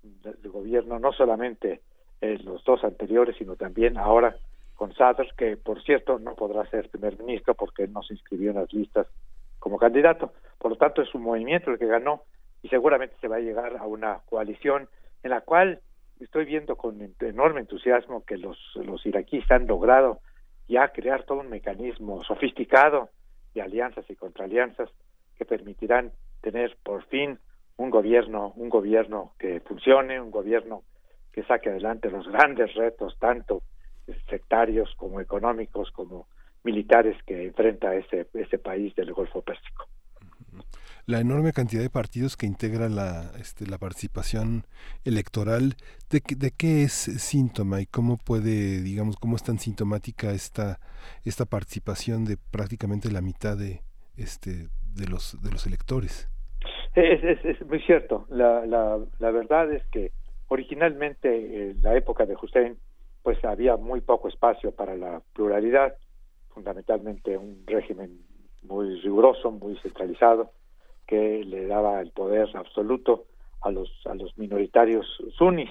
del 0.04 0.48
gobierno 0.48 1.00
no 1.00 1.10
solamente 1.10 1.80
en 2.20 2.44
los 2.44 2.62
dos 2.62 2.84
anteriores 2.84 3.34
sino 3.36 3.56
también 3.56 3.98
ahora 3.98 4.36
con 4.76 4.94
Sadr, 4.94 5.34
que 5.36 5.56
por 5.56 5.82
cierto 5.82 6.18
no 6.18 6.34
podrá 6.34 6.68
ser 6.70 6.88
primer 6.90 7.18
ministro 7.18 7.54
porque 7.54 7.88
no 7.88 8.02
se 8.02 8.14
inscribió 8.14 8.50
en 8.50 8.58
las 8.58 8.72
listas 8.72 9.06
como 9.58 9.78
candidato. 9.78 10.32
Por 10.58 10.72
lo 10.72 10.76
tanto, 10.76 11.02
es 11.02 11.12
un 11.14 11.22
movimiento 11.22 11.70
el 11.70 11.78
que 11.78 11.86
ganó 11.86 12.22
y 12.62 12.68
seguramente 12.68 13.16
se 13.20 13.28
va 13.28 13.36
a 13.36 13.40
llegar 13.40 13.76
a 13.76 13.86
una 13.86 14.20
coalición 14.28 14.88
en 15.22 15.30
la 15.30 15.40
cual 15.40 15.80
estoy 16.20 16.44
viendo 16.44 16.76
con 16.76 17.00
enorme 17.20 17.60
entusiasmo 17.60 18.24
que 18.24 18.36
los, 18.36 18.58
los 18.76 19.04
iraquíes 19.04 19.50
han 19.50 19.66
logrado 19.66 20.20
ya 20.68 20.88
crear 20.88 21.24
todo 21.24 21.40
un 21.40 21.50
mecanismo 21.50 22.22
sofisticado 22.24 23.10
de 23.54 23.62
alianzas 23.62 24.04
y 24.08 24.16
contraalianzas 24.16 24.90
que 25.36 25.44
permitirán 25.44 26.12
tener 26.40 26.76
por 26.82 27.04
fin 27.06 27.38
un 27.76 27.90
gobierno, 27.90 28.52
un 28.56 28.68
gobierno 28.68 29.32
que 29.38 29.60
funcione, 29.60 30.20
un 30.20 30.30
gobierno 30.30 30.82
que 31.32 31.44
saque 31.44 31.68
adelante 31.68 32.10
los 32.10 32.26
grandes 32.28 32.74
retos 32.74 33.16
tanto 33.18 33.62
sectarios 34.28 34.94
como 34.96 35.20
económicos 35.20 35.90
como 35.90 36.26
militares 36.64 37.16
que 37.24 37.46
enfrenta 37.46 37.94
ese, 37.94 38.26
ese 38.34 38.58
país 38.58 38.94
del 38.96 39.12
Golfo 39.12 39.42
Pérsico. 39.42 39.86
La 41.06 41.20
enorme 41.20 41.52
cantidad 41.52 41.82
de 41.82 41.90
partidos 41.90 42.36
que 42.36 42.46
integra 42.46 42.88
la, 42.88 43.30
este, 43.38 43.64
la 43.66 43.78
participación 43.78 44.64
electoral, 45.04 45.76
¿de, 46.10 46.20
¿de 46.36 46.50
qué 46.50 46.82
es 46.82 46.92
síntoma 46.92 47.80
y 47.80 47.86
cómo 47.86 48.16
puede, 48.16 48.82
digamos, 48.82 49.16
cómo 49.16 49.36
es 49.36 49.44
tan 49.44 49.60
sintomática 49.60 50.32
esta, 50.32 50.80
esta 51.24 51.44
participación 51.44 52.24
de 52.24 52.36
prácticamente 52.36 53.12
la 53.12 53.20
mitad 53.20 53.56
de, 53.56 53.82
este, 54.16 54.68
de, 54.96 55.06
los, 55.06 55.40
de 55.40 55.52
los 55.52 55.64
electores? 55.68 56.28
Es, 56.96 57.22
es, 57.22 57.44
es 57.44 57.64
muy 57.66 57.80
cierto. 57.82 58.26
La, 58.28 58.66
la, 58.66 58.98
la 59.20 59.30
verdad 59.30 59.72
es 59.72 59.86
que 59.92 60.10
originalmente 60.48 61.70
en 61.70 61.82
la 61.82 61.96
época 61.96 62.26
de 62.26 62.34
Hussein 62.34 62.76
pues 63.26 63.44
había 63.44 63.76
muy 63.76 64.02
poco 64.02 64.28
espacio 64.28 64.70
para 64.70 64.94
la 64.94 65.20
pluralidad, 65.32 65.96
fundamentalmente 66.50 67.36
un 67.36 67.64
régimen 67.66 68.20
muy 68.62 69.00
riguroso, 69.00 69.50
muy 69.50 69.76
centralizado, 69.78 70.52
que 71.08 71.42
le 71.42 71.66
daba 71.66 72.00
el 72.00 72.12
poder 72.12 72.48
absoluto 72.54 73.24
a 73.62 73.72
los 73.72 73.90
a 74.06 74.14
los 74.14 74.38
minoritarios 74.38 75.04
sunnis. 75.36 75.70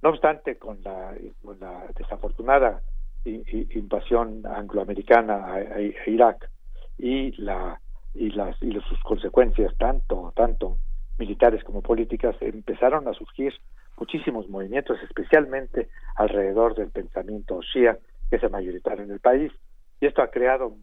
No 0.00 0.08
obstante, 0.08 0.56
con 0.56 0.82
la, 0.82 1.14
con 1.44 1.60
la 1.60 1.88
desafortunada 1.94 2.80
invasión 3.26 4.46
angloamericana 4.46 5.44
a, 5.44 5.56
a, 5.56 5.82
Irak 6.06 6.50
y 6.96 7.32
la 7.32 7.78
y 8.14 8.30
las 8.30 8.56
y 8.62 8.72
sus 8.88 9.02
consecuencias 9.02 9.76
tanto 9.76 10.32
tanto 10.34 10.78
militares 11.18 11.62
como 11.64 11.82
políticas 11.82 12.34
empezaron 12.40 13.06
a 13.08 13.12
surgir 13.12 13.52
muchísimos 13.98 14.48
movimientos 14.48 14.98
especialmente 15.02 15.88
alrededor 16.16 16.74
del 16.74 16.90
pensamiento 16.90 17.60
shia 17.62 17.98
que 18.30 18.36
es 18.36 18.42
el 18.42 18.50
mayoritario 18.50 19.04
en 19.04 19.10
el 19.10 19.20
país 19.20 19.52
y 20.00 20.06
esto 20.06 20.22
ha 20.22 20.30
creado 20.30 20.76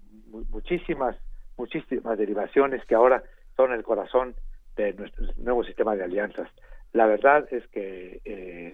muchísimas 0.49 1.15
muchísimas 1.57 2.17
derivaciones 2.17 2.83
que 2.85 2.95
ahora 2.95 3.23
son 3.55 3.71
el 3.71 3.83
corazón 3.83 4.35
de 4.75 4.93
nuestro 4.93 5.25
nuevo 5.37 5.63
sistema 5.63 5.95
de 5.95 6.03
alianzas 6.03 6.49
la 6.93 7.05
verdad 7.05 7.47
es 7.51 7.67
que 7.67 8.21
eh, 8.23 8.73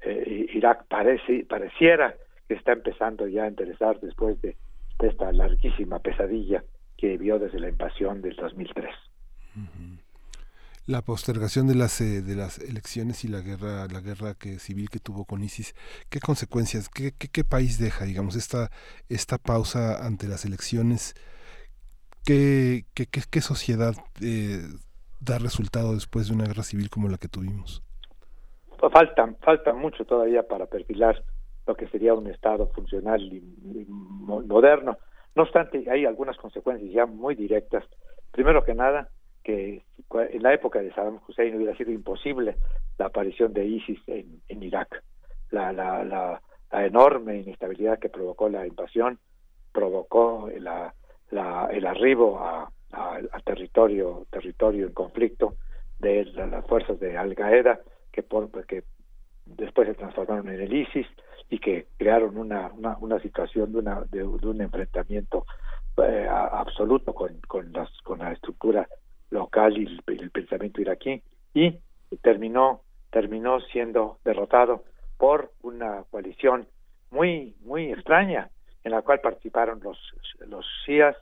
eh, 0.00 0.46
Irak 0.54 0.86
parece 0.88 1.44
pareciera 1.48 2.14
que 2.48 2.54
está 2.54 2.72
empezando 2.72 3.26
ya 3.28 3.44
a 3.44 3.48
interesar 3.48 4.00
después 4.00 4.40
de, 4.42 4.56
esta 4.98 5.32
larguísima 5.32 5.98
pesadilla 5.98 6.62
que 6.96 7.16
vio 7.18 7.38
desde 7.40 7.58
la 7.58 7.68
invasión 7.68 8.22
del 8.22 8.36
2003. 8.36 8.94
La 10.86 11.02
postergación 11.02 11.68
de 11.68 11.76
las 11.76 12.00
eh, 12.00 12.22
de 12.22 12.34
las 12.34 12.58
elecciones 12.58 13.24
y 13.24 13.28
la 13.28 13.40
guerra 13.40 13.86
la 13.86 14.00
guerra 14.00 14.34
que 14.34 14.58
civil 14.58 14.90
que 14.90 14.98
tuvo 14.98 15.24
con 15.24 15.42
ISIS, 15.42 15.74
¿qué 16.10 16.18
consecuencias, 16.18 16.88
qué, 16.88 17.12
qué, 17.12 17.44
país 17.44 17.78
deja, 17.78 18.04
digamos, 18.04 18.34
esta 18.34 18.70
esta 19.08 19.38
pausa 19.38 20.04
ante 20.04 20.26
las 20.26 20.44
elecciones? 20.44 21.14
¿Qué, 22.24 22.84
qué, 22.94 23.06
qué 23.06 23.40
sociedad 23.40 23.94
eh, 24.20 24.62
da 25.20 25.38
resultado 25.38 25.94
después 25.94 26.28
de 26.28 26.34
una 26.34 26.46
guerra 26.46 26.62
civil 26.62 26.90
como 26.90 27.08
la 27.08 27.18
que 27.18 27.28
tuvimos? 27.28 27.82
Falta, 28.90 29.32
falta 29.42 29.72
mucho 29.72 30.04
todavía 30.04 30.42
para 30.42 30.66
perfilar 30.66 31.22
lo 31.66 31.76
que 31.76 31.86
sería 31.88 32.14
un 32.14 32.26
Estado 32.26 32.66
funcional 32.68 33.22
y, 33.22 33.40
moderno. 33.86 34.98
No 35.34 35.44
obstante, 35.44 35.88
hay 35.88 36.04
algunas 36.04 36.36
consecuencias 36.36 36.90
ya 36.92 37.06
muy 37.06 37.34
directas. 37.34 37.84
Primero 38.32 38.64
que 38.64 38.74
nada, 38.74 39.08
que 39.42 39.82
en 40.10 40.42
la 40.42 40.54
época 40.54 40.80
de 40.80 40.92
Saddam 40.92 41.20
Hussein 41.26 41.56
hubiera 41.56 41.76
sido 41.76 41.90
imposible 41.90 42.56
la 42.98 43.06
aparición 43.06 43.52
de 43.52 43.64
ISIS 43.64 44.00
en, 44.06 44.62
Irak. 44.62 45.02
La, 45.50 45.72
la, 45.72 46.04
la, 46.04 46.40
enorme 46.84 47.36
inestabilidad 47.36 47.98
que 47.98 48.08
provocó 48.08 48.48
la 48.48 48.66
invasión 48.66 49.18
provocó 49.72 50.48
el 50.48 50.66
arribo 51.86 52.38
a, 52.38 52.70
territorio 53.44 54.26
territorio 54.30 54.86
en 54.86 54.92
conflicto 54.92 55.56
de 55.98 56.24
las 56.24 56.66
fuerzas 56.66 56.98
de 57.00 57.18
Al 57.18 57.34
Qaeda 57.34 57.80
que, 58.10 58.22
por, 58.22 58.50
que 58.66 58.84
después 59.44 59.88
se 59.88 59.94
transformaron 59.94 60.48
en 60.48 60.60
el 60.60 60.72
ISIS 60.72 61.06
y 61.50 61.58
que 61.58 61.86
crearon 61.98 62.38
una, 62.38 62.70
situación 63.20 63.72
de, 63.72 63.78
una, 63.78 64.02
de, 64.10 64.24
un 64.24 64.60
enfrentamiento 64.60 65.44
eh, 65.98 66.26
absoluto 66.30 67.12
con, 67.14 67.38
las, 67.72 67.90
con 68.02 68.20
la 68.20 68.32
estructura 68.32 68.88
local 69.32 69.76
y 69.78 69.84
el, 70.06 70.30
pensamiento 70.30 70.80
iraquí 70.80 71.22
y 71.54 71.78
terminó 72.20 72.82
terminó 73.10 73.60
siendo 73.60 74.18
derrotado 74.24 74.84
por 75.18 75.52
una 75.62 76.04
coalición 76.10 76.66
muy 77.10 77.54
muy 77.60 77.92
extraña 77.92 78.50
en 78.84 78.92
la 78.92 79.02
cual 79.02 79.20
participaron 79.20 79.80
los 79.82 79.98
los 80.46 80.66
shías 80.86 81.16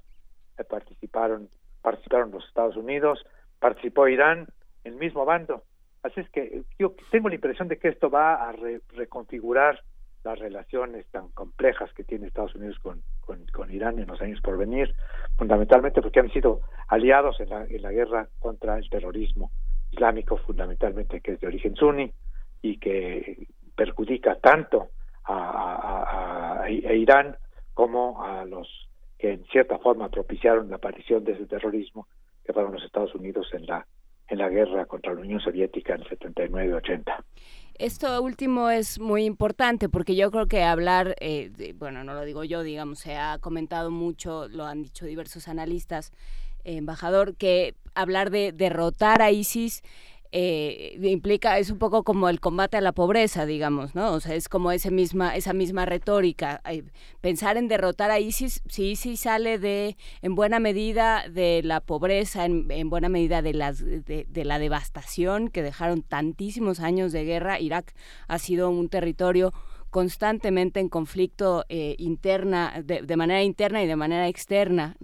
eh, 0.58 0.64
participaron 0.64 1.48
participaron 1.82 2.30
los 2.30 2.44
Estados 2.46 2.76
Unidos 2.76 3.24
participó 3.58 4.08
Irán 4.08 4.48
el 4.84 4.94
mismo 4.96 5.24
bando. 5.24 5.62
Así 6.02 6.20
es 6.20 6.30
que 6.30 6.62
yo 6.78 6.94
tengo 7.10 7.28
la 7.28 7.34
impresión 7.34 7.68
de 7.68 7.78
que 7.78 7.88
esto 7.88 8.10
va 8.10 8.48
a 8.48 8.52
reconfigurar 8.96 9.82
las 10.24 10.38
relaciones 10.38 11.06
tan 11.10 11.28
complejas 11.28 11.92
que 11.94 12.04
tiene 12.04 12.26
Estados 12.26 12.54
Unidos 12.54 12.78
con, 12.80 13.02
con, 13.20 13.72
Irán 13.72 13.98
en 13.98 14.08
los 14.08 14.20
años 14.20 14.40
por 14.40 14.58
venir, 14.58 14.94
fundamentalmente 15.36 16.02
porque 16.02 16.20
han 16.20 16.30
sido 16.30 16.60
aliados 16.88 17.40
en 17.40 17.48
la, 17.48 17.64
en 17.64 17.82
la 17.82 17.92
guerra 17.92 18.28
contra 18.38 18.76
el 18.78 18.88
terrorismo 18.90 19.50
islámico, 19.90 20.36
fundamentalmente 20.38 21.20
que 21.20 21.32
es 21.32 21.40
de 21.40 21.46
origen 21.46 21.74
suní 21.76 22.12
y 22.62 22.78
que 22.78 23.46
perjudica 23.74 24.36
tanto 24.36 24.88
a, 25.24 26.62
a, 26.62 26.70
Irán 26.70 27.36
como 27.72 28.22
a 28.22 28.44
los 28.44 28.68
que 29.18 29.32
en 29.32 29.44
cierta 29.46 29.78
forma 29.78 30.08
propiciaron 30.08 30.68
la 30.68 30.76
aparición 30.76 31.24
de 31.24 31.32
ese 31.32 31.46
terrorismo, 31.46 32.06
que 32.44 32.52
fueron 32.52 32.72
los 32.72 32.84
Estados 32.84 33.14
Unidos 33.14 33.48
en 33.52 33.66
la 33.66 33.86
en 34.28 34.38
la 34.38 34.48
guerra 34.48 34.86
contra 34.86 35.12
la 35.12 35.20
Unión 35.20 35.40
Soviética 35.40 35.94
en 35.94 36.02
79-80. 36.02 37.24
Esto 37.80 38.20
último 38.20 38.68
es 38.68 38.98
muy 39.00 39.24
importante 39.24 39.88
porque 39.88 40.14
yo 40.14 40.30
creo 40.30 40.46
que 40.48 40.62
hablar, 40.62 41.16
eh, 41.18 41.72
bueno, 41.78 42.04
no 42.04 42.12
lo 42.12 42.26
digo 42.26 42.44
yo, 42.44 42.62
digamos, 42.62 42.98
se 42.98 43.16
ha 43.16 43.38
comentado 43.38 43.90
mucho, 43.90 44.48
lo 44.48 44.66
han 44.66 44.82
dicho 44.82 45.06
diversos 45.06 45.48
analistas, 45.48 46.12
eh, 46.64 46.76
embajador, 46.76 47.36
que 47.36 47.76
hablar 47.94 48.28
de 48.30 48.52
derrotar 48.52 49.22
a 49.22 49.30
ISIS 49.30 49.82
eh, 50.32 50.96
implica, 51.02 51.58
es 51.58 51.70
un 51.70 51.78
poco 51.78 52.04
como 52.04 52.28
el 52.28 52.40
combate 52.40 52.76
a 52.76 52.80
la 52.80 52.92
pobreza, 52.92 53.46
digamos, 53.46 53.94
¿no? 53.94 54.12
O 54.12 54.20
sea, 54.20 54.34
es 54.34 54.48
como 54.48 54.70
ese 54.70 54.90
misma, 54.90 55.34
esa 55.34 55.52
misma 55.52 55.86
retórica. 55.86 56.62
Pensar 57.20 57.56
en 57.56 57.68
derrotar 57.68 58.10
a 58.10 58.20
ISIS, 58.20 58.62
si 58.68 58.90
ISIS 58.92 59.20
sale 59.20 59.58
de, 59.58 59.96
en 60.22 60.34
buena 60.34 60.60
medida, 60.60 61.28
de 61.28 61.62
la 61.64 61.80
pobreza, 61.80 62.44
en, 62.44 62.70
en 62.70 62.90
buena 62.90 63.08
medida 63.08 63.42
de, 63.42 63.54
las, 63.54 63.84
de, 63.84 64.44
la 64.44 64.58
devastación 64.58 65.48
que 65.48 65.62
dejaron 65.62 66.02
tantísimos 66.02 66.80
años 66.80 67.12
de 67.12 67.24
guerra, 67.24 67.58
Irak 67.58 67.92
ha 68.28 68.38
sido 68.38 68.70
un 68.70 68.88
territorio 68.88 69.52
constantemente 69.90 70.80
en 70.80 70.88
conflicto 70.88 71.64
eh, 71.68 71.96
interna, 71.98 72.80
de, 72.82 73.16
manera 73.16 73.42
interna 73.42 73.82
y 73.82 73.86
de 73.86 73.96
manera 73.96 74.28
externa. 74.28 74.96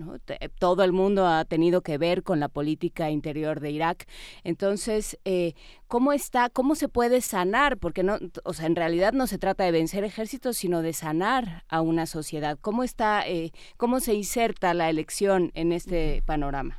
todo 0.59 0.85
el 0.85 0.93
mundo 0.93 1.27
ha 1.27 1.45
tenido 1.45 1.83
que 1.83 1.99
ver 1.99 2.23
con 2.23 2.41
la 2.41 2.49
política 2.49 3.11
interior 3.11 3.61
de 3.61 3.71
Irak. 3.73 4.07
Entonces, 4.45 5.19
eh, 5.25 5.55
¿cómo 5.89 6.13
está, 6.13 6.49
cómo 6.51 6.77
se 6.77 6.89
puede 6.89 7.21
sanar? 7.21 7.79
Porque 7.79 8.05
no, 8.05 8.19
o 8.45 8.53
sea, 8.53 8.67
en 8.67 8.77
realidad 8.77 9.13
no 9.13 9.27
se 9.27 9.39
trata 9.39 9.65
de 9.65 9.73
vencer 9.73 10.05
ejércitos, 10.05 10.57
sino 10.57 10.83
de 10.83 10.93
sanar 10.93 11.65
a 11.69 11.81
una 11.81 12.07
sociedad. 12.07 12.57
¿Cómo 12.61 12.85
está, 12.85 13.27
eh, 13.27 13.51
cómo 13.77 13.99
se 14.01 14.15
inserta 14.15 14.73
la 14.73 14.89
elección 14.89 15.51
en 15.55 15.73
este 15.73 16.23
panorama? 16.27 16.79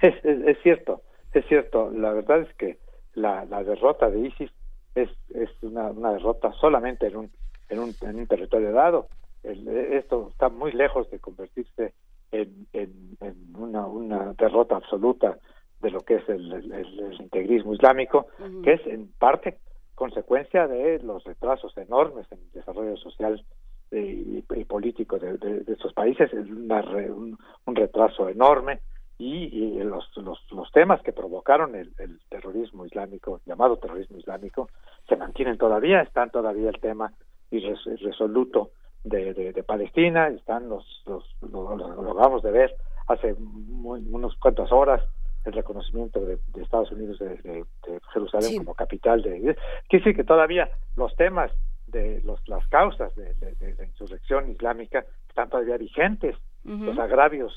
Es, 0.00 0.14
es, 0.24 0.58
cierto, 0.62 1.02
es 1.32 1.44
cierto. 1.48 1.90
La 1.90 2.12
verdad 2.12 2.42
es 2.42 2.54
que 2.54 2.78
la, 3.14 3.44
la 3.46 3.64
derrota 3.64 4.08
de 4.10 4.28
ISIS 4.28 4.50
es, 4.94 5.10
es 5.34 5.50
una, 5.62 5.90
una 5.90 6.12
derrota 6.12 6.52
solamente 6.60 7.06
en 7.08 7.16
un 7.16 7.30
en 7.68 7.78
un, 7.78 7.94
en 8.02 8.16
un 8.16 8.26
territorio 8.26 8.72
dado. 8.72 9.08
esto 9.42 10.28
está 10.32 10.48
muy 10.48 10.72
lejos 10.72 11.10
de 11.10 11.18
convertirse 11.18 11.94
en, 12.32 12.66
en, 12.72 13.16
una, 13.56 13.86
una, 13.86 14.32
derrota 14.34 14.76
absoluta 14.76 15.38
de 15.80 15.90
lo 15.90 16.00
que 16.00 16.16
es 16.16 16.28
el, 16.28 16.52
el, 16.52 17.16
integrismo 17.20 17.74
islámico, 17.74 18.26
que 18.62 18.74
es 18.74 18.86
en 18.86 19.08
parte 19.18 19.58
consecuencia 19.94 20.66
de 20.66 21.00
los 21.00 21.24
retrasos 21.24 21.76
enormes 21.76 22.26
en 22.30 22.38
el 22.38 22.52
desarrollo 22.52 22.96
social 22.96 23.42
y, 23.90 24.42
político 24.64 25.18
de, 25.18 25.38
de, 25.38 25.72
estos 25.72 25.92
países, 25.94 26.32
es 26.32 26.46
un, 26.48 27.38
un, 27.66 27.76
retraso 27.76 28.28
enorme. 28.28 28.80
Y, 29.20 29.78
los, 29.82 30.16
los, 30.16 30.38
los, 30.52 30.70
temas 30.70 31.02
que 31.02 31.12
provocaron 31.12 31.74
el, 31.74 31.92
el, 31.98 32.20
terrorismo 32.28 32.86
islámico, 32.86 33.40
llamado 33.46 33.76
terrorismo 33.78 34.18
islámico, 34.18 34.68
se 35.08 35.16
mantienen 35.16 35.58
todavía, 35.58 36.02
están 36.02 36.30
todavía 36.30 36.68
el 36.68 36.80
tema 36.80 37.12
irresoluto 37.50 38.70
de, 39.04 39.32
de, 39.32 39.62
Palestina, 39.62 40.28
están 40.28 40.68
los, 40.68 40.84
los, 41.06 41.24
lo, 41.50 41.72
acabamos 41.72 42.42
de 42.42 42.50
ver 42.50 42.74
hace 43.06 43.34
unos 43.34 44.36
cuantas 44.36 44.70
horas 44.70 45.02
el 45.44 45.52
reconocimiento 45.52 46.20
de, 46.20 46.38
Estados 46.60 46.90
Unidos 46.92 47.18
de, 47.18 47.64
Jerusalén 48.12 48.58
como 48.58 48.74
capital 48.74 49.22
de 49.22 49.56
que 49.88 50.00
sí 50.00 50.14
que 50.14 50.24
todavía 50.24 50.68
los 50.96 51.14
temas 51.16 51.50
de 51.86 52.20
los, 52.22 52.46
las 52.48 52.66
causas 52.68 53.14
de, 53.16 53.34
la 53.78 53.84
insurrección 53.84 54.50
islámica 54.50 55.06
están 55.28 55.48
todavía 55.48 55.78
vigentes. 55.78 56.36
Los 56.64 56.98
agravios 56.98 57.54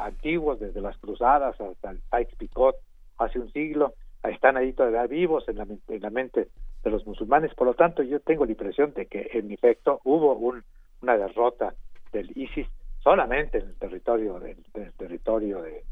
antiguos 0.00 0.60
desde 0.60 0.80
las 0.80 0.96
cruzadas 0.98 1.60
hasta 1.60 1.90
el 1.90 2.00
Sykes 2.10 2.36
Picot 2.36 2.76
hace 3.18 3.40
un 3.40 3.50
siglo 3.50 3.94
están 4.30 4.56
ahí 4.56 4.72
todavía 4.72 5.06
vivos 5.06 5.48
en 5.48 5.58
la, 5.58 5.66
en 5.88 6.02
la 6.02 6.10
mente 6.10 6.48
de 6.84 6.90
los 6.90 7.06
musulmanes. 7.06 7.54
Por 7.54 7.66
lo 7.66 7.74
tanto, 7.74 8.02
yo 8.02 8.20
tengo 8.20 8.44
la 8.44 8.52
impresión 8.52 8.92
de 8.94 9.06
que 9.06 9.30
en 9.32 9.50
efecto 9.50 10.00
hubo 10.04 10.34
un, 10.34 10.62
una 11.02 11.16
derrota 11.16 11.74
del 12.12 12.30
ISIS 12.36 12.68
solamente 13.02 13.58
en 13.58 13.68
el 13.68 13.74
territorio 13.74 14.38
del, 14.38 14.56
territorio 14.96 15.62
de, 15.62 15.82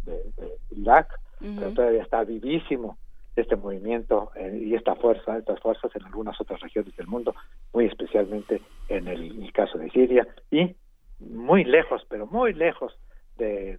Irak, 0.71 1.09
pero 1.41 1.73
todavía 1.73 2.03
está 2.03 2.25
vivísimo 2.25 2.97
este 3.37 3.57
movimiento 3.57 4.31
eh, 4.37 4.61
y 4.63 4.75
esta 4.75 4.95
fuerza, 4.95 5.39
estas 5.39 5.59
fuerzas 5.61 5.91
en 5.97 6.05
algunas 6.05 6.39
otras 6.41 6.61
regiones 6.61 6.95
del 6.97 7.07
mundo, 7.07 7.35
muy 7.73 7.87
especialmente 7.87 8.63
en 8.89 9.09
el, 9.09 9.51
caso 9.53 9.79
de 9.79 9.91
Siria 9.91 10.27
y 10.51 10.75
muy 11.21 11.65
lejos, 11.65 12.03
pero 12.09 12.27
muy 12.27 12.53
lejos 12.55 12.97
de, 13.37 13.79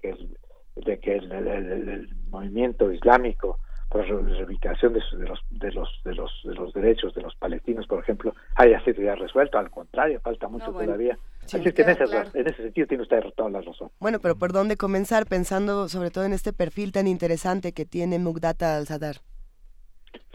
que 0.00 0.10
el, 0.10 0.36
de 0.76 0.98
que 0.98 1.16
el 1.16 2.08
movimiento 2.30 2.90
islámico 2.92 3.58
por 3.88 4.08
la 4.08 4.18
reivindicación 4.18 4.92
de, 4.92 5.00
los, 5.26 5.40
de, 5.50 5.72
los, 5.72 6.02
de, 6.04 6.14
los, 6.14 6.42
de 6.44 6.54
los 6.54 6.72
derechos 6.72 7.14
de 7.14 7.22
los 7.22 7.34
palestinos, 7.36 7.86
por 7.86 8.00
ejemplo, 8.00 8.34
haya 8.56 8.82
sido 8.84 9.02
ya 9.02 9.14
resuelto. 9.14 9.58
Al 9.58 9.70
contrario, 9.70 10.20
falta 10.20 10.48
mucho 10.48 10.72
todavía. 10.72 11.18
Así 11.44 11.60
que 11.72 11.82
en 11.82 11.90
ese, 11.90 12.04
en 12.34 12.46
ese, 12.46 12.62
sentido 12.62 12.86
tiene 12.86 13.02
usted 13.02 13.20
toda 13.34 13.50
la 13.50 13.60
razón. 13.62 13.90
Bueno, 13.98 14.18
pero 14.20 14.36
¿por 14.36 14.52
dónde 14.52 14.76
comenzar 14.76 15.26
pensando 15.26 15.88
sobre 15.88 16.10
todo 16.10 16.24
en 16.24 16.34
este 16.34 16.52
perfil 16.52 16.92
tan 16.92 17.06
interesante 17.06 17.72
que 17.72 17.86
tiene 17.86 18.18
Mugdata 18.18 18.76
al-Sadar? 18.76 19.16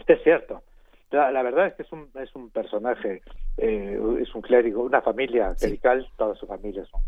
Es 0.06 0.22
cierto. 0.22 0.62
La, 1.10 1.42
verdad 1.42 1.68
es 1.68 1.74
que 1.74 1.82
es 1.82 1.92
un, 1.92 2.08
es 2.20 2.34
un 2.34 2.50
personaje, 2.50 3.22
eh, 3.58 4.00
es 4.20 4.34
un 4.34 4.42
clérigo, 4.42 4.82
una 4.82 5.00
familia 5.00 5.54
clerical, 5.54 6.04
toda 6.16 6.34
su 6.34 6.46
familia 6.46 6.84
son 6.86 7.00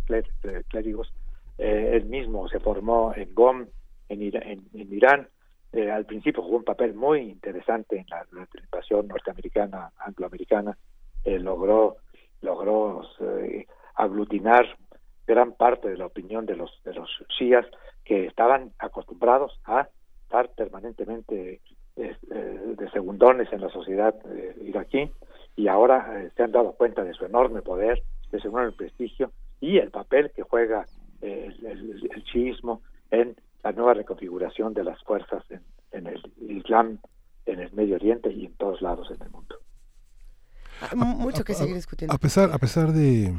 clérigos. 0.69 1.13
Eh, 1.59 1.91
él 1.95 2.05
mismo 2.05 2.49
se 2.49 2.61
formó 2.61 3.13
en 3.17 3.35
GOM, 3.35 3.67
en, 4.09 4.23
en, 4.23 4.93
Irán. 4.93 5.29
Eh, 5.73 5.91
al 5.91 6.07
principio 6.07 6.43
jugó 6.43 6.57
un 6.59 6.65
papel 6.65 6.95
muy 6.95 7.21
interesante 7.21 7.99
en 7.99 8.07
la, 8.09 8.27
la 8.33 9.03
norteamericana, 9.03 9.93
angloamericana. 9.99 10.77
logró 11.25 11.97
logró 12.43 13.03
aglutinar 13.95 14.67
gran 15.27 15.53
parte 15.53 15.89
de 15.89 15.97
la 15.97 16.07
opinión 16.07 16.47
de 16.47 16.57
los 16.57 16.71
de 16.85 16.95
los 16.95 17.11
que 18.05 18.27
estaban 18.27 18.73
acostumbrados 18.79 19.59
a 19.65 19.89
estar 20.23 20.49
permanentemente 20.55 21.61
eh, 21.97 22.15
de 22.77 22.91
segundones 22.91 23.51
en 23.53 23.61
la 23.63 23.71
sociedad 23.71 24.15
eh, 24.31 24.55
iraquí 24.63 25.11
y 25.57 25.69
ahora 25.69 26.21
eh, 26.21 26.31
se 26.37 26.43
han 26.43 26.53
dado 26.53 26.73
cuenta 26.73 27.03
de 27.03 27.15
su 27.15 27.25
enorme 27.25 27.63
poder, 27.63 28.03
de 28.31 28.39
su 28.39 28.49
enorme 28.49 28.73
prestigio 28.73 29.33
y 29.61 29.79
el 29.79 29.91
papel 29.91 30.31
que 30.37 30.43
juega 30.43 30.85
el, 31.23 31.55
el, 31.65 32.11
el, 32.15 32.25
chiismo 32.25 32.83
en 33.11 33.35
la 33.67 33.73
nueva 33.73 33.95
reconfiguración 33.95 34.75
de 34.75 34.85
las 34.85 35.03
fuerzas 35.03 35.43
en, 35.51 35.61
en, 35.91 36.07
el 36.07 36.23
Islam, 36.49 37.01
en 37.47 37.59
el 37.59 37.73
Medio 37.73 37.97
Oriente 37.97 38.33
y 38.33 38.47
en 38.47 38.55
todos 38.55 38.81
lados 38.81 39.09
en 39.11 39.21
el 39.21 39.31
mundo. 39.31 39.57
Mucho 40.95 41.43
que 41.43 41.53
seguir 41.53 41.75
discutiendo. 41.75 42.15
A 42.15 42.19
pesar, 42.19 42.53
a 42.53 42.59
pesar 42.59 42.93
de 42.93 43.35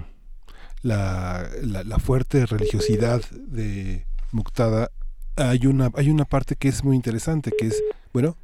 la, 0.82 1.48
la, 1.64 1.99
fuerte 1.99 2.45
religiosidad 2.45 3.22
de 3.32 4.06
Muqtada, 4.34 4.90
hay 5.38 5.66
una, 5.66 5.91
hay 5.95 6.10
una 6.10 6.26
parte 6.26 6.58
que 6.58 6.68
es 6.68 6.84
muy 6.84 6.98
interesante, 6.98 7.54
que 7.58 7.68
es, 7.68 7.82
bueno, 8.12 8.36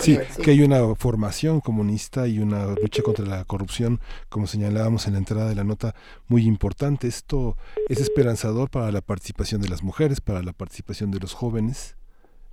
Sí, 0.00 0.18
que 0.42 0.50
hay 0.50 0.62
una 0.62 0.94
formación 0.94 1.60
comunista 1.60 2.26
y 2.26 2.38
una 2.38 2.66
lucha 2.80 3.02
contra 3.02 3.24
la 3.24 3.44
corrupción, 3.44 4.00
como 4.28 4.46
señalábamos 4.46 5.06
en 5.06 5.14
la 5.14 5.18
entrada 5.18 5.48
de 5.48 5.54
la 5.54 5.64
nota, 5.64 5.94
muy 6.28 6.46
importante. 6.46 7.06
Esto 7.06 7.56
es 7.88 8.00
esperanzador 8.00 8.70
para 8.70 8.90
la 8.92 9.00
participación 9.00 9.60
de 9.60 9.68
las 9.68 9.82
mujeres, 9.82 10.20
para 10.20 10.42
la 10.42 10.52
participación 10.52 11.10
de 11.10 11.20
los 11.20 11.34
jóvenes. 11.34 11.96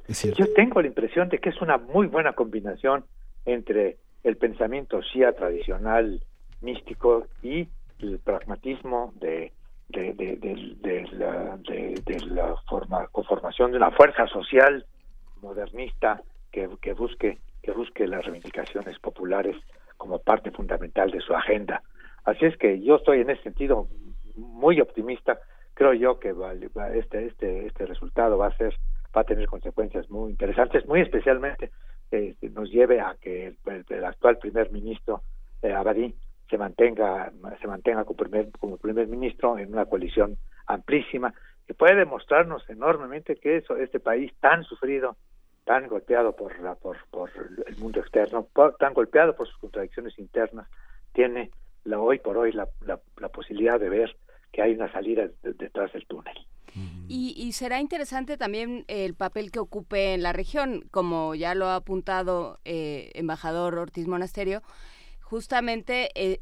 ¿Es 0.07 0.17
cierto? 0.17 0.39
Yo 0.39 0.53
tengo 0.53 0.81
la 0.81 0.87
impresión 0.87 1.29
de 1.29 1.39
que 1.39 1.49
es 1.49 1.61
una 1.61 1.77
muy 1.77 2.07
buena 2.07 2.33
combinación 2.33 3.05
entre 3.45 3.97
el 4.23 4.37
pensamiento 4.37 5.01
shia 5.01 5.33
tradicional 5.33 6.21
místico 6.61 7.27
y 7.41 7.67
el 7.99 8.19
pragmatismo 8.19 9.13
de, 9.19 9.51
de, 9.89 10.13
de, 10.13 10.35
de, 10.35 11.07
la, 11.13 11.57
de, 11.57 12.19
la 12.27 12.55
forma, 12.69 13.07
conformación 13.07 13.71
de 13.71 13.77
una 13.77 13.91
fuerza 13.91 14.27
social 14.27 14.85
modernista 15.41 16.21
que, 16.51 16.69
que, 16.81 16.93
busque 16.93 17.38
que 17.61 17.71
busque 17.71 18.07
las 18.07 18.23
reivindicaciones 18.23 18.97
populares 18.99 19.55
como 19.97 20.19
parte 20.19 20.51
fundamental 20.51 21.11
de 21.11 21.19
su 21.19 21.34
agenda. 21.34 21.84
Así 22.23 22.45
es 22.45 22.57
que 22.57 22.81
yo 22.81 22.95
estoy 22.95 23.21
en 23.21 23.30
ese 23.30 23.43
sentido 23.43 23.88
muy 24.35 24.80
optimista. 24.80 25.39
Creo 25.73 25.93
yo 25.93 26.19
que 26.19 26.34
este 26.95 27.27
este 27.27 27.67
este 27.67 27.85
resultado 27.85 28.38
va 28.38 28.47
a 28.47 28.57
ser 28.57 28.73
va 29.15 29.21
a 29.21 29.26
tener 29.26 29.47
consecuencias 29.47 30.09
muy 30.09 30.31
interesantes, 30.31 30.85
muy 30.88 31.01
especialmente 31.01 31.71
eh, 32.11 32.35
nos 32.53 32.69
lleve 32.69 32.99
a 32.99 33.15
que 33.19 33.55
el, 33.65 34.05
actual 34.05 34.38
primer 34.38 34.71
ministro 34.71 35.21
eh, 35.61 35.73
Abadí 35.73 36.13
se 36.49 36.57
mantenga 36.57 37.31
se 37.61 37.67
mantenga 37.67 38.03
como 38.03 38.17
primer 38.17 38.49
como 38.59 38.77
primer 38.77 39.07
ministro 39.07 39.57
en 39.57 39.71
una 39.71 39.85
coalición 39.85 40.38
amplísima 40.65 41.34
que 41.67 41.73
puede 41.73 41.95
demostrarnos 41.95 42.67
enormemente 42.69 43.35
que 43.35 43.57
eso 43.57 43.77
este 43.77 43.99
país 43.99 44.31
tan 44.39 44.63
sufrido 44.63 45.17
tan 45.69 45.87
golpeado 45.87 46.35
por 46.35 46.59
la 46.61 46.73
por, 46.73 46.97
por 47.11 47.29
el 47.67 47.77
mundo 47.77 47.99
externo 47.99 48.47
tan 48.79 48.91
golpeado 48.91 49.35
por 49.35 49.47
sus 49.47 49.59
contradicciones 49.59 50.17
internas 50.17 50.67
tiene 51.13 51.51
la 51.83 51.99
hoy 51.99 52.17
por 52.17 52.37
hoy 52.37 52.51
la, 52.53 52.67
la, 52.87 53.29
posibilidad 53.29 53.79
de 53.79 53.87
ver 53.87 54.17
que 54.51 54.63
hay 54.63 54.73
una 54.73 54.91
salida 54.91 55.29
detrás 55.43 55.93
del 55.93 56.07
túnel. 56.07 56.35
Y, 57.07 57.51
será 57.51 57.79
interesante 57.79 58.35
también 58.35 58.83
el 58.87 59.13
papel 59.13 59.51
que 59.51 59.59
ocupe 59.59 60.15
en 60.15 60.23
la 60.23 60.33
región, 60.33 60.87
como 60.89 61.35
ya 61.35 61.53
lo 61.53 61.67
ha 61.67 61.75
apuntado 61.75 62.59
eh, 62.65 63.11
embajador 63.13 63.77
Ortiz 63.77 64.07
Monasterio, 64.07 64.63
justamente 65.21 66.09
eh, 66.15 66.39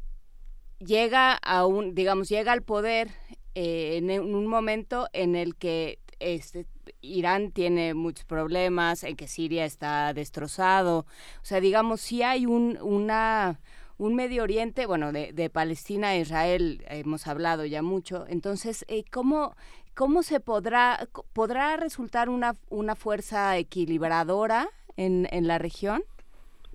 llega 0.78 1.34
a 1.34 1.66
un, 1.66 1.94
digamos, 1.94 2.30
llega 2.30 2.52
al 2.52 2.62
poder 2.62 3.08
eh, 3.54 3.98
en 3.98 4.10
un 4.34 4.46
momento 4.46 5.08
en 5.12 5.36
el 5.36 5.54
que 5.54 5.98
este, 6.18 6.66
Irán 7.00 7.52
tiene 7.52 7.94
muchos 7.94 8.24
problemas, 8.24 9.04
en 9.04 9.16
que 9.16 9.26
Siria 9.26 9.64
está 9.64 10.12
destrozado, 10.14 11.00
o 11.00 11.44
sea, 11.44 11.60
digamos, 11.60 12.00
si 12.00 12.22
hay 12.22 12.46
un, 12.46 12.78
una 12.80 13.58
un 13.98 14.14
Medio 14.14 14.44
Oriente, 14.44 14.86
bueno, 14.86 15.12
de, 15.12 15.32
de, 15.32 15.50
Palestina 15.50 16.14
e 16.14 16.20
Israel 16.20 16.84
hemos 16.88 17.26
hablado 17.26 17.64
ya 17.64 17.82
mucho. 17.82 18.26
Entonces, 18.28 18.84
eh, 18.88 19.02
¿cómo, 19.10 19.56
¿cómo 19.96 20.22
se 20.22 20.38
podrá, 20.38 21.08
podrá 21.32 21.76
resultar 21.76 22.28
una, 22.28 22.54
una 22.70 22.94
fuerza 22.94 23.56
equilibradora 23.58 24.68
en, 24.96 25.26
en 25.32 25.48
la 25.48 25.58
región? 25.58 26.04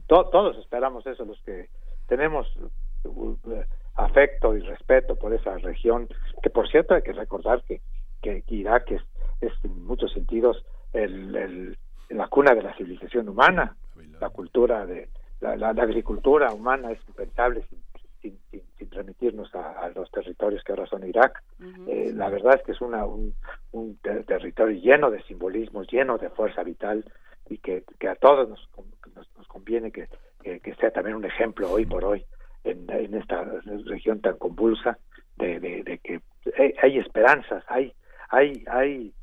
todos 0.08 0.58
esperamos 0.58 1.08
eso, 1.08 1.26
los 1.26 1.42
que 1.42 1.70
tenemos 2.08 2.48
uh, 3.06 3.36
afecto 3.96 4.56
y 4.56 4.60
respeto 4.60 5.16
por 5.16 5.34
esa 5.34 5.58
región, 5.58 6.08
que 6.44 6.50
por 6.50 6.70
cierto 6.70 6.94
hay 6.94 7.02
que 7.02 7.14
recordar 7.14 7.64
que, 7.64 7.82
que 8.22 8.44
Irak 8.48 8.92
es, 8.92 9.02
es 9.48 9.54
en 9.64 9.86
muchos 9.86 10.12
sentidos 10.14 10.64
el, 10.94 11.36
el, 11.36 11.78
la 12.10 12.28
cuna 12.28 12.54
de 12.54 12.64
la 12.64 12.76
civilización 12.76 13.30
humana, 13.30 13.76
la 14.20 14.30
cultura 14.30 14.86
de 14.86 15.10
la, 15.42 15.56
la, 15.56 15.70
agricultura 15.70 16.54
humana 16.54 16.92
es 16.92 17.00
impensable 17.08 17.66
sin, 17.70 18.38
sin, 18.50 18.62
sin, 18.78 18.92
remitirnos 18.92 19.54
a, 19.56 19.90
los 19.96 20.10
territorios 20.12 20.64
que 20.64 20.72
ahora 20.72 20.86
son 20.86 21.08
Irak. 21.08 21.44
eh, 21.88 22.12
la 22.14 22.30
verdad 22.30 22.56
es 22.56 22.64
que 22.64 22.72
es 22.74 22.82
una, 22.82 23.06
un, 23.06 23.34
un 23.72 23.98
territorio 23.98 24.80
lleno 24.80 25.10
de 25.10 25.22
simbolismos, 25.24 25.92
lleno 25.92 26.18
de 26.18 26.30
fuerza 26.30 26.64
vital 26.64 27.04
y 27.50 27.58
que, 27.58 27.84
que 28.00 28.08
a 28.08 28.16
todos 28.16 28.48
nos, 28.48 28.70
nos, 29.16 29.28
nos 29.38 29.48
conviene 29.48 29.92
que, 29.92 30.08
que, 30.44 30.76
sea 30.76 30.92
también 30.92 31.16
un 31.16 31.26
ejemplo 31.26 31.72
hoy 31.72 31.86
por 31.86 32.06
hoy 32.06 32.26
en, 32.64 32.90
en 32.90 33.16
esta 33.16 33.44
región 33.86 34.22
tan 34.22 34.38
convulsa 34.38 34.98
de, 35.38 35.60
de, 35.60 35.84
de 35.84 35.98
que 35.98 36.22
hay, 36.82 36.98
esperanzas, 36.98 37.64
hay, 37.68 37.94
hay, 38.30 38.64
hay, 38.68 39.14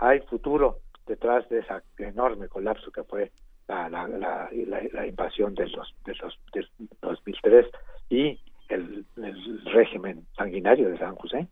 hay 0.00 0.20
futuro 0.20 0.78
detrás 1.06 1.48
de 1.48 1.60
ese 1.60 1.74
enorme 1.98 2.48
colapso 2.48 2.90
que 2.90 3.04
fue 3.04 3.30
la, 3.68 5.06
invasión 5.06 5.54
de 5.54 5.68
los, 5.68 5.94
de 6.04 6.14
los 6.16 6.38
del 6.52 6.68
2003 7.02 7.66
y 8.08 8.40
el, 8.68 9.04
el 9.16 9.64
régimen 9.66 10.26
sanguinario 10.36 10.90
de 10.90 10.98
San 10.98 11.14
José. 11.14 11.46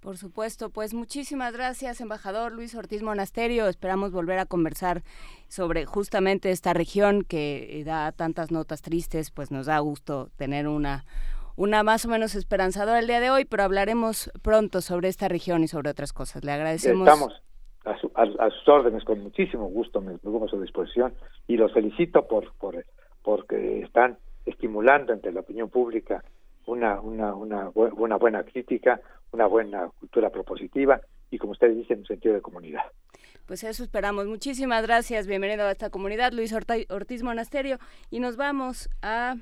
Por 0.00 0.16
supuesto, 0.16 0.70
pues 0.70 0.94
muchísimas 0.94 1.52
gracias, 1.52 2.00
embajador 2.00 2.52
Luis 2.52 2.74
Ortiz 2.74 3.02
Monasterio. 3.02 3.66
Esperamos 3.66 4.12
volver 4.12 4.38
a 4.38 4.46
conversar 4.46 5.02
sobre 5.48 5.86
justamente 5.86 6.50
esta 6.50 6.72
región 6.72 7.24
que 7.24 7.82
da 7.84 8.12
tantas 8.12 8.50
notas 8.50 8.80
tristes, 8.80 9.30
pues 9.30 9.50
nos 9.50 9.66
da 9.66 9.78
gusto 9.80 10.30
tener 10.36 10.68
una 10.68 11.04
una 11.58 11.82
más 11.82 12.04
o 12.04 12.08
menos 12.08 12.36
esperanzadora 12.36 13.00
el 13.00 13.08
día 13.08 13.18
de 13.18 13.30
hoy, 13.30 13.44
pero 13.44 13.64
hablaremos 13.64 14.30
pronto 14.42 14.80
sobre 14.80 15.08
esta 15.08 15.26
región 15.26 15.64
y 15.64 15.68
sobre 15.68 15.90
otras 15.90 16.12
cosas. 16.12 16.44
Le 16.44 16.52
agradecemos. 16.52 17.08
Estamos 17.08 17.42
a, 18.14 18.50
sus 18.50 18.68
órdenes 18.68 19.02
con 19.02 19.20
muchísimo 19.20 19.66
gusto, 19.66 20.00
me, 20.00 20.16
pongo 20.18 20.44
a 20.44 20.48
su 20.48 20.60
disposición 20.60 21.14
y 21.48 21.56
los 21.56 21.72
felicito 21.72 22.28
por, 22.28 22.52
por 22.54 22.84
porque 23.24 23.80
están 23.80 24.18
estimulando 24.46 25.12
entre 25.12 25.32
la 25.32 25.40
opinión 25.40 25.68
pública 25.68 26.22
una, 26.66 27.00
una, 27.00 27.34
una, 27.34 27.70
una 27.74 28.16
buena 28.16 28.44
crítica, 28.44 29.00
una 29.32 29.46
buena 29.46 29.88
cultura 29.98 30.30
propositiva 30.30 31.00
y, 31.28 31.38
como 31.38 31.52
ustedes 31.52 31.76
dicen, 31.76 31.98
un 31.98 32.06
sentido 32.06 32.34
de 32.34 32.40
comunidad. 32.40 32.84
Pues 33.46 33.64
eso 33.64 33.82
esperamos. 33.82 34.26
Muchísimas 34.26 34.82
gracias. 34.82 35.26
Bienvenido 35.26 35.64
a 35.64 35.72
esta 35.72 35.90
comunidad, 35.90 36.32
Luis 36.32 36.52
Ortiz 36.52 37.22
Monasterio. 37.24 37.78
Y 38.10 38.20
nos 38.20 38.36
vamos 38.36 38.88
a... 39.02 39.34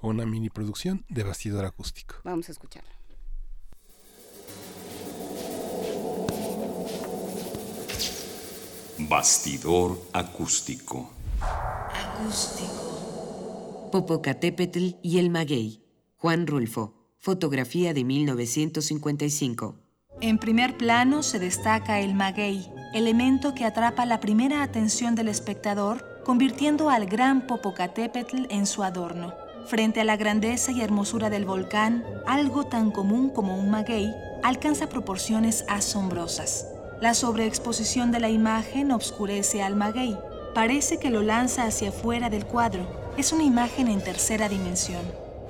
Con 0.00 0.16
una 0.16 0.24
mini 0.24 0.48
producción 0.48 1.04
de 1.08 1.24
bastidor 1.24 1.66
acústico. 1.66 2.14
Vamos 2.24 2.48
a 2.48 2.52
escucharla. 2.52 2.88
Bastidor 8.98 9.98
acústico. 10.12 11.10
Acústico. 11.42 13.88
Popocatépetl 13.92 14.96
y 15.02 15.18
el 15.18 15.30
maguey. 15.30 15.82
Juan 16.16 16.46
Rulfo. 16.46 16.94
Fotografía 17.18 17.92
de 17.92 18.04
1955. 18.04 19.74
En 20.22 20.38
primer 20.38 20.78
plano 20.78 21.22
se 21.22 21.38
destaca 21.38 22.00
el 22.00 22.14
maguey, 22.14 22.66
elemento 22.94 23.54
que 23.54 23.66
atrapa 23.66 24.06
la 24.06 24.20
primera 24.20 24.62
atención 24.62 25.14
del 25.14 25.28
espectador, 25.28 26.22
convirtiendo 26.24 26.88
al 26.88 27.04
gran 27.06 27.46
Popocatépetl 27.46 28.46
en 28.48 28.66
su 28.66 28.82
adorno. 28.82 29.34
Frente 29.70 30.00
a 30.00 30.04
la 30.04 30.16
grandeza 30.16 30.72
y 30.72 30.80
hermosura 30.80 31.30
del 31.30 31.44
volcán, 31.44 32.04
algo 32.26 32.66
tan 32.66 32.90
común 32.90 33.30
como 33.30 33.56
un 33.56 33.70
maguey 33.70 34.12
alcanza 34.42 34.88
proporciones 34.88 35.64
asombrosas. 35.68 36.66
La 37.00 37.14
sobreexposición 37.14 38.10
de 38.10 38.18
la 38.18 38.30
imagen 38.30 38.90
obscurece 38.90 39.62
al 39.62 39.76
maguey. 39.76 40.18
Parece 40.56 40.98
que 40.98 41.10
lo 41.10 41.22
lanza 41.22 41.66
hacia 41.66 41.90
afuera 41.90 42.30
del 42.30 42.46
cuadro. 42.46 42.84
Es 43.16 43.32
una 43.32 43.44
imagen 43.44 43.86
en 43.86 44.02
tercera 44.02 44.48
dimensión. 44.48 45.02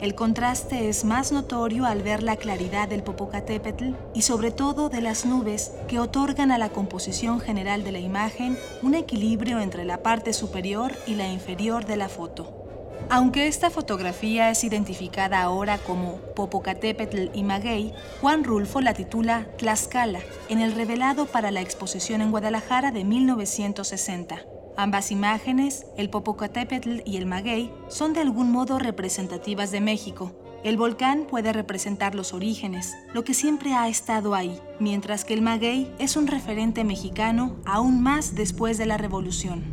El 0.02 0.14
contraste 0.14 0.90
es 0.90 1.02
más 1.06 1.32
notorio 1.32 1.86
al 1.86 2.02
ver 2.02 2.22
la 2.22 2.36
claridad 2.36 2.88
del 2.88 3.02
Popocatépetl 3.02 3.94
y 4.12 4.20
sobre 4.20 4.50
todo 4.50 4.90
de 4.90 5.00
las 5.00 5.24
nubes 5.24 5.72
que 5.88 5.98
otorgan 5.98 6.50
a 6.50 6.58
la 6.58 6.68
composición 6.68 7.40
general 7.40 7.84
de 7.84 7.92
la 7.92 8.00
imagen 8.00 8.58
un 8.82 8.94
equilibrio 8.94 9.60
entre 9.60 9.86
la 9.86 10.02
parte 10.02 10.34
superior 10.34 10.92
y 11.06 11.14
la 11.14 11.32
inferior 11.32 11.86
de 11.86 11.96
la 11.96 12.10
foto. 12.10 12.59
Aunque 13.08 13.46
esta 13.46 13.70
fotografía 13.70 14.50
es 14.50 14.62
identificada 14.64 15.40
ahora 15.42 15.78
como 15.78 16.16
Popocatépetl 16.36 17.30
y 17.34 17.42
Maguey, 17.42 17.92
Juan 18.20 18.44
Rulfo 18.44 18.80
la 18.80 18.94
titula 18.94 19.48
Tlaxcala 19.56 20.20
en 20.48 20.60
el 20.60 20.72
revelado 20.72 21.26
para 21.26 21.50
la 21.50 21.60
exposición 21.60 22.20
en 22.20 22.30
Guadalajara 22.30 22.92
de 22.92 23.04
1960. 23.04 24.42
Ambas 24.76 25.10
imágenes, 25.10 25.86
el 25.96 26.08
Popocatépetl 26.10 27.00
y 27.04 27.16
el 27.16 27.26
Maguey, 27.26 27.72
son 27.88 28.12
de 28.12 28.20
algún 28.20 28.50
modo 28.50 28.78
representativas 28.78 29.70
de 29.70 29.80
México. 29.80 30.32
El 30.62 30.76
volcán 30.76 31.26
puede 31.28 31.52
representar 31.52 32.14
los 32.14 32.34
orígenes, 32.34 32.94
lo 33.14 33.24
que 33.24 33.34
siempre 33.34 33.74
ha 33.74 33.88
estado 33.88 34.34
ahí, 34.34 34.58
mientras 34.78 35.24
que 35.24 35.34
el 35.34 35.42
Maguey 35.42 35.90
es 35.98 36.16
un 36.16 36.26
referente 36.26 36.84
mexicano 36.84 37.56
aún 37.64 38.02
más 38.02 38.34
después 38.34 38.78
de 38.78 38.86
la 38.86 38.98
revolución. 38.98 39.64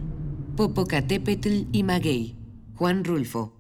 Popocatépetl 0.55 1.65
y 1.71 1.83
Maguey, 1.83 2.35
Juan 2.77 3.03
Rulfo. 3.03 3.51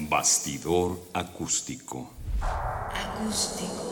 Bastidor 0.00 0.98
acústico. 1.14 2.10
Acústico. 2.92 3.86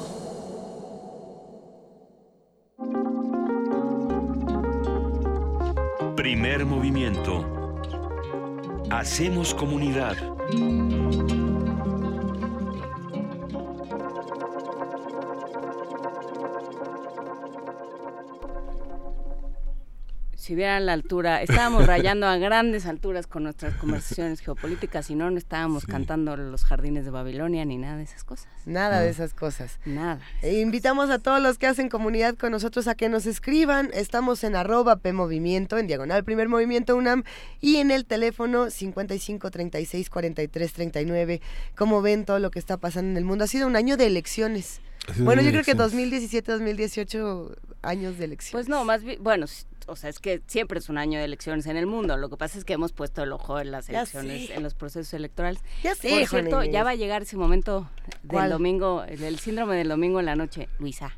Primer 6.17 6.67
movimiento. 6.67 7.45
Hacemos 8.91 9.55
comunidad. 9.55 10.17
Si 20.45 20.55
vieran 20.55 20.85
la 20.85 20.93
altura, 20.93 21.41
estábamos 21.41 21.87
rayando 21.87 22.27
a 22.27 22.37
grandes 22.37 22.85
alturas 22.85 23.27
con 23.27 23.45
nuestras 23.45 23.75
conversaciones 23.77 24.41
geopolíticas 24.41 25.09
y 25.09 25.15
no, 25.15 25.31
no 25.31 25.39
estábamos 25.39 25.87
cantando 25.87 26.37
los 26.37 26.65
jardines 26.65 27.07
de 27.07 27.11
Babilonia 27.11 27.65
ni 27.65 27.79
nada 27.79 27.97
de 27.97 28.03
esas 28.03 28.25
cosas. 28.25 28.49
Nada 28.67 29.01
de 29.01 29.09
esas 29.09 29.33
cosas. 29.33 29.79
Nada. 29.87 30.21
E 30.43 30.61
invitamos 30.61 31.09
a 31.09 31.19
todos 31.19 31.41
los 31.41 31.57
que 31.57 31.67
hacen 31.67 31.89
comunidad 31.89 32.35
con 32.35 32.53
nosotros 32.53 32.89
a 32.89 32.95
que 32.95 33.09
nos 33.09 33.25
escriban. 33.25 33.89
Estamos 33.95 34.45
en 34.45 34.55
arroba 34.55 34.97
P 34.97 35.15
Movimiento, 35.15 35.79
en 35.79 35.87
diagonal 35.87 36.25
Primer 36.25 36.51
Movimiento 36.51 36.95
UNAM 36.95 37.25
y 37.63 37.77
en 37.77 37.91
el 37.91 38.05
teléfono 38.05 38.69
55 38.69 39.51
36 39.51 40.11
43 40.11 40.73
39. 40.75 41.41
Como 41.75 42.03
ven 42.03 42.27
todo 42.27 42.39
lo 42.39 42.51
que 42.51 42.59
está 42.59 42.77
pasando 42.77 43.13
en 43.13 43.17
el 43.17 43.25
mundo? 43.25 43.45
Ha 43.45 43.49
sido 43.49 43.67
un 43.67 43.77
año 43.77 43.97
de 43.97 44.07
elecciones. 44.07 44.83
Bueno, 45.19 45.43
yo 45.43 45.51
creo 45.51 45.65
que 45.65 45.75
2017, 45.75 46.53
2018 46.53 47.57
años 47.83 48.19
de 48.19 48.25
elecciones. 48.25 48.53
Pues 48.53 48.69
no, 48.69 48.85
más 48.85 49.03
bien, 49.03 49.23
bueno, 49.23 49.47
o 49.89 49.97
sea, 49.97 50.11
es 50.11 50.19
que 50.19 50.43
siempre 50.47 50.79
es 50.79 50.89
un 50.89 50.99
año 50.99 51.19
de 51.19 51.25
elecciones 51.25 51.67
en 51.67 51.77
el 51.77 51.87
mundo. 51.87 52.17
Lo 52.17 52.29
que 52.31 52.37
pasa 52.37 52.59
es 52.59 52.65
que 52.65 52.73
hemos 52.75 52.93
puesto 52.93 53.23
el 53.23 53.33
ojo 53.33 53.59
en 53.61 53.71
las 53.71 53.89
elecciones, 53.89 54.51
en 54.51 54.63
los 54.63 54.75
procesos 54.75 55.13
electorales. 55.15 55.61
Ya 55.83 55.95
sé, 55.95 56.09
Por 56.11 56.29
cierto, 56.29 56.57
Juan 56.57 56.71
ya 56.71 56.85
va 56.85 56.91
a 56.91 56.95
llegar 56.95 57.23
ese 57.23 57.37
momento 57.37 57.89
del 58.23 58.31
¿Cuál? 58.31 58.51
domingo, 58.51 59.03
del 59.03 59.39
síndrome 59.39 59.77
del 59.77 59.89
domingo 59.89 60.21
en 60.21 60.27
la 60.27 60.37
noche. 60.37 60.69
Luisa, 60.79 61.17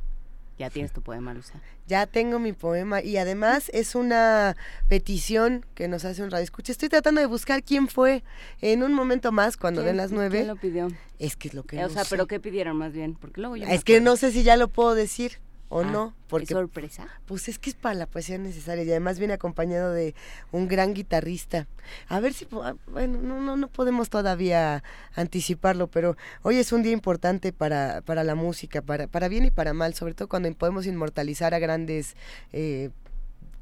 ya 0.58 0.70
tienes 0.70 0.92
tu 0.92 1.02
poema, 1.02 1.34
Luisa. 1.34 1.60
Ya 1.86 2.06
tengo 2.06 2.38
mi 2.40 2.52
poema 2.52 3.00
y 3.02 3.16
además 3.16 3.70
es 3.72 3.94
una 3.94 4.56
petición 4.88 5.64
que 5.74 5.86
nos 5.86 6.04
hace 6.04 6.22
un 6.22 6.30
radio 6.30 6.42
escucha. 6.42 6.72
Estoy 6.72 6.88
tratando 6.88 7.20
de 7.20 7.26
buscar 7.28 7.62
quién 7.62 7.86
fue 7.86 8.24
en 8.60 8.82
un 8.82 8.92
momento 8.92 9.30
más 9.30 9.56
cuando 9.56 9.82
¿Quién- 9.82 9.88
den 9.88 9.96
las 9.98 10.10
nueve. 10.10 10.38
¿Quién 10.38 10.48
lo 10.48 10.56
pidió? 10.56 10.88
Es 11.18 11.36
que 11.36 11.48
es 11.48 11.54
lo 11.54 11.62
que 11.62 11.78
o 11.78 11.82
no 11.82 11.88
sea, 11.90 12.04
sé. 12.04 12.10
pero 12.10 12.26
¿qué 12.26 12.40
pidieron 12.40 12.76
más 12.76 12.92
bien? 12.92 13.14
Porque 13.14 13.40
luego 13.40 13.56
yo 13.56 13.66
Es 13.68 13.84
que 13.84 14.00
no 14.00 14.16
sé 14.16 14.32
si 14.32 14.42
ya 14.42 14.56
lo 14.56 14.68
puedo 14.68 14.94
decir 14.94 15.38
o 15.68 15.82
Ah, 15.82 15.90
no, 15.90 16.14
porque 16.28 16.46
¿qué 16.46 16.54
sorpresa? 16.54 17.08
pues 17.26 17.48
es 17.48 17.58
que 17.58 17.70
es 17.70 17.76
para 17.76 17.94
la 17.94 18.06
poesía 18.06 18.38
necesaria 18.38 18.84
y 18.84 18.90
además 18.90 19.18
viene 19.18 19.34
acompañado 19.34 19.92
de 19.92 20.14
un 20.52 20.68
gran 20.68 20.94
guitarrista. 20.94 21.66
A 22.08 22.20
ver 22.20 22.32
si 22.34 22.46
ah, 22.62 22.74
bueno, 22.86 23.20
no 23.20 23.40
no 23.40 23.56
no 23.56 23.68
podemos 23.68 24.08
todavía 24.10 24.82
anticiparlo, 25.14 25.88
pero 25.88 26.16
hoy 26.42 26.56
es 26.56 26.72
un 26.72 26.82
día 26.82 26.92
importante 26.92 27.52
para 27.52 28.00
para 28.02 28.24
la 28.24 28.34
música, 28.34 28.82
para 28.82 29.06
para 29.06 29.28
bien 29.28 29.44
y 29.44 29.50
para 29.50 29.72
mal, 29.72 29.94
sobre 29.94 30.14
todo 30.14 30.28
cuando 30.28 30.52
podemos 30.54 30.86
inmortalizar 30.86 31.54
a 31.54 31.58
grandes 31.58 32.16
eh, 32.52 32.90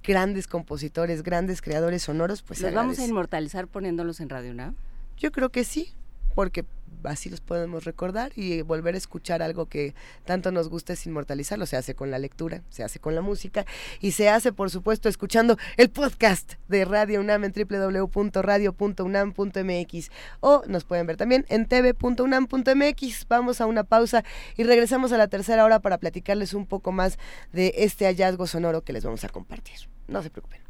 grandes 0.03 0.47
compositores, 0.47 1.23
grandes 1.23 1.63
creadores 1.63 2.03
sonoros, 2.03 2.43
pues 2.43 2.61
¿Los 2.61 2.75
vamos 2.75 2.99
a 2.99 3.05
inmortalizar 3.07 3.67
poniéndolos 3.67 4.21
en 4.21 4.29
Radio 4.29 4.51
UNAM? 4.51 4.75
Yo 5.17 5.33
creo 5.33 5.51
que 5.51 5.65
sí, 5.65 5.95
porque 6.35 6.65
así 7.05 7.31
los 7.31 7.41
podemos 7.41 7.85
recordar 7.85 8.33
y 8.35 8.63
volver 8.63 8.95
a 8.95 8.99
escuchar 8.99 9.43
algo 9.43 9.67
que 9.67 9.95
tanto 10.25 10.51
nos 10.53 10.69
gusta 10.69 10.95
es 10.95 11.07
inmortalizarlo. 11.07 11.67
Se 11.67 11.77
hace 11.77 11.95
con 11.95 12.11
la 12.11 12.19
lectura, 12.19 12.63
se 12.71 12.83
hace 12.83 12.99
con 12.99 13.15
la 13.15 13.21
música 13.21 13.65
y 14.01 14.11
se 14.13 14.29
hace, 14.29 14.53
por 14.53 14.71
supuesto, 14.71 15.09
escuchando 15.09 15.57
el 15.77 15.91
podcast 15.91 16.55
de 16.69 16.85
Radio 16.85 17.21
UNAM 17.21 17.45
en 17.45 17.53
www.radio.unam.mx 17.53 20.11
o 20.41 20.63
nos 20.67 20.85
pueden 20.85 21.07
ver 21.07 21.17
también 21.17 21.47
en 21.49 21.67
tv.unam.mx. 21.67 23.29
Vamos 23.29 23.61
a 23.61 23.67
una 23.67 23.85
pausa 23.85 24.25
y 24.57 24.65
regresamos 24.65 25.13
a 25.13 25.19
la 25.19 25.29
tercera 25.29 25.65
hora 25.65 25.79
para 25.81 25.99
platicarles 25.99 26.55
un 26.55 26.67
poco 26.67 26.91
más 26.93 27.19
de 27.53 27.75
este 27.77 28.07
hallazgo 28.07 28.47
sonoro 28.47 28.83
que 28.83 28.93
les 28.93 29.05
vamos 29.05 29.25
a 29.25 29.29
compartir. 29.29 29.77
No 30.09 30.23
se 30.23 30.31
preocupen. 30.31 30.64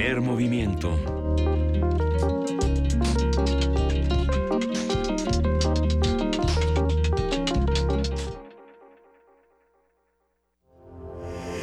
Primer 0.00 0.22
movimiento. 0.22 0.96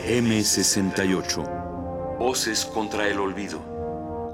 M68. 0.05 2.18
Voces 2.19 2.64
contra 2.65 3.07
el 3.07 3.19
olvido. 3.19 3.76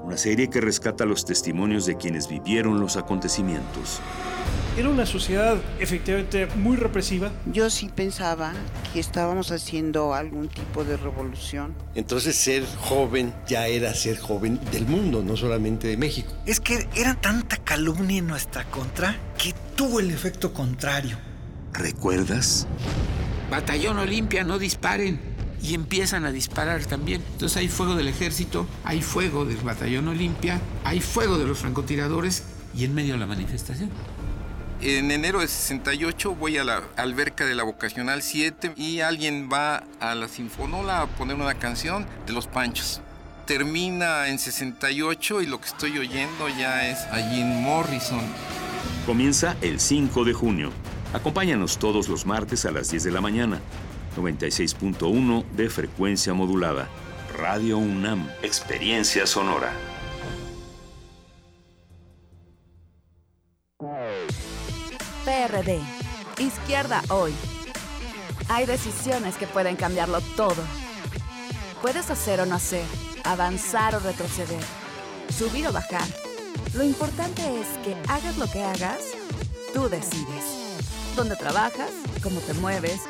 Una 0.04 0.18
serie 0.18 0.50
que 0.50 0.60
rescata 0.60 1.06
los 1.06 1.24
testimonios 1.24 1.86
de 1.86 1.96
quienes 1.96 2.28
vivieron 2.28 2.78
los 2.78 2.98
acontecimientos. 2.98 4.00
Era 4.76 4.90
una 4.90 5.06
sociedad 5.06 5.56
efectivamente 5.80 6.46
muy 6.56 6.76
represiva. 6.76 7.32
Yo 7.46 7.70
sí 7.70 7.88
pensaba 7.88 8.52
que 8.92 9.00
estábamos 9.00 9.50
haciendo 9.50 10.12
algún 10.12 10.48
tipo 10.48 10.84
de 10.84 10.98
revolución. 10.98 11.74
Entonces 11.94 12.36
ser 12.36 12.66
joven 12.80 13.32
ya 13.46 13.66
era 13.66 13.94
ser 13.94 14.18
joven 14.18 14.60
del 14.72 14.86
mundo, 14.86 15.22
no 15.22 15.38
solamente 15.38 15.88
de 15.88 15.96
México. 15.96 16.34
Es 16.44 16.60
que 16.60 16.86
era 16.94 17.14
tanta 17.14 17.56
calumnia 17.56 18.18
en 18.18 18.26
nuestra 18.26 18.64
contra 18.64 19.16
que 19.38 19.54
tuvo 19.74 20.00
el 20.00 20.10
efecto 20.10 20.52
contrario. 20.52 21.16
¿Recuerdas? 21.72 22.66
Batallón 23.50 23.96
Olimpia, 23.96 24.44
no 24.44 24.58
disparen. 24.58 25.33
Y 25.64 25.74
empiezan 25.74 26.26
a 26.26 26.30
disparar 26.30 26.84
también. 26.84 27.22
Entonces 27.32 27.56
hay 27.56 27.68
fuego 27.68 27.96
del 27.96 28.06
ejército, 28.08 28.66
hay 28.84 29.00
fuego 29.00 29.46
del 29.46 29.56
Batallón 29.56 30.08
Olimpia, 30.08 30.60
hay 30.84 31.00
fuego 31.00 31.38
de 31.38 31.46
los 31.46 31.58
francotiradores 31.58 32.44
y 32.76 32.84
en 32.84 32.94
medio 32.94 33.16
la 33.16 33.26
manifestación. 33.26 33.88
En 34.82 35.10
enero 35.10 35.40
de 35.40 35.48
68 35.48 36.34
voy 36.34 36.58
a 36.58 36.64
la 36.64 36.82
alberca 36.96 37.46
de 37.46 37.54
la 37.54 37.62
Vocacional 37.62 38.20
7 38.20 38.74
y 38.76 39.00
alguien 39.00 39.48
va 39.50 39.84
a 40.00 40.14
la 40.14 40.28
Sinfonola 40.28 41.00
a 41.00 41.06
poner 41.06 41.36
una 41.36 41.54
canción 41.54 42.06
de 42.26 42.34
Los 42.34 42.46
Panchos. 42.46 43.00
Termina 43.46 44.28
en 44.28 44.38
68 44.38 45.40
y 45.40 45.46
lo 45.46 45.58
que 45.62 45.68
estoy 45.68 45.96
oyendo 45.96 46.50
ya 46.50 46.90
es 46.90 46.98
a 47.06 47.16
Jim 47.30 47.46
Morrison. 47.46 48.20
Comienza 49.06 49.56
el 49.62 49.80
5 49.80 50.24
de 50.24 50.34
junio. 50.34 50.70
Acompáñanos 51.14 51.78
todos 51.78 52.08
los 52.08 52.26
martes 52.26 52.66
a 52.66 52.70
las 52.70 52.90
10 52.90 53.04
de 53.04 53.10
la 53.10 53.22
mañana. 53.22 53.60
96.1 54.16 55.44
de 55.50 55.68
frecuencia 55.70 56.34
modulada. 56.34 56.88
Radio 57.36 57.78
UNAM. 57.78 58.28
Experiencia 58.42 59.26
sonora. 59.26 59.72
PRD. 65.24 65.80
Izquierda 66.38 67.02
hoy. 67.08 67.32
Hay 68.48 68.66
decisiones 68.66 69.36
que 69.36 69.46
pueden 69.46 69.76
cambiarlo 69.76 70.20
todo. 70.36 70.62
Puedes 71.82 72.10
hacer 72.10 72.40
o 72.40 72.46
no 72.46 72.54
hacer, 72.54 72.84
avanzar 73.24 73.94
o 73.94 73.98
retroceder, 73.98 74.62
subir 75.36 75.66
o 75.66 75.72
bajar. 75.72 76.06
Lo 76.74 76.84
importante 76.84 77.42
es 77.60 77.66
que 77.84 77.94
hagas 78.08 78.38
lo 78.38 78.46
que 78.50 78.62
hagas, 78.62 79.14
Tú 79.74 79.88
decides. 79.88 80.44
¿Dónde 81.16 81.34
trabajas? 81.34 81.90
¿Cómo 82.22 82.38
te 82.38 82.54
mueves? 82.54 83.00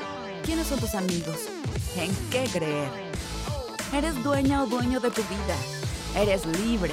¿Quiénes 0.45 0.67
son 0.67 0.79
tus 0.79 0.95
amigos? 0.95 1.49
¿En 1.97 2.15
qué 2.31 2.45
creer? 2.53 2.89
Eres 3.95 4.23
dueña 4.23 4.63
o 4.63 4.67
dueño 4.67 5.01
de 5.01 5.11
tu 5.11 5.23
vida. 5.23 5.57
Eres 6.15 6.45
libre. 6.45 6.93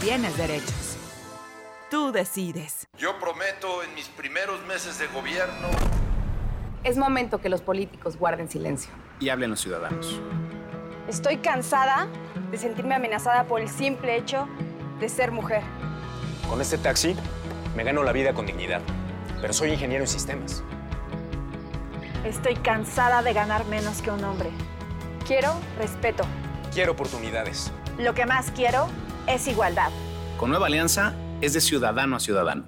Tienes 0.00 0.36
derechos. 0.36 0.96
Tú 1.90 2.12
decides. 2.12 2.86
Yo 2.96 3.18
prometo 3.18 3.82
en 3.82 3.92
mis 3.96 4.08
primeros 4.08 4.64
meses 4.66 5.00
de 5.00 5.08
gobierno... 5.08 5.68
Es 6.84 6.96
momento 6.96 7.40
que 7.40 7.48
los 7.48 7.60
políticos 7.60 8.16
guarden 8.16 8.48
silencio. 8.48 8.92
Y 9.18 9.30
hablen 9.30 9.50
los 9.50 9.60
ciudadanos. 9.60 10.20
Estoy 11.08 11.38
cansada 11.38 12.06
de 12.52 12.58
sentirme 12.58 12.94
amenazada 12.94 13.44
por 13.44 13.60
el 13.60 13.68
simple 13.68 14.16
hecho 14.16 14.46
de 15.00 15.08
ser 15.08 15.32
mujer. 15.32 15.62
Con 16.48 16.60
este 16.60 16.78
taxi 16.78 17.16
me 17.74 17.82
gano 17.82 18.04
la 18.04 18.12
vida 18.12 18.32
con 18.32 18.46
dignidad, 18.46 18.80
pero 19.40 19.52
soy 19.52 19.70
ingeniero 19.70 20.04
en 20.04 20.08
sistemas. 20.08 20.62
Estoy 22.24 22.54
cansada 22.54 23.22
de 23.22 23.34
ganar 23.34 23.66
menos 23.66 24.00
que 24.00 24.10
un 24.10 24.24
hombre. 24.24 24.48
Quiero 25.26 25.52
respeto. 25.76 26.24
Quiero 26.72 26.92
oportunidades. 26.92 27.70
Lo 27.98 28.14
que 28.14 28.24
más 28.24 28.50
quiero 28.50 28.86
es 29.26 29.46
igualdad. 29.46 29.90
Con 30.38 30.48
Nueva 30.48 30.68
Alianza 30.68 31.14
es 31.42 31.52
de 31.52 31.60
ciudadano 31.60 32.16
a 32.16 32.20
ciudadano. 32.20 32.64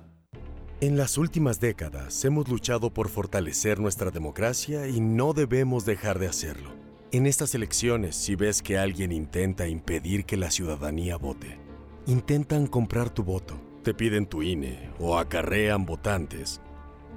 En 0.83 0.99
las 0.99 1.17
últimas 1.17 1.59
décadas 1.59 2.23
hemos 2.27 2.49
luchado 2.49 2.91
por 2.91 3.09
fortalecer 3.09 3.81
nuestra 3.81 4.11
democracia 4.11 4.89
y 4.89 5.01
no 5.01 5.33
debemos 5.33 5.87
dejar 5.87 6.19
de 6.19 6.29
hacerlo. 6.29 6.75
En 7.11 7.25
estas 7.27 7.55
elecciones, 7.55 8.15
si 8.15 8.37
ves 8.37 8.61
que 8.61 8.77
alguien 8.77 9.11
intenta 9.11 9.67
impedir 9.69 10.27
que 10.27 10.37
la 10.37 10.51
ciudadanía 10.51 11.17
vote, 11.17 11.59
intentan 12.07 12.67
comprar 12.67 13.09
tu 13.09 13.25
voto, 13.25 13.59
te 13.83 13.95
piden 13.95 14.27
tu 14.27 14.43
INE 14.43 14.91
o 14.99 15.17
acarrean 15.17 15.87
votantes, 15.87 16.61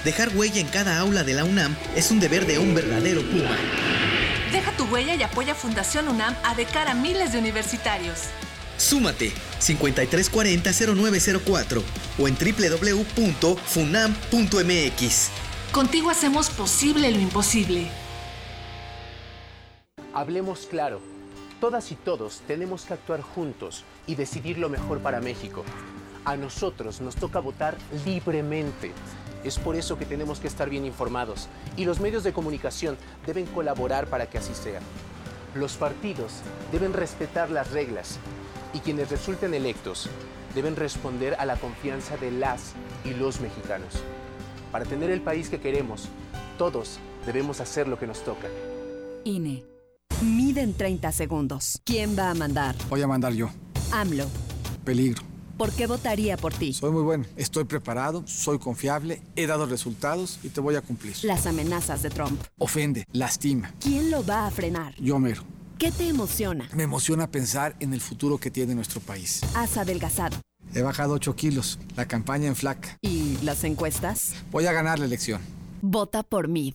Dejar 0.04 0.36
huella 0.36 0.60
en 0.60 0.68
cada 0.68 1.00
aula 1.00 1.24
de 1.24 1.34
la 1.34 1.44
UNAM 1.44 1.74
es 1.96 2.10
un 2.10 2.20
deber 2.20 2.46
de 2.46 2.58
un 2.58 2.74
verdadero 2.74 3.22
Puma. 3.22 3.56
Deja 4.52 4.72
tu 4.72 4.84
huella 4.84 5.14
y 5.14 5.22
apoya 5.22 5.54
Fundación 5.54 6.08
UNAM 6.08 6.34
a 6.44 6.54
de 6.54 6.66
cara 6.66 6.92
a 6.92 6.94
miles 6.94 7.32
de 7.32 7.38
universitarios. 7.38 8.28
Súmate 8.78 9.32
5340-0904 9.60 11.82
o 12.18 12.28
en 12.28 12.36
www.funam.mx. 12.36 15.30
Contigo 15.72 16.10
hacemos 16.10 16.50
posible 16.50 17.10
lo 17.10 17.18
imposible. 17.18 17.90
Hablemos 20.14 20.68
claro. 20.70 21.00
Todas 21.60 21.90
y 21.90 21.96
todos 21.96 22.42
tenemos 22.46 22.84
que 22.84 22.94
actuar 22.94 23.20
juntos 23.20 23.82
y 24.06 24.14
decidir 24.14 24.58
lo 24.58 24.68
mejor 24.68 25.00
para 25.00 25.20
México. 25.20 25.64
A 26.24 26.36
nosotros 26.36 27.00
nos 27.00 27.16
toca 27.16 27.40
votar 27.40 27.76
libremente. 28.06 28.92
Es 29.42 29.58
por 29.58 29.74
eso 29.74 29.98
que 29.98 30.06
tenemos 30.06 30.38
que 30.38 30.46
estar 30.46 30.70
bien 30.70 30.86
informados 30.86 31.48
y 31.76 31.84
los 31.84 31.98
medios 31.98 32.22
de 32.22 32.32
comunicación 32.32 32.96
deben 33.26 33.46
colaborar 33.46 34.06
para 34.06 34.26
que 34.26 34.38
así 34.38 34.54
sea. 34.54 34.78
Los 35.54 35.74
partidos 35.74 36.34
deben 36.70 36.92
respetar 36.92 37.50
las 37.50 37.72
reglas 37.72 38.20
y 38.72 38.80
quienes 38.80 39.10
resulten 39.10 39.54
electos 39.54 40.08
deben 40.54 40.76
responder 40.76 41.34
a 41.38 41.46
la 41.46 41.56
confianza 41.56 42.16
de 42.16 42.30
las 42.30 42.72
y 43.04 43.14
los 43.14 43.40
mexicanos. 43.40 43.94
Para 44.72 44.84
tener 44.84 45.10
el 45.10 45.20
país 45.20 45.48
que 45.48 45.60
queremos, 45.60 46.08
todos 46.58 46.98
debemos 47.26 47.60
hacer 47.60 47.88
lo 47.88 47.98
que 47.98 48.06
nos 48.06 48.24
toca. 48.24 48.48
INE. 49.24 49.64
Miden 50.22 50.74
30 50.74 51.12
segundos. 51.12 51.80
¿Quién 51.84 52.18
va 52.18 52.30
a 52.30 52.34
mandar? 52.34 52.74
Voy 52.88 53.02
a 53.02 53.06
mandar 53.06 53.32
yo. 53.32 53.50
AMLO. 53.92 54.26
Peligro. 54.84 55.22
¿Por 55.56 55.72
qué 55.72 55.88
votaría 55.88 56.36
por 56.36 56.54
ti? 56.54 56.72
Soy 56.72 56.92
muy 56.92 57.02
bueno, 57.02 57.24
estoy 57.36 57.64
preparado, 57.64 58.22
soy 58.26 58.60
confiable, 58.60 59.20
he 59.34 59.48
dado 59.48 59.66
resultados 59.66 60.38
y 60.44 60.50
te 60.50 60.60
voy 60.60 60.76
a 60.76 60.82
cumplir. 60.82 61.16
Las 61.24 61.46
amenazas 61.46 62.02
de 62.02 62.10
Trump. 62.10 62.40
Ofende, 62.58 63.04
lastima. 63.10 63.74
¿Quién 63.80 64.10
lo 64.12 64.24
va 64.24 64.46
a 64.46 64.50
frenar? 64.52 64.94
Yo 65.00 65.18
mero. 65.18 65.42
¿Qué 65.78 65.92
te 65.92 66.08
emociona? 66.08 66.68
Me 66.74 66.82
emociona 66.82 67.30
pensar 67.30 67.76
en 67.78 67.94
el 67.94 68.00
futuro 68.00 68.38
que 68.38 68.50
tiene 68.50 68.74
nuestro 68.74 69.00
país. 69.00 69.42
Has 69.54 69.76
adelgazado. 69.76 70.36
He 70.74 70.82
bajado 70.82 71.14
8 71.14 71.36
kilos, 71.36 71.78
la 71.94 72.08
campaña 72.08 72.48
en 72.48 72.56
flaca. 72.56 72.98
¿Y 73.00 73.36
las 73.42 73.62
encuestas? 73.62 74.32
Voy 74.50 74.66
a 74.66 74.72
ganar 74.72 74.98
la 74.98 75.04
elección. 75.04 75.40
Vota 75.80 76.24
por 76.24 76.48
MID. 76.48 76.74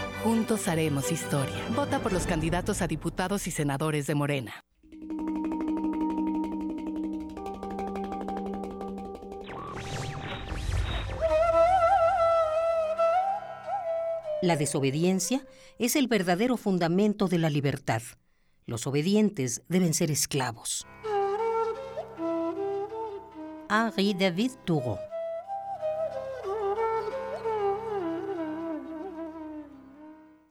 Juntos 0.23 0.67
haremos 0.67 1.11
historia. 1.11 1.67
Vota 1.75 1.97
por 1.97 2.13
los 2.13 2.27
candidatos 2.27 2.83
a 2.83 2.87
diputados 2.87 3.47
y 3.47 3.51
senadores 3.51 4.05
de 4.05 4.13
Morena. 4.13 4.63
La 14.43 14.55
desobediencia 14.57 15.43
es 15.79 15.95
el 15.95 16.07
verdadero 16.07 16.55
fundamento 16.55 17.27
de 17.27 17.39
la 17.39 17.49
libertad. 17.49 18.03
Los 18.67 18.85
obedientes 18.85 19.63
deben 19.69 19.95
ser 19.95 20.11
esclavos. 20.11 20.85
Henri 23.69 24.13
David 24.13 24.51
Thoreau 24.65 25.10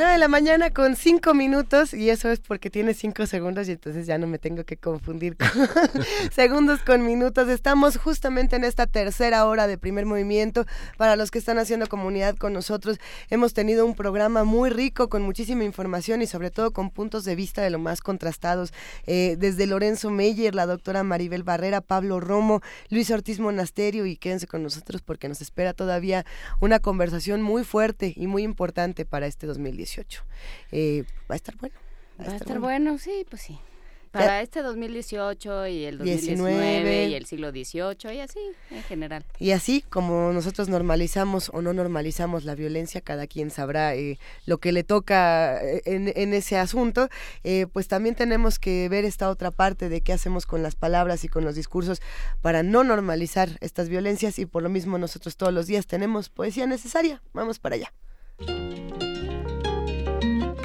9 0.00 0.14
de 0.14 0.18
la 0.18 0.28
mañana 0.28 0.70
con 0.70 0.96
5 0.96 1.34
minutos 1.34 1.92
y 1.92 2.08
eso 2.08 2.30
es 2.30 2.40
porque 2.40 2.70
tiene 2.70 2.94
5 2.94 3.26
segundos 3.26 3.68
y 3.68 3.72
entonces 3.72 4.06
ya 4.06 4.16
no 4.16 4.26
me 4.26 4.38
tengo 4.38 4.64
que 4.64 4.78
confundir 4.78 5.36
con 5.36 5.50
segundos 6.32 6.80
con 6.80 7.04
minutos. 7.04 7.50
Estamos 7.50 7.98
justamente 7.98 8.56
en 8.56 8.64
esta 8.64 8.86
tercera 8.86 9.44
hora 9.44 9.66
de 9.66 9.76
primer 9.76 10.06
movimiento. 10.06 10.64
Para 10.96 11.16
los 11.16 11.30
que 11.30 11.38
están 11.38 11.58
haciendo 11.58 11.86
comunidad 11.86 12.34
con 12.36 12.54
nosotros, 12.54 12.98
hemos 13.28 13.52
tenido 13.52 13.84
un 13.84 13.94
programa 13.94 14.42
muy 14.44 14.70
rico 14.70 15.10
con 15.10 15.20
muchísima 15.20 15.64
información 15.64 16.22
y 16.22 16.26
sobre 16.26 16.50
todo 16.50 16.70
con 16.70 16.88
puntos 16.88 17.26
de 17.26 17.36
vista 17.36 17.60
de 17.60 17.68
lo 17.68 17.78
más 17.78 18.00
contrastados. 18.00 18.72
Eh, 19.06 19.36
desde 19.38 19.66
Lorenzo 19.66 20.08
Meyer, 20.08 20.54
la 20.54 20.64
doctora 20.64 21.02
Maribel 21.02 21.42
Barrera, 21.42 21.82
Pablo 21.82 22.20
Romo, 22.20 22.62
Luis 22.88 23.10
Ortiz 23.10 23.38
Monasterio 23.38 24.06
y 24.06 24.16
quédense 24.16 24.46
con 24.46 24.62
nosotros 24.62 25.02
porque 25.02 25.28
nos 25.28 25.42
espera 25.42 25.74
todavía 25.74 26.24
una 26.58 26.78
conversación 26.78 27.42
muy 27.42 27.64
fuerte 27.64 28.14
y 28.16 28.28
muy 28.28 28.44
importante 28.44 29.04
para 29.04 29.26
este 29.26 29.46
2018. 29.46 29.89
Eh, 30.72 31.04
va 31.30 31.34
a 31.34 31.36
estar 31.36 31.56
bueno. 31.56 31.74
Va, 32.20 32.32
a 32.32 32.36
estar, 32.36 32.58
bueno. 32.58 32.98
sí, 32.98 33.24
pues 33.28 33.42
sí. 33.42 33.58
Para 34.10 34.42
este 34.42 34.60
2018 34.62 35.68
y 35.68 35.84
el 35.84 35.98
2019 35.98 37.06
y 37.06 37.14
el 37.14 37.26
siglo 37.26 37.50
XVIII 37.52 38.12
y 38.12 38.18
así 38.18 38.40
en 38.72 38.82
general. 38.82 39.24
Y 39.38 39.52
así 39.52 39.82
como 39.82 40.32
nosotros 40.32 40.68
normalizamos 40.68 41.48
o 41.54 41.62
no 41.62 41.72
normalizamos 41.72 42.44
la 42.44 42.56
violencia, 42.56 43.00
cada 43.02 43.28
quien 43.28 43.50
sabrá 43.52 43.94
eh, 43.94 44.18
lo 44.46 44.58
que 44.58 44.72
le 44.72 44.82
toca 44.82 45.62
eh, 45.62 45.82
en, 45.84 46.34
ese 46.34 46.58
asunto, 46.58 47.08
pues 47.72 47.86
también 47.86 48.16
tenemos 48.16 48.58
que 48.58 48.88
ver 48.88 49.04
esta 49.04 49.30
otra 49.30 49.52
parte 49.52 49.88
de 49.88 50.00
qué 50.00 50.12
hacemos 50.12 50.44
con 50.44 50.64
las 50.64 50.74
palabras 50.74 51.22
y 51.22 51.28
con 51.28 51.44
los 51.44 51.54
discursos 51.54 52.02
para 52.42 52.64
no 52.64 52.82
normalizar 52.82 53.58
estas 53.60 53.88
violencias 53.88 54.40
y 54.40 54.46
por 54.46 54.64
lo 54.64 54.70
mismo 54.70 54.98
nosotros 54.98 55.36
todos 55.36 55.52
los 55.52 55.68
días 55.68 55.86
tenemos 55.86 56.30
poesía 56.30 56.66
necesaria. 56.66 57.22
Vamos 57.32 57.60
para 57.60 57.76
allá. 57.76 57.92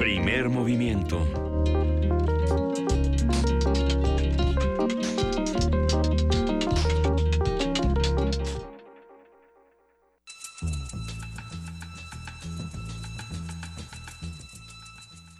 Primer 0.06 0.48
movimiento. 0.48 1.26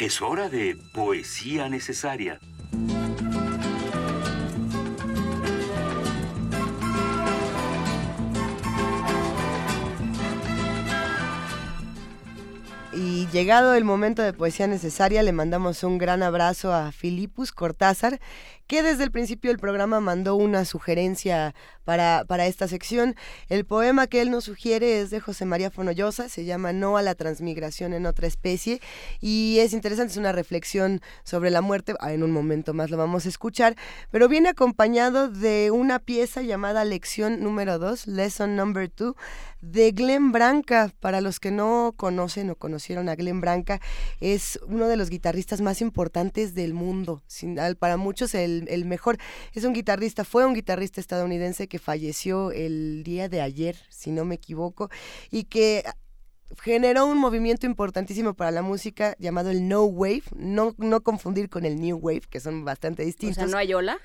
Es 0.01 0.21
hora 0.21 0.49
de 0.49 0.77
poesía 0.93 1.69
necesaria. 1.69 2.41
Y 12.93 13.16
llegado 13.33 13.75
el 13.75 13.85
momento 13.85 14.23
de 14.23 14.33
poesía 14.33 14.67
necesaria, 14.67 15.23
le 15.23 15.33
mandamos 15.33 15.83
un 15.83 15.99
gran 15.99 16.23
abrazo 16.23 16.73
a 16.73 16.93
Filipus 16.93 17.53
Cortázar, 17.53 18.21
que 18.67 18.83
desde 18.83 19.05
el 19.05 19.11
principio 19.11 19.51
del 19.51 19.61
programa 19.61 20.01
mandó 20.01 20.35
una 20.35 20.65
sugerencia 20.65 21.55
para, 21.85 22.25
para 22.27 22.47
esta 22.47 22.67
sección. 22.67 23.15
El 23.49 23.65
poema 23.65 24.09
que 24.09 24.21
él 24.21 24.31
nos 24.31 24.45
sugiere 24.45 25.01
es 25.01 25.11
de 25.11 25.21
José 25.21 25.45
María 25.45 25.71
Fonollosa, 25.71 26.29
se 26.29 26.45
llama 26.45 26.73
No 26.73 26.97
a 26.97 27.03
la 27.03 27.15
transmigración 27.15 27.95
en 27.95 28.07
otra 28.07 28.27
especie 28.27 28.81
y 29.21 29.59
es 29.61 29.73
interesante, 29.73 30.13
es 30.13 30.19
una 30.19 30.33
reflexión 30.33 31.01
sobre 31.23 31.51
la 31.51 31.61
muerte, 31.61 31.95
ah, 32.01 32.13
en 32.13 32.23
un 32.23 32.33
momento 32.33 32.75
más 32.75 32.91
lo 32.91 32.97
vamos 32.97 33.25
a 33.27 33.29
escuchar, 33.29 33.77
pero 34.11 34.29
viene 34.29 34.49
acompañado 34.49 35.29
de 35.29 35.71
una 35.71 36.01
pieza 36.01 36.43
llamada 36.43 36.85
Lección 36.85 37.41
número 37.41 37.79
2, 37.79 38.09
Lesson 38.09 38.57
Number 38.57 38.91
2, 38.95 39.15
de 39.61 39.93
Glenn 39.93 40.33
Branca. 40.33 40.93
Para 41.01 41.21
los 41.21 41.41
que 41.41 41.51
no 41.51 41.95
conocen 41.97 42.51
o 42.51 42.57
conocieron 42.57 43.09
a 43.09 43.16
Glenn 43.17 43.41
Branca, 43.41 43.81
es 44.21 44.59
uno 44.67 44.89
de 44.89 44.97
los 44.97 45.11
guitarristas 45.11 45.61
más 45.61 45.81
importantes 45.81 46.55
del 46.55 46.75
mundo. 46.75 47.23
para 47.79 47.97
muchos 47.97 48.35
el 48.35 48.57
el, 48.69 48.85
mejor. 48.85 49.19
Es 49.53 49.65
un 49.65 49.73
guitarrista, 49.73 50.25
fue 50.25 50.45
un 50.45 50.55
guitarrista 50.55 51.01
estadounidense 51.01 51.69
que 51.69 51.79
falleció 51.79 52.53
el 52.53 53.03
día 53.05 53.29
de 53.29 53.41
ayer, 53.41 53.77
si 53.89 54.11
no 54.11 54.25
me 54.25 54.37
equivoco, 54.37 54.91
y 55.31 55.45
que 55.45 55.85
generó 56.63 57.07
un 57.07 57.19
movimiento 57.19 57.67
importantísimo 57.67 58.35
para 58.35 58.51
la 58.51 58.63
música 58.63 59.17
llamado 59.19 59.51
el 59.51 59.69
No 59.69 59.85
Wave, 59.85 60.23
no, 60.37 60.75
no 60.79 61.03
confundir 61.03 61.49
con 61.49 61.65
el 61.65 61.81
New 61.81 61.99
Wave, 61.99 62.23
que 62.31 62.41
son 62.41 62.65
bastante 62.65 63.05
distintos. 63.05 63.39
O 63.39 63.41
sea, 63.41 63.49
¿no 63.49 63.59
hay 63.59 63.75
ola? 63.75 63.99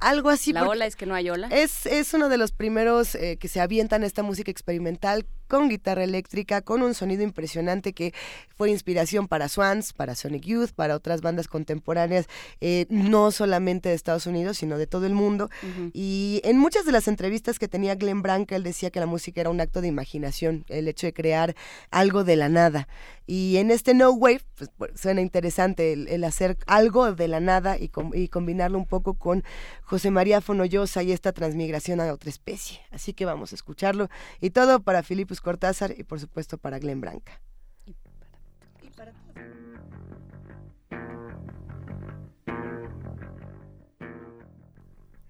Algo 0.00 0.30
así. 0.30 0.52
¿La 0.52 0.66
ola 0.66 0.86
es 0.86 0.96
que 0.96 1.06
no 1.06 1.14
hay 1.14 1.30
ola? 1.30 1.48
Es, 1.48 1.86
es 1.86 2.12
uno 2.12 2.28
de 2.28 2.36
los 2.36 2.50
primeros 2.50 3.14
eh, 3.14 3.36
que 3.38 3.46
se 3.46 3.60
avientan 3.60 4.02
esta 4.02 4.22
música 4.22 4.50
experimental 4.50 5.26
con 5.52 5.68
guitarra 5.68 6.02
eléctrica, 6.02 6.62
con 6.62 6.80
un 6.80 6.94
sonido 6.94 7.22
impresionante 7.22 7.92
que 7.92 8.14
fue 8.56 8.70
inspiración 8.70 9.28
para 9.28 9.50
Swans, 9.50 9.92
para 9.92 10.14
Sonic 10.14 10.44
Youth, 10.46 10.70
para 10.70 10.96
otras 10.96 11.20
bandas 11.20 11.46
contemporáneas, 11.46 12.26
eh, 12.62 12.86
no 12.88 13.30
solamente 13.32 13.90
de 13.90 13.94
Estados 13.94 14.26
Unidos, 14.26 14.56
sino 14.56 14.78
de 14.78 14.86
todo 14.86 15.04
el 15.04 15.12
mundo. 15.12 15.50
Y 15.92 16.40
en 16.44 16.56
muchas 16.56 16.86
de 16.86 16.92
las 16.92 17.06
entrevistas 17.06 17.58
que 17.58 17.68
tenía 17.68 17.96
Glenn 17.96 18.22
Branca, 18.22 18.56
él 18.56 18.62
decía 18.62 18.88
que 18.90 18.98
la 18.98 19.04
música 19.04 19.42
era 19.42 19.50
un 19.50 19.60
acto 19.60 19.82
de 19.82 19.88
imaginación, 19.88 20.64
el 20.68 20.88
hecho 20.88 21.06
de 21.06 21.12
crear 21.12 21.54
algo 21.90 22.24
de 22.24 22.36
la 22.36 22.48
nada. 22.48 22.88
Y 23.26 23.58
en 23.58 23.70
este 23.70 23.92
No 23.92 24.10
Wave, 24.10 24.40
pues, 24.56 24.70
pues 24.76 24.98
suena 24.98 25.20
interesante 25.20 25.92
el, 25.92 26.24
hacer 26.24 26.56
algo 26.66 27.12
de 27.14 27.28
la 27.28 27.40
nada 27.40 27.76
y, 27.78 27.90
y 28.14 28.28
combinarlo 28.28 28.78
un 28.78 28.86
poco 28.86 29.14
con 29.14 29.44
José 29.82 30.10
María 30.10 30.40
Fonollosa 30.40 31.02
y 31.02 31.12
esta 31.12 31.32
transmigración 31.32 32.00
a 32.00 32.12
otra 32.12 32.30
especie. 32.30 32.80
Así 32.90 33.12
que 33.12 33.26
vamos 33.26 33.52
a 33.52 33.54
escucharlo. 33.54 34.08
Y 34.40 34.50
todo 34.50 34.80
para 34.80 35.02
Filipus 35.02 35.41
Cortázar 35.42 35.94
y 35.98 36.04
por 36.04 36.20
supuesto 36.20 36.56
para 36.56 36.78
Glenn 36.78 37.00
Branca. 37.00 37.40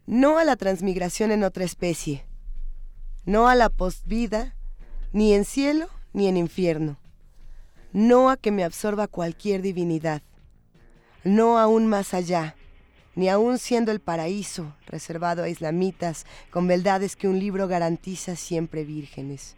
No 0.07 0.37
a 0.37 0.45
la 0.45 0.57
transmigración 0.57 1.33
en 1.33 1.43
otra 1.43 1.65
especie, 1.65 2.27
no 3.25 3.49
a 3.49 3.55
la 3.55 3.71
postvida, 3.71 4.55
ni 5.13 5.33
en 5.33 5.47
cielo 5.47 5.89
ni 6.13 6.27
en 6.27 6.37
infierno, 6.37 6.99
no 7.93 8.29
a 8.29 8.37
que 8.37 8.51
me 8.51 8.65
absorba 8.65 9.07
cualquier 9.07 9.63
divinidad, 9.63 10.21
no 11.25 11.59
aún 11.59 11.87
más 11.87 12.13
allá, 12.13 12.57
ni 13.15 13.31
aún 13.31 13.57
siendo 13.57 13.91
el 13.91 14.01
paraíso 14.01 14.77
reservado 14.87 15.45
a 15.45 15.49
islamitas 15.49 16.27
con 16.51 16.67
beldades 16.67 17.17
que 17.17 17.29
un 17.29 17.39
libro 17.39 17.67
garantiza 17.69 18.37
siempre 18.37 18.85
vírgenes 18.85 19.57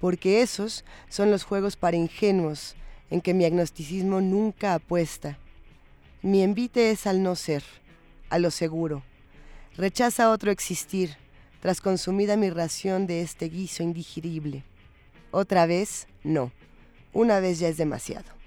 porque 0.00 0.42
esos 0.42 0.84
son 1.08 1.30
los 1.30 1.44
juegos 1.44 1.76
para 1.76 1.96
ingenuos 1.96 2.74
en 3.10 3.20
que 3.20 3.34
mi 3.34 3.44
agnosticismo 3.44 4.20
nunca 4.20 4.74
apuesta. 4.74 5.38
Mi 6.22 6.42
envite 6.42 6.90
es 6.90 7.06
al 7.06 7.22
no 7.22 7.36
ser, 7.36 7.62
a 8.30 8.38
lo 8.38 8.50
seguro. 8.50 9.02
Rechaza 9.76 10.30
otro 10.30 10.50
existir, 10.50 11.16
tras 11.60 11.80
consumida 11.80 12.36
mi 12.36 12.50
ración 12.50 13.06
de 13.06 13.20
este 13.22 13.48
guiso 13.48 13.82
indigerible. 13.82 14.64
Otra 15.30 15.66
vez, 15.66 16.06
no. 16.24 16.50
Una 17.12 17.40
vez 17.40 17.58
ya 17.58 17.68
es 17.68 17.76
demasiado. 17.76 18.39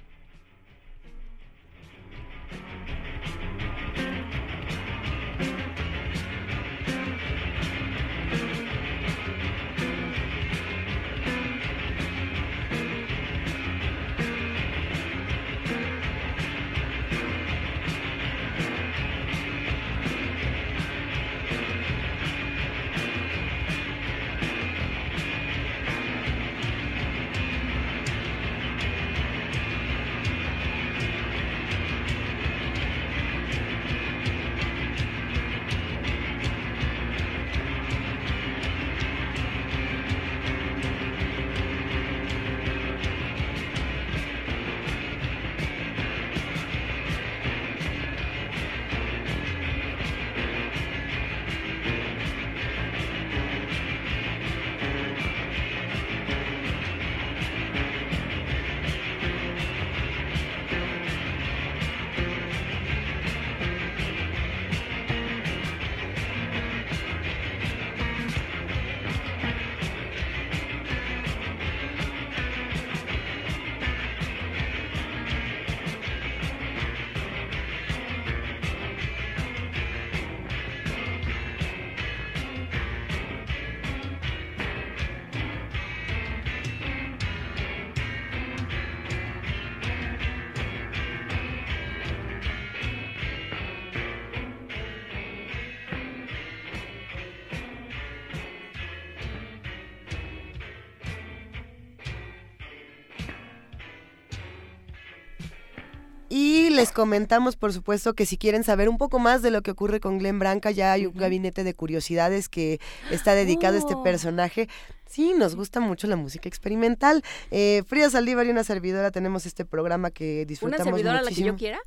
Les 106.83 106.91
comentamos, 106.91 107.55
por 107.55 107.71
supuesto, 107.71 108.13
que 108.13 108.25
si 108.25 108.37
quieren 108.37 108.65
saber 108.65 108.89
un 108.89 108.97
poco 108.97 109.17
más 109.17 109.41
de 109.41 109.51
lo 109.51 109.61
que 109.61 109.71
ocurre 109.71 110.01
con 110.01 110.17
Glenn 110.17 110.37
Branca, 110.37 110.69
ya 110.69 110.91
hay 110.91 111.05
un 111.05 111.15
gabinete 111.15 111.63
de 111.63 111.73
curiosidades 111.73 112.49
que 112.49 112.81
está 113.09 113.35
dedicado 113.35 113.75
a 113.75 113.79
este 113.79 113.93
oh. 113.93 114.03
personaje. 114.03 114.67
Sí, 115.05 115.33
nos 115.37 115.55
gusta 115.55 115.79
mucho 115.79 116.07
la 116.07 116.17
música 116.17 116.49
experimental. 116.49 117.23
Eh, 117.51 117.83
Frida 117.87 118.09
Saldívar 118.09 118.45
y 118.47 118.49
una 118.49 118.65
servidora 118.65 119.11
tenemos 119.11 119.45
este 119.45 119.63
programa 119.63 120.11
que 120.11 120.45
disfrutamos 120.45 120.85
¿Una 120.87 120.95
servidora 120.97 121.21
la 121.21 121.29
que 121.29 121.41
yo 121.41 121.55
quiera? 121.55 121.79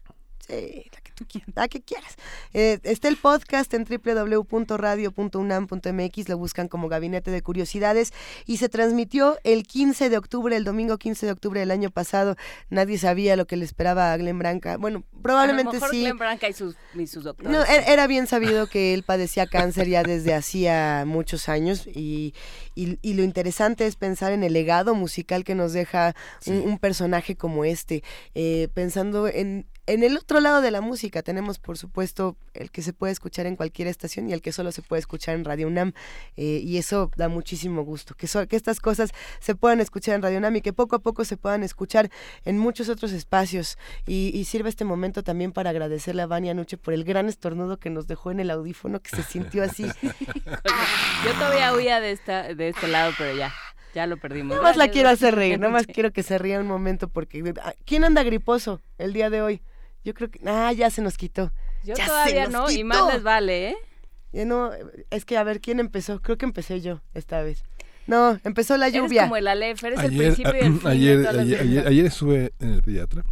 Sí, 0.46 0.90
la 0.90 1.00
tú 1.16 1.26
quieras, 1.26 1.50
la 1.56 1.66
que 1.66 1.80
quieras. 1.80 2.14
Eh, 2.52 2.78
está 2.84 3.08
el 3.08 3.16
podcast 3.16 3.74
en 3.74 3.84
www.radio.unam.mx, 3.84 6.28
lo 6.28 6.38
buscan 6.38 6.68
como 6.68 6.88
Gabinete 6.88 7.32
de 7.32 7.42
Curiosidades 7.42 8.12
y 8.44 8.58
se 8.58 8.68
transmitió 8.68 9.36
el 9.42 9.64
15 9.64 10.10
de 10.10 10.18
octubre, 10.18 10.56
el 10.56 10.62
domingo 10.64 10.98
15 10.98 11.26
de 11.26 11.32
octubre 11.32 11.58
del 11.60 11.72
año 11.72 11.90
pasado. 11.90 12.36
Nadie 12.68 12.98
sabía 12.98 13.36
lo 13.36 13.46
que 13.46 13.56
le 13.56 13.64
esperaba 13.64 14.12
a 14.12 14.16
Glenn 14.16 14.38
Branca. 14.38 14.76
Bueno, 14.76 15.02
probablemente 15.22 15.80
sí. 15.90 16.02
Glenn 16.02 16.18
Branca 16.18 16.48
y 16.48 16.52
sus, 16.52 16.76
doctores. 17.24 17.50
No, 17.50 17.64
e-, 17.64 17.92
era 17.92 18.06
bien 18.06 18.26
sabido 18.26 18.66
que 18.66 18.92
él 18.92 19.02
padecía 19.02 19.46
cáncer 19.46 19.88
ya 19.88 20.02
desde 20.02 20.34
hacía 20.34 21.04
muchos 21.06 21.48
años 21.48 21.86
y, 21.86 22.34
y, 22.74 23.14
lo 23.14 23.22
interesante 23.22 23.86
es 23.86 23.96
pensar 23.96 24.32
en 24.32 24.44
el 24.44 24.52
legado 24.52 24.94
musical 24.94 25.42
que 25.44 25.54
nos 25.54 25.72
deja 25.72 26.14
un, 26.46 26.76
personaje 26.78 27.36
como 27.36 27.64
este, 27.64 28.02
eh, 28.34 28.68
pensando 28.74 29.28
en 29.28 29.66
en 29.86 30.02
el 30.02 30.16
otro 30.16 30.40
lado 30.40 30.60
de 30.60 30.70
la 30.70 30.80
música 30.80 31.22
tenemos, 31.22 31.58
por 31.58 31.78
supuesto, 31.78 32.36
el 32.54 32.70
que 32.70 32.82
se 32.82 32.92
puede 32.92 33.12
escuchar 33.12 33.46
en 33.46 33.56
cualquier 33.56 33.88
estación 33.88 34.28
y 34.28 34.32
el 34.32 34.42
que 34.42 34.52
solo 34.52 34.72
se 34.72 34.82
puede 34.82 35.00
escuchar 35.00 35.36
en 35.36 35.44
Radio 35.44 35.68
UNAM. 35.68 35.92
Eh, 36.36 36.60
y 36.62 36.78
eso 36.78 37.10
da 37.16 37.28
muchísimo 37.28 37.82
gusto, 37.82 38.14
que, 38.14 38.26
que 38.48 38.56
estas 38.56 38.80
cosas 38.80 39.10
se 39.40 39.54
puedan 39.54 39.80
escuchar 39.80 40.16
en 40.16 40.22
Radio 40.22 40.38
UNAM 40.38 40.56
y 40.56 40.60
que 40.60 40.72
poco 40.72 40.96
a 40.96 40.98
poco 40.98 41.24
se 41.24 41.36
puedan 41.36 41.62
escuchar 41.62 42.10
en 42.44 42.58
muchos 42.58 42.88
otros 42.88 43.12
espacios. 43.12 43.78
Y, 44.06 44.44
sirve 44.46 44.68
este 44.68 44.84
momento 44.84 45.24
también 45.24 45.52
para 45.52 45.70
agradecerle 45.70 46.22
a 46.22 46.26
Vania 46.26 46.54
Nuche 46.54 46.76
por 46.76 46.94
el 46.94 47.02
gran 47.02 47.28
estornudo 47.28 47.78
que 47.78 47.90
nos 47.90 48.06
dejó 48.06 48.30
en 48.30 48.40
el 48.40 48.50
audífono, 48.50 49.00
que 49.00 49.10
se 49.10 49.22
sintió 49.22 49.64
así. 49.64 49.84
Yo 50.02 51.32
todavía 51.34 51.74
huía 51.74 52.00
de, 52.00 52.12
esta, 52.12 52.54
de 52.54 52.68
este 52.68 52.88
lado, 52.88 53.12
pero 53.18 53.36
ya. 53.36 53.52
Ya 53.94 54.06
lo 54.06 54.18
perdimos. 54.18 54.56
Nada 54.56 54.62
más 54.62 54.76
la 54.76 54.88
quiero 54.88 55.08
hacer 55.08 55.34
reír, 55.34 55.58
nada 55.58 55.72
más 55.72 55.86
quiero 55.92 56.12
que 56.12 56.22
se 56.22 56.36
ría 56.36 56.60
un 56.60 56.66
momento 56.66 57.08
porque... 57.08 57.54
Ah, 57.62 57.72
¿Quién 57.86 58.04
anda 58.04 58.22
griposo 58.22 58.82
el 58.98 59.14
día 59.14 59.30
de 59.30 59.40
hoy? 59.40 59.62
Yo 60.06 60.14
creo 60.14 60.30
que. 60.30 60.38
Ah, 60.46 60.72
ya 60.72 60.88
se 60.88 61.02
nos 61.02 61.16
quitó. 61.16 61.52
Yo 61.82 61.94
todavía 61.94 62.46
no, 62.46 62.70
y 62.70 62.84
más 62.84 63.12
les 63.12 63.24
vale, 63.24 63.70
¿eh? 63.70 64.44
no, 64.44 64.70
es 65.10 65.24
que 65.24 65.36
a 65.36 65.42
ver, 65.42 65.60
¿quién 65.60 65.80
empezó? 65.80 66.22
Creo 66.22 66.38
que 66.38 66.46
empecé 66.46 66.80
yo 66.80 67.00
esta 67.12 67.42
vez. 67.42 67.64
No, 68.06 68.38
empezó 68.44 68.76
la 68.76 68.88
lluvia. 68.88 69.22
Eres 69.22 69.30
como 69.30 69.36
el 69.36 69.48
Aleph, 69.48 69.82
eres 69.82 69.98
el 69.98 70.16
principio 70.16 70.54
y 70.54 70.64
el 70.64 70.78
fin 70.78 70.88
ayer, 70.88 71.26
ayer, 71.26 71.88
ayer, 71.88 72.06
estuve 72.06 72.52
en 72.60 72.74
el 72.74 72.82
pediatra 72.84 73.24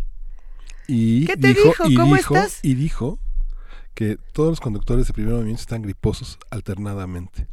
y 0.88 1.26
¿Qué 1.26 1.36
te 1.36 1.54
dijo, 1.54 1.88
y 1.88 1.94
¿Cómo 1.94 2.16
dijo, 2.16 2.34
estás? 2.34 2.58
Y 2.62 2.74
dijo 2.74 3.20
que 3.94 4.18
todos 4.32 4.50
los 4.50 4.60
conductores 4.60 5.06
de 5.06 5.12
primer 5.12 5.34
movimiento 5.34 5.60
están 5.60 5.82
griposos 5.82 6.38
alternadamente. 6.50 7.46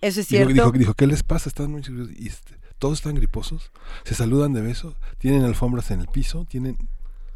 Eso 0.00 0.20
es 0.20 0.28
cierto. 0.28 0.54
Dijo, 0.54 0.72
dijo, 0.72 0.94
¿qué 0.94 1.06
les 1.06 1.22
pasa? 1.22 1.50
Están 1.50 1.70
muy 1.70 1.82
y 2.16 2.28
este, 2.28 2.54
todos 2.78 3.00
están 3.00 3.16
griposos, 3.16 3.70
se 4.04 4.14
saludan 4.14 4.54
de 4.54 4.62
beso, 4.62 4.96
tienen 5.18 5.44
alfombras 5.44 5.90
en 5.90 6.00
el 6.00 6.08
piso, 6.08 6.46
tienen 6.48 6.78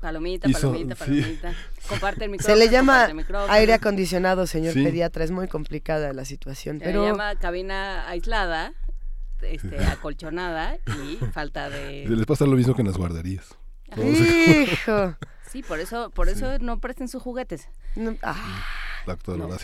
Palomita, 0.01 0.49
palomita, 0.49 0.95
palomita. 0.95 1.55
Comparte 1.89 2.25
el 2.25 2.31
micrófono. 2.31 2.57
Se 2.57 2.65
le 2.65 2.73
llama 2.73 3.09
aire 3.51 3.75
acondicionado, 3.75 4.47
señor 4.47 4.73
pediatra. 4.75 5.25
Es 5.25 5.31
muy 5.31 5.47
complicada 5.47 6.13
la 6.15 6.25
situación. 6.25 6.79
Se 6.79 6.87
pero... 6.87 7.03
le 7.03 7.11
llama 7.11 7.37
cabina 7.37 8.09
aislada, 8.09 8.73
este, 9.43 9.85
acolchonada 9.85 10.77
y 11.05 11.17
falta 11.33 11.69
de. 11.69 12.07
Les 12.09 12.25
pasa 12.25 12.47
lo 12.47 12.57
mismo 12.57 12.75
que 12.75 12.81
en 12.81 12.89
las 12.89 12.97
guarderías. 12.97 13.57
Hijo. 13.97 15.17
Sí, 15.51 15.63
por 15.63 15.81
eso, 15.81 16.11
por 16.11 16.29
eso 16.29 16.59
no 16.61 16.79
presten 16.79 17.09
sus 17.09 17.23
juguetes. 17.23 17.69
ah. 18.23 18.65
La 19.07 19.17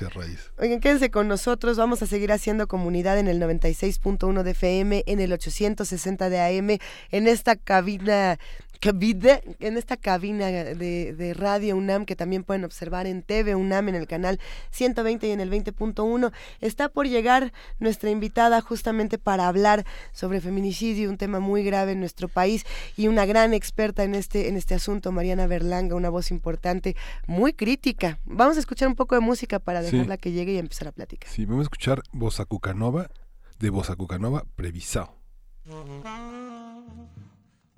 Raíz. 0.08 0.50
Oigan, 0.58 0.80
quédense 0.80 1.10
con 1.10 1.28
nosotros. 1.28 1.76
Vamos 1.76 2.02
a 2.02 2.06
seguir 2.06 2.32
haciendo 2.32 2.66
comunidad 2.66 3.18
en 3.18 3.28
el 3.28 3.40
96.1 3.40 4.42
de 4.42 4.50
FM, 4.52 5.04
en 5.06 5.20
el 5.20 5.32
860 5.32 6.30
de 6.30 6.40
AM, 6.40 6.78
en 7.10 7.28
esta 7.28 7.56
cabina 7.56 8.38
en 8.80 9.76
esta 9.76 9.96
cabina 9.96 10.46
de, 10.46 11.34
Radio 11.36 11.76
UNAM 11.76 12.04
que 12.04 12.16
también 12.16 12.44
pueden 12.44 12.64
observar 12.64 13.06
en 13.06 13.22
TV 13.22 13.54
UNAM 13.54 13.88
en 13.88 13.94
el 13.94 14.06
canal 14.06 14.40
120 14.70 15.26
y 15.26 15.30
en 15.30 15.40
el 15.40 15.50
20.1. 15.50 16.32
Está 16.60 16.88
por 16.88 17.06
llegar 17.06 17.52
nuestra 17.78 18.10
invitada 18.10 18.60
justamente 18.60 19.18
para 19.18 19.48
hablar 19.48 19.84
sobre 20.12 20.40
feminicidio, 20.40 21.10
un 21.10 21.18
tema 21.18 21.40
muy 21.40 21.62
grave 21.62 21.92
en 21.92 22.00
nuestro 22.00 22.28
país 22.28 22.64
y 22.96 23.08
una 23.08 23.26
gran 23.26 23.54
experta 23.54 24.04
en 24.04 24.14
este, 24.14 24.48
en 24.48 24.56
este 24.56 24.74
asunto, 24.74 25.12
Mariana 25.12 25.46
Berlanga, 25.46 25.94
una 25.94 26.10
voz 26.10 26.30
importante, 26.30 26.96
muy 27.26 27.52
crítica. 27.52 28.18
Vamos 28.24 28.56
a 28.56 28.60
escuchar 28.60 28.88
un 28.88 28.94
poco 28.94 29.14
de 29.14 29.20
música 29.20 29.58
para 29.58 29.82
dejarla 29.82 30.16
que 30.16 30.32
llegue 30.32 30.52
y 30.52 30.58
empezar 30.58 30.88
a 30.88 30.92
platicar. 30.92 31.30
Sí, 31.30 31.44
vamos 31.44 31.62
a 31.62 31.64
escuchar 31.64 32.02
Bosacucanova 32.12 33.10
de 33.58 33.70
Bosacucanova 33.70 34.44
Previsao. 34.54 35.16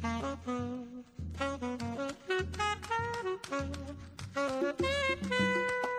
Thank 0.01 0.39
you. 5.31 5.98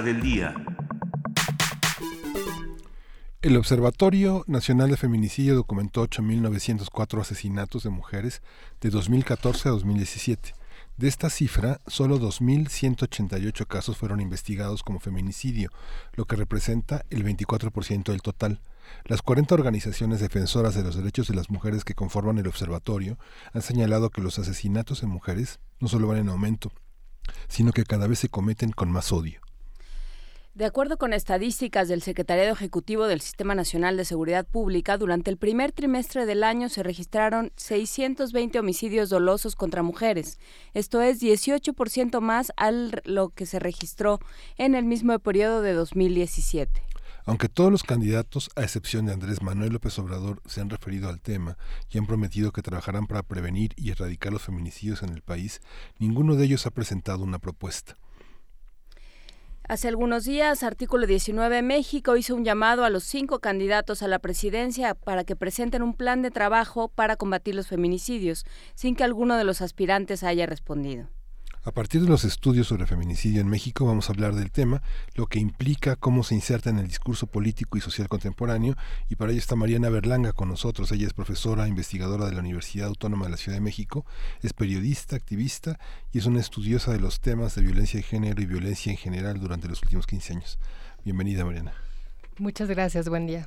Del 0.00 0.22
día. 0.22 0.54
El 3.42 3.56
Observatorio 3.58 4.42
Nacional 4.46 4.88
de 4.88 4.96
Feminicidio 4.96 5.54
documentó 5.54 6.08
8.904 6.08 7.20
asesinatos 7.20 7.82
de 7.82 7.90
mujeres 7.90 8.40
de 8.80 8.88
2014 8.88 9.68
a 9.68 9.72
2017. 9.72 10.54
De 10.96 11.08
esta 11.08 11.28
cifra, 11.28 11.78
solo 11.86 12.18
2.188 12.18 13.66
casos 13.66 13.98
fueron 13.98 14.22
investigados 14.22 14.82
como 14.82 14.98
feminicidio, 14.98 15.70
lo 16.14 16.24
que 16.24 16.36
representa 16.36 17.04
el 17.10 17.22
24% 17.22 18.04
del 18.04 18.22
total. 18.22 18.60
Las 19.04 19.20
40 19.20 19.54
organizaciones 19.54 20.20
defensoras 20.20 20.74
de 20.74 20.84
los 20.84 20.96
derechos 20.96 21.28
de 21.28 21.34
las 21.34 21.50
mujeres 21.50 21.84
que 21.84 21.94
conforman 21.94 22.38
el 22.38 22.46
observatorio 22.46 23.18
han 23.52 23.60
señalado 23.60 24.08
que 24.08 24.22
los 24.22 24.38
asesinatos 24.38 25.02
en 25.02 25.10
mujeres 25.10 25.60
no 25.80 25.88
solo 25.88 26.06
van 26.06 26.18
en 26.18 26.30
aumento, 26.30 26.72
sino 27.48 27.72
que 27.72 27.84
cada 27.84 28.06
vez 28.06 28.20
se 28.20 28.30
cometen 28.30 28.70
con 28.70 28.90
más 28.90 29.12
odio. 29.12 29.41
De 30.54 30.66
acuerdo 30.66 30.98
con 30.98 31.14
estadísticas 31.14 31.88
del 31.88 32.02
Secretariado 32.02 32.52
Ejecutivo 32.52 33.06
del 33.06 33.22
Sistema 33.22 33.54
Nacional 33.54 33.96
de 33.96 34.04
Seguridad 34.04 34.46
Pública, 34.46 34.98
durante 34.98 35.30
el 35.30 35.38
primer 35.38 35.72
trimestre 35.72 36.26
del 36.26 36.44
año 36.44 36.68
se 36.68 36.82
registraron 36.82 37.52
620 37.56 38.58
homicidios 38.58 39.08
dolosos 39.08 39.56
contra 39.56 39.82
mujeres. 39.82 40.38
Esto 40.74 41.00
es 41.00 41.22
18% 41.22 42.20
más 42.20 42.52
a 42.58 42.70
lo 42.70 43.30
que 43.30 43.46
se 43.46 43.60
registró 43.60 44.20
en 44.58 44.74
el 44.74 44.84
mismo 44.84 45.18
periodo 45.20 45.62
de 45.62 45.72
2017. 45.72 46.82
Aunque 47.24 47.48
todos 47.48 47.72
los 47.72 47.82
candidatos, 47.82 48.50
a 48.54 48.62
excepción 48.62 49.06
de 49.06 49.14
Andrés 49.14 49.40
Manuel 49.40 49.72
López 49.72 49.98
Obrador, 49.98 50.42
se 50.44 50.60
han 50.60 50.68
referido 50.68 51.08
al 51.08 51.22
tema 51.22 51.56
y 51.88 51.96
han 51.96 52.04
prometido 52.04 52.52
que 52.52 52.60
trabajarán 52.60 53.06
para 53.06 53.22
prevenir 53.22 53.72
y 53.76 53.90
erradicar 53.90 54.34
los 54.34 54.42
feminicidios 54.42 55.02
en 55.02 55.14
el 55.14 55.22
país, 55.22 55.62
ninguno 55.98 56.34
de 56.34 56.44
ellos 56.44 56.66
ha 56.66 56.70
presentado 56.70 57.24
una 57.24 57.38
propuesta. 57.38 57.96
Hace 59.72 59.88
algunos 59.88 60.24
días, 60.24 60.64
Artículo 60.64 61.06
19 61.06 61.62
México 61.62 62.18
hizo 62.18 62.34
un 62.34 62.44
llamado 62.44 62.84
a 62.84 62.90
los 62.90 63.04
cinco 63.04 63.38
candidatos 63.38 64.02
a 64.02 64.06
la 64.06 64.18
presidencia 64.18 64.94
para 64.94 65.24
que 65.24 65.34
presenten 65.34 65.82
un 65.82 65.94
plan 65.94 66.20
de 66.20 66.30
trabajo 66.30 66.88
para 66.88 67.16
combatir 67.16 67.54
los 67.54 67.68
feminicidios, 67.68 68.44
sin 68.74 68.94
que 68.94 69.02
alguno 69.02 69.38
de 69.38 69.44
los 69.44 69.62
aspirantes 69.62 70.24
haya 70.24 70.44
respondido. 70.44 71.08
A 71.64 71.70
partir 71.70 72.00
de 72.00 72.08
los 72.08 72.24
estudios 72.24 72.66
sobre 72.66 72.86
feminicidio 72.86 73.40
en 73.40 73.46
México 73.46 73.86
vamos 73.86 74.08
a 74.08 74.12
hablar 74.12 74.34
del 74.34 74.50
tema, 74.50 74.82
lo 75.14 75.26
que 75.26 75.38
implica, 75.38 75.94
cómo 75.94 76.24
se 76.24 76.34
inserta 76.34 76.70
en 76.70 76.80
el 76.80 76.88
discurso 76.88 77.28
político 77.28 77.78
y 77.78 77.80
social 77.80 78.08
contemporáneo, 78.08 78.74
y 79.08 79.14
para 79.14 79.30
ello 79.30 79.38
está 79.38 79.54
Mariana 79.54 79.88
Berlanga 79.88 80.32
con 80.32 80.48
nosotros. 80.48 80.90
Ella 80.90 81.06
es 81.06 81.12
profesora, 81.12 81.68
investigadora 81.68 82.26
de 82.26 82.32
la 82.32 82.40
Universidad 82.40 82.88
Autónoma 82.88 83.26
de 83.26 83.30
la 83.30 83.36
Ciudad 83.36 83.58
de 83.58 83.62
México, 83.62 84.04
es 84.42 84.52
periodista, 84.54 85.14
activista 85.14 85.78
y 86.10 86.18
es 86.18 86.26
una 86.26 86.40
estudiosa 86.40 86.90
de 86.90 86.98
los 86.98 87.20
temas 87.20 87.54
de 87.54 87.62
violencia 87.62 87.98
de 87.98 88.02
género 88.02 88.42
y 88.42 88.46
violencia 88.46 88.90
en 88.90 88.98
general 88.98 89.38
durante 89.38 89.68
los 89.68 89.80
últimos 89.84 90.08
15 90.08 90.32
años. 90.32 90.58
Bienvenida, 91.04 91.44
Mariana. 91.44 91.74
Muchas 92.38 92.68
gracias, 92.68 93.08
buen 93.08 93.28
día. 93.28 93.46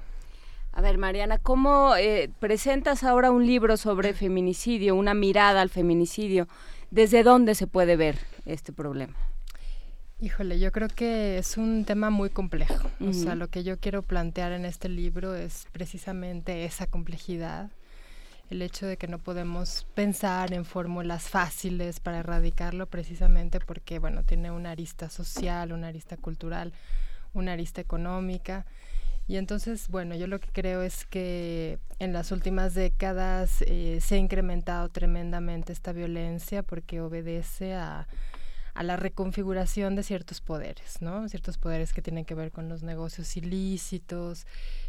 A 0.72 0.80
ver, 0.80 0.98
Mariana, 0.98 1.38
¿cómo 1.38 1.98
eh, 1.98 2.30
presentas 2.40 3.04
ahora 3.04 3.32
un 3.32 3.46
libro 3.46 3.76
sobre 3.76 4.14
feminicidio, 4.14 4.96
una 4.96 5.14
mirada 5.14 5.60
al 5.60 5.70
feminicidio? 5.70 6.48
¿Desde 6.96 7.24
dónde 7.24 7.56
se 7.56 7.68
puede 7.68 7.98
ver 7.98 8.18
este 8.46 8.72
problema? 8.72 9.16
Híjole, 10.22 10.60
yo 10.60 10.72
creo 10.72 10.88
que 10.88 11.38
es 11.38 11.58
un 11.58 11.84
tema 11.84 12.10
muy 12.10 12.30
complejo. 12.30 12.90
O 13.02 13.12
sea, 13.12 13.36
lo 13.36 13.50
que 13.50 13.66
yo 13.66 13.78
quiero 13.82 14.02
plantear 14.02 14.54
en 14.54 14.64
este 14.64 14.88
libro 14.88 15.36
es 15.36 15.68
precisamente 15.74 16.64
esa 16.64 16.88
complejidad, 16.88 17.70
el 18.50 18.62
hecho 18.62 18.88
de 18.88 18.96
que 18.96 19.10
no 19.10 19.20
podemos 19.20 19.86
pensar 19.94 20.54
en 20.54 20.64
fórmulas 20.64 21.24
fáciles 21.24 22.00
para 22.00 22.20
erradicarlo 22.20 22.86
precisamente 22.86 23.60
porque, 23.60 24.00
bueno, 24.00 24.24
tiene 24.24 24.52
una 24.52 24.72
arista 24.72 25.10
social, 25.10 25.74
una 25.74 25.90
arista 25.90 26.16
cultural, 26.16 26.72
una 27.34 27.52
arista 27.52 27.82
económica 27.82 28.66
y 29.28 29.38
entonces, 29.38 29.88
bueno, 29.90 30.16
yo 30.16 30.28
lo 30.28 30.40
que 30.40 30.50
creo 30.52 30.82
es 30.82 31.06
que 31.06 31.80
en 32.00 32.14
las 32.14 32.32
últimas 32.32 32.74
décadas 32.74 33.64
eh, 33.64 34.00
se 34.02 34.16
ha 34.16 34.18
incrementado 34.18 34.90
tremendamente 34.90 35.74
esta 35.74 35.94
violencia 35.94 36.62
porque 36.62 37.02
obedece 37.02 37.74
a, 37.74 38.08
a 38.76 38.84
la 38.84 38.98
reconfiguración 38.98 39.96
de 39.96 40.04
ciertos 40.04 40.42
poderes, 40.42 41.02
¿no? 41.02 41.28
Ciertos 41.30 41.58
poderes 41.58 41.94
que 41.94 42.02
tienen 42.02 42.26
que 42.26 42.36
ver 42.36 42.52
con 42.52 42.70
los 42.70 42.84
negocios 42.84 43.36
ilícitos, 43.38 44.46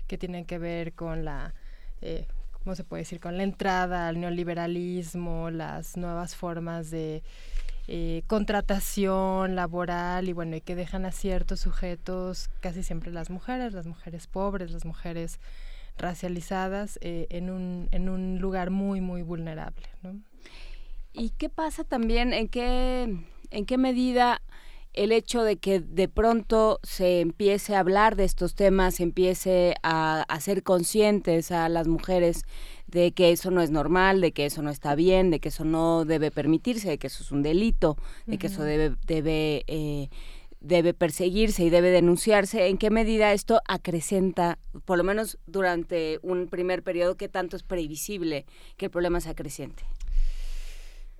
que 0.08 0.18
tienen 0.18 0.44
que 0.44 0.58
ver 0.58 0.92
con 0.92 1.24
la, 1.24 1.54
eh, 2.02 2.26
¿cómo 2.52 2.74
se 2.74 2.82
puede 2.82 3.02
decir? 3.02 3.20
Con 3.20 3.36
la 3.36 3.44
entrada 3.44 4.08
al 4.08 4.20
neoliberalismo, 4.20 5.50
las 5.50 5.96
nuevas 5.96 6.34
formas 6.34 6.90
de 6.90 7.22
eh, 7.88 8.22
contratación 8.26 9.54
laboral 9.54 10.28
y 10.28 10.32
bueno, 10.32 10.56
y 10.56 10.60
que 10.60 10.74
dejan 10.74 11.04
a 11.04 11.12
ciertos 11.12 11.60
sujetos, 11.60 12.50
casi 12.60 12.82
siempre 12.82 13.12
las 13.12 13.30
mujeres, 13.30 13.72
las 13.72 13.86
mujeres 13.86 14.26
pobres, 14.26 14.70
las 14.70 14.84
mujeres 14.84 15.38
racializadas, 15.98 16.98
eh, 17.00 17.26
en, 17.30 17.50
un, 17.50 17.88
en 17.92 18.08
un 18.08 18.38
lugar 18.38 18.70
muy, 18.70 19.00
muy 19.00 19.22
vulnerable. 19.22 19.86
¿no? 20.02 20.20
¿Y 21.12 21.30
qué 21.30 21.48
pasa 21.48 21.84
también? 21.84 22.32
¿En 22.32 22.48
qué, 22.48 23.24
en 23.50 23.66
qué 23.66 23.78
medida 23.78 24.42
el 24.96 25.12
hecho 25.12 25.44
de 25.44 25.58
que 25.58 25.80
de 25.80 26.08
pronto 26.08 26.80
se 26.82 27.20
empiece 27.20 27.76
a 27.76 27.80
hablar 27.80 28.16
de 28.16 28.24
estos 28.24 28.54
temas, 28.54 28.96
se 28.96 29.02
empiece 29.02 29.74
a 29.82 30.22
hacer 30.22 30.62
conscientes 30.62 31.52
a 31.52 31.68
las 31.68 31.86
mujeres 31.86 32.44
de 32.86 33.12
que 33.12 33.32
eso 33.32 33.50
no 33.50 33.62
es 33.62 33.70
normal, 33.70 34.20
de 34.20 34.32
que 34.32 34.46
eso 34.46 34.62
no 34.62 34.70
está 34.70 34.94
bien, 34.94 35.30
de 35.30 35.40
que 35.40 35.48
eso 35.48 35.64
no 35.64 36.04
debe 36.04 36.30
permitirse, 36.30 36.88
de 36.88 36.98
que 36.98 37.08
eso 37.08 37.22
es 37.22 37.32
un 37.32 37.42
delito, 37.42 37.96
de 38.26 38.38
que 38.38 38.46
eso 38.46 38.62
debe, 38.62 38.94
debe, 39.06 39.64
eh, 39.66 40.08
debe 40.60 40.94
perseguirse 40.94 41.64
y 41.64 41.70
debe 41.70 41.90
denunciarse, 41.90 42.68
¿en 42.68 42.78
qué 42.78 42.90
medida 42.90 43.32
esto 43.32 43.60
acrecenta, 43.66 44.58
por 44.84 44.98
lo 44.98 45.04
menos 45.04 45.38
durante 45.46 46.18
un 46.22 46.48
primer 46.48 46.82
periodo, 46.82 47.16
qué 47.16 47.28
tanto 47.28 47.56
es 47.56 47.62
previsible 47.62 48.46
que 48.76 48.86
el 48.86 48.90
problema 48.90 49.20
se 49.20 49.30
acreciente? 49.30 49.84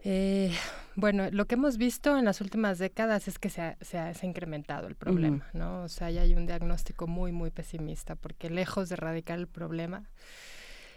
Eh, 0.09 0.53
bueno, 0.95 1.29
lo 1.33 1.47
que 1.47 1.57
hemos 1.57 1.79
visto 1.79 2.17
en 2.17 2.25
las 2.25 2.41
últimas 2.41 2.79
décadas 2.79 3.27
es 3.27 3.41
que 3.41 3.51
se 3.51 3.61
ha, 3.61 3.77
se 3.81 3.99
ha, 3.99 4.13
incrementado 4.23 4.87
el 4.87 4.95
problema, 4.95 5.49
¿no? 5.53 5.83
O 5.83 5.89
sea, 5.89 6.13
ya 6.13 6.23
hay 6.23 6.35
un 6.35 6.47
diagnóstico 6.47 7.09
muy, 7.09 7.33
muy 7.33 7.51
pesimista, 7.51 8.15
porque 8.15 8.49
lejos 8.49 8.89
de 8.89 8.95
erradicar 8.95 9.41
el 9.41 9.49
problema, 9.49 10.09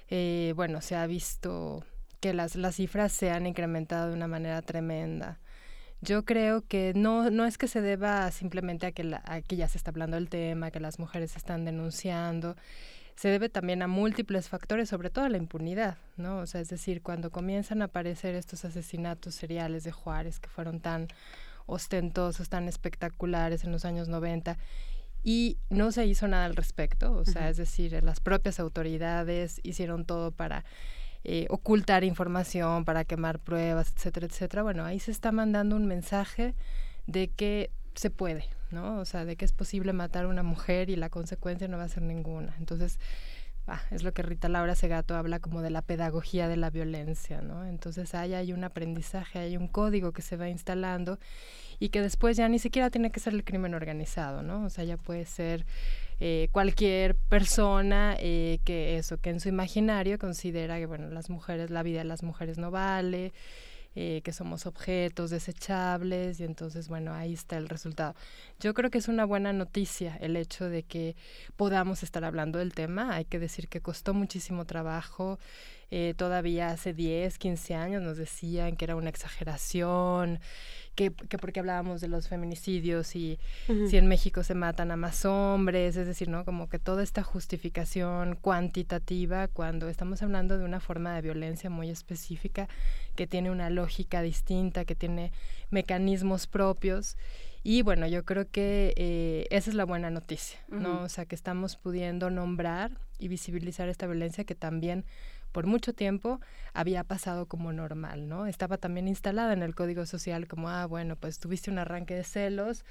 eh, 0.09 0.53
bueno, 0.55 0.81
se 0.81 0.95
ha 0.95 1.05
visto 1.07 1.83
que 2.19 2.33
las, 2.33 2.55
las 2.55 2.75
cifras 2.75 3.11
se 3.11 3.31
han 3.31 3.45
incrementado 3.47 4.09
de 4.09 4.15
una 4.15 4.27
manera 4.27 4.61
tremenda. 4.61 5.39
Yo 6.01 6.23
creo 6.23 6.61
que 6.61 6.93
no, 6.95 7.29
no 7.29 7.45
es 7.45 7.57
que 7.57 7.67
se 7.67 7.81
deba 7.81 8.31
simplemente 8.31 8.87
a 8.87 8.91
que, 8.91 9.03
la, 9.03 9.21
a 9.25 9.41
que 9.41 9.55
ya 9.57 9.67
se 9.67 9.77
está 9.77 9.91
hablando 9.91 10.15
del 10.15 10.29
tema, 10.29 10.71
que 10.71 10.79
las 10.79 10.97
mujeres 10.97 11.35
están 11.35 11.65
denunciando, 11.65 12.55
se 13.15 13.27
debe 13.27 13.49
también 13.49 13.81
a 13.81 13.87
múltiples 13.87 14.47
factores, 14.47 14.87
sobre 14.87 15.09
todo 15.09 15.25
a 15.25 15.29
la 15.29 15.37
impunidad, 15.37 15.97
¿no? 16.15 16.37
O 16.37 16.45
sea, 16.45 16.61
es 16.61 16.69
decir, 16.69 17.01
cuando 17.01 17.31
comienzan 17.31 17.81
a 17.81 17.85
aparecer 17.85 18.33
estos 18.33 18.63
asesinatos 18.63 19.35
seriales 19.35 19.83
de 19.83 19.91
Juárez 19.91 20.39
que 20.39 20.47
fueron 20.47 20.79
tan 20.79 21.09
ostentosos, 21.65 22.47
tan 22.47 22.69
espectaculares 22.69 23.65
en 23.65 23.73
los 23.73 23.83
años 23.83 24.07
90 24.07 24.57
y 25.23 25.57
no 25.69 25.91
se 25.91 26.05
hizo 26.05 26.27
nada 26.27 26.45
al 26.45 26.55
respecto, 26.55 27.11
o 27.13 27.25
sea, 27.25 27.49
es 27.49 27.57
decir, 27.57 28.01
las 28.03 28.19
propias 28.19 28.59
autoridades 28.59 29.59
hicieron 29.63 30.05
todo 30.05 30.31
para 30.31 30.63
eh, 31.25 31.47
ocultar 31.49 32.03
información, 32.05 32.85
para 32.85 33.03
quemar 33.03 33.39
pruebas, 33.39 33.91
etcétera, 33.95 34.27
etcétera. 34.27 34.63
Bueno, 34.63 34.85
ahí 34.85 34.99
se 34.99 35.11
está 35.11 35.31
mandando 35.33 35.75
un 35.75 35.85
mensaje 35.85 36.55
de 37.07 37.27
que 37.27 37.71
se 37.95 38.09
puede, 38.09 38.45
¿no? 38.71 38.99
O 38.99 39.05
sea, 39.05 39.25
de 39.25 39.35
que 39.35 39.43
es 39.43 39.51
posible 39.51 39.91
matar 39.91 40.25
a 40.25 40.27
una 40.29 40.43
mujer 40.43 40.89
y 40.89 40.95
la 40.95 41.09
consecuencia 41.09 41.67
no 41.67 41.77
va 41.77 41.83
a 41.83 41.89
ser 41.89 42.03
ninguna. 42.03 42.55
Entonces, 42.57 42.99
ah, 43.69 43.81
es 43.91 44.03
lo 44.03 44.13
que 44.13 44.21
Rita 44.21 44.49
Laura 44.49 44.75
Segato 44.75 45.15
habla 45.15 45.39
como 45.39 45.61
de 45.61 45.69
la 45.69 45.81
pedagogía 45.81 46.47
de 46.47 46.57
la 46.57 46.69
violencia, 46.69 47.41
¿no? 47.41 47.65
Entonces, 47.65 48.13
ahí 48.15 48.33
hay 48.33 48.53
un 48.53 48.63
aprendizaje, 48.63 49.39
hay 49.39 49.57
un 49.57 49.67
código 49.67 50.11
que 50.11 50.21
se 50.21 50.37
va 50.37 50.49
instalando 50.49 51.19
y 51.79 51.89
que 51.89 52.01
después 52.01 52.35
ya 52.37 52.49
ni 52.49 52.59
siquiera 52.59 52.89
tiene 52.89 53.11
que 53.11 53.19
ser 53.19 53.33
el 53.33 53.43
crimen 53.43 53.73
organizado, 53.73 54.43
¿no? 54.43 54.65
O 54.65 54.69
sea, 54.69 54.83
ya 54.83 54.97
puede 54.97 55.25
ser 55.25 55.65
eh, 56.19 56.49
cualquier 56.51 57.15
persona 57.15 58.15
eh, 58.19 58.59
que 58.65 58.97
eso, 58.97 59.17
que 59.17 59.29
en 59.29 59.39
su 59.39 59.47
imaginario 59.47 60.19
considera 60.19 60.77
que, 60.77 60.85
bueno, 60.85 61.09
las 61.09 61.29
mujeres, 61.29 61.69
la 61.69 61.83
vida 61.83 61.99
de 61.99 62.05
las 62.05 62.23
mujeres 62.23 62.57
no 62.57 62.71
vale, 62.71 63.31
eh, 64.01 64.21
que 64.21 64.31
somos 64.31 64.65
objetos 64.65 65.29
desechables 65.29 66.39
y 66.39 66.45
entonces, 66.45 66.87
bueno, 66.87 67.13
ahí 67.13 67.33
está 67.33 67.57
el 67.57 67.67
resultado. 67.67 68.15
Yo 68.61 68.73
creo 68.73 68.89
que 68.89 68.97
es 68.97 69.09
una 69.09 69.25
buena 69.25 69.51
noticia 69.51 70.15
el 70.21 70.37
hecho 70.37 70.69
de 70.69 70.83
que 70.83 71.17
podamos 71.57 72.01
estar 72.01 72.23
hablando 72.23 72.59
del 72.59 72.73
tema. 72.73 73.13
Hay 73.13 73.25
que 73.25 73.39
decir 73.39 73.67
que 73.67 73.81
costó 73.81 74.13
muchísimo 74.13 74.63
trabajo 74.63 75.37
eh, 75.91 76.13
todavía 76.15 76.69
hace 76.69 76.93
10, 76.93 77.37
15 77.37 77.75
años 77.75 78.01
nos 78.01 78.17
decían 78.17 78.75
que 78.75 78.85
era 78.85 78.95
una 78.95 79.09
exageración, 79.09 80.39
que, 80.95 81.11
que 81.11 81.37
porque 81.37 81.61
hablábamos 81.61 82.01
de 82.01 82.09
los 82.09 82.27
feminicidios 82.27 83.15
y 83.15 83.39
si 83.87 83.97
en 83.97 84.07
México 84.07 84.43
se 84.43 84.53
matan 84.53 84.91
a 84.91 84.97
más 84.97 85.23
hombres, 85.23 85.95
es 85.95 86.05
decir, 86.05 86.27
¿no? 86.27 86.43
Como 86.43 86.67
que 86.67 86.77
toda 86.77 87.03
esta 87.03 87.23
justificación 87.23 88.35
cuantitativa 88.35 89.47
cuando 89.47 89.87
estamos 89.87 90.21
hablando 90.21 90.57
de 90.57 90.65
una 90.65 90.79
forma 90.79 91.15
de 91.15 91.21
violencia 91.21 91.69
muy 91.69 91.89
específica 91.89 92.67
que 93.15 93.27
tiene 93.27 93.49
una 93.49 93.69
lógica 93.69 94.21
distinta, 94.21 94.85
que 94.85 94.95
tiene 94.95 95.31
mecanismos 95.69 96.47
propios. 96.47 97.17
Y 97.63 97.81
bueno, 97.81 98.07
yo 98.07 98.25
creo 98.25 98.49
que 98.49 98.93
eh, 98.95 99.47
esa 99.51 99.69
es 99.69 99.75
la 99.75 99.85
buena 99.85 100.09
noticia, 100.09 100.59
¿no? 100.69 101.03
O 101.03 101.09
sea, 101.09 101.25
que 101.25 101.35
estamos 101.35 101.75
pudiendo 101.75 102.29
nombrar 102.29 102.91
y 103.19 103.27
visibilizar 103.27 103.89
esta 103.89 104.07
violencia 104.07 104.45
que 104.45 104.55
también 104.55 105.05
por 105.51 105.65
mucho 105.65 105.93
tiempo 105.93 106.39
había 106.73 107.03
pasado 107.03 107.47
como 107.47 107.73
normal, 107.73 108.27
¿no? 108.27 108.45
Estaba 108.45 108.77
también 108.77 109.07
instalada 109.07 109.53
en 109.53 109.63
el 109.63 109.75
código 109.75 110.05
social 110.05 110.47
como, 110.47 110.69
ah, 110.69 110.85
bueno, 110.85 111.15
pues 111.15 111.39
tuviste 111.39 111.71
un 111.71 111.79
arranque 111.79 112.15
de 112.15 112.23
celos, 112.23 112.85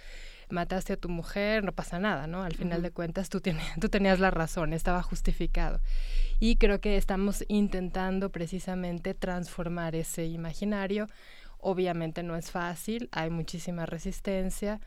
mataste 0.50 0.94
a 0.94 0.96
tu 0.96 1.08
mujer, 1.08 1.64
no 1.64 1.72
pasa 1.72 1.98
nada, 1.98 2.26
¿no? 2.26 2.42
Al 2.42 2.54
final 2.54 2.82
de 2.82 2.90
cuentas 2.90 3.28
tú, 3.28 3.40
tú 3.80 3.88
tenías 3.88 4.18
la 4.20 4.30
razón, 4.30 4.72
estaba 4.72 5.02
justificado. 5.02 5.80
Y 6.40 6.56
creo 6.56 6.80
que 6.80 6.96
estamos 6.96 7.44
intentando 7.48 8.30
precisamente 8.30 9.14
transformar 9.14 9.94
ese 9.94 10.26
imaginario. 10.26 11.08
Obviamente 11.58 12.22
no 12.22 12.36
es 12.36 12.50
fácil, 12.50 13.08
hay 13.12 13.30
muchísima 13.30 13.86
resistencia, 13.86 14.80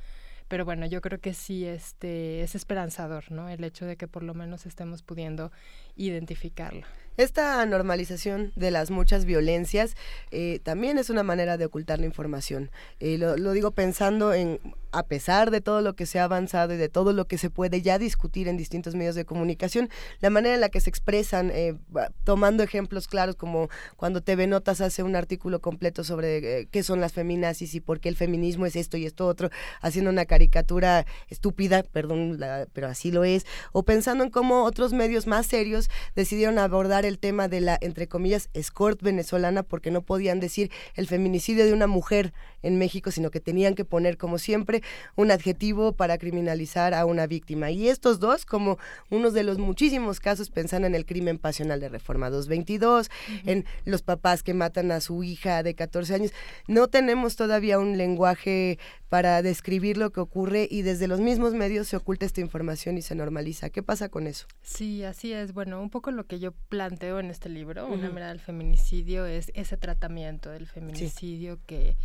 pero 0.51 0.65
bueno, 0.65 0.85
yo 0.85 0.99
creo 0.99 1.21
que 1.21 1.33
sí 1.33 1.65
este, 1.65 2.41
es 2.43 2.55
esperanzador, 2.55 3.31
¿no? 3.31 3.47
El 3.47 3.63
hecho 3.63 3.85
de 3.85 3.95
que 3.95 4.09
por 4.09 4.21
lo 4.21 4.33
menos 4.33 4.65
estemos 4.65 5.01
pudiendo 5.01 5.49
identificarlo. 5.95 6.85
Esta 7.17 7.63
normalización 7.65 8.53
de 8.55 8.71
las 8.71 8.89
muchas 8.89 9.25
violencias 9.25 9.95
eh, 10.31 10.59
también 10.63 10.97
es 10.97 11.09
una 11.09 11.23
manera 11.23 11.57
de 11.57 11.65
ocultar 11.65 11.99
la 11.99 12.07
información. 12.07 12.71
Eh, 12.99 13.17
lo, 13.17 13.51
digo 13.51 13.71
pensando 13.71 14.33
en, 14.33 14.59
a 14.91 15.03
pesar 15.03 15.51
de 15.51 15.59
todo 15.59 15.81
lo 15.81 15.93
que 15.93 16.07
se 16.07 16.19
ha 16.19 16.23
avanzado 16.23 16.73
y 16.73 16.77
de 16.77 16.89
todo 16.89 17.11
lo 17.11 17.25
que 17.25 17.37
se 17.37 17.51
puede 17.51 17.83
ya 17.83 17.99
discutir 17.99 18.47
en 18.47 18.57
distintos 18.57 18.95
medios 18.95 19.13
de 19.13 19.25
comunicación, 19.25 19.87
la 20.19 20.31
manera 20.31 20.55
en 20.55 20.61
la 20.61 20.69
que 20.69 20.79
se 20.79 20.89
expresan, 20.89 21.51
eh, 21.53 21.75
tomando 22.23 22.63
ejemplos 22.63 23.07
claros 23.07 23.35
como 23.35 23.69
cuando 23.97 24.21
TV 24.21 24.47
Notas 24.47 24.81
hace 24.81 25.03
un 25.03 25.15
artículo 25.15 25.59
completo 25.59 26.03
sobre 26.03 26.65
qué 26.71 26.81
son 26.81 27.01
las 27.01 27.11
feminazis 27.13 27.75
y 27.75 27.81
por 27.81 27.99
qué 27.99 28.09
el 28.09 28.15
feminismo 28.15 28.65
es 28.65 28.75
esto 28.75 28.97
y 28.97 29.05
esto 29.05 29.27
otro, 29.27 29.51
haciendo 29.81 30.09
una 30.09 30.25
caricatura 30.25 31.05
estúpida, 31.27 31.83
perdón, 31.83 32.39
pero 32.73 32.87
así 32.87 33.11
lo 33.11 33.25
es, 33.25 33.45
o 33.73 33.83
pensando 33.83 34.23
en 34.23 34.31
cómo 34.31 34.63
otros 34.63 34.91
medios 34.91 35.27
más 35.27 35.45
serios 35.45 35.89
decidieron 36.15 36.59
abordar 36.59 37.05
el 37.05 37.19
tema 37.19 37.47
de 37.47 37.61
la, 37.61 37.77
entre 37.81 38.07
comillas, 38.07 38.49
escort 38.53 39.01
venezolana 39.01 39.63
porque 39.63 39.91
no 39.91 40.01
podían 40.01 40.39
decir 40.39 40.71
el 40.95 41.07
feminicidio 41.07 41.65
de 41.65 41.73
una 41.73 41.87
mujer 41.87 42.33
en 42.61 42.77
México, 42.77 43.11
sino 43.11 43.31
que 43.31 43.39
tenían 43.39 43.75
que 43.75 43.85
poner, 43.85 44.17
como 44.17 44.37
siempre, 44.37 44.83
un 45.15 45.31
adjetivo 45.31 45.93
para 45.93 46.17
criminalizar 46.17 46.93
a 46.93 47.05
una 47.05 47.27
víctima. 47.27 47.71
Y 47.71 47.87
estos 47.87 48.19
dos, 48.19 48.45
como 48.45 48.77
unos 49.09 49.33
de 49.33 49.43
los 49.43 49.57
muchísimos 49.57 50.19
casos, 50.19 50.49
pensando 50.49 50.87
en 50.87 50.95
el 50.95 51.05
crimen 51.05 51.37
pasional 51.37 51.79
de 51.79 51.89
Reforma 51.89 52.29
222, 52.29 53.09
en 53.45 53.65
los 53.85 54.01
papás 54.01 54.43
que 54.43 54.53
matan 54.53 54.91
a 54.91 55.01
su 55.01 55.23
hija 55.23 55.63
de 55.63 55.75
14 55.75 56.15
años, 56.15 56.31
no 56.67 56.87
tenemos 56.87 57.35
todavía 57.35 57.79
un 57.79 57.97
lenguaje 57.97 58.77
para 59.09 59.41
describir 59.41 59.97
lo 59.97 60.11
que 60.11 60.21
ocurre 60.21 60.67
y 60.71 60.83
desde 60.83 61.07
los 61.07 61.19
mismos 61.19 61.53
medios 61.53 61.89
se 61.89 61.97
oculta 61.97 62.25
esta 62.25 62.39
información 62.39 62.97
y 62.97 63.01
se 63.01 63.13
normaliza. 63.13 63.69
¿Qué 63.69 63.83
pasa 63.83 64.07
con 64.07 64.25
eso? 64.25 64.47
Sí, 64.61 65.03
así 65.03 65.33
es. 65.33 65.53
Bueno, 65.53 65.70
un 65.79 65.91
poco 65.91 66.09
lo 66.09 66.25
que 66.25 66.39
yo 66.39 66.51
planteo 66.69 67.19
en 67.19 67.29
este 67.29 67.47
libro, 67.47 67.87
Una 67.87 68.09
mirada 68.09 68.31
del 68.31 68.41
feminicidio, 68.41 69.27
es 69.27 69.51
ese 69.53 69.77
tratamiento 69.77 70.49
del 70.49 70.67
feminicidio 70.67 71.59
que 71.67 71.95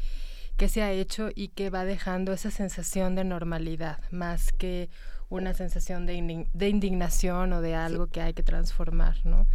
que 0.56 0.68
se 0.68 0.82
ha 0.82 0.93
hecho 0.93 1.28
y 1.34 1.48
que 1.48 1.70
va 1.70 1.84
dejando 1.84 2.32
esa 2.32 2.51
sensación 2.51 3.14
de 3.14 3.24
normalidad, 3.24 3.98
más 4.10 4.52
que 4.52 4.88
una 5.28 5.55
sensación 5.55 6.06
de, 6.06 6.14
indignación 6.14 7.52
o 7.52 7.60
de 7.60 7.74
algo 7.74 8.06
que 8.06 8.22
hay 8.22 8.32
que 8.32 8.43
transformar, 8.43 9.16
¿no? 9.24 9.47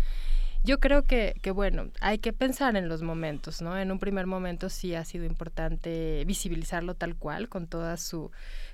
Yo 0.63 0.79
creo 0.79 1.03
que, 1.03 1.33
que, 1.41 1.49
bueno, 1.49 1.89
hay 2.01 2.19
que 2.19 2.33
pensar 2.33 2.75
en 2.75 2.87
los 2.87 3.01
momentos, 3.01 3.63
¿no? 3.63 3.79
En 3.79 3.91
un 3.91 3.97
primer 3.97 4.27
momento 4.27 4.69
sí 4.69 4.93
ha 4.93 5.03
sido 5.05 5.25
importante 5.25 6.23
visibilizarlo 6.27 6.93
tal 6.93 7.15
cual, 7.15 7.49
con 7.49 7.65
toda 7.65 7.97
su 7.97 8.29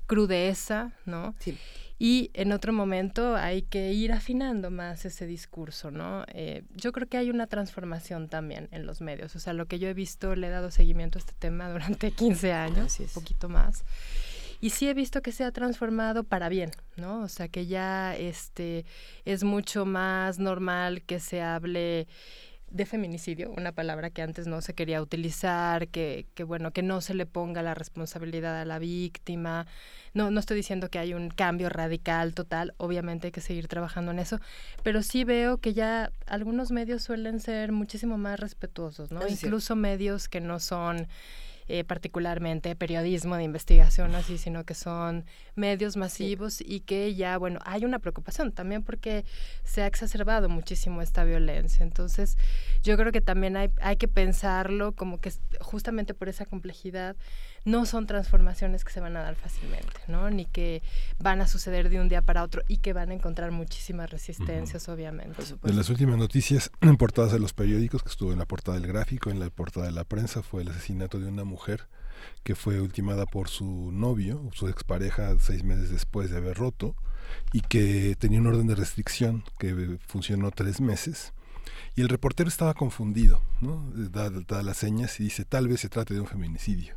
crudeza, 0.05 0.91
¿no? 1.05 1.33
Sí. 1.39 1.57
Y 1.99 2.29
en 2.33 2.51
otro 2.51 2.73
momento 2.73 3.35
hay 3.35 3.63
que 3.63 3.91
ir 3.93 4.11
afinando 4.11 4.69
más 4.69 5.05
ese 5.05 5.25
discurso, 5.25 5.89
¿no? 5.89 6.25
Eh, 6.27 6.63
yo 6.75 6.91
creo 6.91 7.07
que 7.07 7.17
hay 7.17 7.31
una 7.31 7.47
transformación 7.47 8.29
también 8.29 8.69
en 8.71 8.85
los 8.85 9.01
medios. 9.01 9.35
O 9.35 9.39
sea, 9.39 9.53
lo 9.53 9.65
que 9.65 9.79
yo 9.79 9.87
he 9.87 9.93
visto, 9.93 10.35
le 10.35 10.47
he 10.47 10.49
dado 10.51 10.69
seguimiento 10.69 11.17
a 11.17 11.21
este 11.21 11.33
tema 11.37 11.69
durante 11.71 12.11
15 12.11 12.53
años, 12.53 12.99
un 12.99 13.07
poquito 13.07 13.49
más. 13.49 13.83
Y 14.59 14.71
sí 14.71 14.87
he 14.87 14.93
visto 14.93 15.21
que 15.21 15.31
se 15.31 15.43
ha 15.43 15.51
transformado 15.51 16.23
para 16.23 16.49
bien, 16.49 16.71
¿no? 16.95 17.21
O 17.21 17.27
sea, 17.27 17.47
que 17.47 17.67
ya 17.67 18.15
este, 18.15 18.85
es 19.25 19.43
mucho 19.43 19.85
más 19.85 20.39
normal 20.39 21.03
que 21.03 21.19
se 21.19 21.41
hable 21.41 22.07
de 22.69 22.85
feminicidio, 22.85 23.51
una 23.55 23.71
palabra 23.71 24.09
que 24.09 24.21
antes 24.21 24.45
no 24.47 24.61
se 24.61 24.73
quería 24.73 25.01
utilizar, 25.01 25.87
que, 25.87 26.25
que 26.33 26.43
bueno, 26.43 26.71
que 26.71 26.83
no 26.83 27.01
se 27.01 27.13
le 27.13 27.25
ponga 27.25 27.61
la 27.61 27.73
responsabilidad 27.73 28.59
a 28.59 28.65
la 28.65 28.77
víctima. 28.77 29.67
No, 30.13 30.31
no 30.31 30.39
estoy 30.39 30.57
diciendo 30.57 30.89
que 30.89 30.99
hay 30.99 31.13
un 31.13 31.29
cambio 31.29 31.69
radical 31.69 32.33
total, 32.33 32.73
obviamente 32.77 33.27
hay 33.27 33.31
que 33.31 33.41
seguir 33.41 33.67
trabajando 33.67 34.11
en 34.11 34.19
eso, 34.19 34.39
pero 34.83 35.01
sí 35.01 35.23
veo 35.23 35.59
que 35.59 35.73
ya 35.73 36.11
algunos 36.25 36.71
medios 36.71 37.03
suelen 37.03 37.39
ser 37.39 37.71
muchísimo 37.71 38.17
más 38.17 38.39
respetuosos, 38.39 39.11
¿no? 39.11 39.25
Incluso 39.27 39.75
medios 39.75 40.27
que 40.27 40.41
no 40.41 40.59
son 40.59 41.07
eh, 41.69 41.83
particularmente 41.83 42.75
periodismo 42.75 43.35
de 43.35 43.43
investigación 43.43 44.15
así, 44.15 44.37
sino 44.37 44.63
que 44.63 44.73
son 44.73 45.25
medios 45.55 45.97
masivos 45.97 46.61
y 46.61 46.79
que 46.81 47.13
ya, 47.15 47.37
bueno, 47.37 47.59
hay 47.65 47.83
una 47.83 47.99
preocupación 47.99 48.51
también 48.51 48.83
porque 48.83 49.25
se 49.63 49.81
ha 49.81 49.87
exacerbado 49.87 50.49
muchísimo 50.49 51.01
esta 51.01 51.23
violencia. 51.23 51.83
Entonces, 51.83 52.37
yo 52.83 52.95
creo 52.97 53.11
que 53.11 53.21
también 53.21 53.57
hay, 53.57 53.69
hay 53.81 53.97
que 53.97 54.07
pensarlo 54.07 54.93
como 54.93 55.19
que 55.19 55.31
justamente 55.59 56.13
por 56.13 56.29
esa 56.29 56.45
complejidad 56.45 57.15
no 57.67 57.85
son 57.85 58.07
transformaciones 58.07 58.85
que 58.85 58.93
se 58.93 59.01
van 59.01 59.17
a 59.17 59.21
dar 59.21 59.35
fácilmente, 59.35 59.99
¿no? 60.07 60.29
Ni 60.29 60.45
que 60.45 60.81
van 61.19 61.41
a 61.41 61.47
suceder 61.47 61.89
de 61.89 61.99
un 61.99 62.07
día 62.07 62.21
para 62.21 62.41
otro 62.41 62.63
y 62.69 62.77
que 62.77 62.93
van 62.93 63.11
a 63.11 63.13
encontrar 63.13 63.51
muchísimas 63.51 64.09
resistencias, 64.09 64.87
obviamente. 64.87 65.43
De 65.61 65.73
las 65.73 65.89
últimas 65.89 66.17
noticias 66.17 66.71
en 66.81 66.95
portadas 66.95 67.33
de 67.33 67.39
los 67.39 67.51
periódicos, 67.51 68.03
que 68.03 68.09
estuvo 68.09 68.31
en 68.31 68.39
la 68.39 68.45
portada 68.45 68.79
del 68.79 68.87
gráfico, 68.87 69.29
en 69.29 69.41
la 69.41 69.49
portada 69.49 69.85
de 69.85 69.91
la 69.91 70.05
prensa, 70.05 70.41
fue 70.43 70.61
el 70.61 70.69
asesinato 70.69 71.19
de 71.19 71.27
una 71.27 71.43
mujer 71.43 71.87
que 72.43 72.55
fue 72.55 72.79
ultimada 72.79 73.25
por 73.25 73.49
su 73.49 73.91
novio, 73.91 74.49
su 74.53 74.69
expareja, 74.69 75.35
seis 75.39 75.65
meses 75.65 75.89
después 75.89 76.31
de 76.31 76.37
haber 76.37 76.55
roto, 76.55 76.95
y 77.51 77.59
que 77.59 78.15
tenía 78.17 78.39
un 78.39 78.47
orden 78.47 78.67
de 78.67 78.75
restricción 78.75 79.43
que 79.59 79.99
funcionó 80.07 80.51
tres 80.51 80.79
meses. 80.79 81.33
Y 81.97 82.01
el 82.01 82.07
reportero 82.07 82.47
estaba 82.47 82.73
confundido, 82.73 83.41
¿no? 83.59 83.91
da, 83.93 84.29
da 84.29 84.63
las 84.63 84.77
señas 84.77 85.19
y 85.19 85.25
dice, 85.25 85.43
tal 85.43 85.67
vez 85.67 85.81
se 85.81 85.89
trate 85.89 86.13
de 86.13 86.21
un 86.21 86.27
feminicidio 86.27 86.95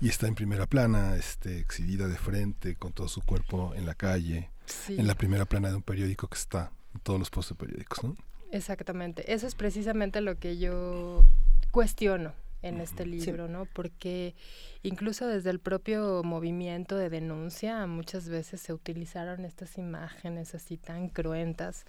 y 0.00 0.08
está 0.08 0.26
en 0.26 0.34
primera 0.34 0.66
plana, 0.66 1.16
este, 1.16 1.58
exhibida 1.58 2.08
de 2.08 2.16
frente, 2.16 2.76
con 2.76 2.92
todo 2.92 3.08
su 3.08 3.22
cuerpo 3.22 3.74
en 3.74 3.86
la 3.86 3.94
calle, 3.94 4.50
en 4.88 5.06
la 5.06 5.14
primera 5.14 5.44
plana 5.44 5.68
de 5.68 5.76
un 5.76 5.82
periódico 5.82 6.28
que 6.28 6.36
está 6.36 6.72
en 6.94 7.00
todos 7.00 7.18
los 7.18 7.30
postes 7.30 7.56
periódicos, 7.56 8.04
¿no? 8.04 8.16
Exactamente, 8.52 9.32
eso 9.32 9.46
es 9.46 9.54
precisamente 9.54 10.20
lo 10.20 10.38
que 10.38 10.58
yo 10.58 11.24
cuestiono 11.70 12.32
en 12.62 12.80
este 12.80 13.06
libro, 13.06 13.48
¿no? 13.48 13.66
Porque 13.66 14.34
incluso 14.82 15.26
desde 15.26 15.50
el 15.50 15.60
propio 15.60 16.22
movimiento 16.24 16.96
de 16.96 17.10
denuncia 17.10 17.86
muchas 17.86 18.28
veces 18.28 18.60
se 18.60 18.72
utilizaron 18.72 19.44
estas 19.44 19.78
imágenes 19.78 20.54
así 20.54 20.76
tan 20.76 21.08
cruentas 21.08 21.84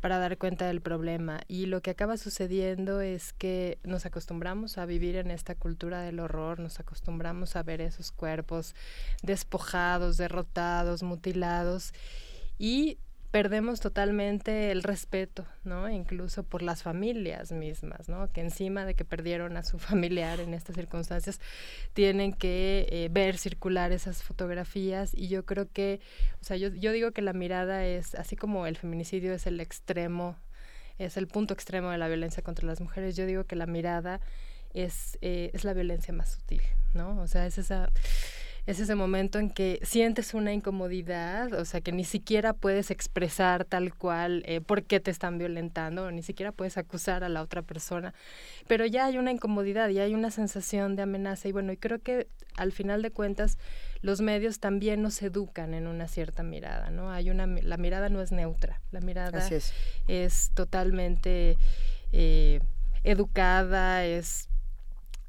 para 0.00 0.18
dar 0.18 0.38
cuenta 0.38 0.66
del 0.66 0.80
problema. 0.80 1.40
Y 1.48 1.66
lo 1.66 1.80
que 1.82 1.90
acaba 1.90 2.16
sucediendo 2.16 3.00
es 3.00 3.32
que 3.32 3.78
nos 3.82 4.06
acostumbramos 4.06 4.78
a 4.78 4.86
vivir 4.86 5.16
en 5.16 5.30
esta 5.30 5.54
cultura 5.54 6.00
del 6.02 6.20
horror, 6.20 6.60
nos 6.60 6.80
acostumbramos 6.80 7.56
a 7.56 7.62
ver 7.62 7.80
esos 7.80 8.12
cuerpos 8.12 8.74
despojados, 9.22 10.16
derrotados, 10.16 11.02
mutilados 11.02 11.92
y 12.58 12.98
perdemos 13.30 13.80
totalmente 13.80 14.70
el 14.70 14.82
respeto, 14.82 15.46
¿no? 15.64 15.88
Incluso 15.90 16.42
por 16.42 16.62
las 16.62 16.82
familias 16.82 17.52
mismas, 17.52 18.08
¿no? 18.08 18.30
Que 18.32 18.40
encima 18.40 18.84
de 18.84 18.94
que 18.94 19.04
perdieron 19.04 19.56
a 19.56 19.62
su 19.62 19.78
familiar 19.80 20.40
en 20.40 20.54
estas 20.54 20.76
circunstancias, 20.76 21.40
tienen 21.94 22.32
que 22.32 22.86
eh, 22.90 23.08
ver 23.10 23.38
circular 23.38 23.92
esas 23.92 24.22
fotografías 24.22 25.12
y 25.14 25.28
yo 25.28 25.44
creo 25.44 25.70
que, 25.70 26.00
o 26.40 26.44
sea, 26.44 26.56
yo, 26.56 26.68
yo 26.68 26.92
digo 26.92 27.12
que 27.12 27.22
la 27.22 27.32
mirada 27.32 27.84
es, 27.84 28.14
así 28.14 28.36
como 28.36 28.66
el 28.66 28.76
feminicidio 28.76 29.34
es 29.34 29.46
el 29.46 29.60
extremo, 29.60 30.36
es 30.98 31.16
el 31.16 31.26
punto 31.26 31.54
extremo 31.54 31.90
de 31.90 31.98
la 31.98 32.08
violencia 32.08 32.42
contra 32.42 32.66
las 32.66 32.80
mujeres, 32.80 33.16
yo 33.16 33.26
digo 33.26 33.44
que 33.44 33.56
la 33.56 33.66
mirada 33.66 34.20
es, 34.72 35.18
eh, 35.20 35.50
es 35.52 35.64
la 35.64 35.72
violencia 35.72 36.12
más 36.14 36.32
sutil, 36.32 36.62
¿no? 36.94 37.20
O 37.20 37.26
sea, 37.26 37.46
es 37.46 37.58
esa 37.58 37.90
es 38.66 38.80
ese 38.80 38.96
momento 38.96 39.38
en 39.38 39.48
que 39.48 39.78
sientes 39.82 40.34
una 40.34 40.52
incomodidad, 40.52 41.52
o 41.52 41.64
sea, 41.64 41.80
que 41.80 41.92
ni 41.92 42.02
siquiera 42.04 42.52
puedes 42.52 42.90
expresar 42.90 43.64
tal 43.64 43.94
cual 43.94 44.42
eh, 44.44 44.60
por 44.60 44.82
qué 44.82 44.98
te 44.98 45.12
están 45.12 45.38
violentando, 45.38 46.06
o 46.06 46.10
ni 46.10 46.22
siquiera 46.22 46.50
puedes 46.50 46.76
acusar 46.76 47.22
a 47.22 47.28
la 47.28 47.42
otra 47.42 47.62
persona, 47.62 48.12
pero 48.66 48.84
ya 48.84 49.06
hay 49.06 49.18
una 49.18 49.30
incomodidad, 49.30 49.88
ya 49.90 50.02
hay 50.02 50.14
una 50.14 50.32
sensación 50.32 50.96
de 50.96 51.02
amenaza 51.02 51.46
y 51.46 51.52
bueno, 51.52 51.70
y 51.72 51.76
creo 51.76 52.00
que 52.00 52.26
al 52.56 52.72
final 52.72 53.02
de 53.02 53.12
cuentas 53.12 53.56
los 54.02 54.20
medios 54.20 54.58
también 54.58 55.00
nos 55.00 55.22
educan 55.22 55.72
en 55.72 55.86
una 55.86 56.08
cierta 56.08 56.42
mirada, 56.42 56.90
¿no? 56.90 57.12
Hay 57.12 57.30
una, 57.30 57.46
la 57.46 57.76
mirada 57.76 58.08
no 58.08 58.20
es 58.20 58.32
neutra, 58.32 58.80
la 58.90 59.00
mirada 59.00 59.48
es. 60.08 60.50
totalmente 60.54 61.56
eh, 62.10 62.60
educada, 63.04 64.04
es 64.04 64.48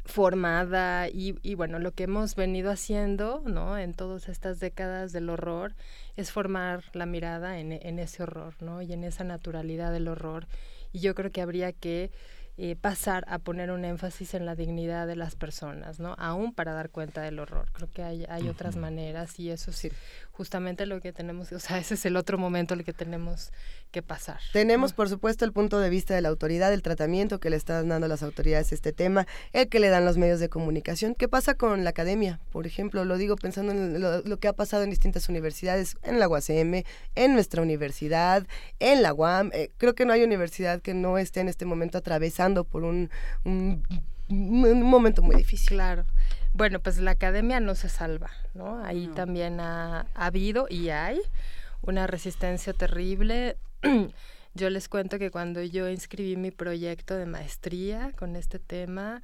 formada 0.08 1.10
y, 1.10 1.38
y, 1.44 1.56
bueno, 1.56 1.80
lo 1.80 1.92
que 1.92 2.04
hemos 2.04 2.36
venido 2.36 2.72
haciendo, 2.72 3.44
¿no? 3.46 3.78
En 3.78 3.94
todas 3.94 4.30
estas 4.30 4.60
décadas 4.60 5.12
del 5.12 5.30
horror 5.30 5.76
es 6.16 6.32
formar 6.32 6.84
la 6.94 7.06
mirada 7.06 7.60
en, 7.60 7.72
en 7.72 8.00
ese 8.00 8.24
horror, 8.24 8.56
¿no? 8.62 8.82
Y 8.82 8.94
en 8.94 9.04
esa 9.04 9.24
naturalidad 9.24 9.92
del 9.92 10.08
horror. 10.08 10.48
Y 10.92 11.00
yo 11.00 11.14
creo 11.14 11.32
que 11.32 11.42
habría 11.42 11.72
que 11.74 12.12
eh, 12.60 12.76
pasar 12.76 13.24
a 13.28 13.38
poner 13.38 13.70
un 13.70 13.86
énfasis 13.86 14.34
en 14.34 14.48
la 14.48 14.56
dignidad 14.56 15.06
de 15.06 15.16
las 15.16 15.36
personas, 15.36 16.00
¿no? 16.00 16.16
Aún 16.18 16.56
para 16.56 16.74
dar 16.74 16.90
cuenta 16.90 17.22
del 17.22 17.38
horror. 17.38 17.72
Creo 17.72 17.92
que 17.92 18.02
hay, 18.02 18.26
hay 18.30 18.50
otras 18.50 18.78
maneras 18.78 19.40
y 19.40 19.52
eso 19.52 19.72
sí, 19.72 19.92
justamente 20.38 20.86
lo 20.86 21.02
que 21.02 21.12
tenemos, 21.12 21.52
o 21.52 21.60
sea, 21.60 21.80
ese 21.80 21.96
es 21.96 22.06
el 22.06 22.16
otro 22.16 22.38
momento 22.38 22.76
el 22.76 22.84
que 22.84 22.94
tenemos 22.94 23.52
que 23.92 24.04
pasar. 24.04 24.40
Tenemos, 24.54 24.94
por 24.94 25.10
supuesto, 25.10 25.46
el 25.46 25.52
punto 25.52 25.80
de 25.80 25.90
vista 25.90 26.14
de 26.14 26.22
la 26.22 26.30
autoridad, 26.30 26.72
el 26.72 26.84
tratamiento 26.84 27.40
que 27.40 27.50
le 27.50 27.56
están 27.56 27.90
dando 27.90 28.08
las 28.08 28.22
autoridades 28.22 28.72
a 28.72 28.76
este 28.76 28.94
tema, 28.94 29.26
el 29.52 29.68
que 29.68 29.80
le 29.80 29.90
dan 29.90 30.06
los 30.06 30.18
medios 30.18 30.40
de 30.40 30.48
comunicación. 30.48 31.16
¿Qué 31.16 31.28
pasa 31.28 31.56
con 31.56 31.84
la 31.84 31.90
academia? 31.90 32.40
Por 32.52 32.68
ejemplo, 32.68 33.04
lo 33.04 33.18
digo 33.18 33.36
pensando 33.36 33.72
en 33.72 34.00
lo, 34.00 34.40
que 34.40 34.48
ha 34.48 34.54
pasado 34.54 34.84
en 34.84 34.92
distintas 34.92 35.28
universidades, 35.28 35.98
en 36.04 36.20
la 36.20 36.28
UACM, 36.28 36.84
en 37.16 37.34
nuestra 37.34 37.64
universidad, 37.64 38.46
en 38.80 39.02
la 39.02 39.16
UAM. 39.16 39.50
Eh, 39.54 39.72
creo 39.78 39.96
que 39.96 40.06
no 40.06 40.14
hay 40.14 40.24
universidad 40.24 40.82
que 40.82 40.94
no 40.94 41.18
esté 41.18 41.40
en 41.40 41.50
este 41.50 41.66
momento 41.66 41.98
atravesando 41.98 42.64
por 42.64 42.84
un, 42.84 43.10
un, 43.44 43.82
momento 44.30 45.24
muy 45.24 45.36
difícil. 45.36 45.70
Claro. 45.70 46.06
Bueno, 46.58 46.80
pues 46.80 46.98
la 46.98 47.12
academia 47.12 47.60
no 47.60 47.76
se 47.76 47.88
salva, 47.88 48.32
¿no? 48.56 48.84
Ahí 48.84 49.12
también 49.14 49.60
ha, 49.60 50.08
habido 50.16 50.66
y 50.68 50.90
hay 50.90 51.22
una 51.84 52.08
resistencia 52.08 52.74
terrible. 52.74 53.58
Yo 54.56 54.72
les 54.72 54.90
cuento 54.90 55.20
que 55.20 55.30
cuando 55.30 55.62
yo 55.62 55.88
inscribí 55.88 56.36
mi 56.36 56.50
proyecto 56.50 57.16
de 57.16 57.28
maestría 57.28 58.12
con 58.18 58.36
este 58.36 58.58
tema, 58.58 59.22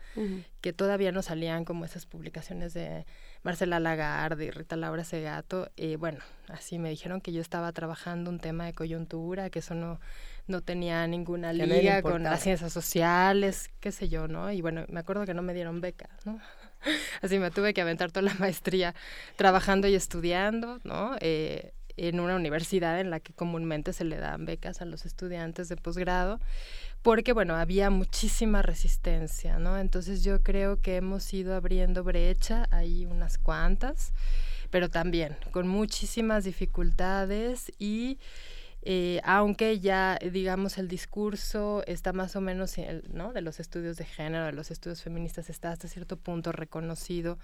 que 0.61 0.73
todavía 0.73 1.11
no 1.11 1.23
salían 1.23 1.65
como 1.65 1.85
esas 1.85 2.05
publicaciones 2.05 2.75
de 2.75 3.07
Marcela 3.41 3.79
Lagarde 3.79 4.45
y 4.45 4.51
Rita 4.51 4.75
Laura 4.75 5.03
Segato, 5.03 5.71
y 5.75 5.95
bueno, 5.95 6.19
así 6.49 6.77
me 6.77 6.91
dijeron 6.91 7.19
que 7.19 7.33
yo 7.33 7.41
estaba 7.41 7.71
trabajando 7.71 8.29
un 8.29 8.37
tema 8.37 8.65
de 8.65 8.73
coyuntura, 8.75 9.49
que 9.49 9.57
eso 9.57 9.73
no, 9.73 9.99
no 10.45 10.61
tenía 10.61 11.07
ninguna 11.07 11.51
liga 11.51 12.03
con 12.03 12.21
las 12.21 12.43
ciencias 12.43 12.71
sociales, 12.71 13.71
qué 13.79 13.91
sé 13.91 14.09
yo, 14.09 14.27
¿no? 14.27 14.51
Y 14.51 14.61
bueno, 14.61 14.85
me 14.89 14.99
acuerdo 14.99 15.25
que 15.25 15.33
no 15.33 15.41
me 15.41 15.55
dieron 15.55 15.81
beca, 15.81 16.09
¿no? 16.25 16.39
Así 17.21 17.39
me 17.39 17.51
tuve 17.51 17.73
que 17.73 17.81
aventar 17.81 18.11
toda 18.11 18.23
la 18.23 18.33
maestría 18.35 18.95
trabajando 19.35 19.87
y 19.87 19.95
estudiando, 19.95 20.79
¿no? 20.83 21.15
Eh, 21.19 21.73
en 21.95 22.19
una 22.19 22.35
universidad 22.35 22.99
en 22.99 23.09
la 23.09 23.19
que 23.19 23.33
comúnmente 23.33 23.93
se 23.93 24.03
le 24.03 24.17
dan 24.17 24.45
becas 24.45 24.81
a 24.81 24.85
los 24.85 25.05
estudiantes 25.05 25.69
de 25.69 25.77
posgrado, 25.77 26.39
porque 27.01 27.33
bueno, 27.33 27.55
había 27.55 27.89
muchísima 27.89 28.61
resistencia, 28.61 29.59
¿no? 29.59 29.77
Entonces 29.77 30.23
yo 30.23 30.41
creo 30.41 30.81
que 30.81 30.95
hemos 30.95 31.31
ido 31.33 31.55
abriendo 31.55 32.03
brecha, 32.03 32.67
hay 32.71 33.05
unas 33.05 33.37
cuantas, 33.37 34.13
pero 34.71 34.89
también 34.89 35.37
con 35.51 35.67
muchísimas 35.67 36.45
dificultades 36.45 37.71
y 37.77 38.17
eh, 38.85 39.21
aunque 39.23 39.79
ya, 39.79 40.19
digamos, 40.19 40.77
el 40.77 40.89
discurso 40.89 41.83
está 41.87 42.11
más 42.11 42.35
o 42.35 42.41
menos, 42.41 42.75
¿no? 43.11 43.31
De 43.31 43.41
los 43.41 43.59
estudios 43.61 43.95
de 43.95 44.03
género, 44.03 44.45
de 44.45 44.51
los 44.51 44.71
estudios 44.71 45.01
feministas, 45.01 45.49
está 45.49 45.71
hasta 45.71 45.87
cierto 45.87 46.17
punto 46.17 46.51
reconocido 46.51 47.37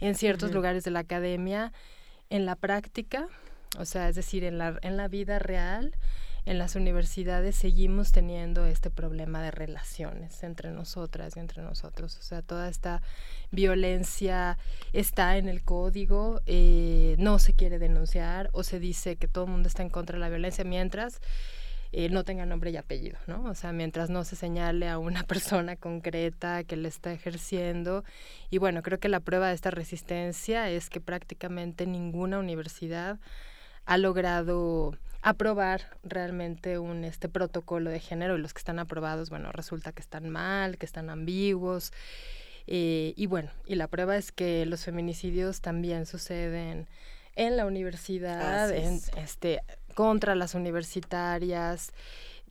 en 0.00 0.14
ciertos 0.14 0.52
lugares 0.52 0.84
de 0.84 0.90
la 0.90 1.00
academia, 1.00 1.72
en 2.28 2.44
la 2.44 2.56
práctica, 2.56 3.28
o 3.78 3.86
sea, 3.86 4.08
es 4.10 4.16
decir, 4.16 4.44
en 4.44 4.58
la, 4.58 4.78
en 4.82 4.98
la 4.98 5.08
vida 5.08 5.38
real, 5.38 5.94
en 6.44 6.58
las 6.58 6.74
universidades 6.74 7.54
seguimos 7.54 8.10
teniendo 8.10 8.66
este 8.66 8.90
problema 8.90 9.42
de 9.42 9.50
relaciones 9.50 10.42
entre 10.42 10.72
nosotras 10.72 11.36
y 11.36 11.40
entre 11.40 11.62
nosotros. 11.62 12.18
O 12.18 12.22
sea, 12.22 12.42
toda 12.42 12.68
esta 12.68 13.02
violencia 13.50 14.58
está 14.92 15.36
en 15.36 15.48
el 15.48 15.62
código, 15.62 16.40
eh, 16.46 17.14
no 17.18 17.38
se 17.38 17.52
quiere 17.54 17.78
denunciar 17.78 18.50
o 18.52 18.64
se 18.64 18.80
dice 18.80 19.16
que 19.16 19.28
todo 19.28 19.44
el 19.44 19.50
mundo 19.50 19.68
está 19.68 19.82
en 19.82 19.90
contra 19.90 20.16
de 20.16 20.20
la 20.20 20.28
violencia 20.28 20.64
mientras 20.64 21.20
eh, 21.94 22.08
no 22.08 22.24
tenga 22.24 22.46
nombre 22.46 22.70
y 22.70 22.78
apellido, 22.78 23.18
¿no? 23.26 23.44
O 23.44 23.54
sea, 23.54 23.72
mientras 23.72 24.08
no 24.08 24.24
se 24.24 24.34
señale 24.34 24.88
a 24.88 24.98
una 24.98 25.22
persona 25.24 25.76
concreta 25.76 26.64
que 26.64 26.76
le 26.76 26.88
está 26.88 27.12
ejerciendo. 27.12 28.02
Y 28.50 28.56
bueno, 28.58 28.82
creo 28.82 28.98
que 28.98 29.10
la 29.10 29.20
prueba 29.20 29.48
de 29.48 29.54
esta 29.54 29.70
resistencia 29.70 30.70
es 30.70 30.88
que 30.88 31.00
prácticamente 31.00 31.86
ninguna 31.86 32.38
universidad 32.38 33.18
ha 33.86 33.98
logrado 33.98 34.96
aprobar 35.22 35.82
realmente 36.02 36.78
un 36.78 37.04
este 37.04 37.28
protocolo 37.28 37.90
de 37.90 38.00
género 38.00 38.36
y 38.36 38.40
los 38.40 38.52
que 38.52 38.58
están 38.58 38.80
aprobados, 38.80 39.30
bueno, 39.30 39.52
resulta 39.52 39.92
que 39.92 40.02
están 40.02 40.28
mal, 40.28 40.78
que 40.78 40.86
están 40.86 41.10
ambiguos. 41.10 41.92
Eh, 42.66 43.14
y 43.16 43.26
bueno, 43.26 43.50
y 43.66 43.76
la 43.76 43.86
prueba 43.86 44.16
es 44.16 44.32
que 44.32 44.66
los 44.66 44.84
feminicidios 44.84 45.60
también 45.60 46.06
suceden 46.06 46.88
en 47.36 47.56
la 47.56 47.66
universidad, 47.66 48.70
en, 48.72 49.00
este, 49.16 49.62
contra 49.94 50.34
las 50.34 50.54
universitarias, 50.54 51.92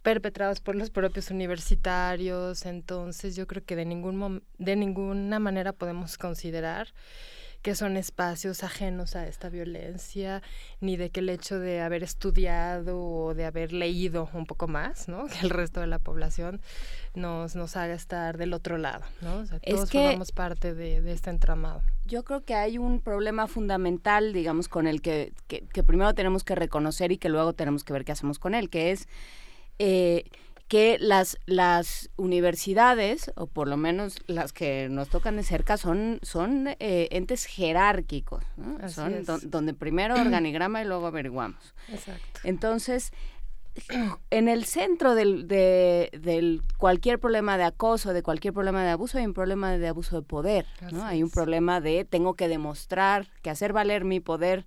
perpetrados 0.02 0.62
por 0.62 0.76
los 0.76 0.90
propios 0.90 1.30
universitarios. 1.30 2.66
Entonces, 2.66 3.36
yo 3.36 3.48
creo 3.48 3.64
que 3.64 3.76
de 3.76 3.86
ningún 3.86 4.44
de 4.58 4.76
ninguna 4.76 5.40
manera 5.40 5.74
podemos 5.74 6.18
considerar 6.18 6.88
que 7.62 7.76
son 7.76 7.96
espacios 7.96 8.64
ajenos 8.64 9.16
a 9.16 9.28
esta 9.28 9.50
violencia, 9.50 10.42
ni 10.80 10.98
de 10.98 11.12
que 11.12 11.20
el 11.20 11.30
hecho 11.30 11.60
de 11.60 11.82
haber 11.82 12.04
estudiado 12.04 13.00
o 13.00 13.34
de 13.36 13.46
haber 13.46 13.72
leído 13.72 14.30
un 14.34 14.46
poco 14.46 14.68
más, 14.68 15.08
¿no? 15.08 15.28
Que 15.32 15.46
el 15.46 15.50
resto 15.50 15.80
de 15.80 15.88
la 15.88 16.00
población 16.00 16.62
nos, 17.14 17.56
nos 17.56 17.78
haga 17.78 17.94
estar 17.94 18.38
del 18.38 18.54
otro 18.54 18.78
lado, 18.78 19.04
¿no? 19.22 19.38
O 19.38 19.46
sea, 19.46 19.60
todos 19.60 19.92
formamos 19.92 20.32
parte 20.32 20.74
de, 20.74 21.02
de, 21.02 21.14
este 21.14 21.30
entramado. 21.30 21.82
Yo 22.06 22.24
creo 22.24 22.44
que 22.44 22.56
hay 22.56 22.78
un 22.78 23.00
problema 23.00 23.48
fundamental, 23.48 24.34
digamos, 24.34 24.68
con 24.68 24.88
el 24.88 25.02
que, 25.02 25.34
que, 25.48 25.62
que 25.62 25.84
primero 25.84 26.14
tenemos 26.14 26.44
que 26.44 26.56
reconocer 26.56 27.12
y 27.12 27.18
que 27.18 27.30
luego 27.30 27.54
tenemos 27.54 27.84
que 27.84 27.94
ver 27.94 28.06
qué 28.06 28.12
hacemos 28.12 28.40
con 28.40 28.56
él, 28.56 28.70
que 28.70 28.92
es... 28.92 29.08
Eh, 29.80 30.26
que 30.72 30.96
las, 31.02 31.38
las 31.48 32.10
universidades, 32.16 33.30
o 33.36 33.46
por 33.46 33.68
lo 33.68 33.76
menos 33.76 34.16
las 34.28 34.54
que 34.54 34.88
nos 34.90 35.10
tocan 35.10 35.36
de 35.36 35.44
cerca, 35.44 35.76
son, 35.76 36.22
son 36.22 36.70
eh, 36.80 37.10
entes 37.12 37.44
jerárquicos, 37.44 38.42
son 38.88 39.26
donde 39.52 39.74
primero 39.74 40.16
organigrama 40.22 40.82
y 40.82 40.86
luego 40.86 41.08
averiguamos. 41.08 41.76
Exacto. 41.90 42.40
Entonces, 42.46 43.12
en 44.30 44.48
el 44.48 44.64
centro 44.64 45.14
del, 45.14 45.50
de, 45.50 46.10
del 46.18 46.62
cualquier 46.78 47.20
problema 47.20 47.58
de 47.58 47.66
acoso, 47.66 48.14
de 48.14 48.24
cualquier 48.24 48.54
problema 48.54 48.82
de 48.82 48.92
abuso, 48.92 49.18
hay 49.18 49.26
un 49.26 49.34
problema 49.34 49.78
de 49.78 49.90
abuso 49.90 50.22
de 50.22 50.26
poder, 50.26 50.68
¿no? 50.94 51.04
Hay 51.04 51.22
un 51.22 51.32
problema 51.32 51.82
de 51.82 52.06
tengo 52.06 52.36
que 52.36 52.48
demostrar, 52.48 53.28
que 53.42 53.50
hacer 53.50 53.74
valer 53.74 54.06
mi 54.06 54.22
poder 54.22 54.66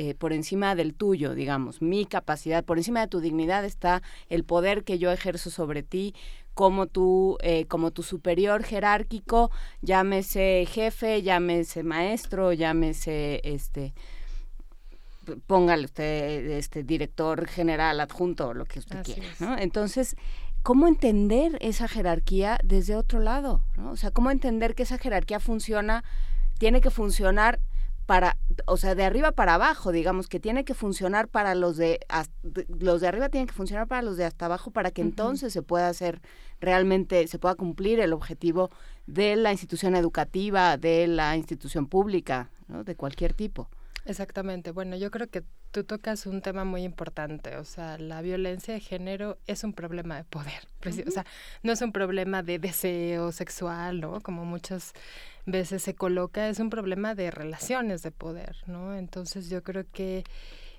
eh, 0.00 0.14
por 0.14 0.32
encima 0.32 0.76
del 0.76 0.94
tuyo, 0.94 1.34
digamos, 1.34 1.82
mi 1.82 2.06
capacidad, 2.06 2.64
por 2.64 2.78
encima 2.78 3.00
de 3.00 3.08
tu 3.08 3.18
dignidad 3.18 3.64
está 3.64 4.00
el 4.28 4.44
poder 4.44 4.84
que 4.84 5.00
yo 5.00 5.10
ejerzo 5.10 5.50
sobre 5.50 5.82
ti 5.82 6.14
como 6.54 6.86
tu, 6.86 7.36
eh, 7.40 7.64
como 7.66 7.90
tu 7.90 8.04
superior 8.04 8.62
jerárquico, 8.62 9.50
llámese 9.82 10.66
jefe, 10.70 11.20
llámese 11.22 11.82
maestro, 11.82 12.52
llámese 12.52 13.40
este 13.42 13.92
póngale 15.48 15.86
usted 15.86 16.48
este 16.52 16.84
director 16.84 17.48
general 17.48 17.98
adjunto 17.98 18.54
lo 18.54 18.66
que 18.66 18.78
usted 18.78 19.02
quiera, 19.02 19.26
¿no? 19.40 19.58
Entonces, 19.58 20.14
¿cómo 20.62 20.86
entender 20.86 21.58
esa 21.60 21.88
jerarquía 21.88 22.60
desde 22.62 22.94
otro 22.94 23.18
lado? 23.18 23.64
¿no? 23.76 23.90
O 23.90 23.96
sea, 23.96 24.12
¿cómo 24.12 24.30
entender 24.30 24.76
que 24.76 24.84
esa 24.84 24.96
jerarquía 24.96 25.40
funciona, 25.40 26.04
tiene 26.56 26.80
que 26.80 26.90
funcionar 26.90 27.58
para, 28.08 28.38
o 28.64 28.78
sea, 28.78 28.94
de 28.94 29.04
arriba 29.04 29.32
para 29.32 29.56
abajo, 29.56 29.92
digamos, 29.92 30.28
que 30.28 30.40
tiene 30.40 30.64
que 30.64 30.72
funcionar 30.72 31.28
para 31.28 31.54
los 31.54 31.76
de, 31.76 32.00
los 32.80 33.02
de 33.02 33.06
arriba 33.06 33.28
tienen 33.28 33.46
que 33.46 33.52
funcionar 33.52 33.86
para 33.86 34.00
los 34.00 34.16
de 34.16 34.24
hasta 34.24 34.46
abajo 34.46 34.70
para 34.70 34.90
que 34.90 35.02
entonces 35.02 35.52
se 35.52 35.60
pueda 35.60 35.88
hacer 35.88 36.22
realmente, 36.58 37.28
se 37.28 37.38
pueda 37.38 37.54
cumplir 37.54 38.00
el 38.00 38.14
objetivo 38.14 38.70
de 39.06 39.36
la 39.36 39.52
institución 39.52 39.94
educativa, 39.94 40.78
de 40.78 41.06
la 41.06 41.36
institución 41.36 41.86
pública, 41.86 42.48
¿no? 42.66 42.82
de 42.82 42.96
cualquier 42.96 43.34
tipo. 43.34 43.68
Exactamente. 44.08 44.70
Bueno, 44.70 44.96
yo 44.96 45.10
creo 45.10 45.28
que 45.28 45.44
tú 45.70 45.84
tocas 45.84 46.24
un 46.24 46.40
tema 46.40 46.64
muy 46.64 46.82
importante. 46.82 47.56
O 47.56 47.64
sea, 47.64 47.98
la 47.98 48.22
violencia 48.22 48.72
de 48.72 48.80
género 48.80 49.36
es 49.46 49.64
un 49.64 49.74
problema 49.74 50.16
de 50.16 50.24
poder. 50.24 50.66
O 51.06 51.10
sea, 51.10 51.26
no 51.62 51.72
es 51.72 51.82
un 51.82 51.92
problema 51.92 52.42
de 52.42 52.58
deseo 52.58 53.32
sexual, 53.32 54.00
¿no? 54.00 54.22
Como 54.22 54.46
muchas 54.46 54.94
veces 55.44 55.82
se 55.82 55.94
coloca, 55.94 56.48
es 56.48 56.58
un 56.58 56.70
problema 56.70 57.14
de 57.14 57.30
relaciones 57.30 58.02
de 58.02 58.10
poder, 58.10 58.56
¿no? 58.66 58.96
Entonces 58.96 59.50
yo 59.50 59.62
creo 59.62 59.84
que, 59.92 60.24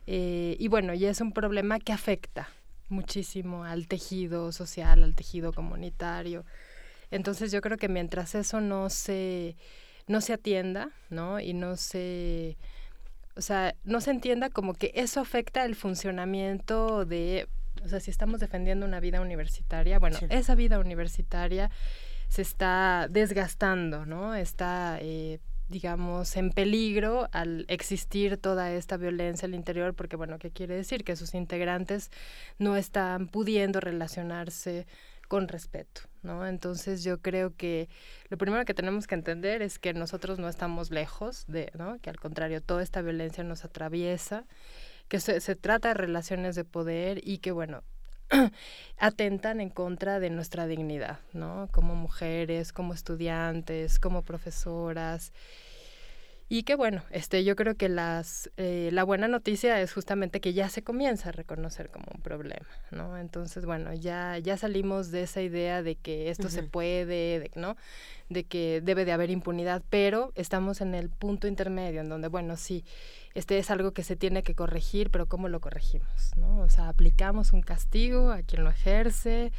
eh, 0.08 0.56
y 0.58 0.67
bueno, 0.67 0.95
y 0.95 1.06
es 1.06 1.22
un 1.22 1.32
problema 1.32 1.77
que 1.77 1.93
afecta 1.93 2.49
muchísimo 2.88 3.64
al 3.64 3.88
tejido 3.88 4.51
social, 4.51 5.03
al 5.03 5.14
tejido 5.14 5.53
comunitario. 5.53 6.45
Entonces 7.11 7.51
yo 7.51 7.61
creo 7.61 7.77
que 7.77 7.90
mientras 7.90 8.33
eso 8.33 8.59
no 8.59 8.90
se, 8.90 9.56
no 10.08 10.19
se 10.22 10.33
atienda, 10.33 10.90
¿no? 11.11 11.40
Y 11.40 11.53
no 11.53 11.75
se, 11.75 12.58
o 13.40 13.42
sea, 13.42 13.74
no 13.85 14.01
se 14.01 14.11
entienda 14.11 14.50
como 14.50 14.74
que 14.74 14.92
eso 14.95 15.22
afecta 15.22 15.64
el 15.64 15.76
funcionamiento 15.76 17.06
de, 17.06 17.48
o 17.82 17.88
sea, 17.88 18.01
si 18.01 18.11
estamos 18.11 18.42
defendiendo 18.42 18.85
una 18.85 19.00
vida 19.00 19.22
universitaria, 19.22 19.98
bueno, 19.98 20.18
esa 20.30 20.56
vida 20.56 20.77
universitaria 20.77 21.72
se 22.27 22.42
está 22.42 23.08
desgastando, 23.09 24.06
¿no? 24.06 24.35
Está, 24.35 24.98
eh, 25.00 25.40
digamos, 25.69 26.35
en 26.35 26.51
peligro 26.51 27.30
al 27.32 27.64
existir 27.69 28.35
toda 28.35 28.74
esta 28.74 28.98
violencia 28.98 29.45
al 29.45 29.56
interior, 29.56 29.93
porque, 29.93 30.18
bueno, 30.18 30.38
¿qué 30.38 30.51
quiere 30.51 30.76
decir? 30.76 31.06
Que 31.06 31.16
sus 31.16 31.34
integrantes 31.34 32.11
no 32.58 32.76
están 32.76 33.30
pudiendo 33.30 33.80
relacionarse 33.80 34.85
con 35.30 35.48
respeto, 35.48 36.01
¿no? 36.24 36.45
Entonces 36.45 37.03
yo 37.03 37.22
creo 37.22 37.56
que 37.56 37.88
lo 38.30 38.38
primero 38.38 38.66
que 38.66 38.74
tenemos 38.74 39.08
que 39.08 39.16
entender 39.16 39.61
es 39.61 39.80
que 39.80 39.93
nosotros 39.93 40.40
no 40.40 40.49
estamos 40.49 40.90
lejos 40.90 41.45
de, 41.48 41.72
¿no? 41.75 41.99
Que 42.01 42.09
al 42.09 42.19
contrario, 42.19 42.61
toda 42.61 42.82
esta 42.83 43.01
violencia 43.01 43.43
nos 43.43 43.64
atraviesa, 43.64 44.45
que 45.08 45.19
se, 45.19 45.40
se 45.40 45.56
trata 45.56 45.90
de 45.90 45.93
relaciones 45.93 46.56
de 46.56 46.66
poder 46.66 47.22
y 47.24 47.38
que, 47.38 47.51
bueno, 47.51 47.83
atentan 48.98 49.61
en 49.61 49.69
contra 49.69 50.19
de 50.19 50.32
nuestra 50.32 50.66
dignidad, 50.66 51.19
¿no? 51.32 51.69
Como 51.72 51.95
mujeres, 51.95 52.74
como 52.74 52.95
estudiantes, 52.95 53.99
como 53.99 54.24
profesoras. 54.24 55.32
Y 56.52 56.64
que 56.64 56.74
bueno, 56.74 57.03
este, 57.11 57.44
yo 57.44 57.56
creo 57.56 57.76
que 57.76 57.90
las, 57.90 58.50
eh, 58.58 58.90
la 58.92 59.03
buena 59.03 59.28
noticia 59.28 59.80
es 59.82 59.94
justamente 59.94 60.42
que 60.42 60.53
ya 60.53 60.68
se 60.68 60.82
comienza 60.82 61.30
a 61.30 61.32
reconocer 61.32 61.92
como 61.92 62.06
un 62.11 62.22
problema, 62.22 62.66
¿no? 62.90 63.19
Entonces, 63.19 63.66
bueno, 63.66 63.94
ya, 63.94 64.36
ya 64.40 64.58
salimos 64.58 65.11
de 65.11 65.22
esa 65.22 65.44
idea 65.44 65.84
de 65.84 65.95
que 65.95 66.32
esto 66.32 66.50
se 66.50 66.64
puede, 66.64 67.40
de, 67.40 67.52
¿no? 67.53 67.78
De 68.30 68.45
que 68.45 68.82
debe 68.84 69.06
de 69.06 69.11
haber 69.11 69.30
impunidad, 69.30 69.84
pero 69.92 70.32
estamos 70.34 70.82
en 70.82 70.95
el 70.95 71.10
punto 71.10 71.48
intermedio 71.48 72.02
en 72.02 72.10
donde, 72.10 72.30
bueno, 72.30 72.58
sí, 72.58 72.84
este 73.36 73.60
es 73.60 73.69
algo 73.69 73.92
que 73.92 74.03
se 74.03 74.16
tiene 74.16 74.42
que 74.42 74.56
corregir, 74.56 75.11
pero 75.11 75.28
¿cómo 75.28 75.50
lo 75.50 75.61
corregimos, 75.61 76.32
no? 76.36 76.61
O 76.61 76.69
sea, 76.69 76.90
aplicamos 76.90 77.53
un 77.53 77.61
castigo 77.61 78.32
a 78.32 78.42
quien 78.42 78.64
lo 78.64 78.72
ejerce, 78.72 79.52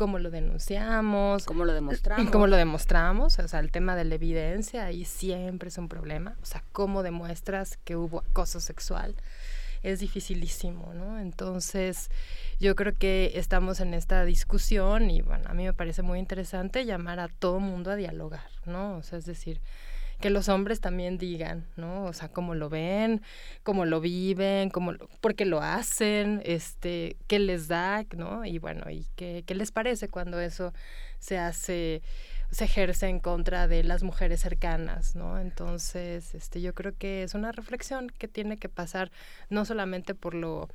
cómo 0.00 0.18
lo 0.18 0.30
denunciamos, 0.30 1.44
cómo 1.44 1.66
lo 1.66 1.74
demostramos. 1.74 2.30
Cómo 2.32 2.46
lo 2.46 2.56
demostramos, 2.56 3.38
o 3.38 3.46
sea, 3.48 3.60
el 3.60 3.70
tema 3.70 3.94
de 3.96 4.06
la 4.06 4.14
evidencia 4.14 4.86
ahí 4.86 5.04
siempre 5.04 5.68
es 5.68 5.76
un 5.76 5.90
problema, 5.90 6.38
o 6.40 6.46
sea, 6.46 6.64
cómo 6.72 7.02
demuestras 7.02 7.76
que 7.84 7.96
hubo 7.96 8.20
acoso 8.20 8.60
sexual 8.60 9.14
es 9.82 10.00
dificilísimo, 10.00 10.94
¿no? 10.94 11.20
Entonces, 11.20 12.10
yo 12.58 12.74
creo 12.76 12.96
que 12.96 13.32
estamos 13.34 13.80
en 13.80 13.92
esta 13.92 14.24
discusión 14.24 15.10
y 15.10 15.20
bueno, 15.20 15.44
a 15.50 15.52
mí 15.52 15.64
me 15.64 15.74
parece 15.74 16.00
muy 16.00 16.18
interesante 16.18 16.86
llamar 16.86 17.20
a 17.20 17.28
todo 17.28 17.60
mundo 17.60 17.90
a 17.90 17.96
dialogar, 17.96 18.48
¿no? 18.64 18.96
O 18.96 19.02
sea, 19.02 19.18
es 19.18 19.26
decir, 19.26 19.60
que 20.20 20.30
los 20.30 20.48
hombres 20.48 20.80
también 20.80 21.18
digan, 21.18 21.66
¿no? 21.76 22.04
O 22.04 22.12
sea, 22.12 22.28
cómo 22.28 22.54
lo 22.54 22.68
ven, 22.68 23.22
cómo 23.62 23.84
lo 23.84 24.00
viven, 24.00 24.70
cómo 24.70 24.92
lo, 24.92 25.08
por 25.20 25.34
qué 25.34 25.44
lo 25.44 25.60
hacen, 25.60 26.42
este, 26.44 27.16
qué 27.26 27.38
les 27.38 27.68
da, 27.68 28.04
¿no? 28.16 28.44
Y 28.44 28.58
bueno, 28.58 28.90
y 28.90 29.06
qué, 29.16 29.44
qué 29.46 29.54
les 29.54 29.72
parece 29.72 30.08
cuando 30.08 30.40
eso 30.40 30.72
se 31.18 31.38
hace 31.38 32.02
se 32.50 32.64
ejerce 32.64 33.06
en 33.06 33.20
contra 33.20 33.68
de 33.68 33.84
las 33.84 34.02
mujeres 34.02 34.40
cercanas, 34.40 35.14
¿no? 35.14 35.38
Entonces, 35.38 36.34
este, 36.34 36.60
yo 36.60 36.74
creo 36.74 36.92
que 36.96 37.22
es 37.22 37.34
una 37.34 37.52
reflexión 37.52 38.08
que 38.10 38.26
tiene 38.26 38.56
que 38.56 38.68
pasar 38.68 39.12
no 39.50 39.64
solamente 39.64 40.14
por 40.16 40.34
lo 40.34 40.68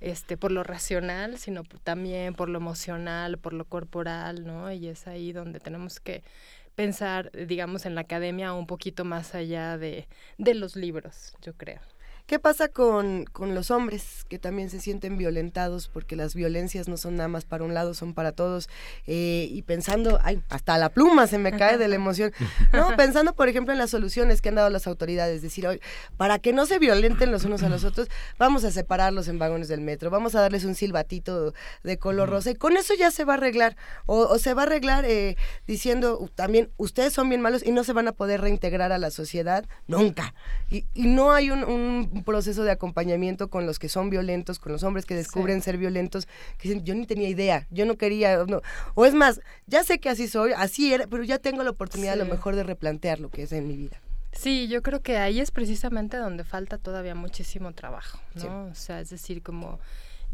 este, 0.00 0.36
por 0.36 0.52
lo 0.52 0.62
racional, 0.64 1.38
sino 1.38 1.62
también 1.82 2.34
por 2.34 2.48
lo 2.48 2.58
emocional, 2.58 3.38
por 3.38 3.54
lo 3.54 3.64
corporal, 3.64 4.46
¿no? 4.46 4.70
Y 4.70 4.88
es 4.88 5.06
ahí 5.06 5.32
donde 5.32 5.60
tenemos 5.60 5.98
que 5.98 6.22
pensar, 6.74 7.30
digamos, 7.32 7.86
en 7.86 7.94
la 7.94 8.02
academia 8.02 8.52
un 8.52 8.66
poquito 8.66 9.04
más 9.04 9.34
allá 9.34 9.78
de, 9.78 10.08
de 10.38 10.54
los 10.54 10.76
libros, 10.76 11.34
yo 11.42 11.54
creo. 11.56 11.80
¿Qué 12.26 12.38
pasa 12.38 12.68
con, 12.68 13.26
con, 13.32 13.54
los 13.54 13.70
hombres 13.70 14.24
que 14.30 14.38
también 14.38 14.70
se 14.70 14.80
sienten 14.80 15.18
violentados 15.18 15.88
porque 15.88 16.16
las 16.16 16.34
violencias 16.34 16.88
no 16.88 16.96
son 16.96 17.16
nada 17.16 17.28
más 17.28 17.44
para 17.44 17.64
un 17.64 17.74
lado, 17.74 17.92
son 17.92 18.14
para 18.14 18.32
todos? 18.32 18.70
Eh, 19.06 19.46
y 19.50 19.60
pensando, 19.62 20.18
ay, 20.22 20.42
hasta 20.48 20.78
la 20.78 20.88
pluma 20.88 21.26
se 21.26 21.36
me 21.36 21.52
cae 21.52 21.76
de 21.76 21.86
la 21.86 21.94
emoción. 21.96 22.32
No, 22.72 22.96
pensando, 22.96 23.34
por 23.34 23.50
ejemplo, 23.50 23.72
en 23.72 23.78
las 23.78 23.90
soluciones 23.90 24.40
que 24.40 24.48
han 24.48 24.54
dado 24.54 24.70
las 24.70 24.86
autoridades, 24.86 25.42
decir, 25.42 25.66
hoy, 25.66 25.80
para 26.16 26.38
que 26.38 26.54
no 26.54 26.64
se 26.64 26.78
violenten 26.78 27.30
los 27.30 27.44
unos 27.44 27.62
a 27.62 27.68
los 27.68 27.84
otros, 27.84 28.08
vamos 28.38 28.64
a 28.64 28.70
separarlos 28.70 29.28
en 29.28 29.38
vagones 29.38 29.68
del 29.68 29.82
metro, 29.82 30.08
vamos 30.08 30.34
a 30.34 30.40
darles 30.40 30.64
un 30.64 30.74
silbatito 30.74 31.52
de 31.82 31.98
color 31.98 32.30
rosa 32.30 32.50
y 32.50 32.54
con 32.54 32.78
eso 32.78 32.94
ya 32.94 33.10
se 33.10 33.24
va 33.24 33.34
a 33.34 33.36
arreglar. 33.36 33.76
O, 34.06 34.38
se 34.38 34.54
va 34.54 34.62
a 34.62 34.64
arreglar 34.64 35.04
eh, 35.04 35.36
diciendo 35.66 36.30
también, 36.34 36.70
ustedes 36.78 37.12
son 37.12 37.28
bien 37.28 37.42
malos 37.42 37.62
y 37.62 37.70
no 37.70 37.84
se 37.84 37.92
van 37.92 38.08
a 38.08 38.12
poder 38.12 38.40
reintegrar 38.40 38.92
a 38.92 38.98
la 38.98 39.10
sociedad 39.10 39.66
nunca. 39.86 40.34
Y, 40.70 40.86
y 40.94 41.06
no 41.06 41.32
hay 41.32 41.50
un 41.50 41.64
un 41.64 42.13
proceso 42.22 42.64
de 42.64 42.70
acompañamiento 42.70 43.48
con 43.48 43.66
los 43.66 43.78
que 43.78 43.88
son 43.88 44.10
violentos, 44.10 44.58
con 44.58 44.72
los 44.72 44.82
hombres 44.82 45.06
que 45.06 45.14
descubren 45.14 45.62
ser 45.62 45.78
violentos, 45.78 46.26
que 46.58 46.68
dicen, 46.68 46.84
yo 46.84 46.94
ni 46.94 47.06
tenía 47.06 47.28
idea, 47.28 47.66
yo 47.70 47.86
no 47.86 47.96
quería, 47.96 48.44
o 48.94 49.04
es 49.04 49.14
más, 49.14 49.40
ya 49.66 49.82
sé 49.84 49.98
que 49.98 50.08
así 50.08 50.28
soy, 50.28 50.52
así 50.56 50.92
era, 50.92 51.06
pero 51.06 51.24
ya 51.24 51.38
tengo 51.38 51.62
la 51.62 51.70
oportunidad 51.70 52.14
a 52.14 52.16
lo 52.16 52.26
mejor 52.26 52.56
de 52.56 52.62
replantear 52.62 53.20
lo 53.20 53.30
que 53.30 53.42
es 53.42 53.52
en 53.52 53.66
mi 53.66 53.76
vida. 53.76 54.00
Sí, 54.32 54.68
yo 54.68 54.82
creo 54.82 55.00
que 55.00 55.16
ahí 55.16 55.40
es 55.40 55.50
precisamente 55.50 56.16
donde 56.16 56.44
falta 56.44 56.78
todavía 56.78 57.14
muchísimo 57.14 57.72
trabajo, 57.72 58.18
¿no? 58.34 58.66
O 58.66 58.74
sea, 58.74 59.00
es 59.00 59.10
decir, 59.10 59.42
como 59.42 59.78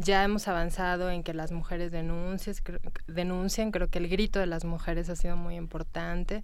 ya 0.01 0.23
hemos 0.23 0.47
avanzado 0.47 1.09
en 1.09 1.23
que 1.23 1.33
las 1.33 1.51
mujeres 1.51 1.91
denuncias, 1.91 2.61
denuncian, 3.07 3.71
creo 3.71 3.87
que 3.87 3.99
el 3.99 4.07
grito 4.07 4.39
de 4.39 4.47
las 4.47 4.65
mujeres 4.65 5.09
ha 5.09 5.15
sido 5.15 5.37
muy 5.37 5.55
importante. 5.55 6.43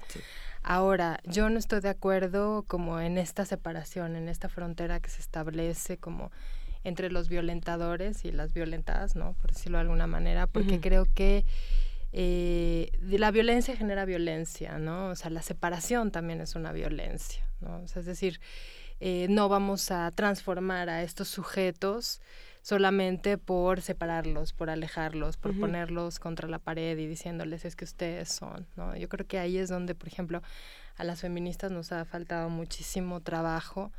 Ahora, 0.64 1.20
yo 1.26 1.50
no 1.50 1.60
estoy 1.60 1.82
de 1.82 1.90
acuerdo 1.90 2.64
como 2.68 3.00
en 3.00 3.18
esta 3.18 3.46
separación, 3.46 4.16
en 4.16 4.30
esta 4.30 4.50
frontera 4.50 5.00
que 5.00 5.10
se 5.10 5.22
establece 5.22 5.98
como 5.98 6.32
entre 6.84 7.10
los 7.10 7.30
violentadores 7.30 8.24
y 8.26 8.32
las 8.32 8.54
violentadas, 8.54 9.16
¿no? 9.16 9.34
Por 9.34 9.52
decirlo 9.52 9.78
de 9.78 9.84
alguna 9.84 10.08
manera, 10.08 10.48
porque 10.48 10.80
creo 10.80 11.06
que 11.14 11.46
eh, 12.14 12.90
la 13.02 13.32
violencia 13.32 13.76
genera 13.76 14.06
violencia, 14.06 14.78
¿no? 14.80 15.10
O 15.10 15.16
sea, 15.16 15.30
la 15.30 15.42
separación 15.42 16.12
también 16.12 16.42
es 16.42 16.56
una 16.56 16.72
violencia, 16.72 17.46
¿no? 17.60 17.82
O 17.82 17.88
sea, 17.88 18.00
es 18.00 18.06
decir, 18.06 18.40
eh, 19.00 19.28
no 19.30 19.50
vamos 19.50 19.92
a 19.92 20.12
transformar 20.12 20.90
a 20.90 21.04
estos 21.04 21.28
sujetos 21.28 22.22
solamente 22.68 23.38
por 23.38 23.80
separarlos, 23.80 24.52
por 24.52 24.70
alejarlos, 24.70 25.38
por 25.38 25.58
ponerlos 25.58 26.20
contra 26.20 26.50
la 26.50 26.60
pared 26.60 26.98
y 26.98 27.08
diciéndoles 27.08 27.64
es 27.64 27.78
que 27.78 27.86
ustedes 27.86 28.28
son, 28.28 28.68
¿no? 28.76 28.94
Yo 28.98 29.08
creo 29.08 29.26
que 29.26 29.40
ahí 29.40 29.58
es 29.58 29.70
donde, 29.70 29.96
por 29.96 30.10
ejemplo, 30.10 30.42
a 30.98 31.06
las 31.06 31.22
feministas 31.22 31.72
nos 31.72 31.94
ha 31.94 32.04
faltado 32.04 32.50
muchísimo 32.50 33.22
trabajo. 33.22 33.90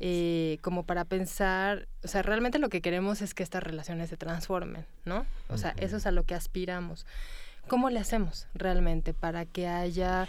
Eh, 0.00 0.58
como 0.62 0.82
para 0.82 1.04
pensar, 1.04 1.86
o 2.02 2.08
sea, 2.08 2.22
realmente 2.22 2.58
lo 2.58 2.70
que 2.70 2.80
queremos 2.80 3.22
es 3.22 3.34
que 3.34 3.44
estas 3.44 3.62
relaciones 3.62 4.10
se 4.10 4.16
transformen, 4.16 4.84
¿no? 5.04 5.24
O 5.48 5.56
sea, 5.56 5.72
eso 5.76 5.96
es 5.96 6.04
a 6.04 6.10
lo 6.10 6.24
que 6.24 6.34
aspiramos. 6.34 7.06
¿Cómo 7.68 7.88
le 7.88 8.00
hacemos 8.00 8.48
realmente 8.52 9.14
para 9.14 9.46
que 9.46 9.68
haya 9.68 10.26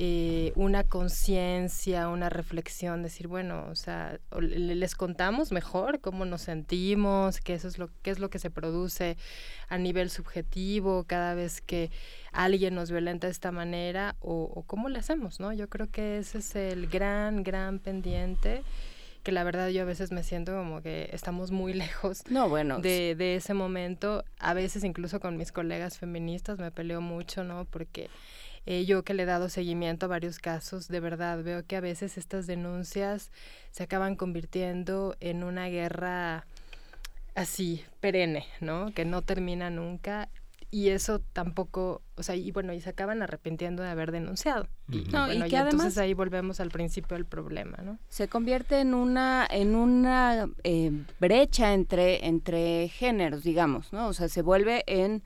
eh, 0.00 0.52
una 0.54 0.84
conciencia, 0.84 2.08
una 2.08 2.28
reflexión, 2.28 3.02
decir, 3.02 3.26
bueno, 3.26 3.66
o 3.68 3.74
sea, 3.74 4.20
les 4.38 4.94
contamos 4.94 5.50
mejor 5.50 6.00
cómo 6.00 6.24
nos 6.24 6.42
sentimos, 6.42 7.40
qué 7.40 7.54
eso 7.54 7.66
es 7.66 7.78
lo, 7.78 7.90
qué 8.02 8.12
es 8.12 8.20
lo 8.20 8.30
que 8.30 8.38
se 8.38 8.48
produce 8.48 9.16
a 9.68 9.76
nivel 9.76 10.08
subjetivo 10.10 11.02
cada 11.02 11.34
vez 11.34 11.60
que 11.60 11.90
alguien 12.30 12.76
nos 12.76 12.92
violenta 12.92 13.26
de 13.26 13.32
esta 13.32 13.50
manera 13.50 14.14
o, 14.20 14.44
o 14.54 14.62
cómo 14.62 14.88
le 14.88 15.00
hacemos, 15.00 15.40
¿no? 15.40 15.52
Yo 15.52 15.68
creo 15.68 15.90
que 15.90 16.18
ese 16.18 16.38
es 16.38 16.54
el 16.54 16.86
gran, 16.86 17.42
gran 17.42 17.80
pendiente 17.80 18.62
que 19.24 19.32
la 19.32 19.42
verdad 19.42 19.68
yo 19.68 19.82
a 19.82 19.84
veces 19.84 20.12
me 20.12 20.22
siento 20.22 20.52
como 20.52 20.80
que 20.80 21.10
estamos 21.12 21.50
muy 21.50 21.72
lejos 21.74 22.22
no, 22.30 22.48
bueno, 22.48 22.78
de, 22.78 23.16
de 23.16 23.34
ese 23.34 23.52
momento. 23.52 24.24
A 24.38 24.54
veces 24.54 24.84
incluso 24.84 25.18
con 25.18 25.36
mis 25.36 25.50
colegas 25.50 25.98
feministas 25.98 26.60
me 26.60 26.70
peleo 26.70 27.00
mucho, 27.00 27.42
¿no? 27.42 27.64
Porque 27.64 28.10
eh, 28.70 28.84
yo 28.84 29.02
que 29.02 29.14
le 29.14 29.22
he 29.22 29.26
dado 29.26 29.48
seguimiento 29.48 30.04
a 30.04 30.08
varios 30.10 30.38
casos, 30.38 30.88
de 30.88 31.00
verdad 31.00 31.42
veo 31.42 31.64
que 31.64 31.74
a 31.76 31.80
veces 31.80 32.18
estas 32.18 32.46
denuncias 32.46 33.30
se 33.70 33.82
acaban 33.82 34.14
convirtiendo 34.14 35.16
en 35.20 35.42
una 35.42 35.68
guerra 35.68 36.44
así, 37.34 37.82
perenne, 38.00 38.44
¿no? 38.60 38.92
Que 38.92 39.06
no 39.06 39.22
termina 39.22 39.70
nunca 39.70 40.28
y 40.70 40.90
eso 40.90 41.22
tampoco, 41.32 42.02
o 42.16 42.22
sea, 42.22 42.36
y 42.36 42.50
bueno, 42.50 42.74
y 42.74 42.82
se 42.82 42.90
acaban 42.90 43.22
arrepintiendo 43.22 43.82
de 43.82 43.88
haber 43.88 44.12
denunciado. 44.12 44.68
Y, 44.90 44.98
no, 45.04 45.32
y, 45.32 45.38
que 45.48 45.56
además, 45.56 45.72
entonces 45.72 45.96
ahí 45.96 46.12
volvemos 46.12 46.60
al 46.60 46.68
principio 46.68 47.16
del 47.16 47.24
problema, 47.24 47.78
¿no? 47.82 47.98
Se 48.10 48.28
convierte 48.28 48.80
en 48.80 48.92
una 48.92 49.48
en 49.50 49.74
una 49.76 50.46
eh, 50.62 50.92
brecha 51.18 51.72
entre 51.72 52.26
entre 52.26 52.88
géneros, 52.88 53.44
digamos, 53.44 53.94
¿no? 53.94 54.08
O 54.08 54.12
sea, 54.12 54.28
se 54.28 54.42
vuelve 54.42 54.84
en 54.86 55.22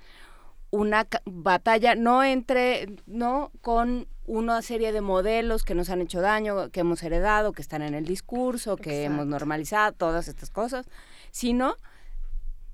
una 0.72 1.06
batalla 1.26 1.94
no 1.94 2.24
entre 2.24 2.96
no 3.06 3.52
con 3.60 4.08
una 4.26 4.62
serie 4.62 4.90
de 4.90 5.02
modelos 5.02 5.64
que 5.64 5.74
nos 5.74 5.90
han 5.90 6.00
hecho 6.00 6.20
daño, 6.20 6.70
que 6.70 6.80
hemos 6.80 7.02
heredado, 7.02 7.52
que 7.52 7.62
están 7.62 7.82
en 7.82 7.94
el 7.94 8.06
discurso, 8.06 8.76
que 8.76 9.04
hemos 9.04 9.26
normalizado, 9.26 9.92
todas 9.92 10.28
estas 10.28 10.50
cosas, 10.50 10.86
sino 11.30 11.76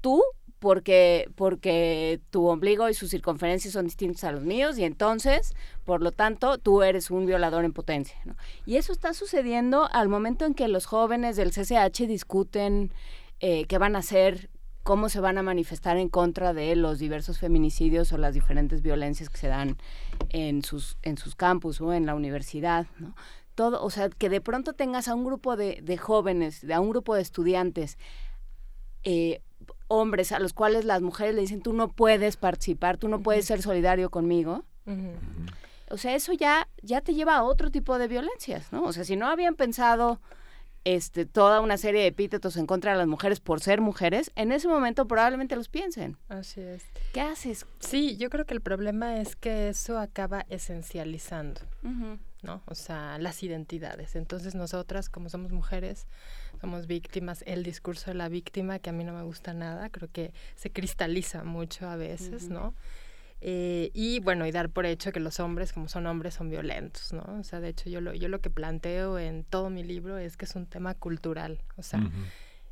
tú 0.01 0.23
porque, 0.61 1.29
porque 1.35 2.21
tu 2.31 2.47
ombligo 2.47 2.89
y 2.89 2.95
sus 2.95 3.11
circunferencias 3.11 3.75
son 3.75 3.85
distintos 3.85 4.23
a 4.25 4.33
los 4.33 4.45
míos 4.45 4.79
y 4.79 4.85
entonces, 4.85 5.55
por 5.85 6.01
lo 6.01 6.13
tanto, 6.13 6.59
tú 6.59 6.83
eres 6.83 7.11
un 7.11 7.27
violador 7.27 7.65
en 7.65 7.73
potencia. 7.73 8.17
Y 8.65 8.77
eso 8.77 8.93
está 8.93 9.13
sucediendo 9.13 9.89
al 9.93 10.09
momento 10.09 10.45
en 10.45 10.55
que 10.55 10.69
los 10.69 10.87
jóvenes 10.87 11.37
del 11.37 11.51
CCH 11.51 12.07
discuten 12.07 12.93
eh, 13.41 13.65
qué 13.67 13.79
van 13.79 13.97
a 13.97 14.01
hacer, 14.01 14.51
cómo 14.83 15.09
se 15.09 15.21
van 15.21 15.39
a 15.39 15.43
manifestar 15.43 15.97
en 15.99 16.09
contra 16.09 16.55
de 16.55 16.75
los 16.77 16.99
diversos 16.99 17.39
feminicidios 17.39 18.13
o 18.13 18.19
las 18.19 18.35
diferentes 18.35 18.83
violencias 18.83 19.29
que 19.29 19.39
se 19.39 19.49
dan 19.49 19.77
en 20.31 20.63
sus, 20.63 20.97
en 21.03 21.19
sus 21.19 21.35
campus 21.35 21.81
o 21.81 21.93
en 21.93 22.07
la 22.07 22.15
universidad. 22.15 22.87
Todo, 23.55 23.83
o 23.83 23.91
sea, 23.91 24.09
que 24.09 24.29
de 24.29 24.41
pronto 24.41 24.73
tengas 24.73 25.09
a 25.09 25.15
un 25.15 25.25
grupo 25.25 25.57
de, 25.57 25.81
de 25.83 25.97
jóvenes, 25.97 26.65
a 26.71 26.81
un 26.81 26.91
grupo 26.91 27.15
de 27.15 27.23
estudiantes, 27.23 27.99
eh, 29.05 29.43
hombres 29.89 30.33
a 30.33 30.39
los 30.39 30.53
cuales 30.53 30.85
las 30.85 31.03
mujeres 31.03 31.35
le 31.35 31.41
dicen, 31.41 31.63
tú 31.63 31.73
no 31.73 31.89
puedes 31.89 32.37
participar, 32.37 32.99
tú 32.99 33.09
no 33.09 33.21
puedes 33.21 33.47
ser 33.47 33.63
solidario 33.63 34.11
conmigo. 34.11 34.65
O 35.91 35.97
sea, 35.97 36.15
eso 36.15 36.33
ya, 36.33 36.69
ya 36.83 37.01
te 37.01 37.15
lleva 37.15 37.37
a 37.37 37.43
otro 37.43 37.71
tipo 37.71 37.99
de 37.99 38.09
violencias, 38.09 38.73
¿no? 38.73 38.85
O 38.85 38.93
sea, 38.93 39.05
si 39.05 39.17
no 39.17 39.27
habían 39.27 39.55
pensado 39.55 40.21
este, 40.95 41.27
toda 41.27 41.61
una 41.61 41.77
serie 41.77 42.01
de 42.01 42.07
epítetos 42.07 42.57
en 42.57 42.67
contra 42.67 42.93
de 42.93 42.99
las 42.99 43.07
mujeres 43.07 43.41
por 43.41 43.61
ser 43.61 43.83
mujeres, 43.83 44.33
en 44.37 44.53
ese 44.53 44.69
momento 44.69 45.07
probablemente 45.07 45.55
los 45.55 45.69
piensen. 45.69 46.17
Así 46.31 46.63
es. 46.63 46.83
¿Qué 47.13 47.21
haces? 47.21 47.67
Sí, 47.79 48.17
yo 48.17 48.31
creo 48.31 48.47
que 48.47 48.55
el 48.55 48.63
problema 48.63 49.21
es 49.21 49.37
que 49.37 49.69
eso 49.69 49.99
acaba 49.99 50.47
esencializando, 50.49 51.61
¿no? 52.43 52.63
O 52.65 52.75
sea, 52.75 53.19
las 53.19 53.43
identidades. 53.43 54.17
Entonces 54.17 54.55
nosotras, 54.55 55.11
como 55.11 55.29
somos 55.29 55.53
mujeres, 55.53 56.07
somos 56.59 56.87
víctimas, 56.87 57.45
el 57.47 57.65
discurso 57.65 58.11
de 58.11 58.15
la 58.15 58.31
víctima, 58.31 58.79
que 58.79 58.89
a 58.89 58.95
mí 58.95 59.05
no 59.05 59.13
me 59.13 59.25
gusta 59.25 59.53
nada, 59.53 59.91
creo 59.91 60.09
que 60.11 60.33
se 60.55 60.71
cristaliza 60.71 61.45
mucho 61.45 61.87
a 61.87 61.97
veces, 61.97 62.49
¿no? 62.49 62.73
Eh, 63.41 63.91
y 63.95 64.21
bueno, 64.21 64.47
y 64.47 64.53
dar 64.53 64.71
por 64.71 64.87
hecho 64.87 65.13
que 65.13 65.21
los 65.21 65.39
hombres, 65.39 65.73
como 65.73 65.89
son 65.89 66.07
hombres, 66.07 66.35
son 66.35 66.51
violentos, 66.51 67.13
¿no? 67.13 67.25
O 67.39 67.45
sea, 67.45 67.61
de 67.61 67.69
hecho, 67.69 67.89
yo 67.89 68.01
lo, 68.01 68.15
yo 68.15 68.29
lo 68.29 68.41
que 68.41 68.51
planteo 68.51 69.19
en 69.19 69.45
todo 69.45 69.71
mi 69.71 69.85
libro 69.85 70.19
es 70.19 70.37
que 70.37 70.45
es 70.45 70.57
un 70.57 70.67
tema 70.67 70.95
cultural, 70.95 71.63
o 71.77 71.83
sea, 71.83 72.01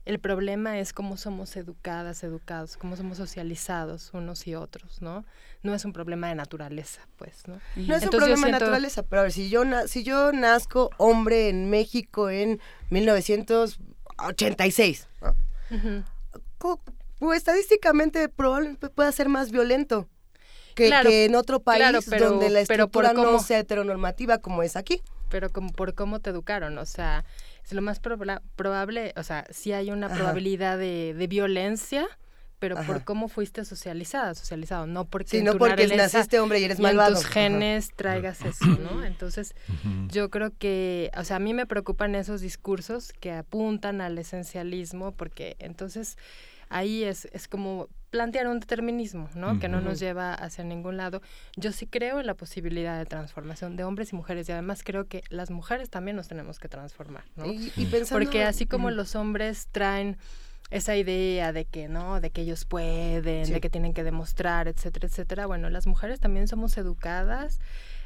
el 0.06 0.18
problema 0.20 0.78
es 0.78 0.92
cómo 0.92 1.16
somos 1.16 1.56
educadas, 1.56 2.22
educados, 2.22 2.76
cómo 2.76 2.96
somos 2.96 3.18
socializados 3.18 4.10
unos 4.12 4.46
y 4.46 4.54
otros, 4.54 5.02
¿no? 5.02 5.24
No 5.62 5.74
es 5.74 5.84
un 5.84 5.92
problema 5.92 6.28
de 6.28 6.36
naturaleza, 6.36 7.08
pues, 7.16 7.48
¿no? 7.48 7.58
No 7.74 7.96
es 7.96 8.04
un 8.04 8.10
problema 8.10 8.46
de 8.46 8.52
naturaleza, 8.52 9.02
pero 9.02 9.18
a 9.20 9.24
ver, 9.24 9.32
si 9.32 9.48
yo, 9.48 9.64
si 9.88 10.04
yo 10.04 10.30
nazco 10.32 10.90
hombre 10.96 11.48
en 11.48 11.70
México 11.70 12.30
en 12.30 12.60
1986, 12.90 15.08
pues 16.58 16.78
estadísticamente 17.36 18.28
probablemente 18.28 18.88
pueda 18.88 19.10
ser 19.10 19.28
más 19.28 19.50
violento 19.50 20.08
que, 20.76 21.24
en 21.24 21.34
otro 21.34 21.60
país 21.60 22.06
donde 22.18 22.50
la 22.50 22.60
estructura 22.60 23.12
no 23.12 23.40
sea 23.40 23.58
heteronormativa 23.58 24.38
como 24.38 24.62
es 24.62 24.76
aquí. 24.76 25.02
Pero 25.28 25.50
como 25.50 25.72
por 25.72 25.94
cómo 25.94 26.20
te 26.20 26.30
educaron, 26.30 26.78
o 26.78 26.86
sea, 26.86 27.24
es 27.64 27.72
lo 27.72 27.82
más 27.82 27.98
probable, 27.98 29.12
o 29.16 29.24
sea, 29.24 29.44
sí 29.50 29.72
hay 29.72 29.90
una 29.90 30.08
probabilidad 30.08 30.78
de, 30.78 31.14
de, 31.18 31.26
violencia, 31.26 32.06
pero 32.60 32.76
por 32.86 33.02
cómo 33.02 33.26
fuiste 33.26 33.64
socializada, 33.64 34.36
socializado, 34.36 34.86
no 34.86 35.04
porque 35.04 35.38
sí, 35.38 35.42
no 35.42 35.58
porque 35.58 35.88
naciste 35.88 36.38
hombre 36.38 36.60
y 36.60 36.64
eres 36.64 36.78
malvado. 36.78 37.16
en 37.16 37.16
tus 37.16 37.26
genes 37.26 37.90
traigas 37.96 38.40
eso, 38.42 38.66
¿no? 38.66 39.04
Entonces, 39.04 39.52
yo 40.08 40.30
creo 40.30 40.52
que, 40.56 41.10
o 41.16 41.24
sea, 41.24 41.36
a 41.36 41.40
mí 41.40 41.54
me 41.54 41.66
preocupan 41.66 42.14
esos 42.14 42.40
discursos 42.40 43.12
que 43.12 43.32
apuntan 43.32 44.00
al 44.00 44.16
esencialismo, 44.16 45.10
porque 45.10 45.56
entonces 45.58 46.16
ahí 46.68 47.04
es, 47.04 47.26
es 47.32 47.48
como 47.48 47.88
plantear 48.10 48.46
un 48.46 48.60
determinismo, 48.60 49.28
¿no? 49.34 49.58
Que 49.58 49.68
no 49.68 49.80
nos 49.80 49.98
lleva 49.98 50.32
hacia 50.32 50.64
ningún 50.64 50.96
lado. 50.96 51.20
Yo 51.56 51.72
sí 51.72 51.86
creo 51.86 52.18
en 52.18 52.26
la 52.26 52.34
posibilidad 52.34 52.98
de 52.98 53.04
transformación 53.04 53.76
de 53.76 53.84
hombres 53.84 54.12
y 54.12 54.16
mujeres 54.16 54.48
y 54.48 54.52
además 54.52 54.82
creo 54.84 55.06
que 55.06 55.22
las 55.28 55.50
mujeres 55.50 55.90
también 55.90 56.16
nos 56.16 56.28
tenemos 56.28 56.58
que 56.58 56.68
transformar, 56.68 57.24
¿no? 57.36 57.46
Y, 57.46 57.70
Porque 58.10 58.44
así 58.44 58.66
como 58.66 58.90
los 58.90 59.16
hombres 59.16 59.68
traen 59.70 60.16
esa 60.70 60.96
idea 60.96 61.52
de 61.52 61.64
que 61.64 61.88
no, 61.88 62.20
de 62.20 62.30
que 62.30 62.42
ellos 62.42 62.64
pueden, 62.64 63.52
de 63.52 63.60
que 63.60 63.70
tienen 63.70 63.92
que 63.92 64.02
demostrar, 64.02 64.66
etcétera, 64.66 65.08
etcétera. 65.08 65.46
Bueno, 65.46 65.70
las 65.70 65.86
mujeres 65.86 66.18
también 66.18 66.48
somos 66.48 66.76
educadas 66.78 67.60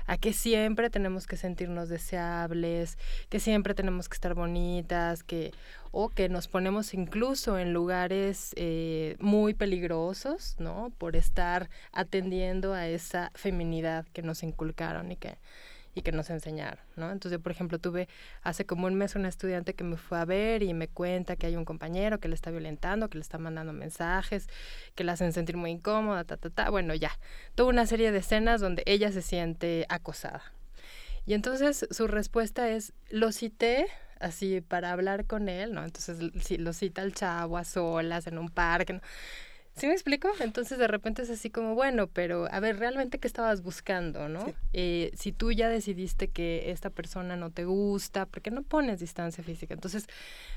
a 0.06 0.18
que 0.18 0.32
siempre 0.32 0.90
tenemos 0.90 1.26
que 1.26 1.36
sentirnos 1.36 1.88
deseables, 1.88 2.98
que 3.28 3.38
siempre 3.38 3.74
tenemos 3.74 4.08
que 4.08 4.14
estar 4.14 4.34
bonitas, 4.34 5.22
que 5.22 5.52
o 5.92 6.08
que 6.08 6.28
nos 6.28 6.48
ponemos 6.48 6.94
incluso 6.94 7.58
en 7.58 7.72
lugares 7.72 8.52
eh, 8.56 9.16
muy 9.18 9.54
peligrosos, 9.54 10.56
¿no? 10.58 10.92
Por 10.98 11.16
estar 11.16 11.68
atendiendo 11.92 12.74
a 12.74 12.86
esa 12.88 13.30
feminidad 13.34 14.06
que 14.12 14.22
nos 14.22 14.42
inculcaron 14.42 15.12
y 15.12 15.16
que 15.16 15.38
y 15.94 16.02
que 16.02 16.12
nos 16.12 16.30
enseñaron, 16.30 16.78
¿no? 16.96 17.10
Entonces, 17.10 17.40
por 17.40 17.52
ejemplo, 17.52 17.78
tuve 17.78 18.08
hace 18.42 18.64
como 18.64 18.86
un 18.86 18.94
mes 18.94 19.16
una 19.16 19.28
estudiante 19.28 19.74
que 19.74 19.84
me 19.84 19.96
fue 19.96 20.18
a 20.18 20.24
ver 20.24 20.62
y 20.62 20.72
me 20.72 20.88
cuenta 20.88 21.36
que 21.36 21.46
hay 21.46 21.56
un 21.56 21.64
compañero 21.64 22.20
que 22.20 22.28
le 22.28 22.34
está 22.34 22.50
violentando, 22.50 23.08
que 23.08 23.18
le 23.18 23.22
está 23.22 23.38
mandando 23.38 23.72
mensajes, 23.72 24.48
que 24.94 25.04
la 25.04 25.12
hacen 25.12 25.32
sentir 25.32 25.56
muy 25.56 25.72
incómoda, 25.72 26.24
ta, 26.24 26.36
ta, 26.36 26.50
ta. 26.50 26.70
Bueno, 26.70 26.94
ya, 26.94 27.10
tuvo 27.54 27.70
una 27.70 27.86
serie 27.86 28.12
de 28.12 28.18
escenas 28.18 28.60
donde 28.60 28.82
ella 28.86 29.10
se 29.10 29.22
siente 29.22 29.86
acosada. 29.88 30.42
Y 31.26 31.34
entonces 31.34 31.86
su 31.90 32.06
respuesta 32.06 32.70
es, 32.70 32.92
lo 33.10 33.32
cité 33.32 33.86
así 34.20 34.60
para 34.60 34.92
hablar 34.92 35.26
con 35.26 35.48
él, 35.48 35.72
¿no? 35.74 35.84
Entonces 35.84 36.18
lo 36.58 36.72
cita 36.72 37.02
el 37.02 37.14
chavo 37.14 37.58
a 37.58 37.64
solas 37.64 38.26
en 38.26 38.38
un 38.38 38.48
parque. 38.48 39.00
¿Sí 39.76 39.86
me 39.86 39.92
explico? 39.94 40.28
Entonces 40.40 40.78
de 40.78 40.88
repente 40.88 41.22
es 41.22 41.30
así 41.30 41.48
como, 41.48 41.74
bueno, 41.74 42.06
pero 42.06 42.46
a 42.50 42.60
ver, 42.60 42.78
realmente 42.78 43.18
qué 43.18 43.26
estabas 43.26 43.62
buscando, 43.62 44.28
¿no? 44.28 44.52
Eh, 44.74 45.10
si 45.16 45.32
tú 45.32 45.52
ya 45.52 45.68
decidiste 45.68 46.28
que 46.28 46.70
esta 46.70 46.90
persona 46.90 47.36
no 47.36 47.50
te 47.50 47.64
gusta, 47.64 48.26
¿por 48.26 48.42
qué 48.42 48.50
no 48.50 48.62
pones 48.62 49.00
distancia 49.00 49.42
física? 49.42 49.72
Entonces, 49.72 50.06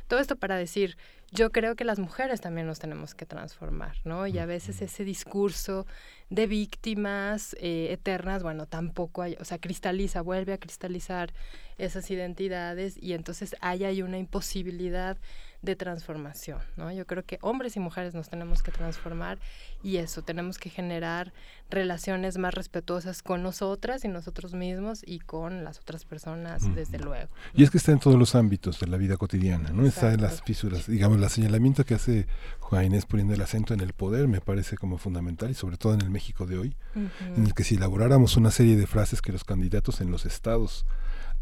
todo 0.08 0.20
esto 0.20 0.36
para 0.36 0.58
decir, 0.58 0.98
yo 1.32 1.52
creo 1.52 1.76
que 1.76 1.86
las 1.86 2.00
mujeres 2.00 2.42
también 2.42 2.68
nos 2.68 2.80
tenemos 2.80 3.16
que 3.16 3.26
transformar, 3.26 3.96
¿no? 4.04 4.28
Y 4.28 4.40
a 4.40 4.46
veces 4.46 4.82
ese 4.82 5.06
discurso 5.06 5.86
de 6.30 6.48
víctimas 6.48 7.56
eh, 7.60 7.90
eternas, 7.92 8.44
bueno, 8.44 8.66
tampoco 8.66 9.22
hay, 9.22 9.38
o 9.40 9.46
sea, 9.46 9.58
cristaliza, 9.58 10.22
vuelve 10.22 10.52
a 10.52 10.58
cristalizar 10.58 11.32
esas 11.78 12.10
identidades 12.12 12.98
y 13.02 13.14
entonces 13.14 13.56
ahí 13.62 13.84
hay 13.84 14.02
una 14.02 14.18
imposibilidad 14.18 15.18
de 15.64 15.78
transformación, 15.78 16.60
¿no? 16.76 16.92
Yo 16.92 17.08
creo 17.08 17.24
que 17.24 17.40
hombres 17.42 17.78
y 17.78 17.80
mujeres 17.80 18.14
nos 18.14 18.30
tenemos 18.30 18.62
que 18.62 18.72
transformar 18.72 19.40
y 19.82 19.98
eso, 19.98 20.22
tenemos 20.22 20.60
que 20.60 20.70
generar 20.70 21.34
relaciones 21.70 22.38
más 22.38 22.54
respetuosas 22.54 23.24
con 23.24 23.42
nosotras 23.42 24.04
y 24.04 24.10
nosotros 24.10 24.54
mismos 24.54 25.02
y 25.06 25.20
con 25.20 25.64
las 25.64 25.80
otras 25.80 26.04
personas, 26.04 26.64
desde 26.76 27.00
luego. 27.00 27.30
Y 27.56 27.64
es 27.64 27.72
que 27.72 27.78
está 27.78 27.94
en 27.94 28.00
todos 28.00 28.20
los 28.20 28.36
ámbitos 28.36 28.80
de 28.82 28.88
la 28.88 28.98
vida 28.98 29.16
cotidiana, 29.16 29.70
¿no? 29.70 29.86
Está 29.86 30.14
en 30.14 30.22
las 30.22 30.42
fisuras, 30.44 30.88
digamos, 30.88 31.22
el 31.22 31.30
señalamiento 31.30 31.86
que 31.86 31.96
hace 31.96 32.28
Juan 32.60 32.86
Inés 32.86 33.06
poniendo 33.06 33.34
el 33.34 33.42
acento 33.42 33.74
en 33.74 33.80
el 33.80 33.94
poder 33.94 34.28
me 34.28 34.42
parece 34.42 34.78
como 34.78 34.98
fundamental 34.98 35.50
y 35.50 35.54
sobre 35.54 35.78
todo 35.78 35.94
en 35.94 36.02
el 36.02 36.10
México 36.10 36.46
de 36.46 36.58
hoy, 36.58 36.76
en 36.94 37.46
el 37.46 37.54
que 37.54 37.64
si 37.64 37.76
elaboráramos 37.76 38.36
una 38.36 38.52
serie 38.52 38.76
de 38.76 38.86
frases 38.86 39.22
que 39.22 39.32
los 39.32 39.46
candidatos 39.46 40.02
en 40.02 40.12
los 40.12 40.26
estados 40.26 40.86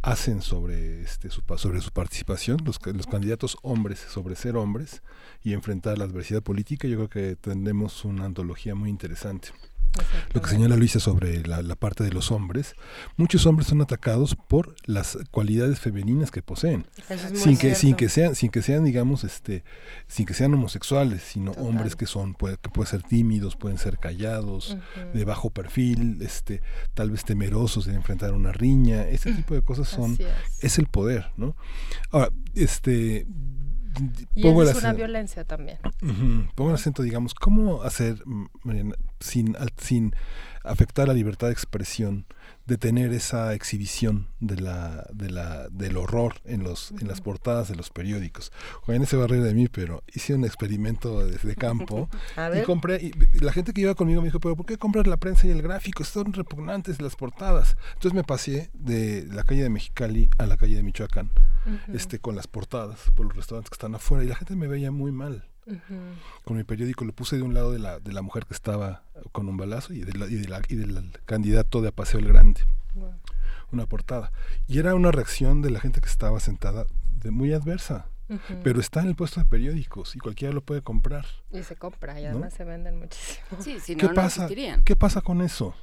hacen 0.01 0.41
sobre 0.41 1.01
este 1.01 1.30
su 1.30 1.41
sobre 1.57 1.81
su 1.81 1.91
participación 1.91 2.59
los, 2.65 2.80
los 2.85 3.07
candidatos 3.07 3.57
hombres 3.61 3.99
sobre 3.99 4.35
ser 4.35 4.55
hombres 4.57 5.01
y 5.43 5.53
enfrentar 5.53 5.97
la 5.97 6.05
adversidad 6.05 6.41
política 6.41 6.88
yo 6.88 6.95
creo 6.97 7.09
que 7.09 7.35
tendremos 7.35 8.03
una 8.05 8.25
antología 8.25 8.73
muy 8.75 8.89
interesante 8.89 9.49
lo 10.33 10.41
que 10.41 10.49
señala 10.49 10.75
Luisa 10.75 10.99
sobre 10.99 11.45
la, 11.45 11.75
parte 11.75 12.03
de 12.03 12.11
los 12.11 12.31
hombres, 12.31 12.75
muchos 13.17 13.45
hombres 13.45 13.67
son 13.67 13.81
atacados 13.81 14.35
por 14.35 14.75
las 14.85 15.17
cualidades 15.31 15.79
femeninas 15.79 16.31
que 16.31 16.41
poseen, 16.41 16.85
sin 17.33 17.57
que 17.57 17.75
sin 17.75 17.95
que 17.95 18.09
sean 18.09 18.35
sin 18.35 18.49
que 18.49 18.61
sean 18.61 18.85
digamos 18.85 19.23
este 19.23 19.63
sin 20.07 20.25
que 20.25 20.33
sean 20.33 20.53
homosexuales, 20.53 21.21
sino 21.23 21.51
hombres 21.53 21.95
que 21.95 22.05
son 22.05 22.33
puede, 22.33 22.57
que 22.57 22.69
pueden 22.69 22.89
ser 22.89 23.03
tímidos, 23.03 23.55
pueden 23.55 23.77
ser 23.77 23.97
callados, 23.97 24.77
de 25.13 25.25
bajo 25.25 25.49
perfil, 25.49 26.21
este 26.21 26.61
tal 26.93 27.11
vez 27.11 27.23
temerosos 27.23 27.85
de 27.85 27.93
enfrentar 27.93 28.33
una 28.33 28.51
riña, 28.51 29.07
ese 29.07 29.31
tipo 29.33 29.53
de 29.53 29.61
cosas 29.61 29.87
son 29.87 30.17
es. 30.61 30.77
el 30.77 30.87
poder, 30.87 31.31
¿no? 31.37 31.55
Ahora, 32.11 32.29
este 32.53 33.25
y 34.35 34.47
es 34.47 34.75
una 34.75 34.93
violencia 34.93 35.43
también. 35.43 35.77
Pongo 36.55 36.69
el 36.69 36.75
acento, 36.75 37.03
digamos, 37.03 37.33
¿cómo 37.33 37.83
hacer, 37.83 38.21
mm, 38.25 38.93
sin, 39.19 39.55
sin 39.77 40.15
afectar 40.63 41.07
la 41.07 41.13
libertad 41.13 41.47
de 41.47 41.53
expresión, 41.53 42.25
de 42.72 42.77
tener 42.77 43.11
esa 43.11 43.53
exhibición 43.53 44.27
de 44.40 44.56
la, 44.56 45.06
de 45.11 45.30
la, 45.30 45.67
del 45.67 45.98
horror 45.98 46.35
en, 46.45 46.64
los, 46.64 46.91
en 47.01 47.09
las 47.09 47.19
portadas 47.19 47.67
de 47.67 47.75
los 47.75 47.90
periódicos. 47.90 48.53
en 48.88 49.01
ese 49.01 49.17
barrio 49.17 49.43
de 49.43 49.53
mí, 49.53 49.67
pero 49.67 50.03
hice 50.14 50.35
un 50.35 50.45
experimento 50.45 51.27
desde 51.27 51.58
campo 51.58 52.09
y 52.58 52.64
compré, 52.64 53.03
y 53.03 53.40
la 53.41 53.51
gente 53.51 53.74
que 53.74 53.82
iba 53.82 53.93
conmigo 53.93 54.22
me 54.22 54.30
dijo, 54.30 54.40
pero 54.40 54.56
¿por 54.56 54.66
qué 54.66 54.77
compras 54.77 55.06
la 55.06 55.17
prensa 55.17 55.48
y 55.48 55.50
el 55.50 55.61
gráfico? 55.61 56.06
Son 56.06 56.32
repugnantes 56.32 57.01
las 57.01 57.17
portadas. 57.17 57.75
Entonces 57.95 58.14
me 58.14 58.24
pasé 58.24 58.69
de 58.74 59.27
la 59.30 59.43
calle 59.43 59.64
de 59.64 59.69
Mexicali 59.69 60.30
a 60.38 60.45
la 60.45 60.56
calle 60.56 60.77
de 60.77 60.83
Michoacán, 60.83 61.30
este, 61.93 62.19
con 62.19 62.38
las 62.38 62.48
portadas 62.48 63.11
por 63.17 63.25
los 63.25 63.35
restaurantes 63.35 63.69
que 63.69 63.75
están 63.75 63.95
afuera 63.95 64.24
y 64.24 64.27
la 64.27 64.35
gente 64.35 64.56
me 64.56 64.67
veía 64.67 64.91
muy 64.91 65.11
mal. 65.11 65.50
Con 66.43 66.57
mi 66.57 66.64
periódico 66.64 67.06
lo 67.06 67.14
puse 67.14 67.38
de 67.38 67.43
un 67.43 67.53
lado 67.53 67.72
de 67.72 67.80
la, 67.80 67.99
de 67.99 68.11
la 68.14 68.22
mujer 68.22 68.45
que 68.45 68.53
estaba 68.53 69.03
con 69.31 69.48
un 69.48 69.57
balazo 69.57 69.93
y, 69.93 70.01
de 70.01 70.14
la, 70.17 70.27
y, 70.27 70.33
y 70.69 70.75
del 70.75 71.11
candidato 71.25 71.81
de 71.81 71.90
a 71.90 71.91
Paseo 71.91 72.19
el 72.19 72.27
Grande. 72.27 72.61
Una 73.72 73.85
portada. 73.85 74.31
Y 74.67 74.80
era 74.80 74.95
una 74.95 75.11
reacción 75.11 75.61
de 75.61 75.69
la 75.69 75.80
gente 75.80 76.01
que 76.01 76.09
estaba 76.09 76.40
sentada 76.40 76.85
de 77.22 77.31
muy 77.31 77.53
adversa. 77.53 78.07
Pero 78.64 78.80
está 78.80 79.01
en 79.01 79.09
el 79.09 79.15
puesto 79.15 79.41
de 79.41 79.45
periódicos 79.45 80.15
y 80.15 80.19
cualquiera 80.19 80.53
lo 80.53 80.61
puede 80.61 80.81
comprar. 80.81 81.25
Y 81.51 81.64
se 81.64 81.75
compra 81.75 82.19
y 82.19 82.25
además 82.25 82.53
se 82.53 82.64
venden 82.64 82.98
muchísimo. 83.51 83.99
¿Qué 83.99 84.07
pasa, 84.07 84.48
¿Qué 84.85 84.95
pasa 84.95 85.19
con 85.22 85.41
eso? 85.41 85.75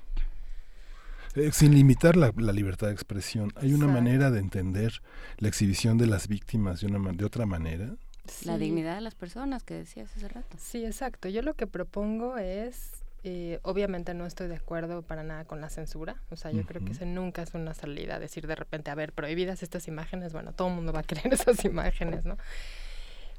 Eh, 1.34 1.52
sin 1.52 1.74
limitar 1.74 2.16
la, 2.16 2.32
libertad 2.52 2.86
de 2.86 2.94
expresión, 2.94 3.52
¿hay 3.56 3.74
una 3.74 3.86
manera 3.86 4.30
de 4.30 4.40
entender 4.40 5.02
la 5.36 5.48
exhibición 5.48 5.98
de 5.98 6.06
las 6.06 6.26
víctimas 6.26 6.80
de, 6.80 6.86
una, 6.86 7.12
de 7.12 7.24
otra 7.24 7.44
manera? 7.44 7.96
La 8.44 8.58
dignidad 8.58 8.96
de 8.96 9.00
las 9.00 9.14
personas 9.14 9.62
que 9.62 9.74
decías 9.74 10.10
hace 10.16 10.28
rato. 10.28 10.56
Sí, 10.58 10.84
exacto. 10.84 11.28
Yo 11.28 11.42
lo 11.42 11.54
que 11.54 11.66
propongo 11.66 12.38
es, 12.38 13.04
eh, 13.24 13.58
obviamente 13.62 14.14
no 14.14 14.26
estoy 14.26 14.48
de 14.48 14.56
acuerdo 14.56 15.02
para 15.02 15.22
nada 15.22 15.44
con 15.44 15.60
la 15.60 15.68
censura. 15.68 16.16
O 16.30 16.36
sea, 16.36 16.50
yo 16.50 16.64
creo 16.64 16.84
que 16.84 16.92
ese 16.92 17.06
nunca 17.06 17.42
es 17.42 17.54
una 17.54 17.74
salida. 17.74 18.18
Decir 18.18 18.46
de 18.46 18.54
repente, 18.54 18.90
a 18.90 18.94
ver, 18.94 19.12
prohibidas 19.12 19.62
estas 19.62 19.88
imágenes, 19.88 20.32
bueno, 20.32 20.52
todo 20.52 20.68
el 20.68 20.74
mundo 20.74 20.92
va 20.92 21.00
a 21.00 21.04
querer 21.04 21.26
esas 21.32 21.64
imágenes, 21.64 22.24
¿no? 22.24 22.36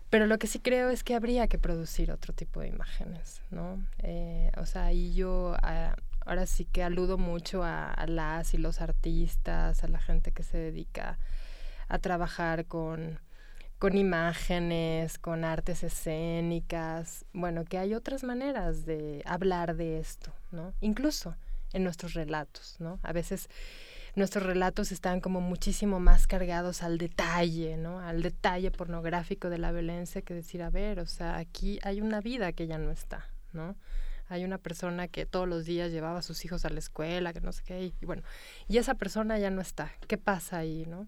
Pero 0.09 0.25
lo 0.25 0.39
que 0.39 0.47
sí 0.47 0.59
creo 0.59 0.89
es 0.89 1.03
que 1.03 1.13
habría 1.13 1.47
que 1.47 1.59
producir 1.59 2.11
otro 2.11 2.33
tipo 2.33 2.61
de 2.61 2.67
imágenes, 2.67 3.41
¿no? 3.51 3.85
Eh, 3.99 4.51
o 4.57 4.65
sea, 4.65 4.91
y 4.91 5.13
yo 5.13 5.55
ah, 5.61 5.95
ahora 6.25 6.47
sí 6.47 6.65
que 6.65 6.83
aludo 6.83 7.19
mucho 7.19 7.63
a, 7.63 7.91
a, 7.93 8.07
las 8.07 8.55
y 8.55 8.57
los 8.57 8.81
artistas, 8.81 9.83
a 9.83 9.87
la 9.87 9.99
gente 9.99 10.31
que 10.31 10.41
se 10.41 10.57
dedica 10.57 11.19
a 11.89 11.99
trabajar 11.99 12.65
con 12.65 13.19
con 13.79 13.95
imágenes, 13.97 15.17
con 15.17 15.45
artes 15.45 15.83
escénicas, 15.83 17.25
bueno, 17.31 17.63
que 17.63 17.77
hay 17.77 17.93
otras 17.93 18.23
maneras 18.23 18.85
de 18.85 19.23
hablar 19.25 19.77
de 19.77 19.99
esto, 19.99 20.33
¿no? 20.51 20.73
Incluso 20.81 21.35
en 21.71 21.85
nuestros 21.85 22.13
relatos, 22.13 22.75
¿no? 22.79 22.99
A 23.03 23.13
veces 23.13 23.47
nuestros 24.15 24.45
relatos 24.45 24.91
están 24.91 25.21
como 25.21 25.39
muchísimo 25.39 26.01
más 26.01 26.27
cargados 26.27 26.83
al 26.83 26.97
detalle, 26.97 27.77
¿no? 27.77 27.99
Al 27.99 28.21
detalle 28.21 28.69
pornográfico 28.69 29.49
de 29.49 29.59
la 29.59 29.71
violencia 29.71 30.21
que 30.21 30.33
decir, 30.33 30.61
a 30.61 30.69
ver, 30.69 30.99
o 30.99 31.05
sea, 31.05 31.37
aquí 31.37 31.79
hay 31.83 32.01
una 32.01 32.19
vida 32.19 32.51
que 32.51 32.67
ya 32.67 32.77
no 32.77 32.91
está, 32.91 33.29
¿no? 33.53 33.77
Hay 34.27 34.43
una 34.43 34.57
persona 34.57 35.07
que 35.07 35.25
todos 35.25 35.47
los 35.47 35.65
días 35.65 35.91
llevaba 35.91 36.19
a 36.19 36.21
sus 36.23 36.43
hijos 36.43 36.65
a 36.65 36.69
la 36.69 36.79
escuela, 36.79 37.31
que 37.31 37.39
no 37.39 37.53
sé 37.53 37.63
qué, 37.63 37.93
y 37.99 38.05
bueno, 38.05 38.23
y 38.67 38.77
esa 38.77 38.95
persona 38.95 39.39
ya 39.39 39.49
no 39.51 39.61
está. 39.61 39.91
¿Qué 40.07 40.17
pasa 40.17 40.57
ahí, 40.57 40.85
no? 40.85 41.07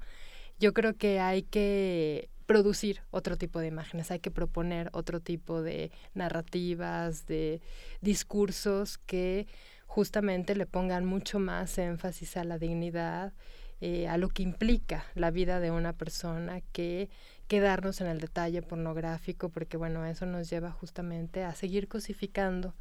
Yo 0.57 0.73
creo 0.73 0.95
que 0.95 1.19
hay 1.19 1.43
que 1.43 2.29
producir 2.51 3.01
otro 3.11 3.37
tipo 3.37 3.61
de 3.61 3.67
imágenes, 3.67 4.11
hay 4.11 4.19
que 4.19 4.29
proponer 4.29 4.89
otro 4.91 5.21
tipo 5.21 5.61
de 5.61 5.89
narrativas, 6.13 7.25
de 7.25 7.61
discursos 8.01 8.97
que 8.97 9.47
justamente 9.85 10.53
le 10.53 10.65
pongan 10.65 11.05
mucho 11.05 11.39
más 11.39 11.77
énfasis 11.77 12.35
a 12.35 12.43
la 12.43 12.57
dignidad, 12.57 13.31
eh, 13.79 14.09
a 14.09 14.17
lo 14.17 14.27
que 14.27 14.43
implica 14.43 15.05
la 15.15 15.31
vida 15.31 15.61
de 15.61 15.71
una 15.71 15.93
persona 15.93 16.59
que 16.73 17.09
quedarnos 17.47 18.01
en 18.01 18.07
el 18.07 18.19
detalle 18.19 18.61
pornográfico, 18.61 19.47
porque 19.47 19.77
bueno, 19.77 20.05
eso 20.05 20.25
nos 20.25 20.49
lleva 20.49 20.71
justamente 20.71 21.45
a 21.45 21.55
seguir 21.55 21.87
cosificando, 21.87 22.75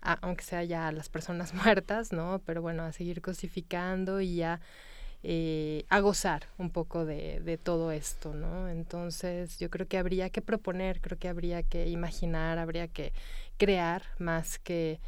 aunque 0.00 0.44
sea 0.44 0.64
ya 0.64 0.88
a 0.88 0.92
las 0.92 1.10
personas 1.10 1.52
muertas, 1.62 2.10
¿no? 2.10 2.40
Pero 2.46 2.62
bueno, 2.62 2.84
a 2.84 2.92
seguir 2.92 3.20
cosificando 3.20 4.22
y 4.22 4.40
a 4.40 4.62
eh, 5.22 5.84
a 5.88 6.00
gozar 6.00 6.46
un 6.58 6.70
poco 6.70 7.04
de, 7.04 7.40
de, 7.40 7.58
todo 7.58 7.92
esto, 7.92 8.34
¿no? 8.34 8.68
Entonces 8.68 9.58
yo 9.58 9.68
creo 9.68 9.86
que 9.86 9.98
habría 9.98 10.30
que 10.30 10.40
proponer, 10.40 11.00
creo 11.00 11.18
que 11.18 11.28
habría 11.28 11.62
que 11.62 11.88
imaginar, 11.88 12.58
habría 12.58 12.88
que 12.88 13.12
crear 13.58 14.02
más 14.18 14.58
que 14.58 15.00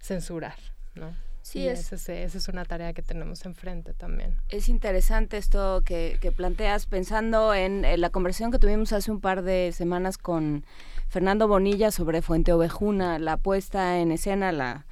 censurar, 0.00 0.56
¿no? 0.94 1.14
Sí, 1.42 1.66
es, 1.66 1.92
esa, 1.94 2.12
es 2.12 2.48
una 2.48 2.66
tarea 2.66 2.92
que 2.92 3.00
tenemos 3.00 3.46
enfrente 3.46 3.94
también. 3.94 4.34
Es 4.50 4.68
interesante 4.68 5.38
esto 5.38 5.80
que, 5.82 6.18
que 6.20 6.30
planteas, 6.30 6.84
pensando 6.84 7.54
en, 7.54 7.86
la 7.98 8.10
conversación 8.10 8.50
que 8.50 8.58
tuvimos 8.58 8.92
hace 8.92 9.10
un 9.10 9.20
par 9.20 9.42
de 9.42 9.72
semanas 9.72 10.18
con 10.18 10.66
Fernando 11.08 11.48
Bonilla 11.48 11.90
sobre 11.90 12.20
Fuente 12.20 12.52
Ovejuna, 12.52 13.18
la 13.18 13.38
puesta 13.38 13.98
en 13.98 14.12
escena, 14.12 14.52
la 14.52 14.84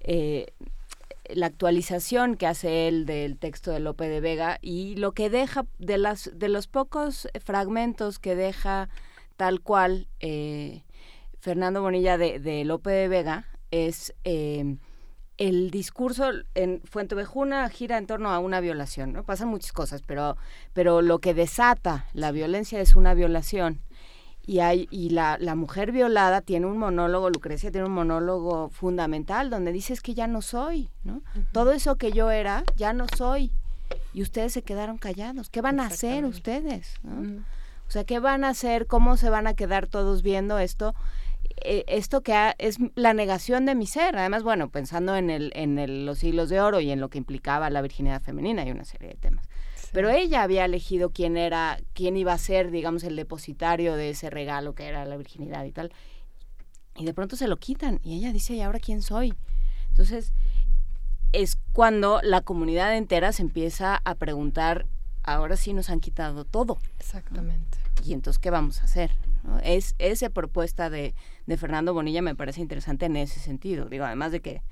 eh, 0.00 0.52
la 1.28 1.46
actualización 1.46 2.36
que 2.36 2.46
hace 2.46 2.88
él 2.88 3.06
del 3.06 3.38
texto 3.38 3.70
de 3.70 3.80
Lope 3.80 4.08
de 4.08 4.20
Vega 4.20 4.58
y 4.60 4.96
lo 4.96 5.12
que 5.12 5.30
deja 5.30 5.66
de 5.78 5.98
las 5.98 6.30
de 6.34 6.48
los 6.48 6.66
pocos 6.66 7.28
fragmentos 7.44 8.18
que 8.18 8.34
deja 8.34 8.88
tal 9.36 9.60
cual 9.60 10.08
eh, 10.20 10.82
Fernando 11.40 11.82
Bonilla 11.82 12.18
de, 12.18 12.38
de, 12.38 12.64
Lope 12.64 12.90
de 12.90 13.08
Vega 13.08 13.46
es 13.70 14.14
eh, 14.24 14.76
el 15.36 15.70
discurso 15.70 16.30
en 16.54 16.80
Fuente 16.84 17.14
Vejuna 17.14 17.68
gira 17.68 17.98
en 17.98 18.06
torno 18.06 18.30
a 18.30 18.38
una 18.38 18.60
violación, 18.60 19.12
¿no? 19.12 19.24
Pasan 19.24 19.48
muchas 19.48 19.72
cosas, 19.72 20.02
pero, 20.06 20.36
pero 20.72 21.02
lo 21.02 21.18
que 21.18 21.34
desata 21.34 22.06
la 22.12 22.30
violencia 22.30 22.80
es 22.80 22.94
una 22.94 23.14
violación 23.14 23.80
y, 24.46 24.60
hay, 24.60 24.88
y 24.90 25.10
la, 25.10 25.38
la, 25.40 25.54
mujer 25.54 25.92
violada 25.92 26.40
tiene 26.42 26.66
un 26.66 26.78
monólogo, 26.78 27.30
Lucrecia 27.30 27.70
tiene 27.70 27.86
un 27.86 27.94
monólogo 27.94 28.68
fundamental 28.68 29.48
donde 29.48 29.72
dice 29.72 29.94
que 30.02 30.14
ya 30.14 30.26
no 30.26 30.42
soy, 30.42 30.90
¿no? 31.02 31.22
Todo 31.52 31.72
eso 31.72 31.96
que 31.96 32.12
yo 32.12 32.30
era, 32.30 32.64
ya 32.76 32.92
no 32.92 33.06
soy. 33.16 33.50
Y 34.12 34.22
ustedes 34.22 34.52
se 34.52 34.62
quedaron 34.62 34.98
callados. 34.98 35.50
¿Qué 35.50 35.60
van 35.60 35.80
a 35.80 35.86
hacer 35.86 36.24
ustedes? 36.24 36.94
O 37.88 37.90
sea, 37.90 38.04
¿qué 38.04 38.18
van 38.18 38.44
a 38.44 38.50
hacer? 38.50 38.86
¿Cómo 38.86 39.16
se 39.16 39.30
van 39.30 39.46
a 39.46 39.54
quedar 39.54 39.86
todos 39.86 40.22
viendo 40.22 40.58
esto? 40.58 40.94
Eh, 41.62 41.84
esto 41.86 42.22
que 42.22 42.54
es 42.58 42.78
la 42.94 43.14
negación 43.14 43.66
de 43.66 43.74
mi 43.74 43.86
ser. 43.86 44.16
Además, 44.16 44.42
bueno, 44.42 44.68
pensando 44.68 45.16
en, 45.16 45.30
el, 45.30 45.52
en 45.54 45.78
el, 45.78 46.06
los 46.06 46.18
siglos 46.18 46.48
de 46.48 46.60
oro 46.60 46.80
y 46.80 46.90
en 46.90 47.00
lo 47.00 47.08
que 47.08 47.18
implicaba 47.18 47.70
la 47.70 47.82
virginidad 47.82 48.22
femenina 48.22 48.66
y 48.66 48.70
una 48.70 48.84
serie 48.84 49.08
de 49.08 49.14
temas. 49.14 49.48
Pero 49.94 50.10
ella 50.10 50.42
había 50.42 50.64
elegido 50.64 51.10
quién 51.10 51.36
era, 51.36 51.78
quién 51.92 52.16
iba 52.16 52.32
a 52.32 52.38
ser, 52.38 52.72
digamos, 52.72 53.04
el 53.04 53.14
depositario 53.14 53.94
de 53.94 54.10
ese 54.10 54.28
regalo 54.28 54.74
que 54.74 54.88
era 54.88 55.04
la 55.04 55.16
virginidad 55.16 55.64
y 55.64 55.70
tal. 55.70 55.92
Y 56.96 57.04
de 57.04 57.14
pronto 57.14 57.36
se 57.36 57.46
lo 57.46 57.58
quitan 57.58 58.00
y 58.02 58.18
ella 58.18 58.32
dice, 58.32 58.54
¿y 58.54 58.60
ahora 58.60 58.80
quién 58.80 59.02
soy? 59.02 59.34
Entonces, 59.90 60.32
es 61.30 61.56
cuando 61.72 62.18
la 62.24 62.40
comunidad 62.40 62.96
entera 62.96 63.30
se 63.30 63.42
empieza 63.42 64.00
a 64.04 64.16
preguntar, 64.16 64.86
ahora 65.22 65.56
sí 65.56 65.72
nos 65.72 65.88
han 65.90 66.00
quitado 66.00 66.44
todo. 66.44 66.78
Exactamente. 66.98 67.78
Y 68.04 68.14
entonces, 68.14 68.40
¿qué 68.40 68.50
vamos 68.50 68.80
a 68.80 68.86
hacer? 68.86 69.12
Es, 69.62 69.94
esa 70.00 70.28
propuesta 70.28 70.90
de, 70.90 71.14
de, 71.46 71.56
Fernando 71.56 71.94
Bonilla 71.94 72.20
me 72.20 72.34
parece 72.34 72.60
interesante 72.60 73.06
en 73.06 73.14
ese 73.14 73.38
sentido. 73.38 73.88
Digo, 73.88 74.04
además 74.04 74.32
de 74.32 74.40
que 74.40 74.62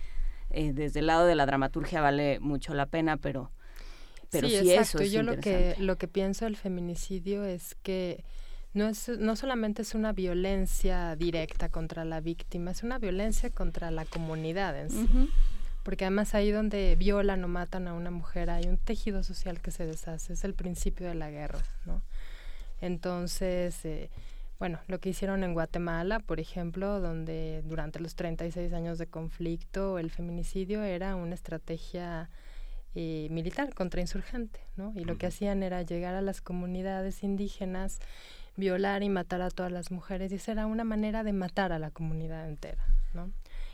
eh, 0.51 0.73
desde 0.73 0.99
el 0.99 1.07
lado 1.07 1.27
de 1.27 1.37
la 1.37 1.47
dramaturgia 1.47 2.01
vale 2.01 2.41
mucho 2.41 2.75
la 2.75 2.87
pena, 2.87 3.19
pero 3.19 3.53
pero 4.33 4.49
sí, 4.49 4.57
exacto. 4.57 5.03
eso 5.03 5.13
Yo 5.13 5.23
lo 5.23 5.39
que, 5.39 5.77
lo 5.79 5.97
que 5.97 6.09
pienso 6.09 6.47
del 6.47 6.57
feminicidio 6.57 7.45
es 7.45 7.77
que 7.83 8.25
no, 8.73 8.89
es, 8.89 9.11
no 9.11 9.37
solamente 9.37 9.83
es 9.83 9.95
una 9.95 10.13
violencia 10.13 11.15
directa 11.17 11.69
contra 11.69 12.07
la 12.07 12.21
víctima, 12.21 12.71
es 12.71 12.83
una 12.83 12.99
violencia 12.99 13.51
contra 13.51 13.91
la 13.91 14.07
comunidad 14.07 14.77
en 14.81 14.91
sí. 14.91 15.31
Porque 15.83 16.07
además 16.07 16.35
ahí 16.35 16.51
donde 16.51 16.97
violan 16.97 17.45
o 17.45 17.49
matan 17.49 17.89
a 17.89 17.93
una 17.93 18.11
mujer 18.11 18.49
hay 18.51 18.69
un 18.69 18.79
tejido 18.79 19.23
social 19.23 19.61
que 19.61 19.71
se 19.71 19.85
deshace, 19.85 20.33
es 20.33 20.45
el 20.45 20.55
principio 20.55 21.07
de 21.07 21.15
la 21.15 21.31
guerra, 21.31 21.61
¿no? 21.85 22.03
Entonces, 22.81 23.85
eh, 23.85 24.09
bueno, 24.59 24.81
lo 24.87 24.99
que 25.01 25.11
hicieron 25.11 25.45
en 25.45 25.53
Guatemala, 25.53 26.21
por 26.21 26.41
ejemplo, 26.41 27.01
donde 27.01 27.63
durante 27.65 28.01
los 28.01 28.15
36 28.15 28.73
años 28.73 28.97
de 28.97 29.09
conflicto 29.09 29.99
el 29.99 30.11
feminicidio 30.11 30.83
era 30.83 31.17
una 31.17 31.35
estrategia 31.35 32.31
eh, 32.95 33.29
militar 33.31 33.75
contrainsurgente, 33.75 34.61
¿no? 34.77 34.93
Y 34.95 35.05
lo 35.05 35.19
que 35.19 35.27
hacían 35.27 35.63
era 35.63 35.83
llegar 35.83 36.15
a 36.15 36.23
las 36.23 36.41
comunidades 36.41 37.23
indígenas, 37.23 38.01
violar 38.57 39.03
y 39.03 39.09
matar 39.09 39.41
a 39.43 39.51
todas 39.51 39.73
las 39.73 39.91
mujeres, 39.91 40.33
y 40.33 40.37
esa 40.37 40.53
era 40.53 40.67
una 40.67 40.85
manera 40.85 41.25
de 41.25 41.33
matar 41.33 41.73
a 41.73 41.79
la 41.79 41.91
comunidad 41.91 42.49
entera, 42.49 42.85
¿no? 43.15 43.31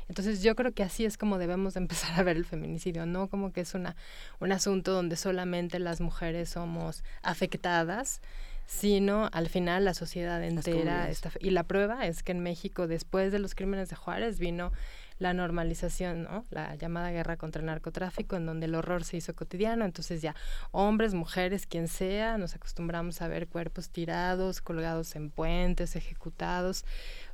Entonces 0.09 0.43
yo 0.43 0.57
creo 0.57 0.73
que 0.73 0.83
así 0.83 1.05
es 1.05 1.19
como 1.19 1.39
debemos 1.39 1.77
empezar 1.77 2.19
a 2.19 2.23
ver 2.23 2.37
el 2.37 2.45
feminicidio, 2.45 3.07
no 3.07 3.29
como 3.29 3.53
que 3.53 3.61
es 3.61 3.75
una, 3.75 3.97
un 4.41 4.53
asunto 4.53 4.93
donde 4.93 5.17
solamente 5.17 5.79
las 5.79 6.01
mujeres 6.01 6.51
somos 6.51 7.05
afectadas, 7.23 8.23
sino 8.67 9.31
al 9.33 9.49
final 9.49 9.85
la 9.85 9.95
sociedad 9.95 10.43
entera 10.45 11.09
está... 11.09 11.33
Y 11.41 11.51
la 11.51 11.63
prueba 11.63 12.07
es 12.07 12.23
que 12.23 12.33
en 12.33 12.41
México, 12.41 12.87
después 12.87 13.33
de 13.33 13.39
los 13.39 13.55
crímenes 13.55 13.89
de 13.89 13.97
Juárez, 13.97 14.39
vino 14.39 14.73
la 15.19 15.35
normalización, 15.35 16.23
¿no? 16.23 16.45
La 16.51 16.75
llamada 16.77 17.11
guerra 17.11 17.37
contra 17.37 17.61
el 17.61 17.67
narcotráfico, 17.67 18.37
en 18.37 18.47
donde 18.47 18.67
el 18.67 18.75
horror 18.75 19.05
se 19.05 19.17
hizo 19.17 19.35
cotidiano. 19.35 19.85
Entonces 19.85 20.23
ya 20.23 20.35
hombres, 20.71 21.15
mujeres, 21.15 21.67
quien 21.67 21.89
sea, 21.89 22.39
nos 22.39 22.55
acostumbramos 22.55 23.21
a 23.23 23.29
ver 23.29 23.49
cuerpos 23.49 23.91
tirados, 23.91 24.61
colgados 24.61 25.17
en 25.17 25.31
puentes, 25.31 25.97
ejecutados. 25.97 26.85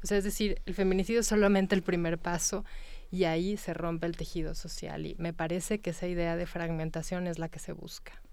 O 0.03 0.07
sea, 0.07 0.19
es 0.19 0.25
decir, 0.25 0.61
el 0.67 0.75
feminicidio 0.75 1.21
es 1.21 1.27
solamente 1.27 1.75
el 1.75 1.83
primer 1.83 2.19
paso 2.19 2.65
y 3.11 3.25
ahí 3.25 3.57
se 3.57 3.75
rompe 3.75 4.07
el 4.07 4.17
tejido 4.17 4.55
social. 4.55 5.07
Y 5.07 5.15
me 5.19 5.33
parece 5.33 5.81
que 5.81 5.91
esa 5.91 6.07
idea 6.07 6.37
de 6.37 6.47
fragmentación 6.47 7.27
es 7.27 7.39
la 7.39 7.49
que 7.49 7.59
se 7.59 7.73
busca. 7.73 8.24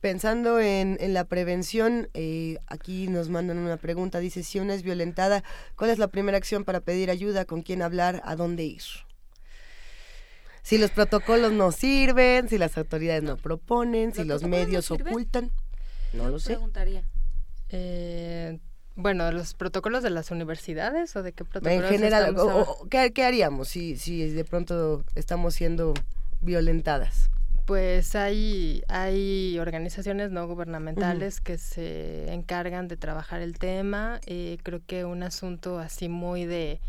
Pensando 0.00 0.60
en, 0.60 0.96
en, 1.00 1.14
la 1.14 1.24
prevención, 1.24 2.08
eh, 2.14 2.58
aquí 2.66 3.08
nos 3.08 3.28
mandan 3.28 3.58
una 3.58 3.76
pregunta, 3.76 4.18
dice, 4.20 4.42
si 4.42 4.60
una 4.60 4.74
es 4.74 4.82
violentada, 4.82 5.42
¿cuál 5.76 5.90
es 5.90 5.98
la 5.98 6.08
primera 6.08 6.38
acción 6.38 6.64
para 6.64 6.80
pedir 6.80 7.10
ayuda? 7.10 7.44
¿Con 7.44 7.62
quién 7.62 7.82
hablar? 7.82 8.22
¿A 8.24 8.36
dónde 8.36 8.64
ir? 8.64 8.82
Si 10.62 10.78
los 10.78 10.90
protocolos 10.90 11.52
no 11.52 11.72
sirven, 11.72 12.48
si 12.48 12.58
las 12.58 12.76
autoridades 12.76 13.22
no 13.22 13.36
proponen, 13.36 14.12
si 14.12 14.24
los 14.24 14.42
medios 14.42 14.90
ocultan. 14.90 15.50
No 16.12 16.28
lo 16.28 16.38
sé. 16.38 16.54
Preguntaría. 16.54 17.04
Eh, 17.70 18.58
bueno, 18.94 19.30
los 19.32 19.54
protocolos 19.54 20.02
de 20.02 20.10
las 20.10 20.30
universidades 20.30 21.14
o 21.16 21.22
de 21.22 21.32
qué 21.32 21.44
protocolos. 21.44 21.84
En 21.84 21.88
general, 21.88 22.36
¿qué, 22.90 23.12
¿qué, 23.12 23.24
haríamos 23.24 23.68
si, 23.68 23.96
si 23.96 24.28
de 24.30 24.44
pronto 24.44 25.04
estamos 25.14 25.54
siendo 25.54 25.94
violentadas? 26.40 27.30
Pues 27.68 28.16
hay, 28.16 28.82
hay 28.88 29.58
organizaciones 29.58 30.30
no 30.30 30.46
gubernamentales 30.46 31.42
que 31.42 31.58
se 31.58 32.32
encargan 32.32 32.88
de 32.88 32.96
trabajar 32.96 33.42
el 33.42 33.58
tema. 33.58 34.22
Eh, 34.24 34.56
creo 34.62 34.80
que 34.86 35.04
un 35.04 35.22
asunto 35.22 35.78
así 35.78 36.08
muy 36.08 36.46
de, 36.46 36.80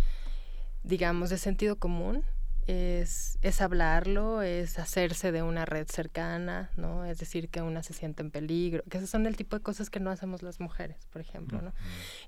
digamos, 0.85 1.32
de 1.32 1.38
sentido 1.38 1.75
común 1.75 2.24
es, 2.69 3.39
es 3.41 3.61
hablarlo, 3.61 4.43
es 4.43 4.77
hacerse 4.77 5.31
de 5.31 5.41
una 5.41 5.65
red 5.65 5.88
cercana, 5.88 6.69
¿no? 6.77 7.03
Es 7.03 7.17
decir, 7.17 7.49
que 7.49 7.64
una 7.64 7.81
se 7.81 7.93
siente 7.93 8.22
en 8.22 8.30
peligro, 8.30 8.83
que 8.88 8.99
esos 8.99 9.09
son 9.09 9.25
el 9.25 9.35
tipo 9.35 9.57
de 9.57 9.64
cosas 9.64 9.89
que 9.89 9.99
no 9.99 10.11
hacemos 10.11 10.43
las 10.43 10.59
mujeres, 10.59 11.07
por 11.11 11.19
ejemplo, 11.19 11.64
¿no? 11.64 11.73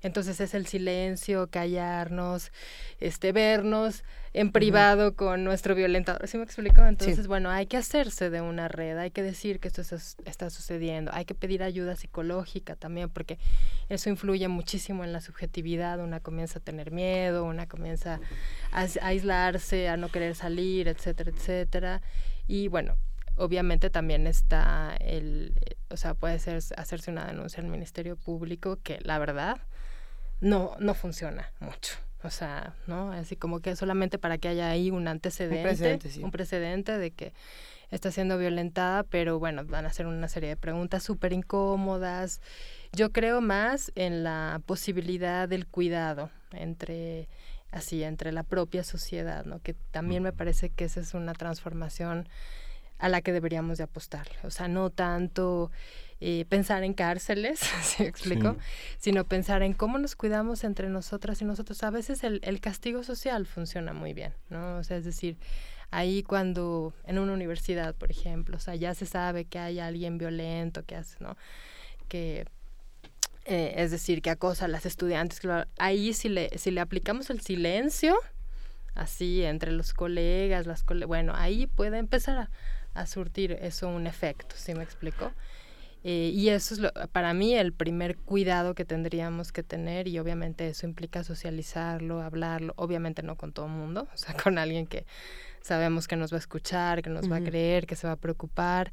Entonces 0.02 0.40
es 0.40 0.54
el 0.54 0.66
silencio, 0.66 1.46
callarnos, 1.48 2.50
este, 2.98 3.30
vernos 3.30 4.02
en 4.32 4.50
privado 4.50 5.14
con 5.14 5.44
nuestro 5.44 5.76
violentador, 5.76 6.26
¿sí 6.26 6.38
me 6.38 6.44
explico? 6.44 6.84
Entonces, 6.84 7.28
bueno, 7.28 7.50
hay 7.50 7.66
que 7.66 7.76
hacerse 7.76 8.28
de 8.28 8.40
una 8.40 8.66
red, 8.66 8.98
hay 8.98 9.12
que 9.12 9.22
decir 9.22 9.60
que 9.60 9.68
esto 9.68 9.82
está 10.24 10.50
sucediendo, 10.50 11.12
hay 11.14 11.24
que 11.24 11.34
pedir 11.34 11.62
ayuda 11.62 11.94
psicológica 11.94 12.74
también, 12.74 13.10
porque 13.10 13.38
eso 13.88 14.10
influye 14.10 14.48
muchísimo 14.48 15.04
en 15.04 15.12
la 15.12 15.20
subjetividad, 15.20 16.00
una 16.00 16.18
comienza 16.18 16.58
a 16.58 16.62
tener 16.62 16.90
miedo, 16.90 17.44
una 17.44 17.68
comienza 17.68 18.20
a 18.72 18.86
aislarse, 19.02 19.88
a 19.88 19.96
no 19.96 20.08
querer 20.08 20.31
salir, 20.34 20.88
etcétera, 20.88 21.30
etcétera. 21.30 22.02
Y 22.46 22.68
bueno, 22.68 22.96
obviamente 23.36 23.90
también 23.90 24.26
está 24.26 24.96
el, 25.00 25.54
o 25.90 25.96
sea, 25.96 26.14
puede 26.14 26.38
ser 26.38 26.62
hacerse 26.76 27.10
una 27.10 27.26
denuncia 27.26 27.62
al 27.62 27.68
Ministerio 27.68 28.16
Público 28.16 28.78
que 28.82 28.98
la 29.02 29.18
verdad 29.18 29.58
no, 30.40 30.76
no 30.78 30.94
funciona 30.94 31.52
mucho. 31.60 31.94
O 32.24 32.30
sea, 32.30 32.74
¿no? 32.86 33.10
Así 33.12 33.36
como 33.36 33.60
que 33.60 33.74
solamente 33.74 34.18
para 34.18 34.38
que 34.38 34.48
haya 34.48 34.70
ahí 34.70 34.90
un 34.90 35.08
antecedente, 35.08 36.20
un 36.22 36.30
precedente, 36.30 36.96
de 36.96 37.10
que 37.10 37.32
está 37.90 38.12
siendo 38.12 38.38
violentada, 38.38 39.02
pero 39.02 39.38
bueno, 39.40 39.64
van 39.64 39.86
a 39.86 39.88
hacer 39.88 40.06
una 40.06 40.28
serie 40.28 40.50
de 40.50 40.56
preguntas 40.56 41.02
súper 41.02 41.32
incómodas. 41.32 42.40
Yo 42.92 43.10
creo 43.10 43.40
más 43.40 43.90
en 43.96 44.22
la 44.22 44.60
posibilidad 44.66 45.48
del 45.48 45.66
cuidado 45.66 46.30
entre 46.52 47.28
así 47.72 48.04
entre 48.04 48.30
la 48.30 48.44
propia 48.44 48.84
sociedad, 48.84 49.44
¿no? 49.44 49.60
Que 49.60 49.74
también 49.74 50.22
me 50.22 50.32
parece 50.32 50.70
que 50.70 50.84
esa 50.84 51.00
es 51.00 51.14
una 51.14 51.32
transformación 51.32 52.28
a 52.98 53.08
la 53.08 53.20
que 53.20 53.32
deberíamos 53.32 53.78
de 53.78 53.84
apostarle. 53.84 54.36
O 54.44 54.50
sea, 54.50 54.68
no 54.68 54.90
tanto 54.90 55.72
eh, 56.20 56.44
pensar 56.48 56.84
en 56.84 56.94
cárceles, 56.94 57.58
¿se 57.82 58.06
explico? 58.06 58.56
Sino 58.98 59.24
pensar 59.24 59.62
en 59.62 59.72
cómo 59.72 59.98
nos 59.98 60.14
cuidamos 60.14 60.62
entre 60.62 60.88
nosotras 60.88 61.42
y 61.42 61.44
nosotros. 61.44 61.82
A 61.82 61.90
veces 61.90 62.22
el, 62.22 62.40
el 62.44 62.60
castigo 62.60 63.02
social 63.02 63.46
funciona 63.46 63.92
muy 63.92 64.12
bien, 64.12 64.34
¿no? 64.50 64.76
O 64.76 64.84
sea, 64.84 64.98
es 64.98 65.04
decir, 65.04 65.36
ahí 65.90 66.22
cuando 66.22 66.94
en 67.04 67.18
una 67.18 67.32
universidad, 67.32 67.94
por 67.94 68.10
ejemplo, 68.10 68.56
o 68.56 68.60
sea, 68.60 68.76
ya 68.76 68.94
se 68.94 69.06
sabe 69.06 69.46
que 69.46 69.58
hay 69.58 69.80
alguien 69.80 70.18
violento 70.18 70.84
que 70.84 70.94
hace, 70.94 71.16
¿no? 71.20 71.36
Que 72.06 72.46
eh, 73.44 73.74
es 73.76 73.90
decir, 73.90 74.22
que 74.22 74.30
acosa 74.30 74.66
a 74.66 74.68
las 74.68 74.86
estudiantes. 74.86 75.40
Ahí 75.78 76.12
si 76.12 76.28
le, 76.28 76.56
si 76.58 76.70
le 76.70 76.80
aplicamos 76.80 77.30
el 77.30 77.40
silencio, 77.40 78.16
así 78.94 79.42
entre 79.42 79.72
los 79.72 79.94
colegas, 79.94 80.66
las 80.66 80.84
bueno, 81.06 81.32
ahí 81.34 81.66
puede 81.66 81.98
empezar 81.98 82.48
a, 82.94 83.06
surtir 83.06 83.52
eso 83.52 83.88
un 83.88 84.06
efecto, 84.06 84.54
¿sí 84.56 84.74
me 84.74 84.82
explico? 84.82 85.32
Eh, 86.04 86.30
y 86.34 86.50
eso 86.50 86.74
es 86.74 86.80
lo, 86.80 86.92
para 87.12 87.32
mí 87.32 87.54
el 87.54 87.72
primer 87.72 88.16
cuidado 88.18 88.74
que 88.74 88.84
tendríamos 88.84 89.50
que 89.50 89.62
tener 89.62 90.08
y 90.08 90.18
obviamente 90.18 90.68
eso 90.68 90.86
implica 90.86 91.24
socializarlo, 91.24 92.20
hablarlo, 92.20 92.74
obviamente 92.76 93.22
no 93.22 93.36
con 93.36 93.52
todo 93.52 93.66
el 93.66 93.72
mundo, 93.72 94.08
o 94.14 94.16
sea, 94.16 94.34
con 94.34 94.58
alguien 94.58 94.86
que 94.86 95.06
sabemos 95.62 96.06
que 96.06 96.16
nos 96.16 96.32
va 96.32 96.36
a 96.36 96.40
escuchar, 96.40 97.02
que 97.02 97.10
nos 97.10 97.30
va 97.30 97.36
a 97.36 97.40
creer, 97.42 97.86
que 97.86 97.96
se 97.96 98.06
va 98.06 98.14
a 98.14 98.16
preocupar 98.16 98.92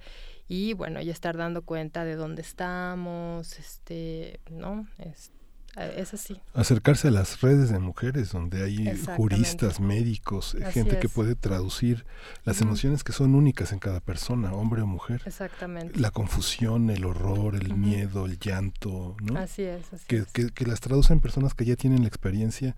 y 0.49 0.73
bueno, 0.73 0.99
ya 0.99 1.11
estar 1.11 1.37
dando 1.37 1.61
cuenta 1.61 2.03
de 2.03 2.15
dónde 2.15 2.41
estamos, 2.41 3.59
este, 3.59 4.39
¿no? 4.49 4.87
Es, 4.97 5.31
es 5.77 6.15
así. 6.15 6.41
Acercarse 6.55 7.09
a 7.09 7.11
las 7.11 7.39
redes 7.41 7.69
de 7.69 7.77
mujeres 7.77 8.31
donde 8.31 8.63
hay 8.63 8.97
juristas, 9.15 9.79
médicos, 9.79 10.55
eh, 10.55 10.65
gente 10.71 10.97
que 10.97 11.07
puede 11.07 11.35
traducir 11.35 12.03
las 12.45 12.61
emociones 12.61 13.03
que 13.03 13.11
son 13.11 13.35
únicas 13.35 13.71
en 13.71 13.79
cada 13.79 13.99
persona, 13.99 14.51
hombre 14.51 14.81
o 14.81 14.87
mujer. 14.87 15.21
Exactamente. 15.23 15.99
La 15.99 16.09
confusión, 16.09 16.89
el 16.89 17.05
horror, 17.05 17.55
el 17.55 17.75
miedo, 17.75 18.25
el 18.25 18.39
llanto, 18.39 19.15
¿no? 19.21 19.39
Así 19.39 19.61
es. 19.61 19.93
Así 19.93 20.05
que, 20.07 20.17
es. 20.17 20.25
Que, 20.25 20.49
que 20.49 20.65
las 20.65 20.79
traducen 20.79 21.19
personas 21.19 21.53
que 21.53 21.65
ya 21.65 21.75
tienen 21.75 22.01
la 22.01 22.07
experiencia 22.07 22.75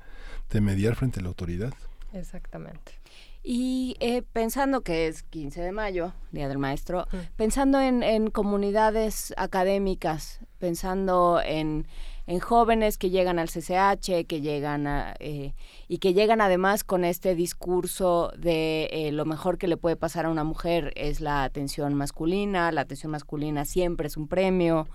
de 0.49 0.59
mediar 0.59 0.95
frente 0.95 1.21
a 1.21 1.23
la 1.23 1.29
autoridad. 1.29 1.73
Exactamente. 2.11 3.00
Y 3.43 3.95
eh, 3.99 4.21
pensando 4.21 4.81
que 4.81 5.07
es 5.07 5.23
15 5.23 5.61
de 5.61 5.71
mayo, 5.71 6.13
Día 6.31 6.47
del 6.47 6.59
Maestro, 6.59 7.07
pensando 7.35 7.79
en, 7.81 8.29
comunidades 8.29 9.33
académicas, 9.35 10.41
pensando 10.59 11.41
en, 11.43 11.87
jóvenes 12.39 12.97
que 12.97 13.09
llegan 13.09 13.39
al 13.39 13.49
CCH, 13.49 14.25
que 14.25 14.39
llegan 14.39 14.87
a, 14.87 15.15
eh, 15.19 15.53
y 15.89 15.97
que 15.97 16.13
llegan 16.13 16.39
además 16.39 16.85
con 16.85 17.03
este 17.03 17.35
discurso 17.35 18.31
de 18.37 18.87
eh, 18.91 19.11
lo 19.11 19.25
mejor 19.25 19.57
que 19.57 19.67
le 19.67 19.75
puede 19.75 19.97
pasar 19.97 20.25
a 20.25 20.29
una 20.29 20.45
mujer 20.45 20.93
es 20.95 21.19
la 21.19 21.43
atención 21.43 21.93
masculina, 21.93 22.71
la 22.71 22.81
atención 22.81 23.11
masculina 23.11 23.65
siempre 23.65 24.07
es 24.07 24.15
un 24.15 24.29
premio 24.29 24.87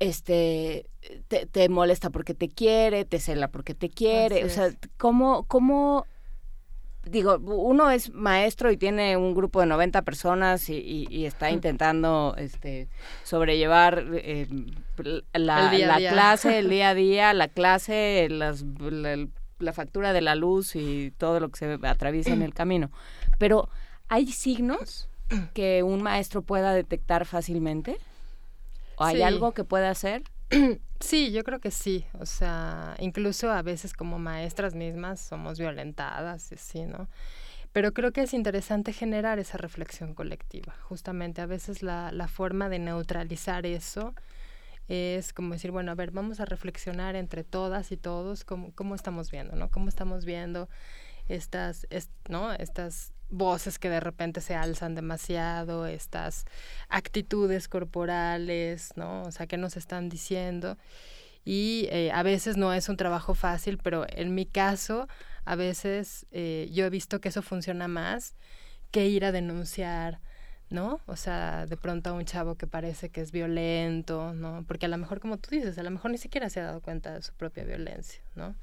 este 0.00 0.86
te, 1.28 1.68
molesta 1.68 2.10
porque 2.10 2.34
te 2.34 2.48
quiere, 2.48 3.04
te 3.04 3.20
cela 3.20 3.48
porque 3.48 3.74
te 3.74 3.90
quiere, 3.90 4.44
o 4.44 4.48
sea, 4.48 4.70
¿cómo, 4.96 5.44
cómo, 5.44 6.06
digo, 7.04 7.36
uno 7.38 7.90
es 7.90 8.12
maestro 8.12 8.70
y 8.70 8.76
tiene 8.76 9.16
un 9.16 9.34
grupo 9.34 9.60
de 9.60 9.66
90 9.66 10.02
personas 10.02 10.68
y, 10.68 11.24
está 11.24 11.50
intentando 11.50 12.34
este, 12.38 12.88
sobrellevar 13.24 14.04
eh, 14.14 14.48
la, 15.32 15.96
clase, 15.98 16.58
el 16.58 16.68
día 16.70 16.90
a 16.90 16.94
día, 16.94 17.34
la 17.34 17.48
clase, 17.48 18.28
las, 18.30 18.64
la, 18.78 19.72
factura 19.72 20.12
de 20.12 20.22
la 20.22 20.34
luz 20.34 20.76
y 20.76 21.12
todo 21.18 21.40
lo 21.40 21.50
que 21.50 21.58
se 21.58 21.78
atraviesa 21.86 22.32
en 22.32 22.42
el 22.42 22.54
camino. 22.54 22.90
Pero, 23.38 23.68
¿hay 24.08 24.26
signos 24.28 25.08
que 25.54 25.82
un 25.82 26.02
maestro 26.02 26.42
pueda 26.42 26.72
detectar 26.72 27.26
fácilmente? 27.26 27.98
Hay 29.00 29.22
algo 29.22 29.52
que 29.52 29.64
pueda 29.64 29.90
hacer? 29.90 30.22
Sí, 31.00 31.32
yo 31.32 31.44
creo 31.44 31.60
que 31.60 31.70
sí. 31.70 32.04
O 32.18 32.26
sea, 32.26 32.94
incluso 32.98 33.50
a 33.50 33.62
veces 33.62 33.94
como 33.94 34.18
maestras 34.18 34.74
mismas 34.74 35.18
somos 35.18 35.58
violentadas, 35.58 36.50
sí, 36.58 36.82
¿no? 36.82 37.08
Pero 37.72 37.94
creo 37.94 38.12
que 38.12 38.20
es 38.20 38.34
interesante 38.34 38.92
generar 38.92 39.38
esa 39.38 39.56
reflexión 39.56 40.14
colectiva. 40.14 40.74
Justamente 40.82 41.40
a 41.40 41.46
veces 41.46 41.82
la, 41.82 42.12
la 42.12 42.28
forma 42.28 42.68
de 42.68 42.80
neutralizar 42.80 43.64
eso 43.64 44.14
es 44.88 45.32
como 45.32 45.54
decir, 45.54 45.70
bueno, 45.70 45.92
a 45.92 45.94
ver, 45.94 46.10
vamos 46.10 46.40
a 46.40 46.44
reflexionar 46.44 47.14
entre 47.14 47.44
todas 47.44 47.92
y 47.92 47.96
todos 47.96 48.44
cómo, 48.44 48.72
cómo 48.74 48.96
estamos 48.96 49.30
viendo, 49.30 49.54
¿no? 49.54 49.70
Cómo 49.70 49.88
estamos 49.88 50.24
viendo 50.24 50.68
estas, 51.28 51.86
¿no? 52.28 52.52
Estas 52.52 53.12
voces 53.30 53.78
que 53.78 53.88
de 53.88 54.00
repente 54.00 54.40
se 54.40 54.54
alzan 54.54 54.94
demasiado, 54.94 55.86
estas 55.86 56.44
actitudes 56.88 57.68
corporales, 57.68 58.90
¿no? 58.96 59.22
O 59.22 59.32
sea, 59.32 59.46
¿qué 59.46 59.56
nos 59.56 59.76
están 59.76 60.08
diciendo? 60.08 60.76
Y 61.44 61.88
eh, 61.90 62.10
a 62.12 62.22
veces 62.22 62.56
no 62.56 62.72
es 62.72 62.88
un 62.88 62.96
trabajo 62.96 63.34
fácil, 63.34 63.78
pero 63.78 64.06
en 64.08 64.34
mi 64.34 64.46
caso, 64.46 65.08
a 65.44 65.56
veces 65.56 66.26
eh, 66.32 66.68
yo 66.72 66.84
he 66.84 66.90
visto 66.90 67.20
que 67.20 67.30
eso 67.30 67.42
funciona 67.42 67.88
más 67.88 68.34
que 68.90 69.06
ir 69.08 69.24
a 69.24 69.32
denunciar, 69.32 70.20
¿no? 70.68 71.00
O 71.06 71.16
sea, 71.16 71.66
de 71.66 71.76
pronto 71.76 72.10
a 72.10 72.12
un 72.12 72.24
chavo 72.24 72.56
que 72.56 72.66
parece 72.66 73.10
que 73.10 73.20
es 73.20 73.32
violento, 73.32 74.34
¿no? 74.34 74.64
Porque 74.66 74.86
a 74.86 74.88
lo 74.88 74.98
mejor, 74.98 75.20
como 75.20 75.38
tú 75.38 75.50
dices, 75.50 75.78
a 75.78 75.82
lo 75.82 75.90
mejor 75.90 76.10
ni 76.10 76.18
siquiera 76.18 76.50
se 76.50 76.60
ha 76.60 76.64
dado 76.64 76.80
cuenta 76.82 77.14
de 77.14 77.22
su 77.22 77.32
propia 77.34 77.64
violencia, 77.64 78.22
¿no? 78.34 78.54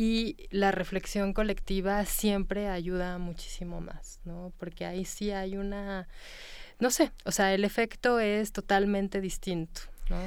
Y 0.00 0.36
la 0.50 0.70
reflexión 0.70 1.32
colectiva 1.32 2.04
siempre 2.04 2.68
ayuda 2.68 3.18
muchísimo 3.18 3.80
más, 3.80 4.20
¿no? 4.22 4.52
Porque 4.56 4.84
ahí 4.84 5.04
sí 5.04 5.32
hay 5.32 5.56
una, 5.56 6.06
no 6.78 6.92
sé, 6.92 7.10
o 7.24 7.32
sea, 7.32 7.52
el 7.52 7.64
efecto 7.64 8.20
es 8.20 8.52
totalmente 8.52 9.20
distinto, 9.20 9.80
¿no? 10.08 10.18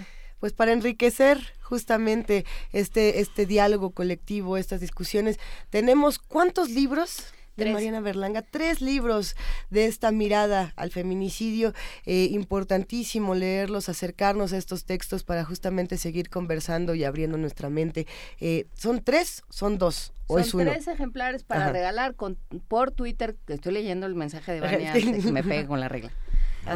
Pues 0.41 0.51
para 0.51 0.74
enriquecer 0.74 1.40
justamente 1.61 2.43
este, 2.74 3.22
este 3.22 3.45
diálogo 3.45 3.91
colectivo, 3.91 4.58
estas 4.58 4.82
discusiones, 4.82 5.40
tenemos 5.69 6.19
cuántos 6.19 6.69
libros 6.69 7.33
de 7.57 7.71
Mariana 7.71 7.99
Berlanga, 7.99 8.41
tres 8.41 8.81
libros 8.81 9.35
de 9.69 9.85
esta 9.85 10.11
mirada 10.11 10.73
al 10.75 10.91
feminicidio, 10.91 11.73
eh, 12.05 12.30
importantísimo 12.31 13.35
leerlos, 13.35 13.89
acercarnos 13.89 14.53
a 14.53 14.57
estos 14.57 14.85
textos 14.85 15.23
para 15.23 15.43
justamente 15.43 15.97
seguir 15.97 16.30
conversando 16.30 16.95
y 16.95 17.03
abriendo 17.03 17.38
nuestra 17.38 17.69
mente. 17.69 18.07
Eh, 18.39 18.65
¿Son 18.73 19.03
tres? 19.03 19.43
¿Son 19.49 19.77
dos? 19.77 20.13
¿O 20.27 20.41
Son 20.43 20.61
es 20.61 20.73
tres 20.73 20.88
ejemplares 20.88 21.43
para 21.43 21.71
regalar 21.71 22.15
con, 22.15 22.38
por 22.67 22.91
Twitter, 22.91 23.35
que 23.45 23.53
estoy 23.53 23.73
leyendo 23.73 24.05
el 24.07 24.15
mensaje 24.15 24.53
de 24.53 24.61
Vania, 24.61 24.93
que 24.93 25.31
me 25.31 25.43
pegue 25.43 25.65
con 25.67 25.80
la 25.80 25.89
regla. 25.89 26.11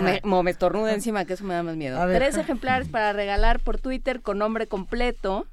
Me, 0.02 0.20
me 0.24 0.52
estornuda 0.52 0.94
encima, 0.94 1.26
que 1.26 1.34
eso 1.34 1.44
me 1.44 1.54
da 1.54 1.64
más 1.64 1.76
miedo. 1.76 2.04
Tres 2.08 2.38
ejemplares 2.38 2.90
para 2.90 3.14
regalar 3.14 3.60
por 3.60 3.80
Twitter 3.80 4.22
con 4.22 4.38
nombre 4.40 4.68
completo, 4.68 5.46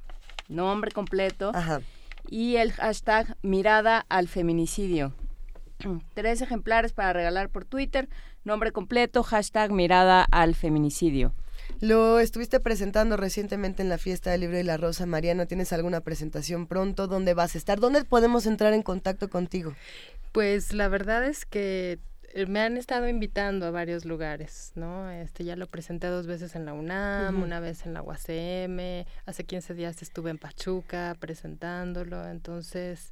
nombre 0.49 0.91
completo, 0.91 1.51
y 2.29 2.57
el 2.57 2.71
hashtag 2.71 3.37
mirada 3.41 4.05
al 4.09 4.27
feminicidio. 4.27 5.13
Tres 6.13 6.41
ejemplares 6.41 6.93
para 6.93 7.13
regalar 7.13 7.49
por 7.49 7.65
Twitter, 7.65 8.09
nombre 8.43 8.71
completo, 8.71 9.23
hashtag 9.23 9.71
mirada 9.71 10.25
al 10.31 10.55
feminicidio. 10.55 11.33
Lo 11.79 12.19
estuviste 12.19 12.59
presentando 12.59 13.17
recientemente 13.17 13.81
en 13.81 13.89
la 13.89 13.97
fiesta 13.97 14.31
del 14.31 14.41
libro 14.41 14.59
y 14.59 14.63
la 14.63 14.77
rosa. 14.77 15.05
Mariana, 15.05 15.45
¿tienes 15.45 15.73
alguna 15.73 16.01
presentación 16.01 16.67
pronto? 16.67 17.07
¿Dónde 17.07 17.33
vas 17.33 17.55
a 17.55 17.57
estar? 17.57 17.79
¿Dónde 17.79 18.03
podemos 18.05 18.45
entrar 18.45 18.73
en 18.73 18.83
contacto 18.83 19.29
contigo? 19.29 19.73
Pues 20.31 20.73
la 20.73 20.87
verdad 20.87 21.25
es 21.25 21.45
que 21.45 21.99
me 22.47 22.59
han 22.59 22.77
estado 22.77 23.07
invitando 23.07 23.65
a 23.65 23.71
varios 23.71 24.05
lugares, 24.05 24.71
¿no? 24.75 25.09
Este 25.09 25.43
ya 25.43 25.55
lo 25.55 25.67
presenté 25.67 26.07
dos 26.07 26.27
veces 26.27 26.55
en 26.55 26.65
la 26.65 26.73
UNAM, 26.73 27.43
una 27.43 27.59
vez 27.59 27.85
en 27.85 27.93
la 27.93 28.01
UACM, 28.01 29.05
hace 29.25 29.43
15 29.43 29.73
días 29.73 30.01
estuve 30.01 30.31
en 30.31 30.37
Pachuca 30.37 31.15
presentándolo, 31.19 32.27
entonces 32.27 33.11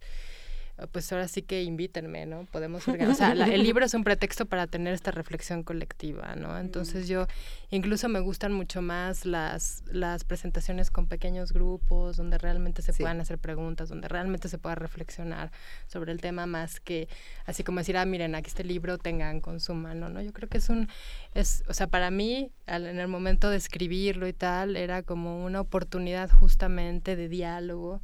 pues 0.88 1.12
ahora 1.12 1.28
sí 1.28 1.42
que 1.42 1.64
invítenme, 1.64 2.26
¿no? 2.26 2.46
Podemos 2.52 2.88
organizar. 2.88 3.34
O 3.34 3.36
sea, 3.36 3.54
el 3.54 3.64
libro 3.64 3.86
es 3.86 3.94
un 3.94 4.04
pretexto 4.04 4.46
para 4.46 4.68
tener 4.68 4.94
esta 4.94 5.12
reflexión 5.12 5.64
colectiva, 5.64 6.36
¿no? 6.36 6.58
Entonces 6.58 7.08
yo 7.08 7.28
incluso 7.70 8.10
me 8.10 8.20
gustan 8.20 8.54
mucho 8.54 8.82
más 8.82 9.26
las, 9.26 9.84
las 9.92 10.24
presentaciones 10.24 10.92
con 10.92 11.08
pequeños 11.08 11.54
grupos, 11.54 12.18
donde 12.18 12.38
realmente 12.38 12.82
se 12.82 12.94
puedan 12.94 13.22
hacer 13.22 13.38
preguntas, 13.38 13.90
donde 13.90 14.08
realmente 14.08 14.50
se 14.50 14.58
pueda 14.58 14.76
reflexionar 14.76 15.52
sobre 15.88 16.12
el 16.12 16.22
tema 16.22 16.46
más 16.46 16.80
que 16.80 17.08
así 17.46 17.64
como 17.64 17.80
decir, 17.80 17.98
ah, 17.98 18.06
miren, 18.06 18.36
aquí 18.36 18.48
este 18.48 18.64
libro, 18.64 18.98
tengan, 18.98 19.42
consuman, 19.42 20.00
¿no? 20.00 20.10
¿no? 20.10 20.22
Yo 20.22 20.34
creo 20.34 20.50
que 20.50 20.58
es 20.58 20.70
un, 20.70 20.88
es, 21.34 21.64
o 21.68 21.74
sea, 21.74 21.88
para 21.88 22.12
mí, 22.12 22.52
en 22.68 23.00
el 23.00 23.08
momento 23.08 23.50
de 23.50 23.58
escribirlo 23.58 24.28
y 24.28 24.34
tal, 24.34 24.76
era 24.76 25.04
como 25.04 25.44
una 25.44 25.62
oportunidad 25.62 26.30
justamente 26.30 27.16
de 27.16 27.30
diálogo 27.30 28.02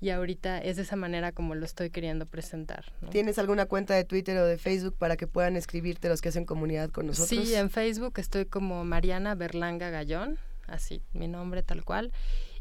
y 0.00 0.10
ahorita 0.10 0.58
es 0.58 0.76
de 0.76 0.82
esa 0.82 0.96
manera 0.96 1.32
como 1.32 1.54
lo 1.54 1.64
estoy 1.64 1.90
queriendo 1.90 2.26
presentar. 2.26 2.84
¿Tienes 3.10 3.38
alguna 3.38 3.66
cuenta 3.66 3.94
de 3.94 4.04
Twitter 4.04 4.36
o 4.38 4.44
de 4.44 4.58
Facebook 4.58 4.96
para 4.98 5.16
que 5.16 5.26
puedan 5.26 5.56
escribirte 5.56 6.08
los 6.08 6.20
que 6.20 6.28
hacen 6.28 6.44
comunidad 6.44 6.90
con 6.90 7.06
nosotros? 7.06 7.46
Sí, 7.46 7.54
en 7.54 7.70
Facebook 7.70 8.14
estoy 8.18 8.46
como 8.46 8.84
Mariana 8.84 9.34
Berlanga 9.34 9.90
Gallón, 9.90 10.38
así, 10.66 11.02
mi 11.12 11.28
nombre 11.28 11.62
tal 11.62 11.84
cual, 11.84 12.12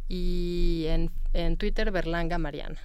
y 0.07 0.85
en, 0.87 1.11
en 1.33 1.57
Twitter 1.57 1.91
Berlanga 1.91 2.37
Mariana. 2.37 2.79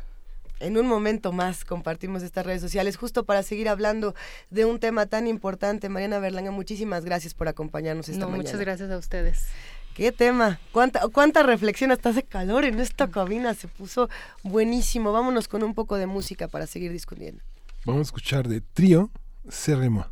En 0.58 0.76
un 0.76 0.86
momento 0.86 1.32
más 1.32 1.64
compartimos 1.64 2.22
estas 2.22 2.44
redes 2.44 2.60
sociales 2.60 2.96
justo 2.96 3.24
para 3.24 3.42
seguir 3.42 3.68
hablando 3.68 4.14
de 4.50 4.66
un 4.66 4.78
tema 4.78 5.06
tan 5.06 5.26
importante. 5.26 5.88
Mariana 5.88 6.18
Berlanga, 6.18 6.50
muchísimas 6.50 7.06
gracias 7.06 7.32
por 7.32 7.48
acompañarnos 7.48 8.10
esta 8.10 8.26
no, 8.26 8.30
Muchas 8.30 8.60
gracias 8.60 8.90
a 8.90 8.98
ustedes. 8.98 9.46
Qué 9.94 10.12
tema, 10.12 10.58
cuánta, 10.72 11.06
cuánta 11.08 11.42
reflexión, 11.42 11.92
hasta 11.92 12.10
hace 12.10 12.22
calor 12.22 12.64
en 12.64 12.78
esta 12.80 13.10
cabina, 13.10 13.54
se 13.54 13.68
puso 13.68 14.08
buenísimo. 14.42 15.12
Vámonos 15.12 15.48
con 15.48 15.62
un 15.62 15.74
poco 15.74 15.96
de 15.96 16.06
música 16.06 16.48
para 16.48 16.66
seguir 16.66 16.92
discutiendo. 16.92 17.42
Vamos 17.84 18.00
a 18.00 18.02
escuchar 18.02 18.48
de 18.48 18.60
trío 18.60 19.10
Cerremo. 19.48 20.06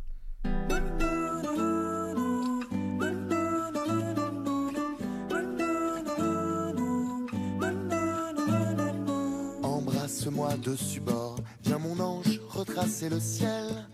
Embrasse-moi 10.09 10.57
dessus 10.57 10.99
bord, 10.99 11.41
viens 11.63 11.79
mon 11.79 11.99
ange, 12.01 12.41
retracer 12.49 13.11
le 13.11 13.21
ciel. 13.21 13.87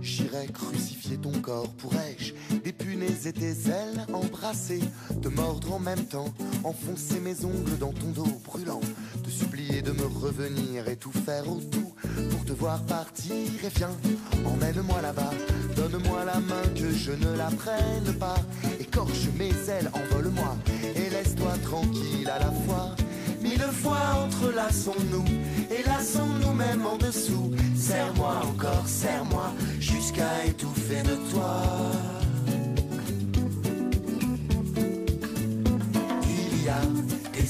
J'irai 0.00 0.48
crucifier 0.48 1.18
ton 1.18 1.40
corps, 1.40 1.68
pourrais-je 1.78 2.34
dépunaise 2.62 3.30
tes 3.34 3.70
ailes, 3.70 4.06
embrasser, 4.12 4.80
te 5.20 5.28
mordre 5.28 5.74
en 5.74 5.78
même 5.78 6.04
temps, 6.04 6.32
enfoncer 6.64 7.20
mes 7.20 7.44
ongles 7.44 7.78
dans 7.78 7.92
ton 7.92 8.08
dos 8.08 8.40
brûlant, 8.44 8.80
te 9.22 9.30
supplier 9.30 9.82
de 9.82 9.92
me 9.92 10.06
revenir 10.06 10.88
et 10.88 10.96
tout 10.96 11.12
faire 11.12 11.48
au 11.48 11.60
tout 11.60 11.92
pour 12.30 12.44
te 12.44 12.52
voir 12.52 12.82
partir 12.82 13.34
et 13.34 13.72
viens, 13.76 13.96
emmène-moi 14.44 15.00
là-bas, 15.02 15.30
donne-moi 15.76 16.24
la 16.24 16.40
main 16.40 16.62
que 16.74 16.90
je 16.90 17.12
ne 17.12 17.36
la 17.36 17.50
prenne 17.50 18.12
pas, 18.18 18.36
écorche 18.80 19.28
mes 19.38 19.52
ailes, 19.68 19.90
envole-moi 19.92 20.56
et 20.94 21.10
laisse-toi 21.10 21.52
tranquille 21.64 22.30
à 22.30 22.38
la 22.38 22.52
fois. 22.66 22.94
Mille 23.40 23.58
fois 23.58 24.24
entrelaçons-nous 24.24 25.24
et 25.70 25.82
lassons-nous 25.84 26.52
même 26.52 26.86
en 26.86 26.96
dessous. 26.96 27.50
Serre-moi 27.76 28.40
encore, 28.44 28.86
serre-moi 28.86 29.52
jusqu'à 29.80 30.44
étouffer 30.46 31.02
de 31.02 31.16
toi. 31.32 31.62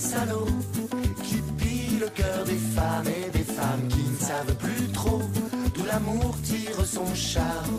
Salauds 0.02 0.46
qui 1.22 1.36
pillent 1.58 2.00
le 2.00 2.08
cœur 2.08 2.44
des 2.44 2.60
femmes 2.76 3.06
et 3.06 3.30
des 3.30 3.44
femmes 3.44 3.86
qui 3.88 4.04
ne 4.10 4.16
savent 4.18 4.56
plus 4.56 4.88
trop 4.92 5.22
d'où 5.74 5.84
l'amour 5.84 6.34
tire 6.42 6.84
son 6.84 7.14
charme. 7.14 7.78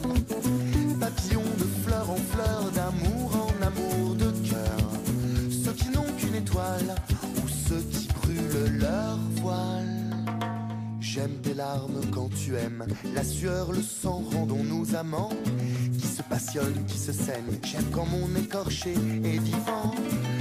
Papillons 1.00 1.54
de 1.58 1.68
fleur 1.86 2.10
en 2.10 2.22
fleur, 2.34 2.72
d'amour 2.74 3.30
en 3.48 3.66
amour 3.70 4.16
de 4.16 4.32
cœur. 4.50 4.80
Ceux 5.64 5.74
qui 5.74 5.90
n'ont 5.90 6.12
qu'une 6.18 6.36
étoile 6.36 6.96
leur 8.80 9.18
voile. 9.42 9.88
J'aime 11.00 11.38
tes 11.44 11.54
larmes 11.54 12.02
quand 12.12 12.30
tu 12.34 12.56
aimes, 12.56 12.86
la 13.14 13.24
sueur, 13.24 13.72
le 13.72 13.82
sang, 13.82 14.24
rendons-nous 14.34 14.96
amants 14.96 15.30
qui 16.88 16.98
se 16.98 17.12
saignent. 17.12 17.60
J'aime 17.64 17.86
quand 17.92 18.06
mon 18.06 18.36
écorché 18.36 18.92
est 18.92 19.38
vivant. 19.38 19.94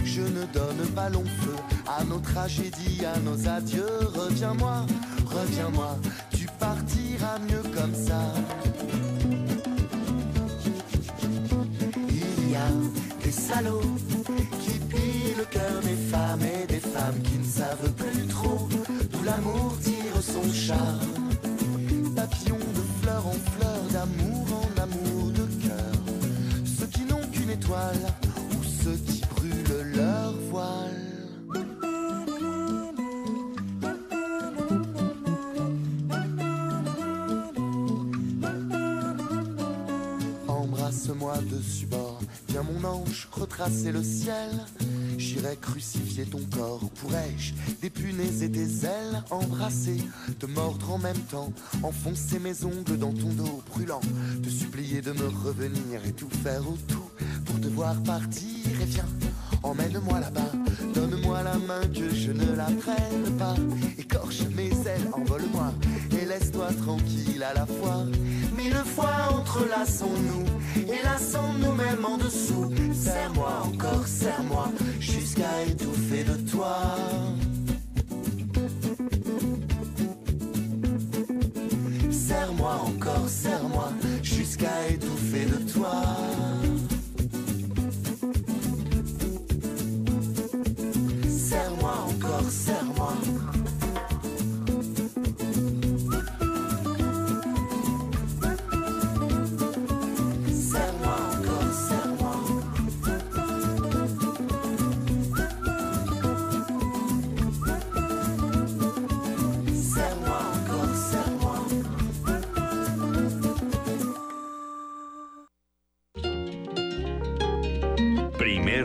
Je 0.04 0.22
ne 0.22 0.44
donne 0.52 0.86
pas 0.94 1.10
long 1.10 1.24
feu 1.24 1.54
à 1.86 2.02
nos 2.04 2.18
tragédies, 2.18 3.04
à 3.04 3.18
nos 3.20 3.48
adieux. 3.48 3.98
Reviens-moi, 4.14 4.86
reviens-moi, 5.26 5.98
tu 6.34 6.46
partiras 6.58 7.38
mieux 7.40 7.62
comme 7.74 7.94
ça. 7.94 8.32
Il 12.08 12.50
y 12.50 12.56
a 12.56 12.68
des 13.22 13.32
salauds 13.32 13.80
qui 14.60 14.78
pillent 14.78 15.34
le 15.36 15.44
cœur 15.44 15.80
des 15.82 16.10
femmes 16.10 16.42
et 16.42 16.66
des 16.66 16.80
femmes 16.80 17.20
qui 17.22 17.38
ne 17.38 17.44
savent 17.44 17.92
plus 17.92 18.26
trop 18.28 18.68
d'où 19.10 19.22
l'amour 19.24 19.76
tire 19.82 20.22
son 20.22 20.50
charme. 20.52 21.21
Ou 27.94 28.64
ceux 28.64 28.96
qui 29.06 29.20
brûlent 29.34 29.92
leur 29.94 30.32
voile. 30.50 31.02
Embrasse-moi 40.48 41.38
dessus 41.50 41.86
bord, 41.86 42.20
viens 42.48 42.62
mon 42.62 42.84
ange 42.84 43.28
retracer 43.32 43.92
le 43.92 44.02
ciel. 44.02 44.50
J'irai 45.18 45.56
crucifier 45.56 46.24
ton 46.24 46.40
corps, 46.50 46.80
pourrais-je? 46.96 47.54
Dépunaiser 47.80 48.50
tes 48.50 48.86
ailes, 48.86 49.22
embrasser, 49.30 49.98
te 50.38 50.46
mordre 50.46 50.92
en 50.92 50.98
même 50.98 51.18
temps, 51.30 51.52
enfoncer 51.82 52.38
mes 52.38 52.64
ongles 52.64 52.98
dans 52.98 53.12
ton 53.12 53.28
dos 53.28 53.62
brûlant, 53.70 54.00
te 54.42 54.48
supplier 54.48 55.00
de 55.00 55.12
me 55.12 55.28
revenir 55.28 56.04
et 56.06 56.12
tout 56.12 56.30
faire 56.42 56.68
au 56.68 56.76
tout 56.88 57.11
pour 57.52 57.60
te 57.60 58.06
partir 58.06 58.80
et 58.80 58.84
viens. 58.84 59.08
Emmène-moi 59.62 60.20
là-bas, 60.20 60.52
donne-moi 60.94 61.42
la 61.42 61.54
main 61.54 61.86
que 61.94 62.14
je 62.14 62.32
ne 62.32 62.56
la 62.56 62.64
prenne 62.64 63.36
pas. 63.38 63.54
Écorche 63.98 64.42
mes 64.56 64.70
ailes, 64.70 65.08
envole-moi 65.12 65.72
et 66.10 66.24
laisse-toi 66.24 66.68
tranquille 66.82 67.42
à 67.42 67.54
la 67.54 67.66
fois. 67.66 68.04
Mille 68.56 68.74
fois 68.74 69.12
entrelaçons-nous 69.30 70.44
Et 70.92 71.02
là 71.02 71.18
sans 71.18 71.52
nous-mêmes 71.54 72.04
en 72.04 72.16
dessous 72.18 72.70
Serre-moi 72.92 73.62
encore, 73.64 74.06
serre-moi 74.06 74.70
Jusqu'à 75.00 75.62
étouffer 75.66 76.24
de 76.24 76.50
toi 76.50 76.76
Serre-moi 82.10 82.80
encore, 82.86 83.28
serre-moi 83.28 83.92
Jusqu'à 84.22 84.88
étouffer 84.88 85.46
de 85.46 85.72
toi 85.72 86.04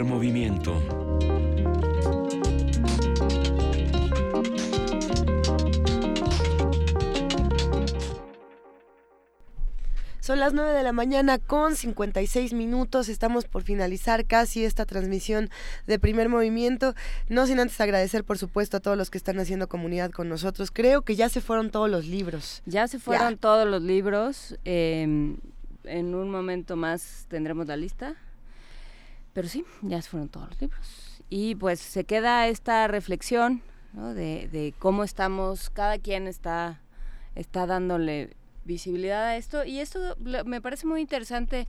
movimiento. 0.03 0.81
Son 10.27 10.41
las 10.41 10.51
9 10.51 10.73
de 10.73 10.83
la 10.83 10.91
mañana 10.91 11.37
con 11.39 11.77
56 11.77 12.51
minutos. 12.51 13.07
Estamos 13.07 13.45
por 13.45 13.63
finalizar 13.63 14.25
casi 14.25 14.65
esta 14.65 14.85
transmisión 14.85 15.49
de 15.85 15.99
primer 15.99 16.27
movimiento. 16.27 16.95
No 17.29 17.47
sin 17.47 17.61
antes 17.61 17.79
agradecer, 17.79 18.25
por 18.25 18.37
supuesto, 18.37 18.75
a 18.75 18.79
todos 18.81 18.97
los 18.97 19.09
que 19.09 19.17
están 19.17 19.39
haciendo 19.39 19.69
comunidad 19.69 20.11
con 20.11 20.27
nosotros. 20.27 20.69
Creo 20.69 21.03
que 21.03 21.15
ya 21.15 21.29
se 21.29 21.39
fueron 21.39 21.71
todos 21.71 21.89
los 21.89 22.07
libros. 22.07 22.61
Ya 22.65 22.89
se 22.89 22.99
fueron 22.99 23.37
todos 23.37 23.65
los 23.69 23.81
libros. 23.81 24.59
Em, 24.65 25.37
en 25.85 26.13
un 26.13 26.29
momento 26.29 26.75
más 26.75 27.25
tendremos 27.29 27.67
la 27.67 27.77
lista. 27.77 28.17
Pero 29.37 29.49
sí, 29.49 29.63
ya 29.83 30.01
se 30.01 30.09
fueron 30.09 30.29
todos 30.29 30.49
los 30.49 30.61
libros. 30.61 31.21
Y 31.29 31.53
pues 31.53 31.79
se 31.79 32.05
queda 32.05 32.47
esta 32.47 32.87
reflexión 32.87 33.61
de, 33.93 34.73
cómo 34.79 35.03
estamos, 35.03 35.69
cada 35.69 35.99
quien 35.99 36.25
está, 36.25 36.81
está 37.35 37.67
dándole 37.67 38.35
visibilidad 38.65 39.23
a 39.25 39.37
esto. 39.37 39.63
Y 39.63 39.79
esto 39.79 40.15
me 40.17 40.59
parece 40.59 40.87
muy 40.87 41.01
interesante 41.01 41.67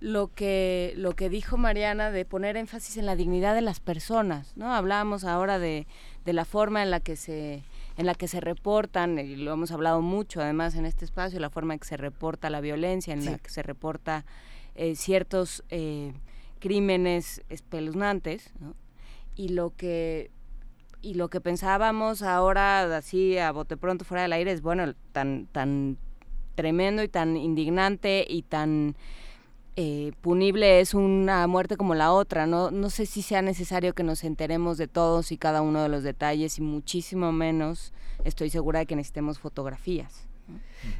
lo 0.00 0.34
que, 0.34 0.92
lo 0.96 1.14
que 1.14 1.28
dijo 1.28 1.56
Mariana 1.56 2.10
de 2.10 2.24
poner 2.24 2.56
énfasis 2.56 2.96
en 2.96 3.06
la 3.06 3.14
dignidad 3.14 3.54
de 3.54 3.62
las 3.62 3.78
personas. 3.78 4.56
¿no? 4.56 4.74
Hablábamos 4.74 5.22
ahora 5.22 5.60
de, 5.60 5.86
de 6.24 6.32
la 6.32 6.44
forma 6.44 6.82
en 6.82 6.90
la 6.90 6.98
que 6.98 7.14
se 7.14 7.62
en 7.96 8.06
la 8.06 8.14
que 8.16 8.26
se 8.26 8.40
reportan, 8.40 9.20
y 9.20 9.36
lo 9.36 9.52
hemos 9.52 9.70
hablado 9.70 10.02
mucho 10.02 10.40
además 10.40 10.74
en 10.74 10.84
este 10.84 11.04
espacio, 11.04 11.38
la 11.38 11.50
forma 11.50 11.74
en 11.74 11.80
que 11.80 11.86
se 11.86 11.96
reporta 11.96 12.50
la 12.50 12.60
violencia, 12.60 13.14
en 13.14 13.24
la 13.24 13.38
que 13.38 13.50
se 13.50 13.62
reporta 13.62 14.24
eh, 14.74 14.96
ciertos 14.96 15.64
eh, 15.70 16.12
crímenes 16.58 17.42
espeluznantes, 17.48 18.52
Y 19.36 19.50
lo 19.50 19.70
que 19.76 20.30
y 21.00 21.14
lo 21.14 21.28
que 21.30 21.40
pensábamos 21.40 22.22
ahora 22.22 22.96
así 22.96 23.38
a 23.38 23.52
bote 23.52 23.76
pronto 23.76 24.04
fuera 24.04 24.22
del 24.22 24.32
aire 24.32 24.50
es 24.50 24.62
bueno 24.62 24.94
tan 25.12 25.46
tan 25.52 25.96
tremendo 26.56 27.04
y 27.04 27.08
tan 27.08 27.36
indignante 27.36 28.26
y 28.28 28.42
tan 28.42 28.96
eh, 29.76 30.10
punible 30.22 30.80
es 30.80 30.92
una 30.92 31.46
muerte 31.46 31.76
como 31.76 31.94
la 31.94 32.12
otra. 32.12 32.48
No, 32.48 32.72
no 32.72 32.90
sé 32.90 33.06
si 33.06 33.22
sea 33.22 33.42
necesario 33.42 33.94
que 33.94 34.02
nos 34.02 34.24
enteremos 34.24 34.76
de 34.76 34.88
todos 34.88 35.30
y 35.30 35.38
cada 35.38 35.62
uno 35.62 35.80
de 35.82 35.88
los 35.88 36.02
detalles 36.02 36.58
y 36.58 36.62
muchísimo 36.62 37.30
menos 37.30 37.92
estoy 38.24 38.50
segura 38.50 38.80
de 38.80 38.86
que 38.86 38.96
necesitemos 38.96 39.38
fotografías. 39.38 40.27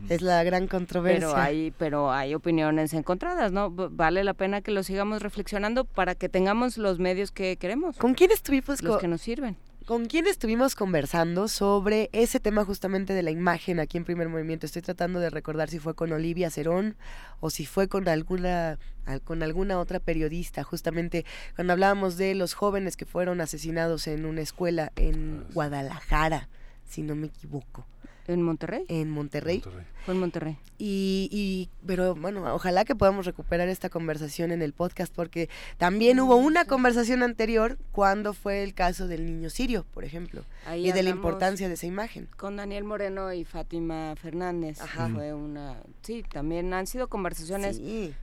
Es 0.09 0.23
la 0.23 0.43
gran 0.43 0.67
controversia. 0.67 1.29
Pero 1.29 1.37
hay, 1.37 1.73
pero 1.77 2.13
hay 2.13 2.35
opiniones 2.35 2.93
encontradas, 2.95 3.53
¿no? 3.53 3.71
Vale 3.71 4.25
la 4.25 4.35
pena 4.35 4.61
que 4.61 4.71
lo 4.71 4.83
sigamos 4.83 5.23
reflexionando 5.23 5.85
para 5.85 6.15
que 6.15 6.29
tengamos 6.29 6.79
los 6.79 6.99
medios 6.99 7.31
que 7.31 7.57
queremos. 7.57 7.97
¿Con 7.97 8.15
quién 8.15 8.31
estuvimos? 8.31 8.83
Los 8.83 8.99
que 8.99 9.09
nos 9.09 9.21
sirven. 9.21 9.57
¿Con 9.89 10.05
quién 10.05 10.27
estuvimos 10.27 10.75
conversando 10.75 11.49
sobre 11.49 12.11
ese 12.13 12.41
tema 12.41 12.63
justamente 12.67 13.15
de 13.15 13.23
la 13.23 13.31
imagen 13.31 13.81
aquí 13.81 13.97
en 13.97 14.05
Primer 14.05 14.29
Movimiento? 14.29 14.67
Estoy 14.67 14.83
tratando 14.83 15.19
de 15.19 15.31
recordar 15.31 15.71
si 15.71 15.79
fue 15.79 15.95
con 15.95 16.13
Olivia 16.13 16.51
Cerón 16.51 16.95
o 17.41 17.49
si 17.49 17.65
fue 17.65 17.89
con 17.89 18.07
alguna 18.07 18.79
con 19.25 19.43
alguna 19.43 19.79
otra 19.79 19.99
periodista, 19.99 20.63
justamente 20.63 21.25
cuando 21.55 21.73
hablábamos 21.73 22.19
de 22.19 22.35
los 22.35 22.53
jóvenes 22.53 22.99
que 22.99 23.07
fueron 23.07 23.41
asesinados 23.41 24.07
en 24.09 24.27
una 24.27 24.43
escuela 24.43 24.93
en 24.97 25.47
Guadalajara, 25.55 26.51
si 26.85 27.01
no 27.01 27.15
me 27.15 27.29
equivoco. 27.29 27.87
¿En 28.29 28.43
Monterrey? 28.43 28.85
En 28.89 29.11
Monterrey. 29.11 29.63
Fue 30.05 30.13
en 30.13 30.21
Monterrey. 30.21 30.59
Y, 30.81 31.29
y, 31.33 31.69
pero 31.87 32.15
bueno, 32.15 32.55
ojalá 32.55 32.85
que 32.85 32.95
podamos 32.95 33.27
recuperar 33.27 33.69
esta 33.69 33.89
conversación 33.91 34.53
en 34.53 34.63
el 34.63 34.73
podcast, 34.73 35.13
porque 35.13 35.49
también 35.77 36.21
hubo 36.21 36.37
una 36.37 36.67
conversación 36.67 37.25
anterior 37.25 37.79
cuando 37.91 38.33
fue 38.33 38.63
el 38.63 38.75
caso 38.75 39.09
del 39.09 39.27
niño 39.27 39.51
sirio, 39.51 39.85
por 39.93 40.05
ejemplo, 40.05 40.45
y 40.77 40.93
de 40.93 41.03
la 41.03 41.11
importancia 41.11 41.67
de 41.67 41.75
esa 41.75 41.87
imagen. 41.87 42.29
Con 42.37 42.57
Daniel 42.57 42.85
Moreno 42.85 43.33
y 43.33 43.45
Fátima 43.45 44.15
Fernández. 44.15 44.81
Ajá. 44.81 45.09
Fue 45.09 45.35
una, 45.35 45.83
sí, 46.03 46.23
también 46.23 46.73
han 46.73 46.87
sido 46.87 47.09
conversaciones 47.09 47.81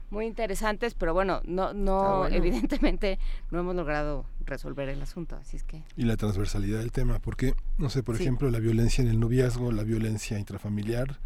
muy 0.08 0.24
interesantes, 0.24 0.94
pero 0.94 1.12
bueno, 1.12 1.42
no, 1.44 1.74
no, 1.74 2.26
evidentemente 2.26 3.18
no 3.50 3.60
hemos 3.60 3.76
logrado 3.76 4.24
resolver 4.46 4.88
el 4.88 5.02
asunto, 5.02 5.36
así 5.36 5.58
es 5.58 5.64
que... 5.64 5.82
Y 5.96 6.04
la 6.04 6.16
transversalidad 6.16 6.78
del 6.78 6.92
tema, 6.92 7.18
porque, 7.18 7.54
no 7.76 7.90
sé, 7.90 8.02
por 8.02 8.14
ejemplo, 8.14 8.50
la 8.50 8.60
violencia 8.60 9.02
en 9.02 9.08
el 9.08 9.20
noviazgo, 9.20 9.72
la 9.72 9.82
violencia 9.82 10.38
intrafamiliar, 10.38 11.18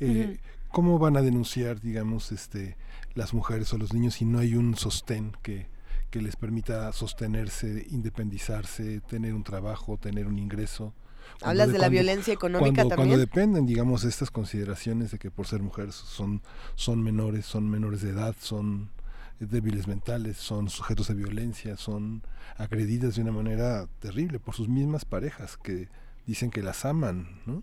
eh, 0.00 0.38
¿cómo 0.70 0.98
van 0.98 1.16
a 1.16 1.22
denunciar, 1.22 1.80
digamos, 1.80 2.32
este, 2.32 2.76
las 3.14 3.34
mujeres 3.34 3.72
o 3.72 3.78
los 3.78 3.92
niños 3.92 4.14
si 4.14 4.24
no 4.24 4.38
hay 4.38 4.54
un 4.54 4.76
sostén 4.76 5.32
que, 5.42 5.68
que 6.10 6.20
les 6.20 6.36
permita 6.36 6.92
sostenerse, 6.92 7.86
independizarse, 7.90 9.00
tener 9.00 9.34
un 9.34 9.44
trabajo, 9.44 9.96
tener 9.96 10.26
un 10.26 10.38
ingreso? 10.38 10.94
Hablas 11.42 11.72
de, 11.72 11.78
la 11.78 11.88
violencia 11.88 12.32
económica 12.32 12.82
también. 12.82 12.96
Cuando 12.96 13.18
dependen, 13.18 13.66
digamos, 13.66 14.04
estas 14.04 14.30
consideraciones 14.30 15.10
de 15.10 15.18
que 15.18 15.30
por 15.30 15.46
ser 15.46 15.60
mujeres 15.60 15.94
son, 15.94 16.42
son 16.74 17.02
menores, 17.02 17.44
son 17.46 17.68
menores 17.68 18.00
de 18.00 18.10
edad, 18.10 18.34
son 18.40 18.90
débiles 19.38 19.86
mentales, 19.86 20.36
son 20.36 20.68
sujetos 20.68 21.08
de 21.08 21.14
violencia, 21.14 21.76
son 21.76 22.22
agredidas 22.56 23.14
de 23.14 23.22
una 23.22 23.32
manera 23.32 23.86
terrible 24.00 24.40
por 24.40 24.54
sus 24.54 24.68
mismas 24.68 25.04
parejas 25.04 25.56
que 25.56 25.88
dicen 26.26 26.50
que 26.50 26.62
las 26.62 26.84
aman, 26.84 27.40
¿no? 27.46 27.62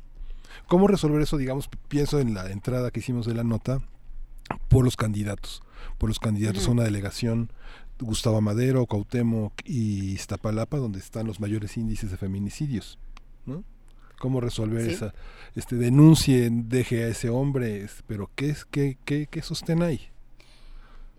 ¿Cómo 0.67 0.87
resolver 0.87 1.21
eso? 1.21 1.37
Digamos, 1.37 1.69
pienso 1.87 2.19
en 2.19 2.33
la 2.33 2.49
entrada 2.51 2.91
que 2.91 2.99
hicimos 2.99 3.25
de 3.25 3.35
la 3.35 3.43
nota 3.43 3.81
por 4.67 4.83
los 4.83 4.95
candidatos, 4.95 5.61
por 5.97 6.09
los 6.09 6.19
candidatos 6.19 6.67
a 6.67 6.71
una 6.71 6.83
delegación 6.83 7.51
Gustavo 7.99 8.41
Madero, 8.41 8.85
Cautemo 8.85 9.53
y 9.63 10.11
Iztapalapa, 10.11 10.77
donde 10.77 10.99
están 10.99 11.27
los 11.27 11.39
mayores 11.39 11.77
índices 11.77 12.11
de 12.11 12.17
feminicidios, 12.17 12.99
¿no? 13.45 13.63
¿Cómo 14.19 14.41
resolver 14.41 14.89
esa, 14.89 15.13
este, 15.55 15.75
denuncien, 15.75 16.69
deje 16.69 17.03
a 17.03 17.07
ese 17.07 17.29
hombre, 17.29 17.87
pero 18.07 18.29
qué 18.35 18.49
es, 18.49 18.65
qué, 18.65 18.97
qué, 19.05 19.27
qué 19.29 19.41
sostén 19.41 19.81
hay? 19.81 20.09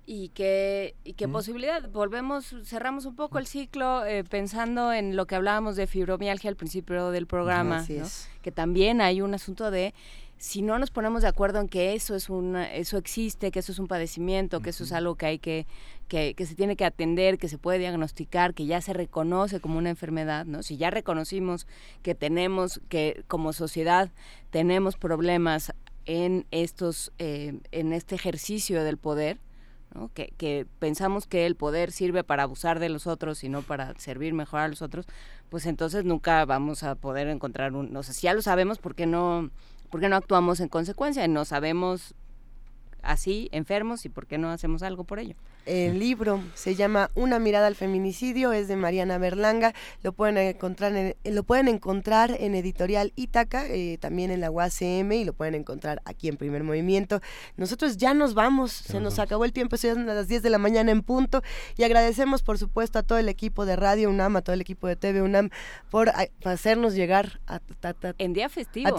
Y 0.06 0.28
qué, 0.28 0.94
y 1.04 1.14
qué 1.14 1.28
posibilidad. 1.28 1.88
Volvemos, 1.90 2.54
cerramos 2.64 3.04
un 3.06 3.16
poco 3.16 3.38
el 3.38 3.46
ciclo 3.46 4.06
eh, 4.06 4.22
pensando 4.22 4.92
en 4.92 5.16
lo 5.16 5.26
que 5.26 5.34
hablábamos 5.34 5.74
de 5.74 5.88
fibromialgia 5.88 6.48
al 6.48 6.56
principio 6.56 7.10
del 7.10 7.26
programa, 7.26 7.84
que 8.40 8.52
también 8.52 9.00
hay 9.00 9.20
un 9.20 9.34
asunto 9.34 9.70
de 9.72 9.92
si 10.38 10.62
no 10.62 10.78
nos 10.78 10.90
ponemos 10.90 11.22
de 11.22 11.28
acuerdo 11.28 11.60
en 11.60 11.68
que 11.68 11.94
eso 11.94 12.14
es 12.14 12.28
una, 12.28 12.72
eso 12.72 12.98
existe, 12.98 13.50
que 13.50 13.58
eso 13.58 13.72
es 13.72 13.78
un 13.78 13.88
padecimiento, 13.88 14.60
que 14.60 14.70
eso 14.70 14.84
es 14.84 14.92
algo 14.92 15.16
que 15.16 15.26
hay 15.26 15.38
que, 15.38 15.66
que, 16.08 16.34
que, 16.34 16.46
se 16.46 16.54
tiene 16.54 16.76
que 16.76 16.84
atender, 16.84 17.38
que 17.38 17.48
se 17.48 17.58
puede 17.58 17.78
diagnosticar, 17.78 18.52
que 18.52 18.66
ya 18.66 18.80
se 18.82 18.92
reconoce 18.92 19.60
como 19.60 19.78
una 19.78 19.90
enfermedad, 19.90 20.44
¿no? 20.44 20.62
Si 20.62 20.76
ya 20.76 20.90
reconocimos 20.90 21.66
que 22.02 22.14
tenemos, 22.14 22.80
que 22.90 23.24
como 23.28 23.54
sociedad 23.54 24.10
tenemos 24.50 24.96
problemas 24.96 25.72
en 26.04 26.46
estos, 26.50 27.12
eh, 27.18 27.58
en 27.72 27.92
este 27.92 28.14
ejercicio 28.14 28.84
del 28.84 28.98
poder, 28.98 29.38
que, 30.14 30.66
pensamos 30.78 31.26
que 31.26 31.46
el 31.46 31.56
poder 31.56 31.92
sirve 31.92 32.24
para 32.24 32.44
abusar 32.44 32.78
de 32.78 32.88
los 32.88 33.06
otros 33.06 33.44
y 33.44 33.48
no 33.48 33.62
para 33.62 33.94
servir 33.98 34.34
mejor 34.34 34.60
a 34.60 34.68
los 34.68 34.82
otros, 34.82 35.06
pues 35.48 35.66
entonces 35.66 36.04
nunca 36.04 36.44
vamos 36.44 36.82
a 36.82 36.94
poder 36.94 37.28
encontrar 37.28 37.74
un... 37.74 37.96
O 37.96 38.02
sea, 38.02 38.14
si 38.14 38.22
ya 38.22 38.34
lo 38.34 38.42
sabemos, 38.42 38.78
¿por 38.78 38.94
qué 38.94 39.06
no, 39.06 39.50
por 39.90 40.00
qué 40.00 40.08
no 40.08 40.16
actuamos 40.16 40.60
en 40.60 40.68
consecuencia? 40.68 41.26
No 41.28 41.44
sabemos 41.44 42.14
así, 43.02 43.48
enfermos, 43.52 44.04
y 44.04 44.08
por 44.08 44.26
qué 44.26 44.38
no 44.38 44.50
hacemos 44.50 44.82
algo 44.82 45.04
por 45.04 45.18
ello. 45.18 45.36
El 45.66 45.98
libro 45.98 46.42
se 46.54 46.76
llama 46.76 47.10
Una 47.14 47.40
mirada 47.40 47.66
al 47.66 47.74
feminicidio, 47.74 48.52
es 48.52 48.68
de 48.68 48.76
Mariana 48.76 49.18
Berlanga. 49.18 49.74
Lo 50.04 50.12
pueden 50.12 50.38
encontrar 50.38 50.94
en, 50.94 51.16
lo 51.24 51.42
pueden 51.42 51.66
encontrar 51.66 52.36
en 52.38 52.54
Editorial 52.54 53.12
Ítaca, 53.16 53.66
eh, 53.66 53.98
también 54.00 54.30
en 54.30 54.40
la 54.40 54.50
UACM 54.50 55.10
y 55.12 55.24
lo 55.24 55.32
pueden 55.32 55.56
encontrar 55.56 56.02
aquí 56.04 56.28
en 56.28 56.36
Primer 56.36 56.62
Movimiento. 56.62 57.20
Nosotros 57.56 57.96
ya 57.96 58.14
nos 58.14 58.34
vamos, 58.34 58.70
se 58.70 59.00
nos 59.00 59.18
acabó 59.18 59.44
el 59.44 59.52
tiempo, 59.52 59.76
son 59.76 60.06
las 60.06 60.28
10 60.28 60.42
de 60.42 60.50
la 60.50 60.58
mañana 60.58 60.92
en 60.92 61.02
punto 61.02 61.42
y 61.76 61.82
agradecemos 61.82 62.44
por 62.44 62.58
supuesto 62.58 63.00
a 63.00 63.02
todo 63.02 63.18
el 63.18 63.28
equipo 63.28 63.66
de 63.66 63.74
Radio 63.74 64.08
UNAM, 64.08 64.36
a 64.36 64.42
todo 64.42 64.54
el 64.54 64.60
equipo 64.60 64.86
de 64.86 64.94
TV 64.94 65.20
UNAM 65.20 65.50
por 65.90 66.12
hacernos 66.44 66.94
llegar 66.94 67.40
a, 67.48 67.60
en 68.18 68.32
día 68.32 68.48
festivo 68.48 68.96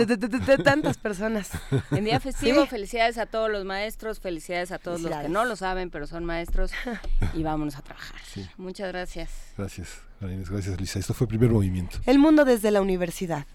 tantas 0.64 0.98
personas. 0.98 1.50
En 1.92 2.04
día 2.04 2.20
festivo, 2.28 2.66
felicidades 2.66 3.18
a 3.18 3.26
todos 3.26 3.50
los 3.50 3.64
maestros, 3.64 4.20
felicidades 4.20 4.72
a 4.72 4.80
todos 4.80 5.02
los 5.02 5.16
que 5.16 5.30
no 5.30 5.46
lo 5.46 5.56
saben, 5.56 5.90
pero 5.90 6.08
son 6.08 6.26
maestros 6.26 6.57
y 7.34 7.44
vámonos 7.44 7.76
a 7.78 7.82
trabajar. 7.82 8.20
Muchas 8.58 8.88
gracias. 8.90 9.30
Gracias, 9.58 10.02
gracias 10.20 10.80
Lisa. 10.80 11.00
Esto 11.00 11.14
fue 11.14 11.28
primer 11.28 11.50
movimiento. 11.50 12.00
El 12.06 12.20
mundo 12.20 12.46
desde 12.46 12.72
la 12.72 12.82
universidad. 12.82 13.46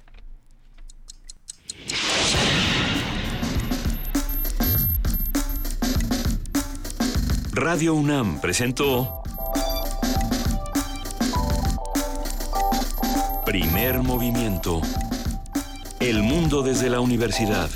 Radio 7.55 7.95
UNAM 7.95 8.41
presentó 8.41 9.23
Primer 13.45 14.03
movimiento. 14.03 14.81
El 16.01 16.23
mundo 16.23 16.63
desde 16.63 16.89
la 16.89 17.01
universidad. 17.01 17.69